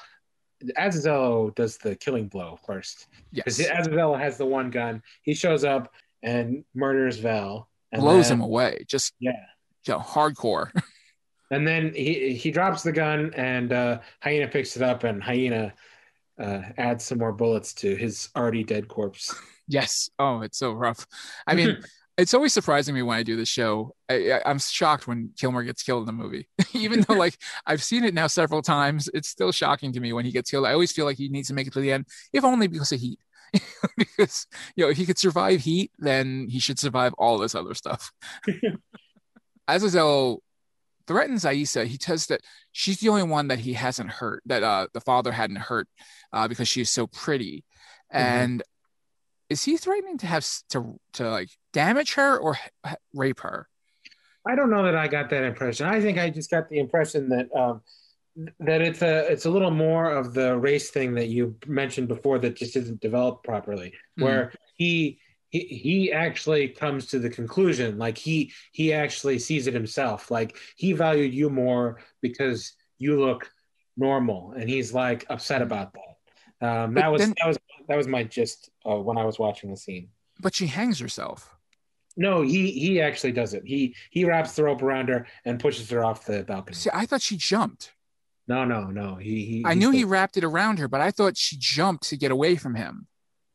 Azazello 0.80 1.54
does 1.54 1.78
the 1.78 1.96
killing 1.96 2.28
blow 2.28 2.58
first 2.66 3.06
because 3.32 3.60
yes. 3.60 3.70
Azazello 3.70 4.20
has 4.20 4.40
the 4.40 4.46
one 4.46 4.72
gun. 4.72 5.04
He 5.22 5.36
shows 5.36 5.64
up 5.64 5.94
and 6.24 6.64
murders 6.74 7.20
Val, 7.20 7.70
and 7.92 8.02
blows 8.02 8.30
then- 8.30 8.40
him 8.40 8.44
away. 8.44 8.84
Just 8.88 9.14
Yeah, 9.20 9.34
you 9.86 9.94
know, 9.94 10.00
hardcore. 10.00 10.72
and 11.52 11.68
then 11.68 11.94
he 11.94 12.34
he 12.34 12.50
drops 12.50 12.82
the 12.82 12.92
gun, 12.92 13.32
and 13.36 13.72
uh, 13.72 14.00
Hyena 14.22 14.48
picks 14.48 14.76
it 14.76 14.82
up, 14.82 15.04
and 15.04 15.22
Hyena 15.22 15.76
uh, 16.40 16.62
adds 16.78 17.06
some 17.06 17.18
more 17.18 17.34
bullets 17.34 17.74
to 17.76 17.96
his 17.96 18.30
already 18.36 18.64
dead 18.64 18.88
corpse. 18.88 19.34
yes. 19.68 20.10
Oh, 20.20 20.42
it's 20.42 20.58
so 20.58 20.72
rough. 20.72 21.06
I 21.46 21.56
mean, 21.56 21.78
it's 22.18 22.34
always 22.34 22.54
surprising 22.54 22.96
me 22.96 23.02
when 23.02 23.18
I 23.18 23.24
do 23.24 23.36
this 23.36 23.50
show. 23.50 23.96
I, 24.10 24.32
I, 24.32 24.42
I'm 24.46 24.60
shocked 24.60 25.08
when 25.08 25.32
Kilmer 25.38 25.64
gets 25.64 25.84
killed 25.84 26.02
in 26.02 26.06
the 26.06 26.24
movie, 26.24 26.48
even 26.74 27.02
though 27.02 27.16
like 27.16 27.38
I've 27.66 27.84
seen 27.84 28.04
it 28.04 28.14
now 28.14 28.28
several 28.28 28.62
times. 28.62 29.10
It's 29.14 29.30
still 29.30 29.52
shocking 29.52 29.94
to 29.94 30.00
me 30.00 30.14
when 30.14 30.26
he 30.26 30.32
gets 30.32 30.52
killed. 30.52 30.66
I 30.66 30.74
always 30.74 30.92
feel 30.92 31.06
like 31.06 31.18
he 31.18 31.30
needs 31.30 31.48
to 31.50 31.54
make 31.54 31.68
it 31.68 31.74
to 31.74 31.80
the 31.80 31.92
end, 31.92 32.06
if 32.34 32.44
only 32.44 32.68
because 32.68 32.92
of 32.92 33.00
heat. 33.00 33.20
because 33.98 34.46
you 34.76 34.84
know, 34.84 34.92
if 34.92 34.98
he 34.98 35.06
could 35.06 35.18
survive 35.18 35.62
heat, 35.62 35.92
then 35.98 36.48
he 36.50 36.60
should 36.60 36.78
survive 36.78 37.14
all 37.14 37.38
this 37.38 37.56
other 37.56 37.74
stuff. 37.74 38.12
Azazel 39.68 40.44
threatens 41.08 41.44
Aisa. 41.44 41.86
He 41.86 41.98
says 42.00 42.28
that 42.28 42.42
she's 42.72 43.00
the 43.00 43.10
only 43.10 43.24
one 43.24 43.48
that 43.48 43.60
he 43.60 43.74
hasn't 43.74 44.12
hurt, 44.12 44.44
that 44.46 44.64
uh, 44.64 44.88
the 44.94 45.02
father 45.02 45.32
hadn't 45.32 45.58
hurt, 45.58 45.88
uh, 46.34 46.48
because 46.48 46.68
she's 46.68 46.90
so 46.90 47.08
pretty. 47.08 47.64
And 48.12 48.64
is 49.50 49.64
he 49.64 49.78
threatening 49.78 50.18
to 50.20 50.28
have 50.28 50.46
to 50.70 51.00
to 51.14 51.30
like 51.30 51.50
damage 51.74 52.14
her 52.14 52.38
or 52.38 52.58
rape 53.14 53.40
her? 53.40 53.68
I 54.46 54.56
don't 54.56 54.70
know 54.70 54.84
that 54.84 54.96
I 54.96 55.08
got 55.08 55.30
that 55.32 55.44
impression. 55.44 55.88
I 55.88 56.00
think 56.00 56.18
I 56.18 56.30
just 56.30 56.50
got 56.50 56.70
the 56.70 56.80
impression 56.80 57.30
that 57.30 57.54
um, 57.56 57.82
that 58.60 58.82
it's 58.82 59.02
a 59.02 59.32
it's 59.32 59.46
a 59.46 59.50
little 59.50 59.72
more 59.72 60.12
of 60.12 60.34
the 60.34 60.58
race 60.58 60.90
thing 60.90 61.16
that 61.16 61.28
you 61.28 61.56
mentioned 61.66 62.08
before 62.08 62.40
that 62.40 62.56
just 62.56 62.76
isn't 62.76 63.02
developed 63.02 63.44
properly. 63.44 63.94
Mhm. 64.18 64.24
Where 64.24 64.54
he 64.76 65.20
he 65.50 65.60
he 65.60 66.12
actually 66.12 66.68
comes 66.70 67.08
to 67.08 67.20
the 67.20 67.30
conclusion, 67.30 67.98
like 67.98 68.18
he 68.18 68.52
he 68.72 68.94
actually 68.94 69.40
sees 69.40 69.68
it 69.68 69.74
himself. 69.74 70.30
Like 70.30 70.58
he 70.76 70.94
valued 70.94 71.34
you 71.34 71.50
more 71.50 72.00
because 72.22 72.74
you 72.98 73.20
look 73.20 73.50
normal, 73.96 74.54
and 74.54 74.70
he's 74.70 74.94
like 74.94 75.26
upset 75.30 75.62
about 75.62 75.94
that. 75.94 76.68
Um, 76.68 76.94
that 76.96 77.12
was 77.12 77.22
then- 77.22 77.34
that 77.40 77.48
was 77.48 77.58
that 77.88 77.98
was 77.98 78.08
my 78.08 78.24
gist 78.24 78.70
uh, 78.90 78.96
when 78.96 79.18
I 79.18 79.24
was 79.24 79.40
watching 79.40 79.70
the 79.72 79.78
scene. 79.78 80.10
But 80.40 80.54
she 80.54 80.68
hangs 80.68 81.00
herself. 81.00 81.56
No, 82.18 82.42
he 82.42 82.72
he 82.72 83.00
actually 83.00 83.32
does 83.32 83.54
it. 83.54 83.64
He 83.66 83.96
he 84.10 84.26
wraps 84.26 84.56
the 84.56 84.64
rope 84.64 84.82
around 84.82 85.10
her 85.10 85.28
and 85.46 85.60
pushes 85.60 85.90
her 85.92 86.04
off 86.04 86.26
the 86.26 86.44
balcony. 86.44 86.76
See, 86.76 86.90
I 86.94 87.06
thought 87.06 87.22
she 87.22 87.38
jumped. 87.38 87.94
No, 88.48 88.66
no, 88.66 88.86
no. 88.88 89.16
He 89.16 89.46
he. 89.46 89.64
I 89.66 89.74
knew 89.76 89.92
he 89.92 90.04
wrapped 90.04 90.36
it 90.38 90.44
around 90.44 90.80
her, 90.80 90.88
but 90.88 91.00
I 91.02 91.12
thought 91.12 91.38
she 91.38 91.58
jumped 91.60 92.10
to 92.10 92.18
get 92.18 92.32
away 92.32 92.56
from 92.56 92.76
him. 92.76 93.08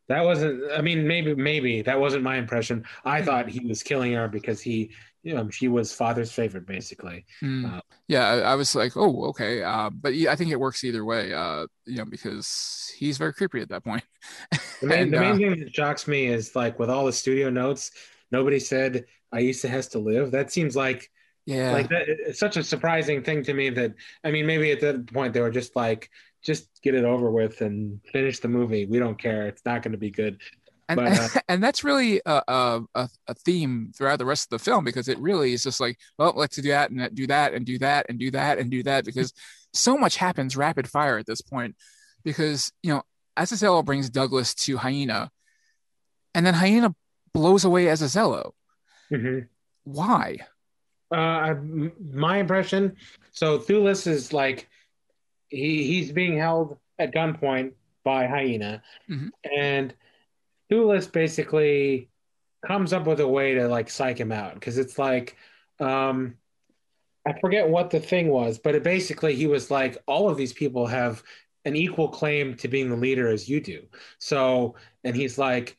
That 0.09 0.25
wasn't. 0.25 0.71
I 0.73 0.81
mean, 0.83 1.07
maybe 1.07 1.35
maybe 1.35 1.83
that 1.83 1.99
wasn't 1.99 2.23
my 2.23 2.37
impression. 2.37 2.85
Hmm. 3.03 3.09
I 3.09 3.23
thought 3.23 3.49
he 3.49 3.67
was 3.67 3.83
killing 3.83 4.13
her 4.13 4.29
because 4.29 4.61
he, 4.61 4.91
you 5.23 5.35
know, 5.35 5.49
she 5.51 5.69
was 5.69 5.93
father's 5.93 6.33
favorite, 6.33 6.67
basically. 6.67 7.25
Hmm. 7.41 7.65
Uh, 7.67 7.81
yeah, 8.09 8.27
I, 8.27 8.39
I 8.41 8.55
was 8.57 8.75
like, 8.75 8.97
oh, 8.97 9.27
okay. 9.27 9.63
Uh, 9.63 9.91
but 9.91 10.15
yeah, 10.15 10.33
I 10.33 10.37
think 10.37 10.51
it 10.51 10.61
works 10.61 10.85
either 10.85 11.05
way. 11.05 11.33
Uh, 11.33 11.67
you 11.87 11.99
know, 11.99 12.05
because 12.05 12.93
he's 12.97 13.19
very 13.19 13.33
creepy 13.33 13.61
at 13.61 13.69
that 13.71 13.85
point. 13.85 14.05
The 14.81 14.89
main, 14.89 14.99
And, 15.03 15.13
the 15.13 15.21
main 15.21 15.33
uh, 15.35 15.37
thing 15.37 15.61
that 15.61 15.75
shocks 15.75 16.09
me 16.09 16.27
is 16.27 16.57
like 16.57 16.77
with 16.81 16.91
all 16.91 17.07
the 17.07 17.13
studio 17.13 17.51
notes, 17.51 17.93
nobody 18.33 18.59
said 18.59 19.05
Aisa 19.33 19.69
has 19.69 19.87
to 19.91 20.01
live. 20.01 20.33
That 20.33 20.51
seems 20.51 20.75
like 20.75 21.09
yeah, 21.47 21.73
like 21.73 21.89
that. 21.89 22.09
It's 22.09 22.39
such 22.39 22.57
a 22.57 22.65
surprising 22.65 23.23
thing 23.23 23.43
to 23.45 23.55
me 23.55 23.71
that 23.71 23.95
I 24.25 24.31
mean, 24.31 24.47
maybe 24.47 24.71
at 24.73 24.81
that 24.81 25.13
point 25.13 25.35
they 25.35 25.41
were 25.41 25.51
just 25.51 25.75
like, 25.77 26.11
just 26.43 26.69
get 26.83 26.95
it 26.95 27.05
over 27.05 27.31
with 27.31 27.61
and 27.61 28.01
finish 28.13 28.41
the 28.41 28.49
movie. 28.49 28.87
We 28.87 28.99
don't 28.99 29.19
care. 29.19 29.47
It's 29.47 29.65
not 29.65 29.83
going 29.83 29.93
to 29.93 29.99
be 29.99 30.11
good. 30.11 30.41
and 30.89 30.97
but, 30.99 31.19
uh, 31.19 31.41
and 31.49 31.63
that's 31.63 31.85
really 31.85 32.21
a, 32.27 32.43
a 32.95 33.09
a 33.27 33.35
theme 33.35 33.93
throughout 33.97 34.19
the 34.19 34.25
rest 34.27 34.47
of 34.47 34.59
the 34.59 34.65
film 34.65 34.85
because 34.85 35.09
it 35.09 35.19
really 35.19 35.53
is 35.53 35.63
just 35.63 35.81
like, 35.81 35.99
well, 36.19 36.33
let's 36.37 36.57
do 36.57 36.63
that 36.71 36.91
and 36.91 37.15
do 37.15 37.27
that 37.29 37.55
and 37.55 37.65
do 37.65 37.79
that 37.79 38.07
and 38.09 38.19
do 38.19 38.31
that 38.33 38.59
and 38.59 38.71
do 38.71 38.83
that 38.83 39.05
because 39.05 39.33
so 39.73 39.97
much 39.97 40.17
happens 40.17 40.57
rapid 40.57 40.89
fire 40.89 41.19
at 41.19 41.27
this 41.27 41.41
point. 41.41 41.77
Because 42.25 42.73
you 42.83 42.93
know, 42.93 43.03
Azazello 43.37 43.85
brings 43.85 44.11
Douglas 44.11 44.55
to 44.55 44.77
Hyena, 44.77 45.31
and 46.35 46.47
then 46.47 46.55
Hyena 46.55 46.95
blows 47.33 47.65
away 47.65 47.87
Azazello. 47.87 48.53
Mhm. 49.11 49.49
Why? 49.85 50.39
Uh, 51.11 51.55
my 52.13 52.39
impression. 52.39 52.97
So 53.33 53.59
Thewlis 53.59 54.07
is 54.07 54.33
like 54.33 54.69
he 55.53 55.85
he's 55.85 56.13
being 56.13 56.37
held 56.37 56.79
at 56.99 57.13
gunpoint 57.13 57.73
by 58.05 58.27
Hyena, 58.27 58.83
Mhm. 59.09 59.31
and 59.45 59.95
Thewlis 60.71 61.11
basically 61.13 62.09
comes 62.67 62.93
up 62.93 63.07
with 63.07 63.21
a 63.21 63.29
way 63.29 63.55
to 63.55 63.69
like 63.69 63.91
psych 63.91 64.19
him 64.19 64.33
out 64.33 64.55
because 64.55 64.79
it's 64.79 64.99
like 64.99 65.37
um 65.79 66.37
I 67.25 67.39
forget 67.41 67.69
what 67.69 67.91
the 67.91 68.01
thing 68.01 68.29
was, 68.29 68.59
but 68.59 68.75
it 68.75 68.83
basically 68.83 69.37
he 69.37 69.47
was 69.47 69.71
like 69.71 69.97
all 70.07 70.29
of 70.29 70.37
these 70.37 70.53
people 70.53 70.87
have 70.87 71.23
an 71.65 71.77
equal 71.77 72.09
claim 72.09 72.57
to 72.57 72.67
being 72.67 72.89
the 72.91 72.97
leader 72.97 73.29
as 73.29 73.49
you 73.49 73.61
do. 73.61 73.87
So 74.19 74.75
and 75.05 75.15
he's 75.15 75.39
like 75.39 75.77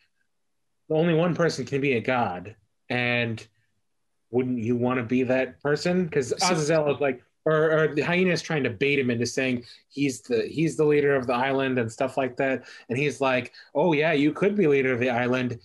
only 0.89 1.13
one 1.13 1.35
person 1.35 1.65
can 1.65 1.81
be 1.81 1.93
a 1.93 2.01
god 2.01 2.55
and 2.89 3.45
wouldn't 4.29 4.59
you 4.59 4.75
want 4.75 4.99
to 4.99 5.03
be 5.03 5.23
that 5.23 5.61
person? 5.61 6.05
Because 6.05 6.31
Azazel 6.31 6.93
is 6.93 6.99
like, 6.99 7.23
or, 7.45 7.71
or 7.83 7.87
the 7.95 8.01
hyena 8.01 8.31
is 8.31 8.41
trying 8.41 8.63
to 8.63 8.69
bait 8.69 8.99
him 8.99 9.09
into 9.09 9.25
saying 9.25 9.65
he's 9.89 10.21
the 10.21 10.43
he's 10.47 10.77
the 10.77 10.85
leader 10.85 11.15
of 11.15 11.27
the 11.27 11.33
island 11.33 11.77
and 11.77 11.91
stuff 11.91 12.15
like 12.17 12.37
that. 12.37 12.63
And 12.89 12.97
he's 12.97 13.19
like, 13.21 13.51
"Oh 13.75 13.93
yeah, 13.93 14.13
you 14.13 14.31
could 14.31 14.55
be 14.55 14.67
leader 14.67 14.93
of 14.93 14.99
the 14.99 15.09
island." 15.09 15.59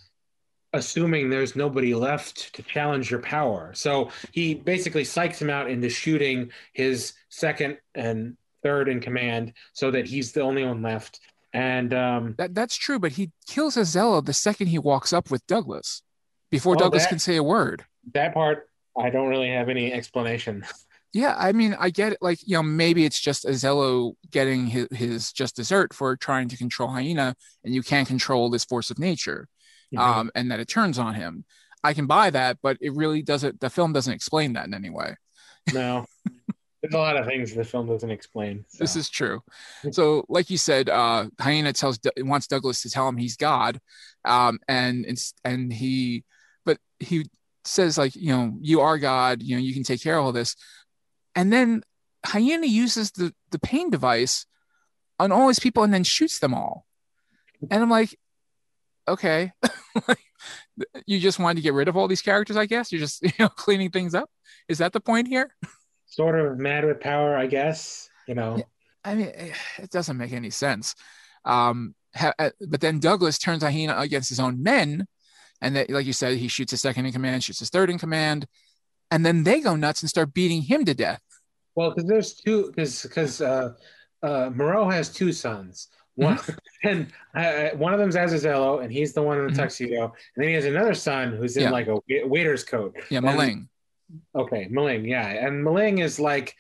assuming 0.75 1.31
there's 1.31 1.57
nobody 1.57 1.95
left 1.95 2.53
to 2.55 2.63
challenge 2.63 3.11
your 3.11 3.21
power. 3.21 3.73
So 3.75 4.11
he 4.33 4.53
basically 4.55 5.03
psychs 5.03 5.41
him 5.41 5.49
out 5.49 5.71
into 5.71 5.89
shooting 5.89 6.51
his 6.75 7.15
second 7.31 7.79
and 7.95 8.37
third 8.63 8.91
in 8.91 9.01
command 9.01 9.55
so 9.73 9.91
that 9.91 10.07
he's 10.07 10.33
the 10.33 10.43
only 10.43 10.67
one 10.67 10.83
left. 10.83 11.21
And 11.55 11.95
um, 11.95 12.35
That 12.37 12.55
that's 12.55 12.77
true, 12.77 12.99
but 12.99 13.13
he 13.13 13.31
kills 13.47 13.77
Azello 13.77 14.23
the 14.23 14.35
second 14.35 14.67
he 14.67 14.79
walks 14.79 15.11
up 15.11 15.31
with 15.31 15.47
Douglas, 15.47 16.03
before 16.51 16.75
Oh, 16.75 16.79
Douglas 16.79 17.05
that- 17.05 17.09
can 17.09 17.19
say 17.19 17.37
a 17.37 17.43
word. 17.43 17.87
that 18.13 18.35
part, 18.35 18.69
I 18.95 19.09
don't 19.09 19.29
really 19.29 19.49
have 19.51 19.71
any 19.71 19.91
explanation. 19.93 20.65
Yeah, 21.15 21.35
I 21.39 21.53
mean, 21.53 21.75
I 21.79 21.91
get 21.91 22.13
it. 22.13 22.19
Like, 22.21 22.39
you 22.47 22.55
know, 22.55 22.63
maybe 22.63 23.05
it's 23.05 23.19
just 23.19 23.47
Azello 23.47 24.13
getting 24.31 24.67
his, 24.67 24.89
his 24.93 25.33
just 25.33 25.57
dessert 25.57 25.95
for 25.95 26.17
trying 26.17 26.49
to 26.49 26.57
control 26.57 26.91
Hyena, 26.91 27.35
and 27.65 27.75
you 27.75 27.83
can't 27.83 28.07
control 28.07 28.51
this 28.51 28.65
force 28.65 28.91
of 28.91 28.99
nature, 28.99 29.49
um, 29.97 30.31
and 30.35 30.51
that 30.51 30.61
it 30.61 30.69
turns 30.69 30.99
on 30.99 31.15
him. 31.15 31.45
I 31.83 31.95
can 31.95 32.07
buy 32.07 32.31
that, 32.31 32.59
but 32.63 32.77
it 32.81 32.95
really 32.95 33.23
doesn't. 33.23 33.61
The 33.61 33.71
film 33.71 33.93
doesn't 33.93 34.13
explain 34.13 34.53
that 34.55 34.67
in 34.67 34.75
any 34.75 34.91
way. 34.91 35.17
no, 35.73 36.05
there's 36.83 36.95
a 36.95 36.99
lot 36.99 37.17
of 37.17 37.27
things 37.27 37.55
the 37.55 37.65
film 37.65 37.87
doesn't 37.87 38.11
explain. 38.11 38.65
so. 38.69 38.79
This 38.79 38.97
is 38.97 39.09
true. 39.09 39.41
So, 39.93 40.25
like 40.29 40.51
you 40.51 40.59
said, 40.59 40.89
uh, 40.89 41.29
Hyena 41.41 41.73
tells 41.73 41.99
wants 42.19 42.47
Douglas 42.47 42.83
to 42.83 42.91
tell 42.91 43.09
him 43.09 43.17
he's 43.17 43.37
God, 43.37 43.81
um, 44.25 44.59
and 44.69 45.07
it's 45.07 45.33
and 45.45 45.73
he, 45.73 46.25
but 46.67 46.79
he 46.99 47.25
says 47.65 47.99
like, 47.99 48.17
you 48.17 48.35
know, 48.35 48.57
you 48.61 48.81
are 48.81 48.99
God. 48.99 49.43
You 49.43 49.57
know, 49.57 49.63
you 49.63 49.75
can 49.75 49.83
take 49.83 50.03
care 50.03 50.19
of 50.19 50.25
all 50.25 50.33
this, 50.33 50.57
and 51.39 51.53
then 51.53 51.85
Hyena 52.27 52.67
uses 52.67 53.13
the 53.13 53.33
the 53.53 53.61
pain 53.61 53.91
device 53.91 54.45
on 55.21 55.31
all 55.31 55.47
these 55.47 55.61
people 55.61 55.85
and 55.85 55.95
then 55.95 56.03
shoots 56.03 56.41
them 56.41 56.53
all, 56.53 56.85
and 57.71 57.81
I'm 57.81 57.89
like, 57.89 58.19
okay, 59.07 59.53
you 61.07 61.21
just 61.21 61.39
wanted 61.39 61.55
to 61.57 61.63
get 61.63 61.75
rid 61.75 61.87
of 61.87 61.97
all 61.97 62.09
these 62.09 62.23
characters, 62.23 62.57
I 62.57 62.67
guess. 62.67 62.91
You're 62.91 63.01
just 63.01 63.23
you 63.23 63.31
know 63.39 63.49
cleaning 63.49 63.91
things 63.91 64.17
up. 64.17 64.29
Is 64.69 64.79
that 64.79 64.93
the 64.93 65.01
point 65.01 65.29
here? 65.29 65.55
sort 66.07 66.41
of 66.41 66.59
mad 66.59 66.85
with 66.85 66.99
power, 66.99 67.37
I 67.37 67.47
guess. 67.47 68.09
You 68.27 68.35
know, 68.35 68.61
I 69.05 69.15
mean, 69.15 69.31
eh, 69.33 69.55
it 69.79 69.91
doesn't 69.91 70.17
make 70.17 70.33
any 70.33 70.51
sense. 70.51 70.97
Um, 71.45 71.95
ha- 72.17 72.35
uh, 72.37 72.51
but 72.67 72.81
then 72.81 72.99
Douglas 72.99 73.39
turns 73.39 73.63
Hyena 73.63 73.97
against 73.97 74.29
his 74.29 74.41
own 74.41 74.61
men, 74.61 75.07
and 75.63 75.77
that, 75.77 75.89
like 75.89 76.05
you 76.05 76.13
said, 76.13 76.37
he 76.37 76.49
shoots 76.49 76.73
his 76.73 76.81
second 76.81 77.07
in 77.07 77.13
command, 77.13 77.45
shoots 77.45 77.61
his 77.61 77.71
third 77.71 77.91
in 77.91 77.99
command, 78.01 78.49
and 79.13 79.25
then 79.25 79.45
they 79.45 79.61
go 79.61 79.77
nuts 79.77 80.03
and 80.03 80.11
start 80.11 80.35
beating 80.35 80.63
him 80.63 80.85
to 80.85 80.95
death. 80.95 81.23
Well, 81.79 81.91
because 81.91 82.09
there's 82.09 82.35
two, 82.35 82.73
because 82.75 83.03
because 83.05 83.41
uh, 83.41 83.75
uh, 84.25 84.51
Moreau 84.53 84.91
has 84.91 85.09
two 85.11 85.31
sons. 85.33 85.87
One 86.17 86.37
and 86.83 87.07
uh, 87.37 87.69
one 87.77 87.93
of 87.95 88.01
them's 88.01 88.17
Azazello, 88.17 88.83
and 88.83 88.93
he's 88.93 89.13
the 89.13 89.23
one 89.23 89.39
in 89.39 89.47
the 89.47 89.53
Mhm. 89.53 89.57
tuxedo. 89.59 90.03
And 90.35 90.39
then 90.43 90.49
he 90.49 90.55
has 90.55 90.65
another 90.65 90.93
son 90.95 91.37
who's 91.37 91.57
in 91.57 91.63
Yeah. 91.63 91.71
like 91.71 91.87
a 91.87 92.01
waiter's 92.27 92.65
coat. 92.65 92.97
Yeah, 93.11 93.19
And- 93.19 93.27
M'Ling. 93.29 93.69
Okay, 94.35 94.67
M'Ling, 94.69 95.05
yeah, 95.07 95.29
and 95.47 95.63
M'Ling 95.65 96.01
is 96.01 96.19
like 96.19 96.57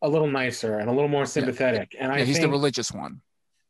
a 0.00 0.08
little 0.08 0.28
nicer 0.30 0.78
and 0.78 0.88
a 0.88 0.92
little 0.92 1.08
more 1.10 1.26
sympathetic. 1.26 1.94
And 2.00 2.10
I 2.10 2.20
Yeah, 2.20 2.24
he's 2.24 2.40
the 2.40 2.48
religious 2.48 2.90
one. 2.92 3.20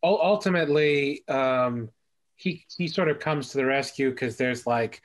ul- 0.05 0.21
ultimately, 0.23 1.27
um, 1.27 1.89
he 2.37 2.65
he 2.79 2.87
sort 2.87 3.09
of 3.09 3.19
comes 3.19 3.49
to 3.51 3.57
the 3.57 3.65
rescue 3.67 4.11
because 4.11 4.37
there's 4.37 4.69
like 4.69 5.03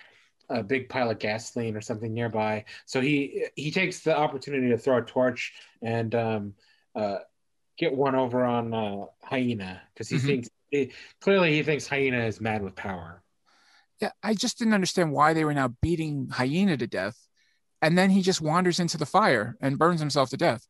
a 0.52 0.64
big 0.64 0.90
pile 0.90 1.10
of 1.10 1.20
gasoline 1.20 1.76
or 1.76 1.82
something 1.82 2.14
nearby. 2.14 2.66
So 2.86 3.02
he 3.02 3.46
he 3.56 3.72
takes 3.72 4.02
the 4.02 4.16
opportunity 4.18 4.70
to 4.70 4.78
throw 4.78 4.98
a 4.98 5.02
torch 5.02 5.54
and 5.82 6.14
um, 6.16 6.54
uh, 6.96 7.20
get 7.78 7.96
one 7.96 8.16
over 8.16 8.44
on 8.44 8.74
uh, 8.74 9.06
Hyena 9.24 9.82
because 9.94 10.10
he 10.10 10.18
Mhm. 10.18 10.26
thinks 10.26 10.50
he, 10.70 10.92
clearly 11.20 11.54
he 11.54 11.64
thinks 11.64 11.88
Hyena 11.88 12.26
is 12.26 12.40
mad 12.40 12.62
with 12.64 12.76
power. 12.76 13.24
Yeah, 14.00 14.12
I 14.24 14.34
just 14.34 14.58
didn't 14.58 14.74
understand 14.74 15.12
why 15.12 15.34
they 15.34 15.46
were 15.46 15.54
now 15.54 15.70
beating 15.82 16.30
Hyena 16.30 16.78
to 16.78 16.88
death, 16.88 17.28
and 17.82 17.98
then 17.98 18.10
he 18.10 18.22
just 18.22 18.42
wanders 18.42 18.80
into 18.80 18.98
the 18.98 19.06
fire 19.06 19.58
and 19.62 19.78
burns 19.80 20.00
himself 20.00 20.30
to 20.32 20.38
death. 20.38 20.68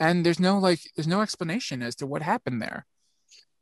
And 0.00 0.24
there's 0.24 0.40
no 0.40 0.58
like, 0.58 0.80
there's 0.96 1.08
no 1.08 1.22
explanation 1.22 1.82
as 1.82 1.96
to 1.96 2.06
what 2.06 2.22
happened 2.22 2.62
there. 2.62 2.86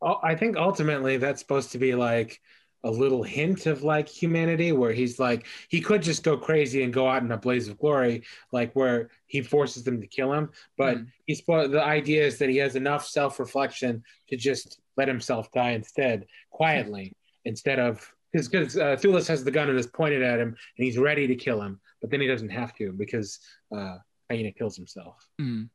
Oh, 0.03 0.19
I 0.23 0.35
think 0.35 0.57
ultimately 0.57 1.17
that's 1.17 1.41
supposed 1.41 1.73
to 1.73 1.79
be 1.79 1.95
like 1.95 2.41
a 2.87 2.91
little 3.03 3.23
hint 3.23 3.67
of 3.67 3.83
like 3.83 4.09
humanity 4.09 4.71
where 4.81 4.93
he's 5.01 5.19
like 5.19 5.47
he 5.69 5.81
could 5.81 6.03
just 6.11 6.23
go 6.23 6.37
crazy 6.37 6.85
and 6.85 6.93
go 6.93 7.09
out 7.13 7.23
in 7.25 7.33
a 7.33 7.37
blaze 7.47 7.67
of 7.69 7.77
glory 7.79 8.23
like 8.53 8.71
where 8.75 9.11
he 9.27 9.41
forces 9.43 9.83
them 9.83 10.01
to 10.01 10.07
kill 10.07 10.33
him 10.33 10.45
but 10.79 10.97
Mhm. 10.97 11.07
he's 11.27 11.43
the 11.77 11.83
idea 11.83 12.23
is 12.25 12.39
that 12.39 12.49
he 12.49 12.59
has 12.59 12.77
enough 12.77 13.05
self-reflection 13.19 13.93
to 14.29 14.37
just 14.37 14.81
let 14.97 15.09
himself 15.09 15.51
die 15.53 15.73
instead 15.81 16.27
quietly 16.51 17.07
instead 17.45 17.79
of 17.81 17.93
because 18.33 18.49
because 18.49 18.77
uh, 18.77 18.97
Thewlis 19.01 19.27
has 19.33 19.43
the 19.43 19.51
gun 19.51 19.69
and 19.71 19.79
is 19.79 19.89
pointed 20.01 20.23
at 20.23 20.39
him 20.39 20.49
and 20.77 20.85
he's 20.87 20.99
ready 20.99 21.27
to 21.27 21.35
kill 21.47 21.61
him 21.61 21.81
but 22.01 22.11
then 22.11 22.21
he 22.21 22.29
doesn't 22.29 22.51
have 22.61 22.73
to 22.77 22.93
because 22.93 23.29
uh 23.77 23.97
Hyena 24.31 24.53
kills 24.53 24.77
himself 24.77 25.17
Mm. 25.41 25.69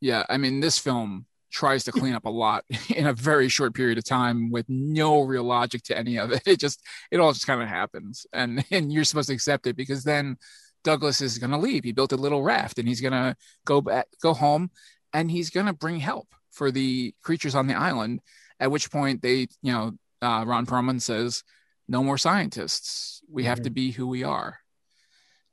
Yeah, 0.00 0.24
I 0.30 0.38
mean, 0.38 0.60
this 0.60 0.78
film 0.78 1.26
tries 1.50 1.84
to 1.84 1.92
clean 1.92 2.14
up 2.14 2.24
a 2.24 2.30
lot 2.30 2.64
in 2.94 3.06
a 3.06 3.12
very 3.12 3.48
short 3.48 3.74
period 3.74 3.98
of 3.98 4.04
time 4.04 4.50
with 4.50 4.66
no 4.68 5.22
real 5.22 5.44
logic 5.44 5.82
to 5.84 5.96
any 5.96 6.18
of 6.18 6.32
it. 6.32 6.42
It 6.46 6.58
just, 6.58 6.82
it 7.10 7.20
all 7.20 7.32
just 7.32 7.46
kind 7.46 7.62
of 7.62 7.68
happens, 7.68 8.26
and 8.32 8.64
and 8.70 8.92
you're 8.92 9.04
supposed 9.04 9.28
to 9.28 9.34
accept 9.34 9.66
it 9.66 9.76
because 9.76 10.04
then 10.04 10.36
Douglas 10.82 11.20
is 11.20 11.38
going 11.38 11.50
to 11.50 11.58
leave. 11.58 11.84
He 11.84 11.92
built 11.92 12.12
a 12.12 12.16
little 12.16 12.42
raft, 12.42 12.78
and 12.78 12.88
he's 12.88 13.00
going 13.00 13.12
to 13.12 13.36
go 13.64 13.80
back, 13.80 14.06
go 14.22 14.34
home, 14.34 14.70
and 15.12 15.30
he's 15.30 15.50
going 15.50 15.66
to 15.66 15.72
bring 15.72 16.00
help 16.00 16.28
for 16.50 16.70
the 16.70 17.14
creatures 17.22 17.54
on 17.54 17.66
the 17.66 17.74
island. 17.74 18.20
At 18.58 18.70
which 18.70 18.90
point, 18.90 19.22
they, 19.22 19.48
you 19.62 19.72
know, 19.72 19.92
uh, 20.22 20.44
Ron 20.46 20.66
Perlman 20.66 21.00
says, 21.00 21.44
"No 21.88 22.02
more 22.02 22.18
scientists. 22.18 23.22
We 23.30 23.44
have 23.44 23.62
to 23.62 23.70
be 23.70 23.92
who 23.92 24.06
we 24.06 24.24
are." 24.24 24.58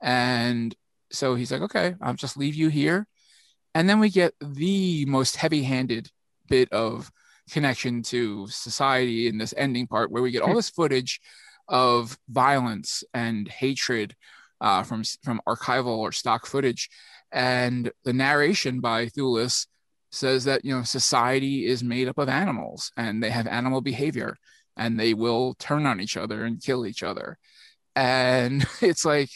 And 0.01 0.75
so 1.11 1.35
he's 1.35 1.51
like, 1.51 1.61
"Okay, 1.61 1.95
I'll 2.01 2.15
just 2.15 2.37
leave 2.37 2.55
you 2.55 2.69
here." 2.69 3.07
And 3.76 3.89
then 3.89 3.99
we 3.99 4.10
get 4.10 4.34
the 4.41 5.06
most 5.06 5.35
heavy 5.35 5.64
handed 5.64 6.10
bit 6.49 6.72
of 6.72 7.11
connection 7.52 8.02
to 8.03 8.48
society 8.48 9.27
in 9.27 9.38
this 9.38 9.53
ending 9.57 9.88
part 9.88 10.11
where 10.11 10.23
we 10.23 10.31
get 10.31 10.41
all 10.41 10.56
this 10.56 10.69
footage 10.69 11.22
of 11.68 12.18
violence 12.30 13.03
and 13.14 13.48
hatred 13.48 14.15
uh, 14.61 14.84
from, 14.84 15.03
from 15.23 15.41
archival 15.48 15.98
or 15.98 16.11
stock 16.11 16.45
footage. 16.45 16.89
And 17.31 17.91
the 18.03 18.14
narration 18.14 18.80
by 18.80 19.07
Thewlis 19.07 19.68
says 20.11 20.45
that, 20.45 20.64
you 20.64 20.76
know, 20.76 20.84
society 20.84 21.65
is 21.65 21.84
made 21.84 22.07
up 22.07 22.18
of 22.18 22.30
animals 22.30 22.91
and 22.98 23.22
they 23.22 23.30
have 23.30 23.48
animal 23.48 23.81
behavior 23.81 24.38
and 24.77 24.99
they 24.99 25.14
will 25.14 25.56
turn 25.56 25.85
on 25.85 25.99
each 25.99 26.18
other 26.18 26.45
and 26.45 26.61
kill 26.61 26.85
each 26.85 27.03
other. 27.03 27.38
And 27.95 28.65
it's 28.81 29.06
like, 29.06 29.30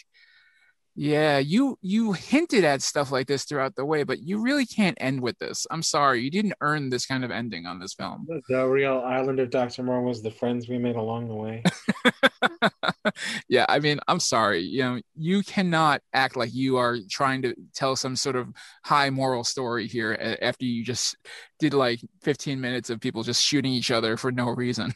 yeah, 0.95 1.38
you 1.38 1.77
you 1.81 2.13
hinted 2.13 2.63
at 2.63 2.81
stuff 2.81 3.11
like 3.11 3.27
this 3.27 3.45
throughout 3.45 3.76
the 3.76 3.85
way, 3.85 4.03
but 4.03 4.19
you 4.19 4.41
really 4.41 4.65
can't 4.65 4.97
end 4.99 5.22
with 5.22 5.38
this. 5.39 5.65
I'm 5.72 5.84
sorry, 5.84 6.22
you 6.22 6.31
didn't 6.31 6.53
earn 6.61 6.89
this 6.89 7.05
kind 7.05 7.23
of 7.23 7.31
ending 7.31 7.65
on 7.65 7.80
this 7.80 7.93
film. 7.93 8.27
the 8.49 8.68
real 8.68 8.99
island 9.05 9.39
of 9.39 9.49
Dr. 9.49 9.84
Moreau 9.84 10.03
was 10.03 10.22
the 10.22 10.31
friends 10.31 10.68
we 10.68 10.77
made 10.77 10.95
along 10.95 11.27
the 11.27 11.35
way 11.35 11.63
yeah, 13.49 13.65
I 13.69 13.80
mean, 13.80 13.99
I'm 14.07 14.19
sorry. 14.19 14.61
You 14.61 14.84
know, 14.84 15.01
you 15.15 15.43
cannot 15.43 16.01
act 16.13 16.35
like 16.35 16.53
you 16.53 16.77
are 16.77 16.97
trying 17.09 17.41
to 17.43 17.55
tell 17.73 17.95
some 17.95 18.15
sort 18.15 18.35
of 18.35 18.49
high 18.84 19.09
moral 19.09 19.43
story 19.43 19.88
here 19.88 20.38
after 20.41 20.65
you 20.65 20.84
just 20.84 21.15
did 21.59 21.73
like 21.73 21.99
15 22.23 22.59
minutes 22.59 22.89
of 22.89 22.99
people 22.99 23.23
just 23.23 23.43
shooting 23.43 23.72
each 23.72 23.91
other 23.91 24.18
for 24.18 24.31
no 24.31 24.49
reason. 24.49 24.93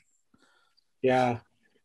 Yeah, 1.02 1.40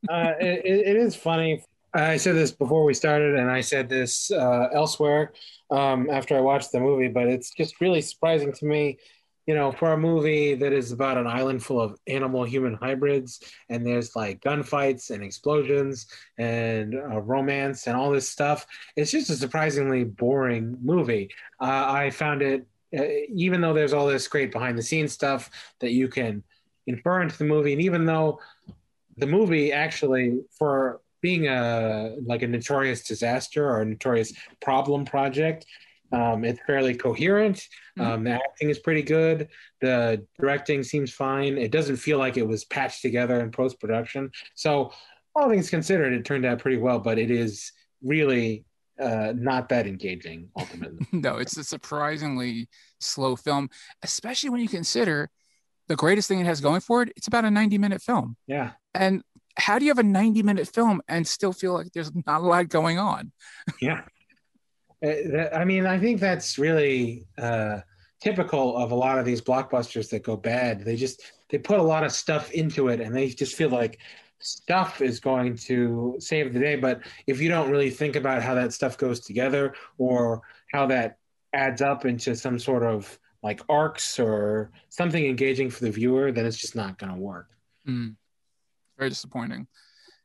uh, 0.08 0.32
it, 0.40 0.64
it 0.64 0.86
it 0.88 0.96
is 0.96 1.14
funny. 1.14 1.62
I 1.92 2.16
said 2.18 2.36
this 2.36 2.52
before 2.52 2.84
we 2.84 2.94
started, 2.94 3.34
and 3.36 3.50
I 3.50 3.60
said 3.60 3.88
this 3.88 4.30
uh, 4.30 4.68
elsewhere 4.72 5.32
um, 5.70 6.08
after 6.10 6.36
I 6.36 6.40
watched 6.40 6.72
the 6.72 6.80
movie, 6.80 7.08
but 7.08 7.26
it's 7.26 7.50
just 7.50 7.80
really 7.80 8.00
surprising 8.00 8.52
to 8.52 8.64
me. 8.64 8.98
You 9.46 9.56
know, 9.56 9.72
for 9.72 9.94
a 9.94 9.98
movie 9.98 10.54
that 10.54 10.72
is 10.72 10.92
about 10.92 11.16
an 11.16 11.26
island 11.26 11.64
full 11.64 11.80
of 11.80 11.98
animal 12.06 12.44
human 12.44 12.74
hybrids, 12.74 13.40
and 13.68 13.84
there's 13.84 14.14
like 14.14 14.40
gunfights 14.42 15.10
and 15.10 15.24
explosions 15.24 16.06
and 16.38 16.94
uh, 16.94 17.20
romance 17.20 17.88
and 17.88 17.96
all 17.96 18.10
this 18.12 18.28
stuff, 18.28 18.64
it's 18.94 19.10
just 19.10 19.30
a 19.30 19.34
surprisingly 19.34 20.04
boring 20.04 20.76
movie. 20.80 21.30
Uh, 21.60 21.84
I 21.88 22.10
found 22.10 22.42
it, 22.42 22.64
uh, 22.96 23.02
even 23.34 23.60
though 23.60 23.74
there's 23.74 23.94
all 23.94 24.06
this 24.06 24.28
great 24.28 24.52
behind 24.52 24.78
the 24.78 24.82
scenes 24.82 25.12
stuff 25.12 25.50
that 25.80 25.90
you 25.90 26.06
can 26.06 26.44
infer 26.86 27.20
into 27.22 27.36
the 27.36 27.44
movie, 27.44 27.72
and 27.72 27.82
even 27.82 28.04
though 28.04 28.38
the 29.16 29.26
movie 29.26 29.72
actually 29.72 30.42
for 30.56 31.00
being 31.20 31.48
a 31.48 32.14
like 32.24 32.42
a 32.42 32.46
notorious 32.46 33.02
disaster 33.02 33.68
or 33.68 33.82
a 33.82 33.86
notorious 33.86 34.32
problem 34.60 35.04
project 35.04 35.66
um, 36.12 36.44
it's 36.44 36.60
fairly 36.66 36.94
coherent 36.94 37.68
um, 37.98 38.24
the 38.24 38.32
acting 38.32 38.70
is 38.70 38.78
pretty 38.78 39.02
good 39.02 39.48
the 39.80 40.24
directing 40.38 40.82
seems 40.82 41.12
fine 41.12 41.56
it 41.56 41.70
doesn't 41.70 41.96
feel 41.96 42.18
like 42.18 42.36
it 42.36 42.46
was 42.46 42.64
patched 42.64 43.02
together 43.02 43.40
in 43.40 43.50
post-production 43.50 44.30
so 44.54 44.92
all 45.34 45.48
things 45.48 45.70
considered 45.70 46.12
it 46.12 46.24
turned 46.24 46.44
out 46.44 46.58
pretty 46.58 46.78
well 46.78 46.98
but 46.98 47.18
it 47.18 47.30
is 47.30 47.72
really 48.02 48.64
uh, 49.00 49.32
not 49.34 49.68
that 49.70 49.86
engaging 49.86 50.50
ultimately. 50.58 51.06
no, 51.12 51.36
it's 51.36 51.56
a 51.56 51.64
surprisingly 51.64 52.68
slow 52.98 53.34
film, 53.34 53.70
especially 54.02 54.50
when 54.50 54.60
you 54.60 54.68
consider 54.68 55.30
the 55.88 55.96
greatest 55.96 56.28
thing 56.28 56.40
it 56.40 56.46
has 56.46 56.60
going 56.60 56.80
for 56.80 57.02
it. 57.02 57.12
It's 57.16 57.26
about 57.26 57.44
a 57.44 57.50
90 57.50 57.78
minute 57.78 58.02
film. 58.02 58.36
yeah. 58.46 58.72
And 58.94 59.22
how 59.56 59.78
do 59.78 59.84
you 59.84 59.90
have 59.90 59.98
a 59.98 60.04
90 60.04 60.42
minute 60.42 60.68
film 60.68 61.02
and 61.08 61.26
still 61.26 61.52
feel 61.52 61.74
like 61.74 61.92
there's 61.92 62.12
not 62.26 62.40
a 62.40 62.44
lot 62.44 62.68
going 62.68 62.98
on? 62.98 63.32
Yeah. 63.80 64.02
Uh, 65.04 65.48
I 65.54 65.64
mean, 65.64 65.86
I 65.86 65.98
think 65.98 66.20
that's 66.20 66.58
really 66.58 67.26
uh, 67.38 67.80
typical 68.20 68.76
of 68.76 68.92
a 68.92 68.94
lot 68.94 69.18
of 69.18 69.24
these 69.24 69.40
blockbusters 69.40 70.10
that 70.10 70.22
go 70.22 70.36
bad. 70.36 70.84
They 70.84 70.96
just 70.96 71.32
they 71.48 71.58
put 71.58 71.78
a 71.78 71.82
lot 71.82 72.04
of 72.04 72.12
stuff 72.12 72.50
into 72.52 72.88
it, 72.88 73.00
and 73.00 73.14
they 73.14 73.28
just 73.28 73.56
feel 73.56 73.70
like 73.70 73.98
stuff 74.40 75.00
is 75.00 75.20
going 75.20 75.56
to 75.56 76.16
save 76.18 76.52
the 76.52 76.60
day. 76.60 76.76
But 76.76 77.00
if 77.26 77.40
you 77.40 77.48
don't 77.48 77.70
really 77.70 77.90
think 77.90 78.16
about 78.16 78.42
how 78.42 78.54
that 78.54 78.72
stuff 78.72 78.98
goes 78.98 79.20
together 79.20 79.74
or 79.98 80.42
how 80.72 80.86
that 80.86 81.18
adds 81.52 81.82
up 81.82 82.04
into 82.04 82.36
some 82.36 82.58
sort 82.58 82.82
of 82.82 83.18
like 83.42 83.60
arcs 83.68 84.18
or 84.18 84.70
something 84.90 85.24
engaging 85.24 85.70
for 85.70 85.84
the 85.84 85.90
viewer, 85.90 86.30
then 86.30 86.46
it's 86.46 86.58
just 86.58 86.76
not 86.76 86.98
going 86.98 87.12
to 87.12 87.18
work. 87.18 87.48
Mm. 87.88 88.16
Very 89.00 89.08
disappointing. 89.08 89.66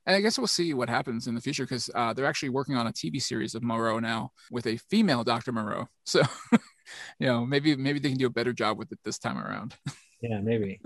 And 0.05 0.15
I 0.15 0.21
guess 0.21 0.37
we'll 0.37 0.47
see 0.47 0.73
what 0.73 0.89
happens 0.89 1.27
in 1.27 1.33
the 1.33 1.41
future 1.41 1.63
because 1.63 1.89
uh, 1.95 2.13
they're 2.13 2.25
actually 2.25 2.49
working 2.49 2.75
on 2.75 2.87
a 2.87 2.91
TV 2.91 3.21
series 3.21 3.55
of 3.55 3.63
Moreau 3.63 3.99
now 3.99 4.31
with 4.51 4.67
a 4.67 4.77
female 4.77 5.23
Dr. 5.23 5.51
Moreau. 5.51 5.87
So, 6.07 6.21
you 7.17 7.25
know, 7.25 7.47
maybe 7.47 7.75
maybe 7.75 7.97
they 7.97 8.09
can 8.09 8.19
do 8.19 8.27
a 8.27 8.29
better 8.29 8.53
job 8.53 8.77
with 8.77 8.91
it 8.91 8.99
this 9.03 9.17
time 9.17 9.39
around. 9.39 9.75
Yeah, 10.21 10.39
maybe. 10.39 10.79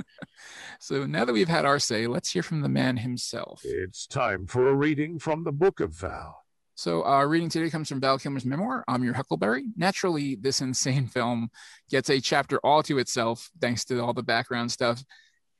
So 0.79 1.05
now 1.05 1.23
that 1.23 1.31
we've 1.31 1.47
had 1.47 1.63
our 1.63 1.79
say, 1.79 2.07
let's 2.07 2.31
hear 2.31 2.43
from 2.43 2.61
the 2.61 2.67
man 2.67 2.97
himself. 2.97 3.61
It's 3.63 4.05
time 4.07 4.47
for 4.47 4.67
a 4.67 4.73
reading 4.73 5.19
from 5.19 5.43
the 5.43 5.51
Book 5.51 5.79
of 5.79 5.93
Val. 5.93 6.43
So 6.75 7.03
our 7.03 7.27
reading 7.27 7.47
today 7.47 7.69
comes 7.69 7.87
from 7.87 8.01
Val 8.01 8.17
Kilmer's 8.17 8.43
memoir, 8.43 8.83
I'm 8.87 9.03
Your 9.03 9.13
Huckleberry. 9.13 9.65
Naturally, 9.77 10.35
this 10.35 10.61
insane 10.61 11.07
film 11.07 11.51
gets 11.89 12.09
a 12.09 12.19
chapter 12.19 12.57
all 12.63 12.83
to 12.83 12.97
itself, 12.97 13.49
thanks 13.61 13.85
to 13.85 14.01
all 14.01 14.13
the 14.13 14.23
background 14.23 14.71
stuff. 14.71 15.03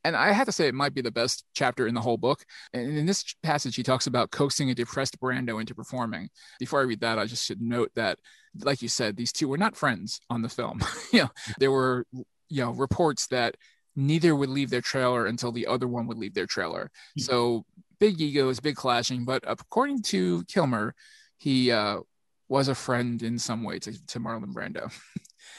And 0.04 0.16
I 0.16 0.32
have 0.32 0.46
to 0.46 0.52
say, 0.52 0.68
it 0.68 0.74
might 0.74 0.94
be 0.94 1.02
the 1.02 1.12
best 1.12 1.44
chapter 1.54 1.88
in 1.88 1.94
the 1.94 2.02
whole 2.02 2.18
book. 2.18 2.44
And 2.74 2.98
in 2.98 3.06
this 3.06 3.36
passage, 3.44 3.76
he 3.76 3.84
talks 3.84 4.08
about 4.08 4.32
coaxing 4.32 4.70
a 4.70 4.76
depressed 4.76 5.20
Brando 5.20 5.60
into 5.60 5.76
performing. 5.76 6.30
Before 6.60 6.80
I 6.80 6.84
read 6.84 7.02
that, 7.02 7.20
I 7.20 7.26
just 7.26 7.46
should 7.46 7.62
note 7.62 7.92
that, 7.96 8.18
like 8.64 8.82
you 8.82 8.88
said, 8.88 9.18
these 9.18 9.34
two 9.34 9.48
were 9.48 9.58
not 9.58 9.76
friends 9.76 10.20
on 10.30 10.42
the 10.42 10.50
film. 10.50 10.80
you 11.12 11.24
know, 11.24 11.30
there 11.58 11.72
were, 11.72 12.06
you 12.50 12.64
know, 12.64 12.72
reports 12.72 13.28
that 13.28 13.56
neither 13.96 14.36
would 14.36 14.50
leave 14.50 14.70
their 14.70 14.82
trailer 14.82 15.26
until 15.26 15.52
the 15.52 15.68
other 15.68 15.88
one 15.88 16.08
would 16.08 16.18
leave 16.18 16.34
their 16.34 16.46
trailer. 16.46 16.90
So 17.18 17.66
big 18.00 18.22
egos, 18.22 18.60
big 18.60 18.76
clashing. 18.76 19.26
But 19.26 19.44
according 19.46 20.04
to 20.04 20.44
Kilmer, 20.46 20.96
he 21.38 21.72
uh, 21.72 22.00
was 22.48 22.68
a 22.68 22.76
friend 22.76 23.22
in 23.22 23.38
some 23.38 23.64
way 23.64 23.80
to, 23.80 24.06
to 24.08 24.20
Marlon 24.20 24.54
Brando. 24.54 24.92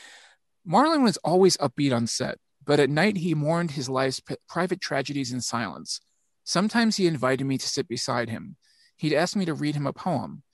Marlon 0.69 1.03
was 1.03 1.17
always 1.19 1.57
upbeat 1.59 1.95
on 1.95 2.07
set, 2.07 2.39
but 2.71 2.79
at 2.79 2.89
night 2.89 3.17
he 3.17 3.35
mourned 3.35 3.73
his 3.73 3.89
life's 3.89 4.23
private 4.49 4.81
tragedies 4.81 5.33
in 5.33 5.41
silence. 5.41 6.01
Sometimes 6.45 6.95
he 6.95 7.09
invited 7.09 7.45
me 7.45 7.59
to 7.59 7.67
sit 7.67 7.89
beside 7.89 8.29
him. 8.29 8.55
He'd 8.97 9.13
ask 9.13 9.35
me 9.35 9.45
to 9.47 9.55
read 9.55 9.75
him 9.75 9.89
a 9.89 9.93
poem. 9.93 10.45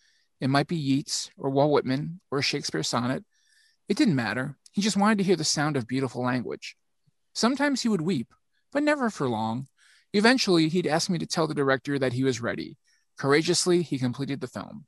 It 0.40 0.48
might 0.48 0.66
be 0.66 0.76
Yeats 0.76 1.30
or 1.36 1.50
Walt 1.50 1.72
Whitman 1.72 2.22
or 2.30 2.38
a 2.38 2.42
Shakespeare 2.42 2.82
sonnet. 2.82 3.22
It 3.86 3.98
didn't 3.98 4.16
matter. 4.16 4.56
He 4.72 4.80
just 4.80 4.96
wanted 4.96 5.18
to 5.18 5.24
hear 5.24 5.36
the 5.36 5.44
sound 5.44 5.76
of 5.76 5.86
beautiful 5.86 6.22
language. 6.22 6.74
Sometimes 7.34 7.82
he 7.82 7.90
would 7.90 8.00
weep, 8.00 8.32
but 8.72 8.82
never 8.82 9.10
for 9.10 9.28
long. 9.28 9.66
Eventually, 10.14 10.70
he'd 10.70 10.86
ask 10.86 11.10
me 11.10 11.18
to 11.18 11.26
tell 11.26 11.46
the 11.46 11.52
director 11.52 11.98
that 11.98 12.14
he 12.14 12.24
was 12.24 12.40
ready. 12.40 12.78
Courageously, 13.18 13.82
he 13.82 13.98
completed 13.98 14.40
the 14.40 14.46
film. 14.46 14.86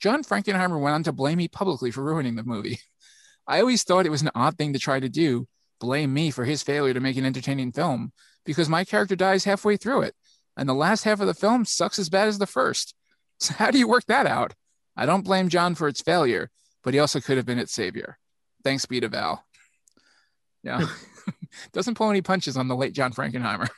John 0.00 0.24
Frankenheimer 0.24 0.80
went 0.80 0.94
on 0.94 1.02
to 1.02 1.12
blame 1.12 1.36
me 1.36 1.46
publicly 1.46 1.90
for 1.90 2.02
ruining 2.02 2.36
the 2.36 2.42
movie. 2.42 2.78
I 3.46 3.60
always 3.60 3.82
thought 3.82 4.06
it 4.06 4.10
was 4.10 4.22
an 4.22 4.30
odd 4.34 4.56
thing 4.56 4.72
to 4.72 4.78
try 4.78 4.98
to 4.98 5.10
do, 5.10 5.46
blame 5.80 6.12
me 6.12 6.30
for 6.30 6.44
his 6.44 6.62
failure 6.62 6.94
to 6.94 7.00
make 7.00 7.16
an 7.16 7.24
entertaining 7.24 7.72
film, 7.72 8.12
because 8.44 8.68
my 8.68 8.84
character 8.84 9.16
dies 9.16 9.44
halfway 9.44 9.76
through 9.76 10.02
it, 10.02 10.14
and 10.56 10.68
the 10.68 10.74
last 10.74 11.04
half 11.04 11.20
of 11.20 11.26
the 11.26 11.34
film 11.34 11.64
sucks 11.64 11.98
as 11.98 12.08
bad 12.08 12.28
as 12.28 12.38
the 12.38 12.46
first. 12.46 12.94
So, 13.40 13.52
how 13.54 13.72
do 13.72 13.80
you 13.80 13.88
work 13.88 14.04
that 14.06 14.28
out? 14.28 14.54
I 14.96 15.06
don't 15.06 15.24
blame 15.24 15.48
John 15.48 15.74
for 15.74 15.88
its 15.88 16.00
failure, 16.00 16.52
but 16.84 16.94
he 16.94 17.00
also 17.00 17.18
could 17.18 17.36
have 17.36 17.44
been 17.44 17.58
its 17.58 17.72
savior. 17.72 18.16
Thanks 18.62 18.86
be 18.86 19.00
to 19.00 19.08
Val. 19.08 19.44
Yeah. 20.62 20.86
Doesn't 21.72 21.96
pull 21.96 22.10
any 22.10 22.22
punches 22.22 22.56
on 22.56 22.68
the 22.68 22.76
late 22.76 22.92
John 22.92 23.12
Frankenheimer. 23.12 23.68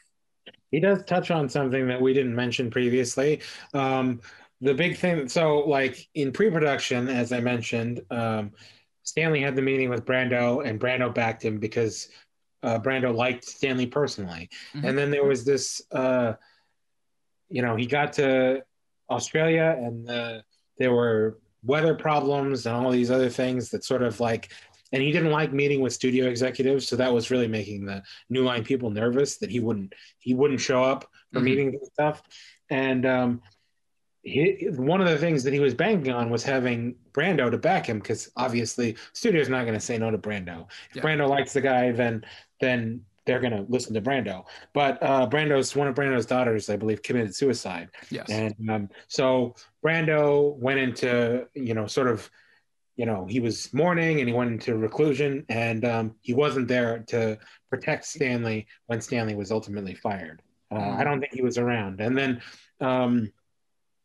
He 0.70 0.80
does 0.80 1.04
touch 1.04 1.30
on 1.30 1.48
something 1.48 1.86
that 1.88 2.00
we 2.00 2.12
didn't 2.12 2.34
mention 2.34 2.70
previously. 2.70 3.40
Um, 3.72 4.20
the 4.60 4.74
big 4.74 4.96
thing, 4.96 5.28
so 5.28 5.60
like 5.60 6.08
in 6.14 6.32
pre-production, 6.32 7.08
as 7.08 7.32
I 7.32 7.40
mentioned, 7.40 8.00
um, 8.10 8.52
Stanley 9.06 9.40
had 9.40 9.54
the 9.56 9.62
meeting 9.62 9.88
with 9.88 10.04
Brando, 10.04 10.66
and 10.66 10.80
Brando 10.80 11.14
backed 11.14 11.42
him 11.44 11.58
because 11.58 12.08
uh, 12.62 12.78
Brando 12.80 13.14
liked 13.14 13.44
Stanley 13.44 13.86
personally. 13.86 14.50
Mhm. 14.74 14.88
And 14.88 14.98
then 14.98 15.10
there 15.10 15.24
was 15.24 15.44
this, 15.44 15.80
uh, 15.92 16.34
you 17.48 17.62
know, 17.62 17.76
he 17.76 17.86
got 17.86 18.12
to 18.14 18.62
Australia, 19.08 19.76
and 19.78 20.10
uh, 20.10 20.40
there 20.78 20.92
were 20.92 21.38
weather 21.62 21.94
problems 21.94 22.66
and 22.66 22.74
all 22.74 22.90
these 22.90 23.10
other 23.10 23.28
things 23.30 23.70
that 23.70 23.84
sort 23.84 24.02
of 24.02 24.20
like 24.20 24.52
and 24.92 25.02
he 25.02 25.10
didn't 25.10 25.32
like 25.32 25.52
meeting 25.52 25.80
with 25.80 25.92
studio 25.92 26.28
executives 26.28 26.86
so 26.86 26.94
that 26.94 27.12
was 27.12 27.28
really 27.28 27.48
making 27.48 27.84
the 27.84 28.00
new 28.30 28.44
line 28.44 28.62
people 28.62 28.88
nervous 28.88 29.36
that 29.38 29.50
he 29.50 29.58
wouldn't 29.58 29.92
he 30.20 30.32
wouldn't 30.32 30.60
show 30.60 30.84
up 30.84 31.10
for 31.32 31.40
Mhm. 31.40 31.44
meetings 31.44 31.74
and 31.74 31.86
stuff 31.92 32.22
and 32.70 33.04
um 33.04 33.42
he, 34.26 34.66
one 34.76 35.00
of 35.00 35.08
the 35.08 35.18
things 35.18 35.44
that 35.44 35.52
he 35.52 35.60
was 35.60 35.72
banking 35.74 36.12
on 36.12 36.30
was 36.30 36.42
having 36.42 36.96
Brando 37.12 37.50
to 37.50 37.58
back 37.58 37.86
him 37.86 37.98
because 38.00 38.28
obviously 38.36 38.96
studio's 39.12 39.48
not 39.48 39.62
going 39.62 39.74
to 39.74 39.80
say 39.80 39.96
no 39.98 40.10
to 40.10 40.18
Brando. 40.18 40.66
If 40.90 40.96
Yeah. 40.96 41.02
Brando 41.02 41.28
likes 41.28 41.52
the 41.52 41.60
guy, 41.60 41.92
then 41.92 42.24
then 42.60 43.02
they're 43.24 43.40
going 43.40 43.52
to 43.52 43.64
listen 43.68 43.92
to 43.94 44.00
Brando. 44.00 44.44
But 44.72 45.02
uh, 45.02 45.28
Brando's 45.28 45.74
one 45.74 45.88
of 45.88 45.94
Brando's 45.94 46.26
daughters, 46.26 46.70
I 46.70 46.76
believe, 46.76 47.02
committed 47.02 47.34
suicide. 47.34 47.88
Yes. 48.10 48.28
And 48.30 48.54
um, 48.70 48.88
so 49.08 49.54
Brando 49.84 50.56
went 50.56 50.78
into, 50.78 51.46
you 51.54 51.74
know, 51.74 51.86
sort 51.86 52.06
of, 52.08 52.30
you 52.96 53.04
know, 53.04 53.26
he 53.26 53.40
was 53.40 53.72
mourning 53.74 54.20
and 54.20 54.28
he 54.28 54.34
went 54.34 54.52
into 54.52 54.76
reclusion 54.76 55.44
and 55.48 55.84
um, 55.84 56.14
he 56.22 56.34
wasn't 56.34 56.68
there 56.68 57.00
to 57.08 57.36
protect 57.68 58.04
Stanley 58.06 58.66
when 58.86 59.00
Stanley 59.00 59.34
was 59.34 59.50
ultimately 59.52 59.94
fired. 59.94 60.40
Uh, 60.70 60.78
Mm. 60.78 60.96
I 60.98 61.04
don't 61.04 61.20
think 61.20 61.32
he 61.34 61.42
was 61.42 61.58
around. 61.58 62.00
And 62.00 62.16
then 62.18 62.40
um, 62.80 63.30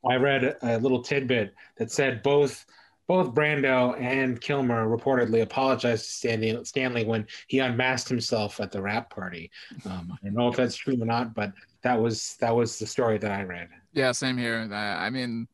I 0.09 0.15
read 0.15 0.55
a 0.61 0.77
little 0.79 1.01
tidbit 1.01 1.53
that 1.77 1.91
said 1.91 2.23
both 2.23 2.65
both 3.07 3.33
Brando 3.33 3.99
and 3.99 4.39
Kilmer 4.39 4.87
reportedly 4.87 5.41
apologized 5.41 6.05
to 6.05 6.11
Stanley, 6.11 6.63
Stanley 6.63 7.03
when 7.03 7.27
he 7.47 7.59
unmasked 7.59 8.07
himself 8.07 8.61
at 8.61 8.71
the 8.71 8.81
wrap 8.81 9.09
party. 9.09 9.51
Um, 9.85 10.17
I 10.23 10.27
don't 10.27 10.35
know 10.35 10.47
if 10.47 10.55
that's 10.55 10.75
true 10.77 10.93
or 10.93 11.05
not, 11.05 11.33
but 11.33 11.51
that 11.83 12.01
was 12.01 12.37
that 12.39 12.55
was 12.55 12.79
the 12.79 12.87
story 12.87 13.17
that 13.17 13.31
I 13.31 13.43
read. 13.43 13.67
Yeah, 13.93 14.11
same 14.13 14.37
here. 14.37 14.67
I 14.71 15.07
I 15.07 15.09
mean, 15.09 15.47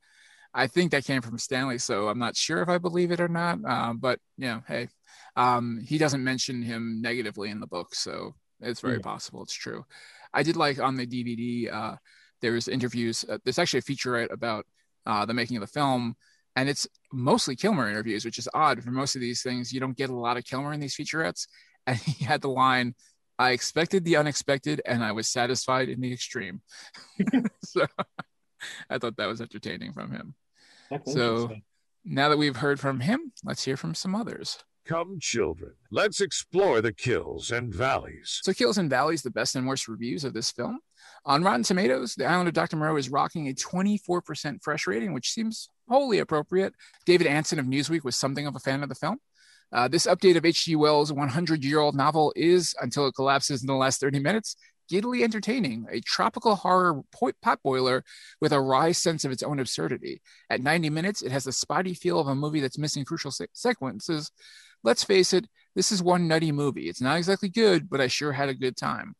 I 0.53 0.68
think 0.68 0.91
that 0.91 1.06
came 1.06 1.22
from 1.22 1.38
Stanley, 1.38 1.78
so 1.78 2.10
I'm 2.10 2.19
not 2.19 2.36
sure 2.36 2.61
if 2.61 2.69
I 2.69 2.78
believe 2.78 3.11
it 3.11 3.19
or 3.19 3.28
not. 3.28 3.64
Um, 3.65 3.98
but 3.98 4.19
you 4.38 4.48
know, 4.48 4.64
hey, 4.68 4.90
um, 5.36 5.82
he 5.86 5.98
doesn't 5.98 6.24
mention 6.24 6.61
him 6.61 7.02
negatively 7.02 7.49
in 7.49 7.60
the 7.60 7.68
book, 7.68 7.95
so 7.95 8.36
it's 8.61 8.82
very 8.82 8.95
Yeah. 8.95 9.02
possible 9.02 9.41
it's 9.44 9.53
true. 9.53 9.86
I 10.34 10.44
did 10.44 10.56
like 10.57 10.80
on 10.80 10.95
the 10.95 11.07
DVD. 11.07 11.69
Uh, 11.72 11.95
there's 12.41 12.68
interviews. 12.68 13.26
Uh, 13.27 13.38
there's 13.43 13.59
actually 13.59 13.80
a 13.80 13.84
featurette 13.84 14.31
about 14.31 14.65
uh, 15.05 15.26
the 15.26 15.34
making 15.34 15.57
of 15.57 15.61
the 15.61 15.68
film, 15.68 16.15
and 16.55 16.68
it's 16.69 16.88
mostly 17.11 17.55
Kilmer 17.55 17.89
interviews, 17.89 18.26
which 18.26 18.38
is 18.39 18.49
odd. 18.53 18.84
For 18.84 18.91
most 18.91 19.15
of 19.15 19.22
these 19.22 19.41
things, 19.41 19.72
you 19.73 19.80
don't 19.80 19.97
get 19.97 20.09
a 20.09 20.15
lot 20.15 20.38
of 20.38 20.43
Kilmer 20.45 20.73
in 20.73 20.80
these 20.80 20.95
featurettes. 20.95 21.47
And 21.88 21.95
he 21.97 22.26
had 22.26 22.41
the 22.41 22.49
line, 22.49 22.95
"I 23.39 23.51
expected 23.51 24.03
the 24.03 24.18
unexpected, 24.18 24.81
and 24.85 25.01
I 25.05 25.14
was 25.14 25.30
satisfied 25.30 25.88
in 25.88 26.01
the 26.01 26.11
extreme." 26.11 26.61
so 27.64 27.85
I 28.89 28.97
thought 28.97 29.15
that 29.15 29.27
was 29.27 29.39
entertaining 29.39 29.93
from 29.93 30.11
him. 30.11 30.35
That's 30.91 31.14
So- 31.14 31.55
Now 32.03 32.27
that 32.27 32.38
we've 32.38 32.57
heard 32.57 32.77
from 32.80 32.99
him, 32.99 33.31
let's 33.45 33.64
hear 33.64 33.77
from 33.77 33.95
some 33.95 34.15
others. 34.15 34.57
Come, 34.85 35.19
children, 35.19 35.73
let's 35.91 36.19
explore 36.22 36.81
the 36.81 36.93
kills 36.93 37.51
and 37.51 37.73
valleys. 37.73 38.39
So, 38.43 38.53
Kills 38.53 38.77
and 38.77 38.89
Valleys, 38.89 39.22
the 39.22 39.31
best 39.31 39.55
and 39.55 39.68
worst 39.68 39.88
reviews 39.89 40.23
of 40.23 40.34
this 40.34 40.49
film. 40.51 40.80
On 41.28 41.44
Rotten 41.44 41.64
Tomatoes, 41.64 42.16
The 42.16 42.26
Island 42.26 42.48
of 42.48 42.54
Dr. 42.54 42.78
Moreau 42.78 42.95
is 42.95 43.10
rocking 43.10 43.49
a 43.49 43.54
24% 43.54 44.64
fresh 44.64 44.88
rating, 44.88 45.14
which 45.14 45.32
seems 45.32 45.68
wholly 45.90 46.20
appropriate. 46.20 46.74
David 47.06 47.28
Ansen 47.28 47.60
of 47.60 47.66
Newsweek 47.66 48.06
was 48.06 48.16
something 48.16 48.48
of 48.48 48.56
a 48.56 48.60
fan 48.60 48.82
of 48.82 48.88
the 48.88 48.95
film. 48.95 49.18
Uh, 49.74 49.90
this 49.90 50.08
update 50.08 50.38
of 50.38 50.45
H.G. 50.45 50.78
Wells' 50.78 51.12
100 51.12 51.66
year 51.66 51.80
old 51.80 51.95
novel 51.95 52.32
is, 52.38 52.74
until 52.82 53.08
it 53.08 53.16
collapses 53.16 53.60
in 53.60 53.68
the 53.68 53.76
last 53.76 53.99
30 53.99 54.20
minutes, 54.20 54.56
giddily 54.90 55.22
entertaining, 55.22 55.86
a 55.91 55.99
tropical 55.99 56.56
horror 56.56 57.02
po- 57.12 57.34
potboiler 57.45 58.04
with 58.40 58.54
a 58.54 58.62
wry 58.62 58.94
sense 58.94 59.26
of 59.26 59.32
its 59.34 59.44
own 59.44 59.60
absurdity. 59.60 60.22
At 60.49 60.62
90 60.62 60.90
minutes, 60.91 61.22
it 61.22 61.34
has 61.34 61.44
the 61.44 61.52
spotty 61.52 61.94
feel 61.94 62.22
of 62.22 62.28
a 62.28 62.36
movie 62.36 62.62
that's 62.62 62.78
missing 62.78 63.04
crucial 63.04 63.32
se- 63.32 63.48
sequences. 63.52 64.32
Let's 64.82 65.04
face 65.04 65.34
it, 65.34 65.48
this 65.76 65.91
is 65.91 66.02
one 66.02 66.30
nutty 66.30 66.54
movie. 66.54 66.88
It's 66.88 67.02
not 67.02 67.18
exactly 67.18 67.49
good, 67.49 67.90
but 67.90 67.99
I 67.99 68.08
sure 68.08 68.32
had 68.32 68.48
a 68.48 68.54
good 68.54 68.78
time. 68.78 69.16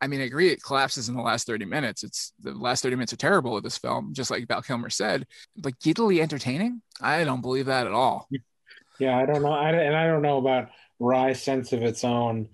I 0.00 0.06
mean, 0.08 0.20
I 0.20 0.24
agree 0.24 0.50
it 0.50 0.62
collapses 0.62 1.08
in 1.08 1.16
the 1.16 1.22
last 1.22 1.46
30 1.46 1.64
minutes. 1.64 2.04
It's 2.04 2.32
the 2.40 2.52
last 2.52 2.82
30 2.82 2.96
minutes 2.96 3.12
are 3.12 3.16
terrible 3.16 3.56
of 3.56 3.62
this 3.62 3.78
film, 3.78 4.12
just 4.12 4.30
like 4.30 4.46
Val 4.46 4.62
Kilmer 4.62 4.90
said. 4.90 5.26
But 5.56 5.80
giddily 5.80 6.20
entertaining? 6.20 6.82
I 7.00 7.24
don't 7.24 7.40
believe 7.40 7.66
that 7.66 7.86
at 7.86 7.92
all. 7.92 8.28
Yeah, 8.98 9.18
I 9.18 9.26
don't 9.26 9.42
know. 9.42 9.52
I, 9.52 9.70
and 9.70 9.96
I 9.96 10.06
don't 10.06 10.22
know 10.22 10.38
about 10.38 10.68
Rye's 10.98 11.42
sense 11.42 11.72
of 11.72 11.82
its 11.82 12.04
own 12.04 12.48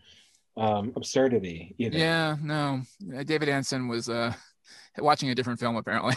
um, 0.56 0.92
absurdity 0.96 1.74
either. 1.78 1.98
Yeah, 1.98 2.36
no. 2.40 2.82
Uh, 3.16 3.22
David 3.22 3.48
Ansen 3.48 3.88
was 3.88 4.08
uh, 4.08 4.32
watching 4.98 5.30
a 5.30 5.34
different 5.34 5.60
film, 5.60 5.76
apparently. 5.76 6.14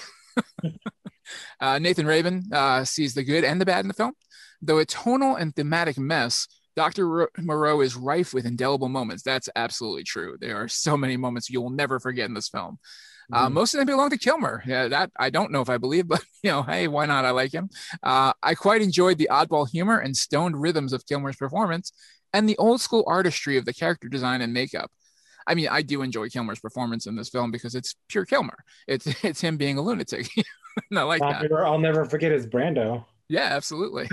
uh, 1.59 1.79
Nathan 1.79 2.05
Rabin 2.05 2.43
uh, 2.51 2.83
sees 2.83 3.13
the 3.13 3.23
good 3.23 3.43
and 3.43 3.59
the 3.59 3.65
bad 3.65 3.81
in 3.81 3.87
the 3.87 3.93
film. 3.93 4.13
Though 4.61 4.79
a 4.79 4.85
tonal 4.85 5.35
and 5.35 5.55
thematic 5.55 5.97
mess, 5.97 6.47
Dr. 6.75 7.29
Moreau 7.39 7.81
is 7.81 7.95
rife 7.95 8.33
with 8.33 8.45
indelible 8.45 8.89
moments. 8.89 9.23
That's 9.23 9.49
absolutely 9.55 10.03
true. 10.03 10.37
There 10.39 10.57
are 10.61 10.67
so 10.67 10.97
many 10.97 11.17
moments 11.17 11.49
you 11.49 11.61
will 11.61 11.69
never 11.69 11.99
forget 11.99 12.27
in 12.27 12.33
this 12.33 12.49
film. 12.49 12.79
Uh, 13.33 13.47
Mhm. 13.47 13.53
most 13.53 13.73
of 13.73 13.79
them 13.79 13.87
belong 13.87 14.09
to 14.11 14.17
Kilmer. 14.17 14.61
Yeah, 14.67 14.87
that 14.89 15.09
I 15.17 15.29
don't 15.31 15.51
know 15.51 15.61
if 15.61 15.69
I 15.69 15.77
believe, 15.77 16.07
but 16.07 16.23
you 16.43 16.51
know, 16.51 16.63
hey, 16.63 16.87
why 16.87 17.05
not? 17.05 17.25
I 17.25 17.31
like 17.31 17.51
him. 17.53 17.69
Uh, 18.03 18.33
I 18.43 18.53
quite 18.55 18.81
enjoyed 18.81 19.17
the 19.17 19.29
oddball 19.31 19.67
humor 19.69 19.97
and 19.97 20.15
stoned 20.15 20.61
rhythms 20.61 20.93
of 20.93 21.05
Kilmer's 21.07 21.35
performance, 21.37 21.91
and 22.33 22.47
the 22.47 22.57
old 22.57 22.81
school 22.81 23.03
artistry 23.07 23.57
of 23.57 23.65
the 23.65 23.73
character 23.73 24.09
design 24.09 24.41
and 24.41 24.53
makeup. 24.53 24.91
I 25.47 25.55
mean, 25.55 25.67
I 25.69 25.81
do 25.81 26.01
enjoy 26.01 26.29
Kilmer's 26.29 26.59
performance 26.59 27.05
in 27.07 27.15
this 27.15 27.29
film 27.29 27.49
because 27.51 27.73
it's 27.75 27.95
pure 28.09 28.25
Kilmer. 28.25 28.57
It's 28.87 29.05
it's 29.23 29.41
him 29.41 29.57
being 29.57 29.77
a 29.77 29.81
lunatic. 29.81 30.27
I 30.93 31.01
like 31.03 31.21
I'll 31.21 31.31
that. 31.31 31.41
never, 31.43 31.65
I'll 31.65 31.79
never 31.79 32.05
forget 32.05 32.31
his 32.31 32.45
Brando. 32.45 33.05
Yeah, 33.27 33.49
absolutely. 33.51 34.07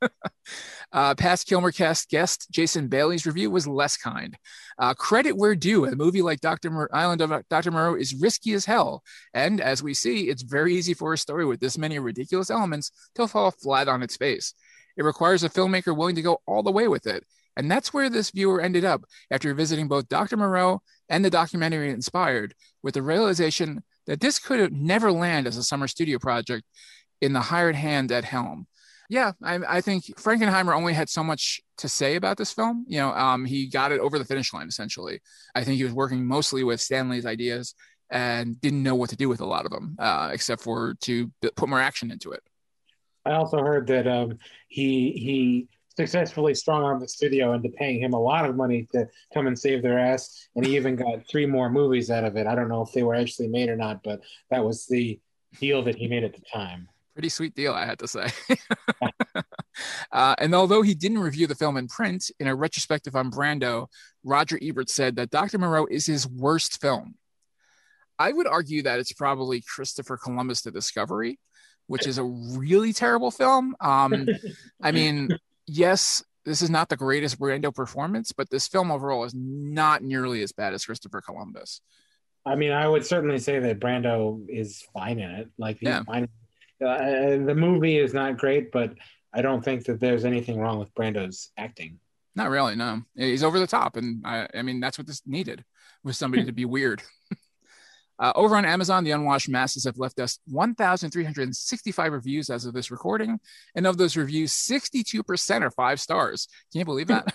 uh, 0.92 1.14
past 1.14 1.48
Kilmercast 1.48 2.08
guest 2.08 2.48
Jason 2.50 2.88
Bailey's 2.88 3.26
review 3.26 3.50
was 3.50 3.66
less 3.66 3.96
kind. 3.96 4.36
Uh, 4.78 4.94
credit 4.94 5.36
where 5.36 5.54
due, 5.54 5.84
a 5.84 5.94
movie 5.94 6.22
like 6.22 6.40
Dr. 6.40 6.70
Mor- 6.70 6.94
Island 6.94 7.20
of 7.20 7.32
Dr. 7.50 7.70
Moreau 7.70 7.94
is 7.94 8.14
risky 8.14 8.54
as 8.54 8.64
hell. 8.64 9.02
And 9.34 9.60
as 9.60 9.82
we 9.82 9.92
see, 9.92 10.28
it's 10.30 10.42
very 10.42 10.74
easy 10.74 10.94
for 10.94 11.12
a 11.12 11.18
story 11.18 11.44
with 11.44 11.60
this 11.60 11.76
many 11.76 11.98
ridiculous 11.98 12.50
elements 12.50 12.90
to 13.16 13.28
fall 13.28 13.50
flat 13.50 13.86
on 13.88 14.02
its 14.02 14.16
face. 14.16 14.54
It 14.96 15.04
requires 15.04 15.42
a 15.44 15.50
filmmaker 15.50 15.94
willing 15.96 16.14
to 16.16 16.22
go 16.22 16.38
all 16.46 16.62
the 16.62 16.72
way 16.72 16.88
with 16.88 17.06
it. 17.06 17.24
And 17.56 17.70
that's 17.70 17.92
where 17.92 18.10
this 18.10 18.30
viewer 18.30 18.60
ended 18.60 18.84
up 18.84 19.04
after 19.30 19.52
visiting 19.54 19.88
both 19.88 20.08
Dr. 20.08 20.36
Moreau 20.36 20.82
and 21.08 21.24
the 21.24 21.30
documentary 21.30 21.90
inspired, 21.90 22.54
with 22.82 22.94
the 22.94 23.02
realization 23.02 23.84
that 24.06 24.20
this 24.20 24.38
could 24.38 24.72
never 24.72 25.12
land 25.12 25.46
as 25.46 25.56
a 25.56 25.62
summer 25.62 25.86
studio 25.86 26.18
project 26.18 26.64
in 27.24 27.32
the 27.32 27.40
hired 27.40 27.74
hand 27.74 28.12
at 28.12 28.24
helm. 28.24 28.66
Yeah, 29.08 29.32
I, 29.42 29.58
I 29.68 29.80
think 29.80 30.04
Frankenheimer 30.16 30.74
only 30.74 30.92
had 30.92 31.08
so 31.08 31.22
much 31.22 31.60
to 31.78 31.88
say 31.88 32.16
about 32.16 32.36
this 32.36 32.52
film. 32.52 32.84
You 32.88 32.98
know, 32.98 33.10
um, 33.10 33.44
he 33.44 33.66
got 33.66 33.92
it 33.92 34.00
over 34.00 34.18
the 34.18 34.24
finish 34.24 34.52
line 34.52 34.68
essentially. 34.68 35.20
I 35.54 35.64
think 35.64 35.76
he 35.76 35.84
was 35.84 35.92
working 35.92 36.26
mostly 36.26 36.64
with 36.64 36.80
Stanley's 36.80 37.26
ideas 37.26 37.74
and 38.10 38.60
didn't 38.60 38.82
know 38.82 38.94
what 38.94 39.10
to 39.10 39.16
do 39.16 39.28
with 39.28 39.40
a 39.40 39.46
lot 39.46 39.64
of 39.64 39.72
them, 39.72 39.96
uh, 39.98 40.30
except 40.32 40.62
for 40.62 40.94
to 41.02 41.30
put 41.56 41.68
more 41.68 41.80
action 41.80 42.10
into 42.10 42.32
it. 42.32 42.42
I 43.24 43.32
also 43.32 43.58
heard 43.58 43.86
that 43.86 44.06
um, 44.06 44.38
he 44.68 45.12
he 45.12 45.68
successfully 45.96 46.54
strong 46.54 46.82
armed 46.82 47.02
the 47.02 47.08
studio 47.08 47.54
into 47.54 47.68
paying 47.70 48.00
him 48.02 48.12
a 48.12 48.20
lot 48.20 48.48
of 48.48 48.56
money 48.56 48.86
to 48.92 49.08
come 49.32 49.46
and 49.46 49.58
save 49.58 49.82
their 49.82 49.98
ass, 49.98 50.48
and 50.56 50.64
he 50.66 50.76
even 50.76 50.96
got 50.96 51.26
three 51.28 51.46
more 51.46 51.70
movies 51.70 52.10
out 52.10 52.24
of 52.24 52.36
it. 52.36 52.46
I 52.46 52.54
don't 52.54 52.68
know 52.68 52.82
if 52.82 52.92
they 52.92 53.02
were 53.02 53.14
actually 53.14 53.48
made 53.48 53.68
or 53.68 53.76
not, 53.76 54.02
but 54.02 54.20
that 54.50 54.64
was 54.64 54.86
the 54.86 55.20
deal 55.60 55.82
that 55.84 55.94
he 55.94 56.08
made 56.08 56.24
at 56.24 56.34
the 56.34 56.42
time. 56.52 56.88
Pretty 57.14 57.28
sweet 57.28 57.54
deal, 57.54 57.72
I 57.72 57.86
had 57.86 58.00
to 58.00 58.08
say. 58.08 58.28
uh, 60.12 60.34
and 60.38 60.54
although 60.54 60.82
he 60.82 60.94
didn't 60.94 61.20
review 61.20 61.46
the 61.46 61.54
film 61.54 61.76
in 61.76 61.86
print, 61.86 62.30
in 62.40 62.48
a 62.48 62.54
retrospective 62.54 63.14
on 63.14 63.30
Brando, 63.30 63.86
Roger 64.24 64.58
Ebert 64.60 64.90
said 64.90 65.16
that 65.16 65.30
Dr. 65.30 65.58
Moreau 65.58 65.86
is 65.86 66.06
his 66.06 66.26
worst 66.26 66.80
film. 66.80 67.14
I 68.18 68.32
would 68.32 68.46
argue 68.46 68.82
that 68.82 68.98
it's 68.98 69.12
probably 69.12 69.60
Christopher 69.60 70.16
Columbus 70.16 70.62
The 70.62 70.70
Discovery, 70.70 71.38
which 71.86 72.06
is 72.06 72.18
a 72.18 72.24
really 72.24 72.92
terrible 72.92 73.30
film. 73.30 73.76
Um, 73.80 74.26
I 74.82 74.92
mean, 74.92 75.30
yes, 75.66 76.24
this 76.44 76.62
is 76.62 76.70
not 76.70 76.88
the 76.88 76.96
greatest 76.96 77.38
Brando 77.38 77.74
performance, 77.74 78.32
but 78.32 78.50
this 78.50 78.68
film 78.68 78.90
overall 78.90 79.24
is 79.24 79.34
not 79.34 80.02
nearly 80.02 80.42
as 80.42 80.52
bad 80.52 80.74
as 80.74 80.84
Christopher 80.84 81.20
Columbus. 81.20 81.80
I 82.46 82.56
mean, 82.56 82.72
I 82.72 82.86
would 82.86 83.06
certainly 83.06 83.38
say 83.38 83.58
that 83.58 83.80
Brando 83.80 84.44
is 84.48 84.84
fine 84.92 85.18
in 85.18 85.30
it. 85.30 85.48
Like, 85.58 85.78
he's 85.78 85.88
Yeah. 85.88 86.02
fine. 86.04 86.28
Uh, 86.84 87.44
the 87.44 87.54
movie 87.54 87.98
is 87.98 88.14
not 88.14 88.38
great, 88.38 88.70
but 88.72 88.94
I 89.32 89.42
don't 89.42 89.64
think 89.64 89.84
that 89.86 90.00
there's 90.00 90.24
anything 90.24 90.58
wrong 90.58 90.78
with 90.78 90.94
Brando's 90.94 91.50
acting. 91.56 91.98
Not 92.36 92.50
really, 92.50 92.76
no. 92.76 93.02
He's 93.14 93.44
over 93.44 93.58
the 93.58 93.66
top, 93.66 93.96
and 93.96 94.24
I, 94.26 94.48
I 94.54 94.62
mean 94.62 94.80
that's 94.80 94.98
what 94.98 95.06
this 95.06 95.22
needed 95.26 95.64
was 96.02 96.18
somebody 96.18 96.44
to 96.44 96.52
be 96.52 96.64
weird. 96.64 97.02
Uh, 98.16 98.32
over 98.36 98.54
on 98.56 98.64
Amazon, 98.64 99.02
the 99.02 99.10
Unwashed 99.10 99.48
Masses 99.48 99.84
have 99.84 99.98
left 99.98 100.20
us 100.20 100.38
1,365 100.46 102.12
reviews 102.12 102.48
as 102.48 102.64
of 102.64 102.72
this 102.72 102.92
recording, 102.92 103.40
and 103.74 103.88
of 103.88 103.98
those 103.98 104.16
reviews, 104.16 104.52
62% 104.52 105.62
are 105.62 105.70
five 105.72 106.00
stars. 106.00 106.46
Can 106.70 106.78
you 106.78 106.84
believe 106.84 107.08
that? 107.08 107.34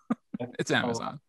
it's 0.58 0.70
Amazon. 0.70 1.20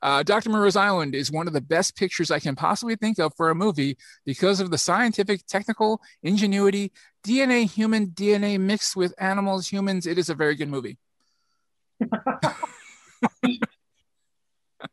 Uh, 0.00 0.22
Dr. 0.22 0.50
Moreau's 0.50 0.76
Island 0.76 1.14
is 1.14 1.30
one 1.30 1.46
of 1.46 1.52
the 1.52 1.60
best 1.60 1.96
pictures 1.96 2.30
I 2.30 2.38
can 2.38 2.54
possibly 2.54 2.96
think 2.96 3.18
of 3.18 3.34
for 3.36 3.50
a 3.50 3.54
movie 3.54 3.96
because 4.24 4.60
of 4.60 4.70
the 4.70 4.78
scientific, 4.78 5.46
technical 5.46 6.00
ingenuity, 6.22 6.92
DNA, 7.24 7.70
human 7.70 8.08
DNA 8.08 8.58
mixed 8.58 8.96
with 8.96 9.14
animals, 9.18 9.68
humans. 9.68 10.06
It 10.06 10.18
is 10.18 10.28
a 10.28 10.34
very 10.34 10.54
good 10.54 10.68
movie. 10.68 10.98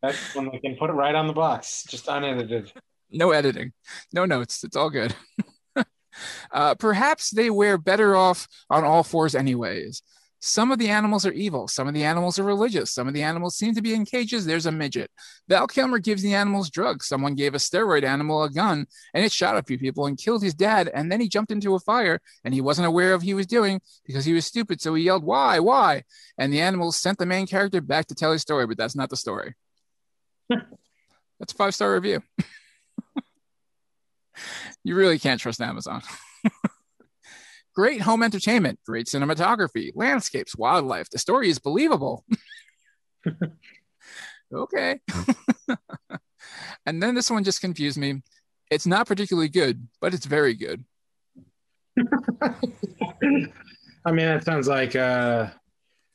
That's 0.01 0.35
when 0.35 0.49
they 0.51 0.59
can 0.59 0.75
put 0.75 0.89
it 0.89 0.93
right 0.93 1.15
on 1.15 1.27
the 1.27 1.33
box, 1.33 1.83
just 1.87 2.07
unedited. 2.07 2.71
no 3.11 3.31
editing, 3.31 3.73
no 4.13 4.25
notes. 4.25 4.63
It's 4.63 4.75
all 4.75 4.89
good. 4.89 5.15
uh, 6.51 6.75
perhaps 6.75 7.31
they 7.31 7.49
were 7.49 7.77
better 7.77 8.15
off 8.15 8.47
on 8.69 8.83
all 8.83 9.03
fours, 9.03 9.33
anyways. 9.35 10.03
Some 10.41 10.71
of 10.71 10.79
the 10.79 10.89
animals 10.89 11.25
are 11.25 11.33
evil. 11.33 11.67
Some 11.67 11.87
of 11.89 11.93
the 11.93 12.03
animals 12.03 12.39
are 12.39 12.43
religious. 12.43 12.93
Some 12.93 13.09
of 13.09 13.13
the 13.13 13.23
animals 13.23 13.57
seem 13.57 13.75
to 13.75 13.81
be 13.81 13.93
in 13.93 14.05
cages. 14.05 14.45
There's 14.45 14.65
a 14.65 14.71
midget. 14.71 15.11
Val 15.49 15.67
Kilmer 15.67 15.99
gives 15.99 16.21
the 16.21 16.33
animals 16.33 16.69
drugs. 16.69 17.07
Someone 17.07 17.35
gave 17.35 17.53
a 17.55 17.57
steroid 17.57 18.03
animal 18.03 18.43
a 18.43 18.49
gun 18.49 18.85
and 19.13 19.25
it 19.25 19.33
shot 19.33 19.57
a 19.57 19.63
few 19.63 19.77
people 19.77 20.05
and 20.05 20.17
killed 20.17 20.41
his 20.41 20.53
dad. 20.53 20.89
And 20.93 21.11
then 21.11 21.19
he 21.19 21.27
jumped 21.27 21.51
into 21.51 21.75
a 21.75 21.79
fire 21.79 22.21
and 22.45 22.53
he 22.53 22.61
wasn't 22.61 22.87
aware 22.87 23.13
of 23.13 23.21
he 23.21 23.33
was 23.33 23.47
doing 23.47 23.81
because 24.05 24.23
he 24.23 24.33
was 24.33 24.45
stupid. 24.45 24.79
So 24.79 24.93
he 24.93 25.03
yelled, 25.03 25.25
Why? 25.25 25.59
Why? 25.59 26.03
And 26.37 26.53
the 26.53 26.61
animals 26.61 26.97
sent 26.97 27.17
the 27.17 27.25
main 27.25 27.45
character 27.45 27.81
back 27.81 28.07
to 28.07 28.15
tell 28.15 28.31
his 28.31 28.41
story, 28.41 28.65
but 28.65 28.77
that's 28.77 28.95
not 28.95 29.09
the 29.09 29.17
story. 29.17 29.55
that's 30.49 31.51
a 31.51 31.55
five 31.55 31.75
star 31.75 31.93
review. 31.93 32.23
you 34.85 34.95
really 34.95 35.19
can't 35.19 35.41
trust 35.41 35.59
Amazon. 35.59 36.01
great 37.79 38.01
home 38.01 38.21
entertainment, 38.23 38.77
great 38.85 39.05
cinematography, 39.05 39.89
landscapes, 39.95 40.53
wildlife. 40.53 41.09
The 41.09 41.17
story 41.17 41.49
is 41.49 41.59
believable. 41.59 42.25
okay. 44.53 44.99
and 46.85 47.01
then 47.01 47.15
this 47.15 47.31
one 47.31 47.45
just 47.45 47.61
confused 47.61 47.97
me. 47.97 48.21
It's 48.69 48.85
not 48.85 49.07
particularly 49.07 49.47
good, 49.47 49.87
but 50.01 50.13
it's 50.13 50.25
very 50.25 50.55
good. 50.55 50.83
I 54.05 54.11
mean, 54.11 54.25
that 54.25 54.43
sounds 54.43 54.67
like 54.67 54.97
uh, 54.97 55.47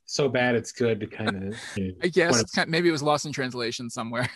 so 0.05 0.29
bad 0.29 0.57
it's 0.57 0.71
good 0.71 1.11
kind 1.11 1.55
of. 1.55 1.59
I 2.03 2.09
guess 2.09 2.43
it's 2.43 2.53
kind 2.53 2.69
maybe 2.69 2.91
it 2.91 2.93
was 2.93 3.03
lost 3.03 3.25
in 3.25 3.33
translation 3.33 3.89
somewhere. 3.89 4.29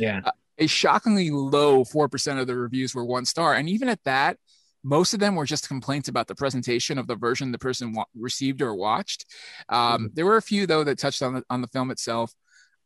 Yeah. 0.00 0.22
a 0.58 0.66
shockingly 0.66 1.30
low 1.30 1.84
4% 1.84 2.40
of 2.40 2.48
the 2.48 2.56
reviews 2.56 2.96
were 2.96 3.04
one 3.04 3.26
star. 3.26 3.54
And 3.54 3.68
even 3.68 3.88
at 3.88 4.02
that, 4.06 4.38
most 4.84 5.14
of 5.14 5.20
them 5.20 5.34
were 5.36 5.46
just 5.46 5.68
complaints 5.68 6.08
about 6.08 6.26
the 6.26 6.34
presentation 6.34 6.98
of 6.98 7.06
the 7.06 7.14
version 7.16 7.52
the 7.52 7.58
person 7.58 7.92
wa- 7.92 8.04
received 8.18 8.62
or 8.62 8.74
watched. 8.74 9.26
Um, 9.68 10.10
There 10.14 10.26
were 10.26 10.36
a 10.36 10.42
few, 10.42 10.66
though, 10.66 10.84
that 10.84 10.98
touched 10.98 11.22
on 11.22 11.34
the, 11.34 11.44
on 11.50 11.60
the 11.60 11.68
film 11.68 11.90
itself. 11.90 12.32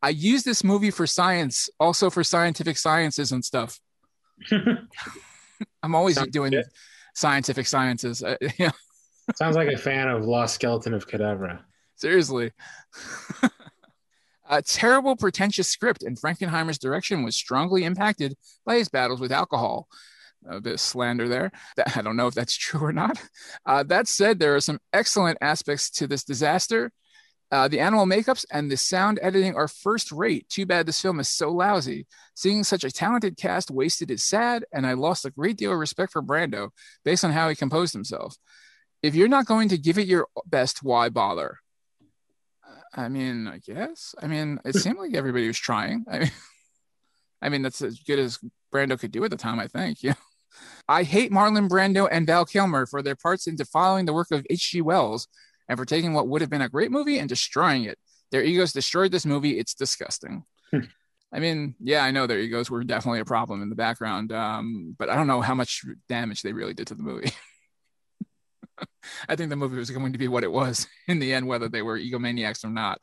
I 0.02 0.10
use 0.10 0.42
this 0.42 0.62
movie 0.62 0.90
for 0.90 1.06
science, 1.06 1.70
also 1.80 2.10
for 2.10 2.22
scientific 2.22 2.76
sciences 2.76 3.32
and 3.32 3.44
stuff. 3.44 3.80
I'm 5.82 5.94
always 5.94 6.16
Sounds 6.16 6.30
doing 6.30 6.50
good. 6.52 6.66
scientific 7.14 7.66
sciences. 7.66 8.22
Uh, 8.22 8.36
yeah, 8.58 8.70
Sounds 9.36 9.56
like 9.56 9.68
a 9.68 9.78
fan 9.78 10.08
of 10.08 10.24
Lost 10.24 10.54
Skeleton 10.56 10.92
of 10.94 11.08
Cadavra. 11.08 11.60
seriously. 11.96 12.52
a 14.50 14.62
terrible, 14.62 15.16
pretentious 15.16 15.68
script, 15.68 16.02
and 16.02 16.20
Frankenheimer's 16.20 16.78
direction 16.78 17.22
was 17.24 17.34
strongly 17.34 17.84
impacted 17.84 18.36
by 18.64 18.76
his 18.76 18.88
battles 18.88 19.20
with 19.20 19.32
alcohol. 19.32 19.88
A 20.48 20.60
bit 20.60 20.74
of 20.74 20.80
slander 20.80 21.28
there. 21.28 21.52
I 21.96 22.02
don't 22.02 22.16
know 22.16 22.26
if 22.26 22.34
that's 22.34 22.56
true 22.56 22.80
or 22.80 22.92
not. 22.92 23.20
Uh, 23.64 23.82
that 23.84 24.08
said, 24.08 24.38
there 24.38 24.54
are 24.54 24.60
some 24.60 24.80
excellent 24.92 25.38
aspects 25.40 25.90
to 25.90 26.06
this 26.06 26.24
disaster. 26.24 26.92
Uh, 27.52 27.68
the 27.68 27.78
animal 27.78 28.06
makeups 28.06 28.44
and 28.50 28.70
the 28.70 28.76
sound 28.76 29.20
editing 29.22 29.54
are 29.54 29.68
first 29.68 30.10
rate. 30.10 30.48
Too 30.48 30.66
bad 30.66 30.86
this 30.86 31.00
film 31.00 31.20
is 31.20 31.28
so 31.28 31.50
lousy. 31.50 32.06
Seeing 32.34 32.64
such 32.64 32.82
a 32.82 32.90
talented 32.90 33.36
cast 33.36 33.70
wasted 33.70 34.10
is 34.10 34.24
sad, 34.24 34.64
and 34.72 34.84
I 34.86 34.94
lost 34.94 35.24
a 35.24 35.30
great 35.30 35.56
deal 35.56 35.72
of 35.72 35.78
respect 35.78 36.12
for 36.12 36.22
Brando 36.22 36.70
based 37.04 37.24
on 37.24 37.30
how 37.30 37.48
he 37.48 37.54
composed 37.54 37.92
himself. 37.92 38.36
If 39.02 39.14
you're 39.14 39.28
not 39.28 39.46
going 39.46 39.68
to 39.68 39.78
give 39.78 39.98
it 39.98 40.08
your 40.08 40.26
best, 40.46 40.82
why 40.82 41.08
bother? 41.08 41.58
I 42.96 43.08
mean, 43.08 43.46
I 43.46 43.58
guess. 43.58 44.14
I 44.20 44.26
mean, 44.26 44.58
it 44.64 44.74
seemed 44.76 44.98
like 44.98 45.14
everybody 45.14 45.46
was 45.46 45.58
trying. 45.58 46.04
I 46.10 46.18
mean, 46.20 46.30
I 47.42 47.48
mean, 47.50 47.62
that's 47.62 47.82
as 47.82 48.00
good 48.00 48.18
as 48.18 48.38
Brando 48.72 48.98
could 48.98 49.12
do 49.12 49.22
at 49.24 49.30
the 49.30 49.36
time, 49.36 49.60
I 49.60 49.68
think. 49.68 50.02
Yeah. 50.02 50.14
I 50.88 51.02
hate 51.02 51.32
Marlon 51.32 51.68
Brando 51.68 52.08
and 52.10 52.26
Val 52.26 52.44
Kilmer 52.44 52.86
for 52.86 53.02
their 53.02 53.16
parts 53.16 53.46
in 53.46 53.56
defiling 53.56 54.06
the 54.06 54.12
work 54.12 54.30
of 54.30 54.46
H.G. 54.48 54.82
Wells 54.82 55.28
and 55.68 55.78
for 55.78 55.84
taking 55.84 56.14
what 56.14 56.28
would 56.28 56.40
have 56.40 56.50
been 56.50 56.62
a 56.62 56.68
great 56.68 56.90
movie 56.90 57.18
and 57.18 57.28
destroying 57.28 57.84
it. 57.84 57.98
Their 58.30 58.42
egos 58.42 58.72
destroyed 58.72 59.12
this 59.12 59.26
movie. 59.26 59.58
It's 59.58 59.74
disgusting. 59.74 60.44
I 61.32 61.40
mean, 61.40 61.74
yeah, 61.80 62.04
I 62.04 62.12
know 62.12 62.26
their 62.26 62.38
egos 62.38 62.70
were 62.70 62.84
definitely 62.84 63.20
a 63.20 63.24
problem 63.24 63.62
in 63.62 63.68
the 63.68 63.74
background, 63.74 64.32
um, 64.32 64.94
but 64.98 65.08
I 65.08 65.16
don't 65.16 65.26
know 65.26 65.40
how 65.40 65.54
much 65.54 65.84
damage 66.08 66.42
they 66.42 66.52
really 66.52 66.74
did 66.74 66.86
to 66.88 66.94
the 66.94 67.02
movie. 67.02 67.32
I 69.28 69.36
think 69.36 69.50
the 69.50 69.56
movie 69.56 69.76
was 69.76 69.90
going 69.90 70.12
to 70.12 70.18
be 70.18 70.28
what 70.28 70.44
it 70.44 70.52
was 70.52 70.86
in 71.08 71.18
the 71.18 71.32
end, 71.32 71.46
whether 71.46 71.68
they 71.68 71.82
were 71.82 71.98
egomaniacs 71.98 72.64
or 72.64 72.70
not. 72.70 73.02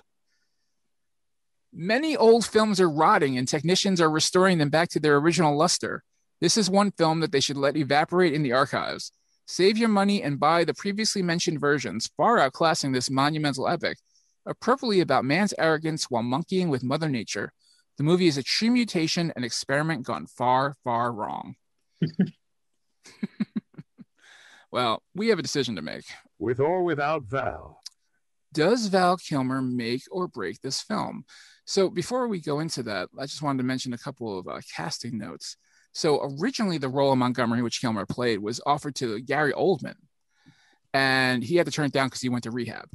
Many 1.74 2.16
old 2.16 2.46
films 2.46 2.80
are 2.80 2.90
rotting 2.90 3.38
and 3.38 3.48
technicians 3.48 4.00
are 4.00 4.10
restoring 4.10 4.60
them 4.60 4.70
back 4.70 4.90
to 4.90 5.00
their 5.00 5.18
original 5.18 5.58
luster. 5.58 6.04
This 6.44 6.58
is 6.58 6.70
one 6.70 6.92
film 6.92 7.22
that 7.22 7.32
they 7.32 7.40
should 7.40 7.56
let 7.56 7.78
evaporate 7.78 8.34
in 8.34 8.44
the 8.44 8.52
archives. 8.52 9.14
Save 9.46 9.78
your 9.78 9.88
money 9.88 10.22
and 10.22 10.42
buy 10.42 10.66
the 10.66 10.74
previously 10.74 11.22
mentioned 11.22 11.62
versions, 11.62 12.10
far 12.18 12.38
outclassing 12.38 12.94
this 12.94 13.10
monumental 13.10 13.66
epic, 13.66 13.98
appropriately 14.46 15.00
about 15.00 15.24
man's 15.24 15.54
arrogance 15.58 16.12
while 16.12 16.22
monkeying 16.22 16.68
with 16.68 16.84
Mother 16.84 17.08
Nature. 17.08 17.54
The 17.98 18.04
movie 18.04 18.28
is 18.28 18.36
a 18.38 18.44
true 18.44 18.72
mutation, 18.72 19.32
an 19.38 19.46
experiment 19.46 20.06
gone 20.06 20.28
far, 20.28 20.76
far 20.84 21.14
wrong. 21.14 21.56
well, 24.70 25.02
we 25.16 25.30
have 25.30 25.40
a 25.40 25.44
decision 25.44 25.78
to 25.78 25.82
make. 25.82 26.04
With 26.40 26.60
or 26.60 26.84
without 26.84 27.24
Val. 27.24 27.80
Does 28.52 28.88
Val 28.88 29.16
Kilmer 29.16 29.62
make 29.62 30.04
or 30.12 30.28
break 30.28 30.60
this 30.60 30.82
film? 30.82 31.24
So, 31.64 31.90
before 31.90 32.28
we 32.28 32.42
go 32.42 32.60
into 32.60 32.84
that, 32.84 33.08
I 33.18 33.28
just 33.28 33.42
wanted 33.42 33.60
to 33.60 33.64
mention 33.64 33.94
a 33.94 33.98
couple 33.98 34.38
of 34.38 34.50
uh, 34.50 34.60
casting 34.76 35.18
notes. 35.18 35.56
So, 35.94 36.38
originally, 36.40 36.78
the 36.78 36.90
role 36.90 37.12
of 37.12 37.18
Montgomery, 37.18 37.62
which 37.62 37.82
Kilmer 37.82 38.06
played, 38.06 38.40
was 38.40 38.60
offered 38.66 38.96
to 38.96 39.20
Gary 39.22 39.54
Oldman, 39.54 39.96
and 40.94 41.44
he 41.44 41.56
had 41.56 41.68
to 41.68 41.72
turn 41.72 41.86
it 41.86 41.92
down 41.92 42.08
because 42.08 42.22
he 42.22 42.30
went 42.30 42.44
to 42.44 42.52
rehab. 42.52 42.90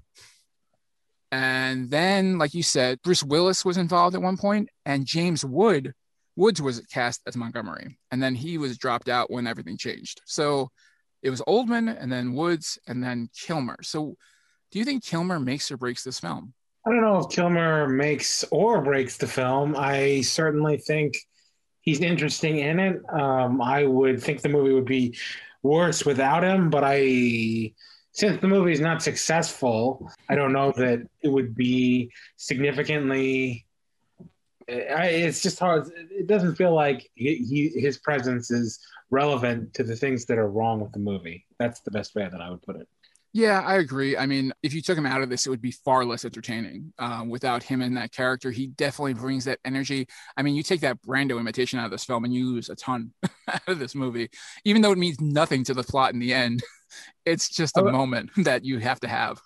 And 1.31 1.91
then, 1.91 2.39
like 2.39 2.55
you 2.55 2.63
said, 2.63 3.01
Bruce 3.03 3.23
Willis 3.23 3.65
was 3.65 3.77
involved 3.77 4.17
at 4.17 4.23
one 4.23 4.37
point, 4.37 4.69
and 4.85 5.07
James 5.07 5.45
Wood 5.45 5.93
Woods 6.39 6.63
was 6.63 6.81
cast 6.87 7.21
as 7.27 7.37
Montgomery, 7.37 7.99
and 8.13 8.23
then 8.23 8.37
he 8.37 8.59
was 8.59 8.79
dropped 8.79 9.09
out 9.09 9.29
when 9.29 9.49
everything 9.49 9.77
changed. 9.77 10.23
So 10.25 10.71
it 11.21 11.31
was 11.31 11.43
Oldman, 11.43 12.01
and 12.01 12.13
then 12.13 12.33
Woods, 12.33 12.79
and 12.87 13.03
then 13.03 13.29
Kilmer. 13.37 13.77
So, 13.83 14.17
do 14.71 14.79
you 14.79 14.85
think 14.85 15.05
Kilmer 15.05 15.41
makes 15.41 15.71
or 15.73 15.77
breaks 15.77 16.05
this 16.05 16.21
film? 16.21 16.55
I 16.87 16.91
don't 16.91 17.01
know 17.01 17.19
if 17.19 17.31
Kilmer 17.31 17.89
makes 17.89 18.45
or 18.53 18.81
breaks 18.83 19.17
the 19.17 19.27
film. 19.27 19.75
I 19.77 20.21
certainly 20.21 20.79
think 20.79 21.15
he's 21.89 22.01
interesting 22.01 22.59
in 22.59 22.79
it. 22.79 23.01
Um, 23.11 23.63
I 23.63 23.85
would 23.85 24.23
think 24.23 24.43
the 24.43 24.51
movie 24.51 24.75
would 24.75 24.85
be 24.85 25.17
worse 25.63 26.05
without 26.05 26.45
him, 26.45 26.69
but 26.69 26.85
I 26.85 27.73
since 28.13 28.41
the 28.41 28.49
movie 28.49 28.73
is 28.73 28.81
not 28.81 29.03
successful, 29.03 30.11
I 30.29 30.35
don't 30.35 30.53
know 30.53 30.73
that 30.73 31.07
it 31.23 31.29
would 31.29 31.55
be 31.55 32.11
significantly. 32.37 33.65
I, 34.69 35.07
it's 35.29 35.41
just 35.41 35.59
hard. 35.59 35.89
It 36.11 36.27
doesn't 36.27 36.57
feel 36.57 36.75
like 36.75 37.11
he, 37.15 37.37
he, 37.37 37.81
his 37.81 37.99
presence 37.99 38.51
is 38.51 38.81
relevant 39.11 39.73
to 39.75 39.83
the 39.83 39.97
things 39.97 40.27
that 40.27 40.37
are 40.37 40.51
wrong 40.51 40.81
with 40.81 40.93
the 40.93 40.99
movie. 40.99 41.47
That's 41.59 41.81
the 41.81 41.91
best 41.91 42.15
way 42.15 42.29
that 42.31 42.41
I 42.41 42.51
would 42.51 42.63
put 42.63 42.77
it. 42.77 42.89
Yeah, 43.35 43.61
I 43.61 43.77
agree. 43.77 44.17
I 44.17 44.27
mean, 44.27 44.53
if 44.63 44.73
you 44.73 44.81
took 44.81 44.97
him 44.97 45.07
out 45.07 45.23
of 45.23 45.29
this, 45.29 45.47
it 45.47 45.51
would 45.51 45.61
be 45.61 45.71
far 45.71 46.05
less 46.05 46.25
entertaining. 46.25 46.93
Uh, 46.99 47.25
without 47.29 47.63
him 47.63 47.83
in 47.83 47.95
that 47.95 48.11
character, 48.11 48.51
he 48.51 48.69
definitely 48.69 49.15
brings 49.15 49.45
that 49.45 49.59
energy. 49.65 50.09
I 50.37 50.43
mean, 50.43 50.55
you 50.55 50.63
take 50.63 50.81
that 50.81 51.03
Brando 51.03 51.39
imitation 51.39 51.79
out 51.79 51.85
of 51.85 51.91
this 51.91 52.05
film, 52.05 52.25
and 52.25 52.33
you 52.33 52.51
lose 52.51 52.71
a 52.71 52.77
ton 52.77 53.13
out 53.49 53.61
of 53.67 53.79
this 53.79 53.95
movie, 53.95 54.31
even 54.65 54.81
though 54.83 54.93
it 54.93 54.99
means 54.99 55.21
nothing 55.21 55.63
to 55.65 55.75
the 55.75 55.83
plot 55.83 56.13
in 56.13 56.19
the 56.19 56.33
end. 56.35 56.63
It's 57.27 57.51
just 57.51 57.77
a 57.77 57.83
moment 57.83 58.31
that 58.45 58.65
you 58.65 58.79
have 58.79 58.99
to 59.01 59.09
have. 59.09 59.43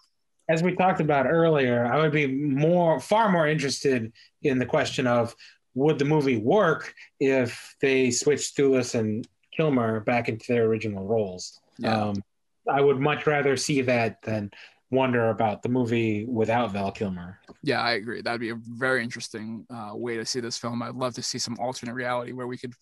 As 0.49 0.63
we 0.63 0.77
talked 0.77 1.01
about 1.01 1.27
earlier, 1.27 1.85
I 1.85 1.99
would 1.99 2.13
be 2.13 2.29
more, 2.29 3.01
far 3.01 3.33
more 3.33 3.49
interested 3.49 4.13
in 4.43 4.61
the 4.61 4.65
question 4.65 5.09
of 5.09 5.35
would 5.75 5.99
the 5.99 6.05
movie 6.05 6.37
work 6.37 6.95
if 7.19 7.75
they 7.81 8.13
switched 8.13 8.57
Thewlis 8.57 8.95
and 8.95 9.27
Kilmer 9.57 9.99
back 9.99 10.29
into 10.29 10.53
their 10.53 10.67
original 10.67 11.05
roles. 11.05 11.61
Yeah. 11.79 12.11
Um, 12.11 12.23
I 12.71 12.81
would 12.81 12.99
much 13.01 13.27
rather 13.27 13.57
see 13.57 13.83
that 13.83 14.23
than 14.23 14.51
wonder 14.91 15.31
about 15.31 15.63
the 15.63 15.69
movie 15.69 16.27
without 16.27 16.73
Val 16.73 16.93
Kilmer. 16.93 17.39
Yeah, 17.63 17.81
I 17.81 17.93
agree. 17.93 18.21
That'd 18.21 18.41
be 18.41 18.51
a 18.51 18.59
very 18.61 19.03
interesting 19.03 19.67
uh, 19.71 19.93
way 19.95 20.17
to 20.17 20.27
see 20.27 20.41
this 20.41 20.59
film. 20.59 20.83
I'd 20.83 20.95
love 20.95 21.15
to 21.15 21.23
see 21.23 21.39
some 21.39 21.57
alternate 21.59 21.95
reality 21.95 22.33
where 22.33 22.47
we 22.47 22.59
could 22.59 22.75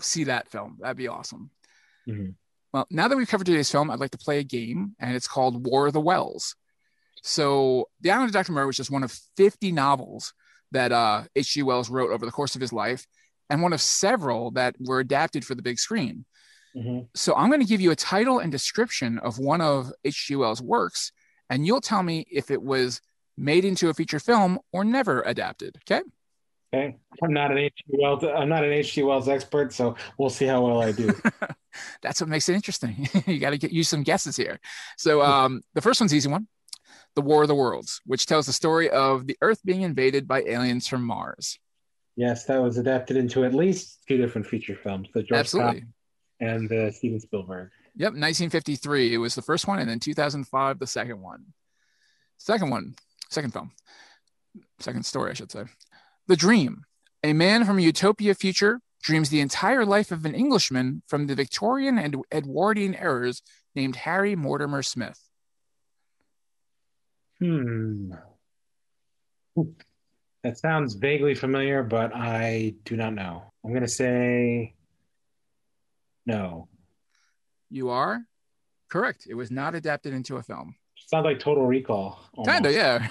see 0.00 0.24
that 0.24 0.48
film. 0.50 0.76
That'd 0.80 0.96
be 0.96 1.08
awesome. 1.08 1.50
Mhm. 2.06 2.34
Well, 2.72 2.86
now 2.90 3.08
that 3.08 3.16
we've 3.16 3.28
covered 3.28 3.46
today's 3.46 3.70
film, 3.70 3.90
I'd 3.90 3.98
like 3.98 4.10
to 4.10 4.18
play 4.18 4.40
a 4.40 4.44
game, 4.44 4.94
and 5.00 5.16
it's 5.16 5.26
called 5.28 5.66
War 5.66 5.86
of 5.86 5.94
the 5.94 6.00
Wells. 6.00 6.54
So, 7.22 7.88
The 8.02 8.10
Island 8.10 8.28
of 8.28 8.34
Dr. 8.34 8.52
Moreau 8.52 8.66
was 8.66 8.76
just 8.76 8.90
one 8.90 9.02
of 9.02 9.18
50 9.36 9.72
novels 9.72 10.34
that 10.70 10.92
uh, 10.92 11.24
H.G. 11.34 11.62
Wells 11.62 11.88
wrote 11.88 12.10
over 12.10 12.26
the 12.26 12.32
course 12.32 12.54
of 12.54 12.60
his 12.60 12.72
life, 12.72 13.06
and 13.48 13.62
one 13.62 13.72
of 13.72 13.80
several 13.80 14.50
that 14.52 14.76
were 14.78 15.00
adapted 15.00 15.44
for 15.44 15.54
the 15.54 15.62
big 15.62 15.78
screen. 15.78 16.26
Mhm. 16.78 17.08
So 17.14 17.34
I'm 17.34 17.48
going 17.48 17.60
to 17.60 17.66
give 17.66 17.80
you 17.80 17.90
a 17.90 17.96
title 17.96 18.38
and 18.38 18.52
description 18.52 19.18
of 19.18 19.38
one 19.38 19.60
of 19.60 19.92
H.G. 20.04 20.36
Wells' 20.36 20.62
works, 20.62 21.12
and 21.50 21.66
you'll 21.66 21.80
tell 21.80 22.02
me 22.02 22.26
if 22.30 22.50
it 22.50 22.62
was 22.62 23.00
made 23.36 23.64
into 23.64 23.88
a 23.88 23.94
feature 23.94 24.20
film 24.20 24.58
or 24.72 24.84
never 24.84 25.22
adapted. 25.22 25.78
Okay. 25.82 26.02
Okay, 26.74 26.96
I'm 27.22 27.32
not 27.32 27.50
an 27.50 27.56
H.G. 27.58 27.84
Wells. 27.88 28.22
I'm 28.22 28.50
not 28.50 28.62
an 28.62 28.72
H.G. 28.72 29.02
Wells 29.02 29.26
expert, 29.26 29.72
so 29.72 29.96
we'll 30.18 30.28
see 30.28 30.44
how 30.44 30.60
well 30.66 30.82
I 30.82 30.92
do. 30.92 31.14
That's 32.02 32.20
what 32.20 32.28
makes 32.28 32.48
it 32.48 32.54
interesting. 32.54 33.08
you 33.26 33.38
got 33.38 33.50
to 33.50 33.58
get 33.58 33.72
use 33.72 33.88
some 33.88 34.02
guesses 34.02 34.36
here. 34.36 34.60
So 34.98 35.22
um, 35.22 35.62
the 35.74 35.80
first 35.80 35.98
one's 36.00 36.12
easy 36.14 36.28
one. 36.28 36.46
The 37.14 37.22
War 37.22 37.42
of 37.42 37.48
the 37.48 37.54
Worlds, 37.54 38.02
which 38.04 38.26
tells 38.26 38.46
the 38.46 38.52
story 38.52 38.90
of 38.90 39.26
the 39.26 39.36
Earth 39.40 39.60
being 39.64 39.80
invaded 39.82 40.28
by 40.28 40.42
aliens 40.42 40.86
from 40.86 41.04
Mars. 41.04 41.58
yes, 42.16 42.44
that 42.44 42.60
was 42.60 42.76
adapted 42.76 43.16
into 43.16 43.44
at 43.44 43.54
least 43.54 44.00
two 44.06 44.18
different 44.18 44.46
feature 44.46 44.76
films: 44.76 45.08
the 45.14 45.22
George 45.22 45.40
Absolutely. 45.40 45.80
Scott 45.80 45.88
and 46.40 46.68
the 46.68 46.92
Steven 46.94 47.20
Spielberg. 47.20 47.70
Yep, 47.96 48.12
1953. 48.12 49.14
It 49.14 49.18
was 49.18 49.34
the 49.34 49.42
first 49.42 49.66
one, 49.66 49.78
and 49.78 49.88
then 49.88 49.98
2005, 49.98 50.78
the 50.78 50.86
second 50.86 51.20
one. 51.20 51.46
Second 52.38 52.70
one, 52.70 52.94
second 53.30 53.52
film, 53.52 53.72
second 54.78 55.04
story, 55.04 55.32
I 55.32 55.34
should 55.34 55.50
say. 55.50 55.64
The 56.28 56.36
Dream. 56.36 56.84
A 57.24 57.32
man 57.32 57.64
from 57.64 57.78
a 57.78 57.82
utopia 57.82 58.32
future 58.34 58.80
dreams 59.02 59.28
the 59.28 59.40
entire 59.40 59.84
life 59.84 60.12
of 60.12 60.24
an 60.24 60.34
Englishman 60.34 61.02
from 61.08 61.26
the 61.26 61.34
Victorian 61.34 61.98
and 61.98 62.16
Edwardian 62.32 62.94
eras 62.94 63.42
named 63.74 63.96
Harry 63.96 64.36
Mortimer 64.36 64.82
Smith. 64.82 65.20
Hmm. 67.40 68.12
That 70.44 70.58
sounds 70.58 70.94
vaguely 70.94 71.34
familiar, 71.34 71.82
but 71.82 72.14
I 72.14 72.74
do 72.84 72.96
not 72.96 73.14
know. 73.14 73.42
I'm 73.64 73.70
going 73.70 73.82
to 73.82 73.88
say 73.88 74.74
no. 76.28 76.68
You 77.70 77.88
are 77.88 78.20
correct. 78.88 79.26
It 79.28 79.34
was 79.34 79.50
not 79.50 79.74
adapted 79.74 80.12
into 80.12 80.36
a 80.36 80.42
film. 80.42 80.76
Sounds 81.06 81.24
like 81.24 81.38
Total 81.40 81.66
Recall. 81.66 82.20
Kind 82.44 82.66
of, 82.66 82.72
yeah. 82.72 83.08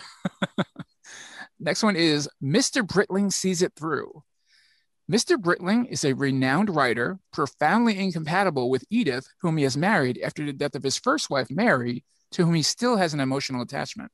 Next 1.60 1.82
one 1.82 1.96
is 1.96 2.30
Mr. 2.42 2.88
Britling 2.88 3.32
Sees 3.32 3.62
It 3.64 3.74
Through. 3.76 4.24
Mr. 5.12 5.42
Britling 5.42 5.86
is 5.86 6.04
a 6.04 6.14
renowned 6.14 6.70
writer, 6.70 7.18
profoundly 7.34 7.98
incompatible 7.98 8.70
with 8.70 8.86
Edith, 8.90 9.28
whom 9.42 9.58
he 9.58 9.64
has 9.64 9.78
married 9.78 10.20
after 10.24 10.46
the 10.46 10.54
death 10.54 10.76
of 10.76 10.84
his 10.84 10.98
first 10.98 11.30
wife, 11.30 11.50
Mary, 11.50 12.04
to 12.32 12.46
whom 12.46 12.54
he 12.54 12.62
still 12.62 12.98
has 12.98 13.14
an 13.14 13.20
emotional 13.20 13.62
attachment. 13.62 14.12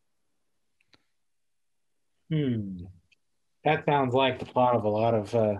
Hmm. 2.31 2.85
That 3.65 3.85
sounds 3.85 4.13
like 4.13 4.39
the 4.39 4.45
plot 4.45 4.75
of 4.75 4.83
a 4.85 4.89
lot 4.89 5.13
of 5.13 5.33
uh, 5.35 5.55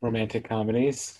romantic 0.00 0.48
comedies. 0.48 1.18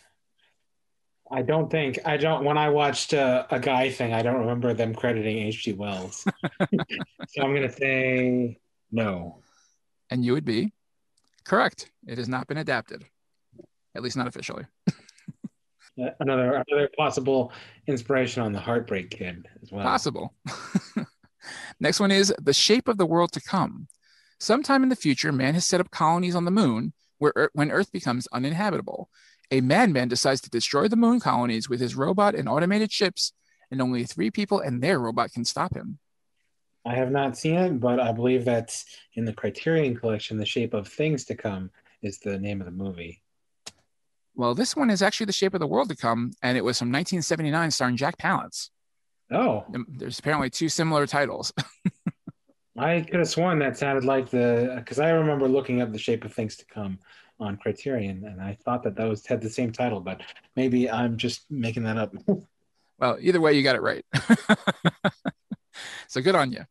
I 1.31 1.43
don't 1.43 1.71
think 1.71 1.99
I 2.05 2.17
don't. 2.17 2.45
When 2.45 2.59
I 2.59 2.69
watched 2.69 3.15
uh, 3.15 3.47
a 3.51 3.61
guy 3.61 3.91
thing, 3.91 4.13
I 4.13 4.23
don't 4.23 4.41
remember 4.41 4.75
them 4.75 4.95
crediting 4.95 5.39
H.G. 5.39 5.75
Wells. 5.75 6.25
so 7.29 7.43
I'm 7.43 7.55
gonna 7.55 7.71
say 7.71 8.59
no. 8.91 9.41
And 10.11 10.25
you 10.25 10.33
would 10.33 10.45
be 10.45 10.73
correct. 11.45 11.91
It 12.07 12.19
has 12.19 12.29
not 12.29 12.49
been 12.49 12.57
adapted, 12.59 13.05
at 13.95 14.03
least 14.03 14.17
not 14.17 14.27
officially. 14.27 14.65
Uh, 16.01 16.11
Another 16.19 16.65
another 16.69 16.89
possible 16.97 17.53
inspiration 17.87 18.43
on 18.43 18.53
the 18.53 18.59
Heartbreak 18.61 19.11
Kid 19.11 19.47
as 19.63 19.71
well. 19.71 19.85
Possible. 19.85 20.35
Next 21.81 22.01
one 22.01 22.11
is 22.11 22.35
The 22.41 22.53
Shape 22.53 22.89
of 22.89 22.99
the 22.99 23.07
World 23.07 23.33
to 23.33 23.41
Come. 23.41 23.87
Sometime 24.39 24.83
in 24.83 24.89
the 24.89 24.97
future, 24.97 25.33
man 25.33 25.55
has 25.55 25.67
set 25.67 25.81
up 25.81 25.91
colonies 25.91 26.35
on 26.35 26.45
the 26.45 26.51
moon 26.51 26.93
where 27.19 27.51
when 27.53 27.71
Earth 27.71 27.93
becomes 27.93 28.27
uninhabitable. 28.33 29.11
A 29.51 29.61
madman 29.61 30.09
decides 30.09 30.41
to 30.43 30.51
destroy 30.51 30.87
the 30.87 30.97
moon 30.97 31.19
colonies 31.19 31.69
with 31.69 31.81
his 31.81 31.97
robot 31.97 32.35
and 32.35 32.49
automated 32.49 32.93
ships, 32.93 33.33
and 33.71 33.83
only 33.83 34.05
three 34.05 34.31
people 34.31 34.61
and 34.61 34.83
their 34.83 34.99
robot 34.99 35.33
can 35.33 35.45
stop 35.45 35.75
him. 35.75 35.99
I 36.87 36.95
have 36.95 37.11
not 37.11 37.37
seen 37.37 37.55
it, 37.55 37.81
but 37.81 38.01
I 38.01 38.13
believe 38.13 38.45
that's 38.45 38.85
in 39.15 39.25
the 39.25 39.33
Criterion 39.33 39.97
Collection. 39.97 40.39
The 40.39 40.47
Shape 40.47 40.73
of 40.73 40.89
Things 40.89 41.25
to 41.27 41.35
Come 41.35 41.71
is 42.01 42.19
the 42.19 42.39
name 42.39 42.61
of 42.61 42.67
the 42.67 42.73
movie. 42.73 43.23
Well, 44.35 44.55
this 44.55 44.75
one 44.75 44.89
is 44.89 45.03
actually 45.03 45.27
The 45.27 45.33
Shape 45.33 45.55
of 45.55 45.61
the 45.61 45.67
World 45.67 45.91
to 45.91 45.97
Come, 45.97 46.33
and 46.43 46.57
it 46.57 46.65
was 46.65 46.79
from 46.79 46.89
1979, 46.89 47.71
starring 47.71 47.97
Jack 47.97 48.17
Palance. 48.17 48.71
Oh, 49.33 49.65
There's 49.89 50.19
apparently 50.19 50.51
two 50.51 50.69
similar 50.69 51.07
titles. 51.07 51.53
I 52.79 53.03
could 53.03 53.19
have 53.19 53.29
sworn 53.29 53.59
that 53.59 53.77
sounded 53.77 54.05
like 54.05 54.31
the 54.31 54.75
because 54.79 54.99
I 54.99 55.11
remember 55.11 55.47
looking 55.47 55.83
up 55.83 55.93
the 55.93 55.99
shape 55.99 56.25
of 56.25 56.33
things 56.33 56.57
to 56.57 56.65
come 56.65 56.99
on 57.41 57.57
Criterion, 57.57 58.25
and 58.25 58.41
I 58.41 58.59
thought 58.65 58.83
that 58.85 58.97
those 58.97 59.27
had 59.27 59.41
the 59.41 59.51
same 59.51 59.73
title, 59.73 60.01
but 60.01 60.21
maybe 60.57 60.91
I'm 60.91 61.17
just 61.17 61.51
making 61.51 61.85
that 61.85 61.99
up. 61.99 62.15
Well, 63.01 63.17
either 63.19 63.41
way, 63.41 63.55
you 63.55 63.63
got 63.63 63.77
it 63.77 63.81
right. 63.81 64.05
so 66.09 66.21
good 66.21 66.35
on 66.35 66.53
you. 66.53 66.67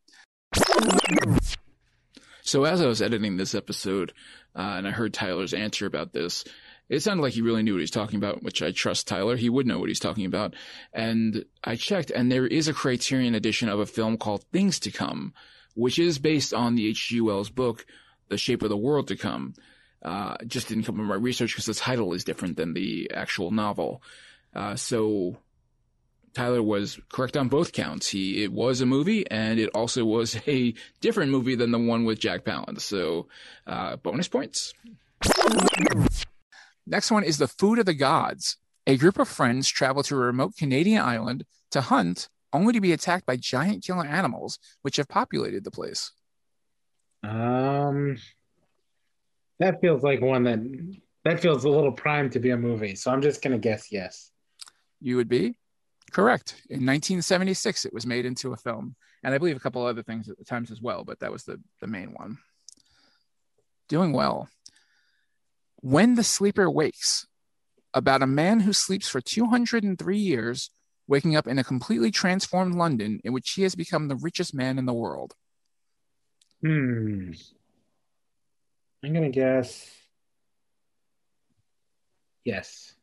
So 2.44 2.66
as 2.66 2.82
I 2.82 2.86
was 2.86 3.02
editing 3.02 3.38
this 3.38 3.56
episode, 3.56 4.14
uh, 4.56 4.76
and 4.78 4.88
I 4.88 4.92
heard 4.92 5.12
Tyler's 5.12 5.56
answer 5.56 5.88
about 5.88 6.14
this, 6.14 6.46
it 6.90 7.02
sounded 7.02 7.22
like 7.24 7.34
he 7.34 7.42
really 7.42 7.64
knew 7.64 7.74
what 7.74 7.80
he's 7.80 7.92
talking 7.92 8.18
about, 8.18 8.42
which 8.42 8.62
I 8.62 8.72
trust 8.72 9.08
Tyler. 9.08 9.36
He 9.36 9.50
would 9.50 9.68
know 9.68 9.80
what 9.80 9.90
he's 9.90 10.00
talking 10.00 10.26
about. 10.26 10.56
And 10.94 11.46
I 11.64 11.76
checked, 11.76 12.10
and 12.12 12.32
there 12.32 12.48
is 12.48 12.68
a 12.68 12.74
Criterion 12.74 13.36
edition 13.36 13.70
of 13.70 13.80
a 13.80 13.86
film 13.86 14.18
called 14.18 14.44
Things 14.52 14.80
to 14.82 14.92
Come, 14.92 15.34
which 15.76 16.00
is 16.00 16.18
based 16.18 16.54
on 16.54 16.76
the 16.76 16.88
H.G. 16.88 17.22
Wells 17.22 17.50
book, 17.50 17.86
The 18.30 18.38
Shape 18.38 18.64
of 18.64 18.70
the 18.70 18.78
World 18.78 19.08
to 19.10 19.16
Come. 19.16 19.54
Uh, 20.02 20.36
just 20.48 20.70
didn't 20.70 20.84
come 20.84 20.96
from 20.96 21.06
my 21.06 21.16
research 21.16 21.54
because 21.54 21.66
the 21.66 21.74
title 21.74 22.14
is 22.14 22.24
different 22.24 22.58
than 22.58 22.74
the 22.74 23.12
actual 23.14 23.52
novel. 23.52 24.02
Uh, 24.56 24.76
so 24.76 25.38
Tyler 26.34 26.64
was 26.64 27.00
correct 27.10 27.36
on 27.36 27.48
both 27.48 27.74
counts. 27.74 28.08
He 28.08 28.44
it 28.44 28.52
was 28.52 28.82
a 28.82 28.86
movie, 28.86 29.30
and 29.30 29.60
it 29.60 29.70
also 29.74 30.06
was 30.06 30.40
a 30.48 30.74
different 31.02 31.32
movie 31.32 31.56
than 31.56 31.72
the 31.72 31.80
one 31.80 32.06
with 32.06 32.20
Jack 32.20 32.46
Palance. 32.46 32.82
So 32.82 33.28
uh, 33.68 33.98
bonus 33.98 34.28
points. 34.28 34.74
Next 36.88 37.12
one 37.12 37.24
is 37.24 37.38
the 37.38 37.48
Food 37.48 37.80
of 37.80 37.86
the 37.86 37.94
Gods. 37.94 38.58
A 38.88 38.98
group 38.98 39.20
of 39.20 39.28
friends 39.28 39.68
travel 39.70 40.02
to 40.04 40.16
a 40.16 40.20
remote 40.20 40.56
Canadian 40.58 41.04
island 41.04 41.46
to 41.72 41.82
hunt, 41.82 42.30
only 42.52 42.74
to 42.74 42.82
be 42.82 42.94
attacked 42.94 43.26
by 43.26 43.36
giant 43.36 43.84
killer 43.84 44.06
animals 44.06 44.58
which 44.82 44.98
have 44.98 45.08
populated 45.08 45.64
the 45.64 45.72
place. 45.72 46.12
Um, 47.22 48.18
that 49.60 49.82
feels 49.82 50.04
like 50.04 50.22
one 50.22 50.44
that 50.44 50.60
that 51.26 51.40
feels 51.40 51.66
a 51.66 51.70
little 51.70 51.92
primed 51.92 52.32
to 52.34 52.40
be 52.40 52.52
a 52.52 52.58
movie, 52.58 52.96
so 52.96 53.12
I'm 53.12 53.22
just 53.22 53.42
gonna 53.42 53.58
guess 53.58 53.92
yes. 53.92 54.32
You 55.02 55.18
would 55.18 55.30
be 55.30 55.56
correct. 56.12 56.52
In 56.70 56.86
1976, 56.86 57.86
it 57.86 57.94
was 57.94 58.06
made 58.06 58.26
into 58.26 58.54
a 58.54 58.58
film, 58.58 58.96
and 59.24 59.34
I 59.34 59.38
believe 59.38 59.58
a 59.58 59.60
couple 59.60 59.86
other 59.86 60.04
things 60.04 60.30
at 60.30 60.38
the 60.38 60.46
times 60.46 60.72
as 60.72 60.82
well, 60.82 61.04
but 61.04 61.20
that 61.20 61.32
was 61.32 61.44
the 61.44 61.60
the 61.82 61.88
main 61.88 62.14
one. 62.14 62.38
Doing 63.88 64.14
well. 64.14 64.50
When 65.82 66.16
the 66.16 66.24
sleeper 66.24 66.70
wakes, 66.70 67.26
about 67.94 68.22
a 68.22 68.28
man 68.28 68.62
who 68.62 68.74
sleeps 68.74 69.08
for 69.08 69.22
203 69.22 70.18
years, 70.18 70.70
waking 71.08 71.36
up 71.36 71.48
in 71.48 71.58
a 71.58 71.64
completely 71.64 72.12
transformed 72.12 72.76
London 72.76 73.20
in 73.24 73.34
which 73.34 73.52
he 73.52 73.64
has 73.64 73.76
become 73.76 74.08
the 74.08 74.16
richest 74.16 74.54
man 74.54 74.78
in 74.78 74.86
the 74.86 74.94
world. 74.94 75.34
Hmm. 76.62 77.32
I'm 79.04 79.14
gonna 79.14 79.30
guess 79.30 79.90
yes. 82.44 82.94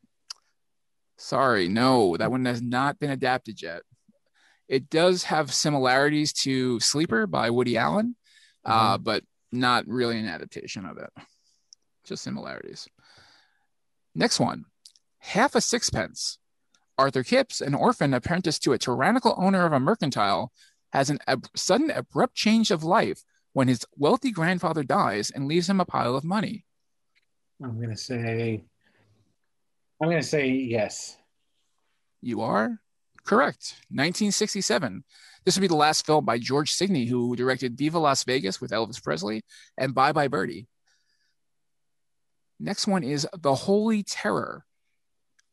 Sorry, 1.16 1.68
no, 1.68 2.16
that 2.18 2.30
one 2.30 2.44
has 2.44 2.60
not 2.60 2.98
been 2.98 3.10
adapted 3.10 3.62
yet. 3.62 3.82
It 4.68 4.90
does 4.90 5.24
have 5.24 5.54
similarities 5.54 6.32
to 6.34 6.78
Sleeper 6.80 7.26
by 7.26 7.50
Woody 7.50 7.78
Allen, 7.78 8.16
uh, 8.64 8.98
but 8.98 9.24
not 9.50 9.86
really 9.86 10.18
an 10.18 10.26
adaptation 10.26 10.84
of 10.84 10.98
it. 10.98 11.10
Just 12.04 12.22
similarities. 12.24 12.88
Next 14.14 14.38
one 14.38 14.64
Half 15.18 15.54
a 15.54 15.60
Sixpence. 15.60 16.38
Arthur 16.98 17.22
Kipps, 17.22 17.60
an 17.60 17.74
orphan 17.74 18.14
apprenticed 18.14 18.62
to 18.62 18.72
a 18.72 18.78
tyrannical 18.78 19.34
owner 19.36 19.66
of 19.66 19.72
a 19.72 19.80
mercantile, 19.80 20.50
has 20.92 21.10
an 21.10 21.18
ab- 21.26 21.46
sudden 21.54 21.90
abrupt 21.90 22.34
change 22.34 22.70
of 22.70 22.82
life 22.82 23.22
when 23.56 23.68
his 23.68 23.86
wealthy 23.96 24.30
grandfather 24.30 24.82
dies 24.82 25.30
and 25.30 25.48
leaves 25.48 25.66
him 25.66 25.80
a 25.80 25.84
pile 25.86 26.14
of 26.14 26.22
money. 26.22 26.66
I'm 27.64 27.80
gonna 27.80 27.96
say 27.96 28.62
I'm 29.98 30.10
gonna 30.10 30.22
say 30.22 30.48
yes. 30.48 31.16
You 32.20 32.42
are 32.42 32.78
correct. 33.24 33.76
1967. 33.88 35.04
This 35.42 35.56
would 35.56 35.62
be 35.62 35.68
the 35.68 35.74
last 35.74 36.04
film 36.04 36.26
by 36.26 36.36
George 36.36 36.70
Sidney, 36.70 37.06
who 37.06 37.34
directed 37.34 37.78
Viva 37.78 37.98
Las 37.98 38.24
Vegas 38.24 38.60
with 38.60 38.72
Elvis 38.72 39.02
Presley 39.02 39.42
and 39.78 39.94
Bye 39.94 40.12
Bye 40.12 40.28
Birdie. 40.28 40.68
Next 42.60 42.86
one 42.86 43.02
is 43.02 43.26
The 43.40 43.54
Holy 43.54 44.02
Terror. 44.02 44.66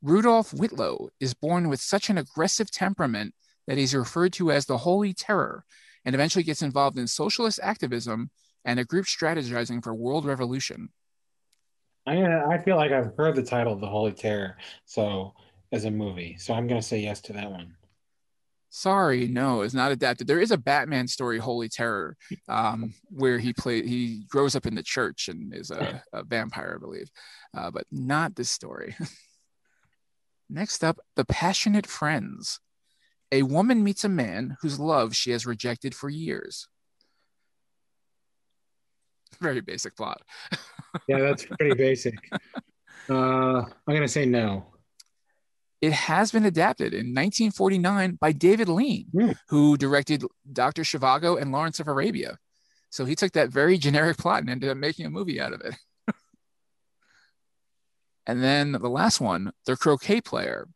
Rudolph 0.02 0.52
Whitlow 0.52 1.08
is 1.20 1.32
born 1.32 1.70
with 1.70 1.80
such 1.80 2.10
an 2.10 2.18
aggressive 2.18 2.70
temperament 2.70 3.34
that 3.66 3.78
he's 3.78 3.94
referred 3.94 4.34
to 4.34 4.50
as 4.52 4.66
the 4.66 4.76
Holy 4.76 5.14
Terror 5.14 5.64
and 6.04 6.14
eventually 6.14 6.44
gets 6.44 6.62
involved 6.62 6.98
in 6.98 7.06
socialist 7.06 7.60
activism 7.62 8.30
and 8.64 8.80
a 8.80 8.84
group 8.84 9.06
strategizing 9.06 9.82
for 9.82 9.94
world 9.94 10.24
revolution. 10.24 10.88
I 12.06 12.22
I 12.24 12.58
feel 12.58 12.76
like 12.76 12.92
I've 12.92 13.16
heard 13.16 13.36
the 13.36 13.42
title 13.42 13.72
of 13.72 13.80
the 13.80 13.86
Holy 13.86 14.12
Terror, 14.12 14.56
so 14.84 15.34
as 15.72 15.84
a 15.84 15.90
movie. 15.90 16.36
So 16.38 16.54
I'm 16.54 16.66
gonna 16.66 16.82
say 16.82 17.00
yes 17.00 17.20
to 17.22 17.32
that 17.34 17.50
one. 17.50 17.74
Sorry, 18.68 19.28
no, 19.28 19.62
it's 19.62 19.72
not 19.72 19.92
adapted. 19.92 20.26
There 20.26 20.40
is 20.40 20.50
a 20.50 20.58
Batman 20.58 21.06
story, 21.06 21.38
Holy 21.38 21.68
Terror, 21.68 22.16
um, 22.48 22.92
where 23.08 23.38
he 23.38 23.52
play 23.52 23.86
he 23.86 24.24
grows 24.28 24.56
up 24.56 24.66
in 24.66 24.74
the 24.74 24.82
church 24.82 25.28
and 25.28 25.54
is 25.54 25.70
a, 25.70 26.02
a 26.12 26.24
vampire, 26.24 26.74
I 26.76 26.80
believe, 26.80 27.08
uh, 27.56 27.70
but 27.70 27.86
not 27.92 28.34
this 28.34 28.50
story. 28.50 28.96
Next 30.50 30.84
up, 30.84 30.98
The 31.16 31.24
Passionate 31.24 31.86
Friends. 31.86 32.60
A 33.32 33.42
woman 33.42 33.82
meets 33.82 34.04
a 34.04 34.08
man 34.08 34.56
whose 34.60 34.78
love 34.78 35.14
she 35.16 35.30
has 35.32 35.46
rejected 35.46 35.94
for 35.94 36.08
years. 36.08 36.68
Very 39.40 39.60
basic 39.60 39.96
plot. 39.96 40.22
Yeah, 41.08 41.18
that's 41.18 41.44
pretty 41.44 41.74
basic. 41.74 42.14
Uh, 43.10 43.62
I'm 43.64 43.68
gonna 43.88 44.06
say 44.06 44.24
no. 44.24 44.66
It 45.80 45.92
has 45.92 46.30
been 46.30 46.44
adapted 46.44 46.94
in 46.94 47.06
1949 47.12 48.16
by 48.20 48.30
David 48.30 48.68
Lean, 48.68 49.06
Hmm. 49.12 49.32
who 49.48 49.76
directed 49.76 50.22
Dr. 50.52 50.82
Zhivago 50.82 51.36
and 51.42 51.50
Lawrence 51.50 51.80
of 51.80 51.88
Arabia. 51.88 52.38
So 52.90 53.04
he 53.06 53.16
took 53.16 53.32
that 53.32 53.48
very 53.50 53.76
generic 53.76 54.18
plot 54.18 54.42
and 54.42 54.48
ended 54.50 54.70
up 54.70 54.76
making 54.76 55.04
a 55.04 55.10
movie 55.10 55.40
out 55.40 55.52
of 55.52 55.62
it. 55.62 55.74
and 58.28 58.40
then 58.40 58.70
the 58.70 58.88
last 58.88 59.20
one, 59.20 59.52
The 59.66 59.76
Croquet 59.76 60.20
Player. 60.20 60.68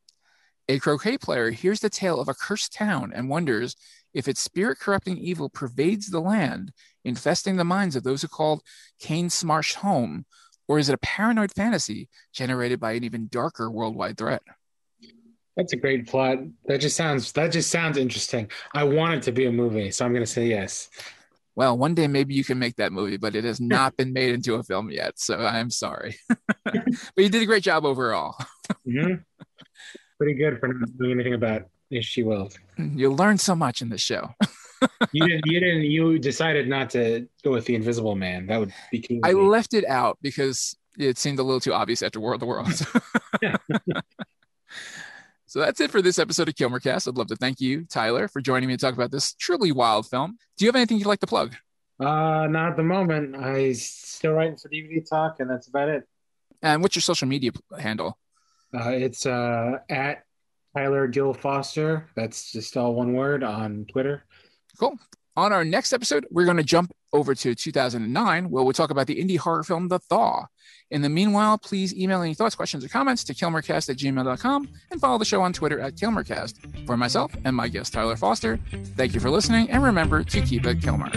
A 0.70 0.78
croquet 0.78 1.16
player 1.16 1.51
hears 1.51 1.81
the 1.81 1.89
tale 1.89 2.20
of 2.20 2.28
a 2.28 2.35
cursed 2.35 2.74
town 2.74 3.11
and 3.15 3.31
wonders 3.31 3.74
if 4.12 4.28
its 4.28 4.40
spirit 4.40 4.78
corrupting 4.78 5.16
evil 5.16 5.49
pervades 5.49 6.11
the 6.11 6.20
land, 6.20 6.73
infesting 7.05 7.57
the 7.57 7.65
minds 7.65 7.97
of 7.97 8.03
those 8.03 8.20
who 8.20 8.28
called 8.28 8.62
Cainsmarsh 9.01 9.74
home, 9.77 10.27
or 10.66 10.78
is 10.78 10.90
it 10.90 10.95
a 10.95 10.99
paranoid 10.99 11.53
fantasy 11.53 12.11
generated 12.35 12.81
by 12.81 12.93
an 12.93 13.05
even 13.05 13.28
darker 13.31 13.70
worldwide 13.70 14.19
threat? 14.19 14.43
That's 15.57 15.73
a 15.73 15.77
great 15.77 16.07
plot. 16.07 16.39
That 16.66 16.78
just 16.78 16.97
sounds 16.97 17.32
that 17.32 17.51
just 17.51 17.70
sounds 17.70 17.97
interesting. 17.97 18.51
I 18.74 18.85
want 18.85 19.15
it 19.15 19.23
to 19.24 19.32
be 19.32 19.47
a 19.47 19.53
movie, 19.53 19.90
so 19.90 20.05
I'm 20.05 20.12
gonna 20.12 20.27
say 20.27 20.47
yes. 20.47 20.90
Well, 21.57 21.77
one 21.77 21.95
day 21.95 22.07
maybe 22.07 22.35
you 22.35 22.45
can 22.45 22.59
make 22.59 22.77
that 22.77 22.93
movie, 22.93 23.16
but 23.16 23.35
it 23.35 23.45
has 23.45 23.59
not 23.77 23.97
been 23.97 24.12
made 24.12 24.35
into 24.35 24.55
a 24.55 24.62
film 24.62 24.90
yet. 24.90 25.19
So 25.19 25.39
I'm 25.39 25.70
sorry. 25.70 26.16
but 26.65 26.85
you 27.16 27.28
did 27.31 27.43
a 27.43 27.47
great 27.47 27.62
job 27.65 27.85
overall. 27.86 28.36
Mhm. 28.86 29.24
Pretty 30.19 30.35
good 30.35 30.59
for 30.59 30.69
not 30.69 30.99
doing 30.99 31.12
anything 31.12 31.35
about 31.35 31.69
H.G. 31.90 32.24
Wells. 32.24 32.59
You 32.77 33.12
learned 33.12 33.40
so 33.40 33.55
much 33.55 33.82
in 33.82 33.89
this 33.89 34.03
show. 34.03 34.35
You 35.12 35.27
didn't. 35.27 35.47
You 35.47 35.61
didn't. 35.61 35.82
You 35.82 36.19
decided 36.19 36.69
not 36.69 36.90
to 36.90 37.27
go 37.43 37.51
with 37.51 37.65
the 37.65 37.74
Invisible 37.74 38.15
Man. 38.15 38.47
That 38.47 38.61
would 38.61 38.73
be 38.93 39.01
too. 39.01 39.20
I 39.24 39.32
left 39.32 39.74
it 39.74 39.85
out 39.85 40.19
because 40.23 40.77
it 40.97 41.19
seemed 41.19 41.39
a 41.39 41.43
little 41.43 41.61
too 41.61 41.73
obvious 41.73 42.03
after 42.03 42.20
War 42.20 42.35
of 42.35 42.40
the 42.40 42.47
Worlds. 42.47 42.81
so 45.47 45.61
that's 45.61 45.81
it 45.81 45.90
for 45.90 46.03
this 46.03 46.19
episode 46.19 46.49
of 46.49 46.55
Kilmercast. 46.55 47.09
I'd 47.09 47.16
love 47.16 47.28
to 47.28 47.36
thank 47.36 47.61
you, 47.61 47.85
Tyler, 47.86 48.28
for 48.28 48.40
joining 48.40 48.69
me 48.69 48.77
to 48.77 48.81
talk 48.81 48.95
about 48.95 49.11
this 49.11 49.35
truly 49.35 49.73
wild 49.73 50.09
film. 50.09 50.36
Do 50.57 50.65
you 50.65 50.69
have 50.69 50.77
anything 50.77 50.99
you'd 50.99 51.07
like 51.07 51.20
to 51.20 51.27
plug? 51.27 51.55
Uh, 52.01 52.47
not 52.49 52.70
at 52.70 52.77
the 52.77 52.85
moment. 52.85 53.36
I 53.36 53.73
still 53.73 54.32
writing 54.32 54.57
for 54.57 54.69
DVD 54.69 55.09
Talk, 55.09 55.40
and 55.40 55.51
that's 55.51 55.69
about 55.69 55.89
it. 55.89 56.05
And 56.62 56.82
what's 56.82 56.95
your 56.95 57.03
social 57.03 57.27
media 57.27 57.51
handle? 57.78 58.19
Uh, 58.74 58.90
it's 58.90 59.27
uh 59.27 59.78
at 59.89 60.24
Tyler 60.77 61.07
Gill 61.09 61.35
Foster. 61.35 62.09
That's 62.15 62.53
just 62.53 62.77
all 62.77 62.95
one 62.95 63.15
word 63.15 63.43
on 63.43 63.86
Twitter. 63.90 64.24
Cool. 64.78 64.99
On 65.36 65.53
our 65.53 65.65
next 65.65 65.93
episode, 65.93 66.27
we're 66.31 66.45
going 66.45 66.57
to 66.57 66.65
jump 66.65 66.93
over 67.12 67.35
to 67.35 67.55
2009, 67.55 68.51
where 68.51 68.65
we'll 68.65 68.73
talk 68.73 68.90
about 68.90 69.07
the 69.07 69.23
indie 69.23 69.39
horror 69.39 69.62
film 69.62 69.86
The 69.89 69.99
Thaw. 69.99 70.47
In 70.90 71.03
the 71.03 71.09
meanwhile, 71.09 71.59
please 71.59 71.95
email 71.95 72.23
any 72.23 72.35
thoughts, 72.35 72.55
questions, 72.55 72.85
or 72.85 72.89
comments 72.89 73.23
to 73.24 73.35
kilmercast 73.35 73.89
at 73.89 73.97
gmail.com 73.97 74.69
and 74.90 75.01
follow 75.01 75.19
the 75.19 75.24
show 75.24 75.40
on 75.40 75.53
Twitter 75.53 75.78
at 75.81 75.95
kilmercast. 75.95 76.86
For 76.86 76.97
myself 76.97 77.32
and 77.45 77.55
my 77.55 77.69
guest, 77.69 77.93
Tyler 77.93 78.16
Foster, 78.16 78.59
thank 78.97 79.15
you 79.15 79.20
for 79.20 79.31
listening, 79.31 79.70
and 79.70 79.82
remember 79.82 80.24
to 80.24 80.40
keep 80.40 80.66
it 80.66 80.82
Kilmer. 80.82 81.11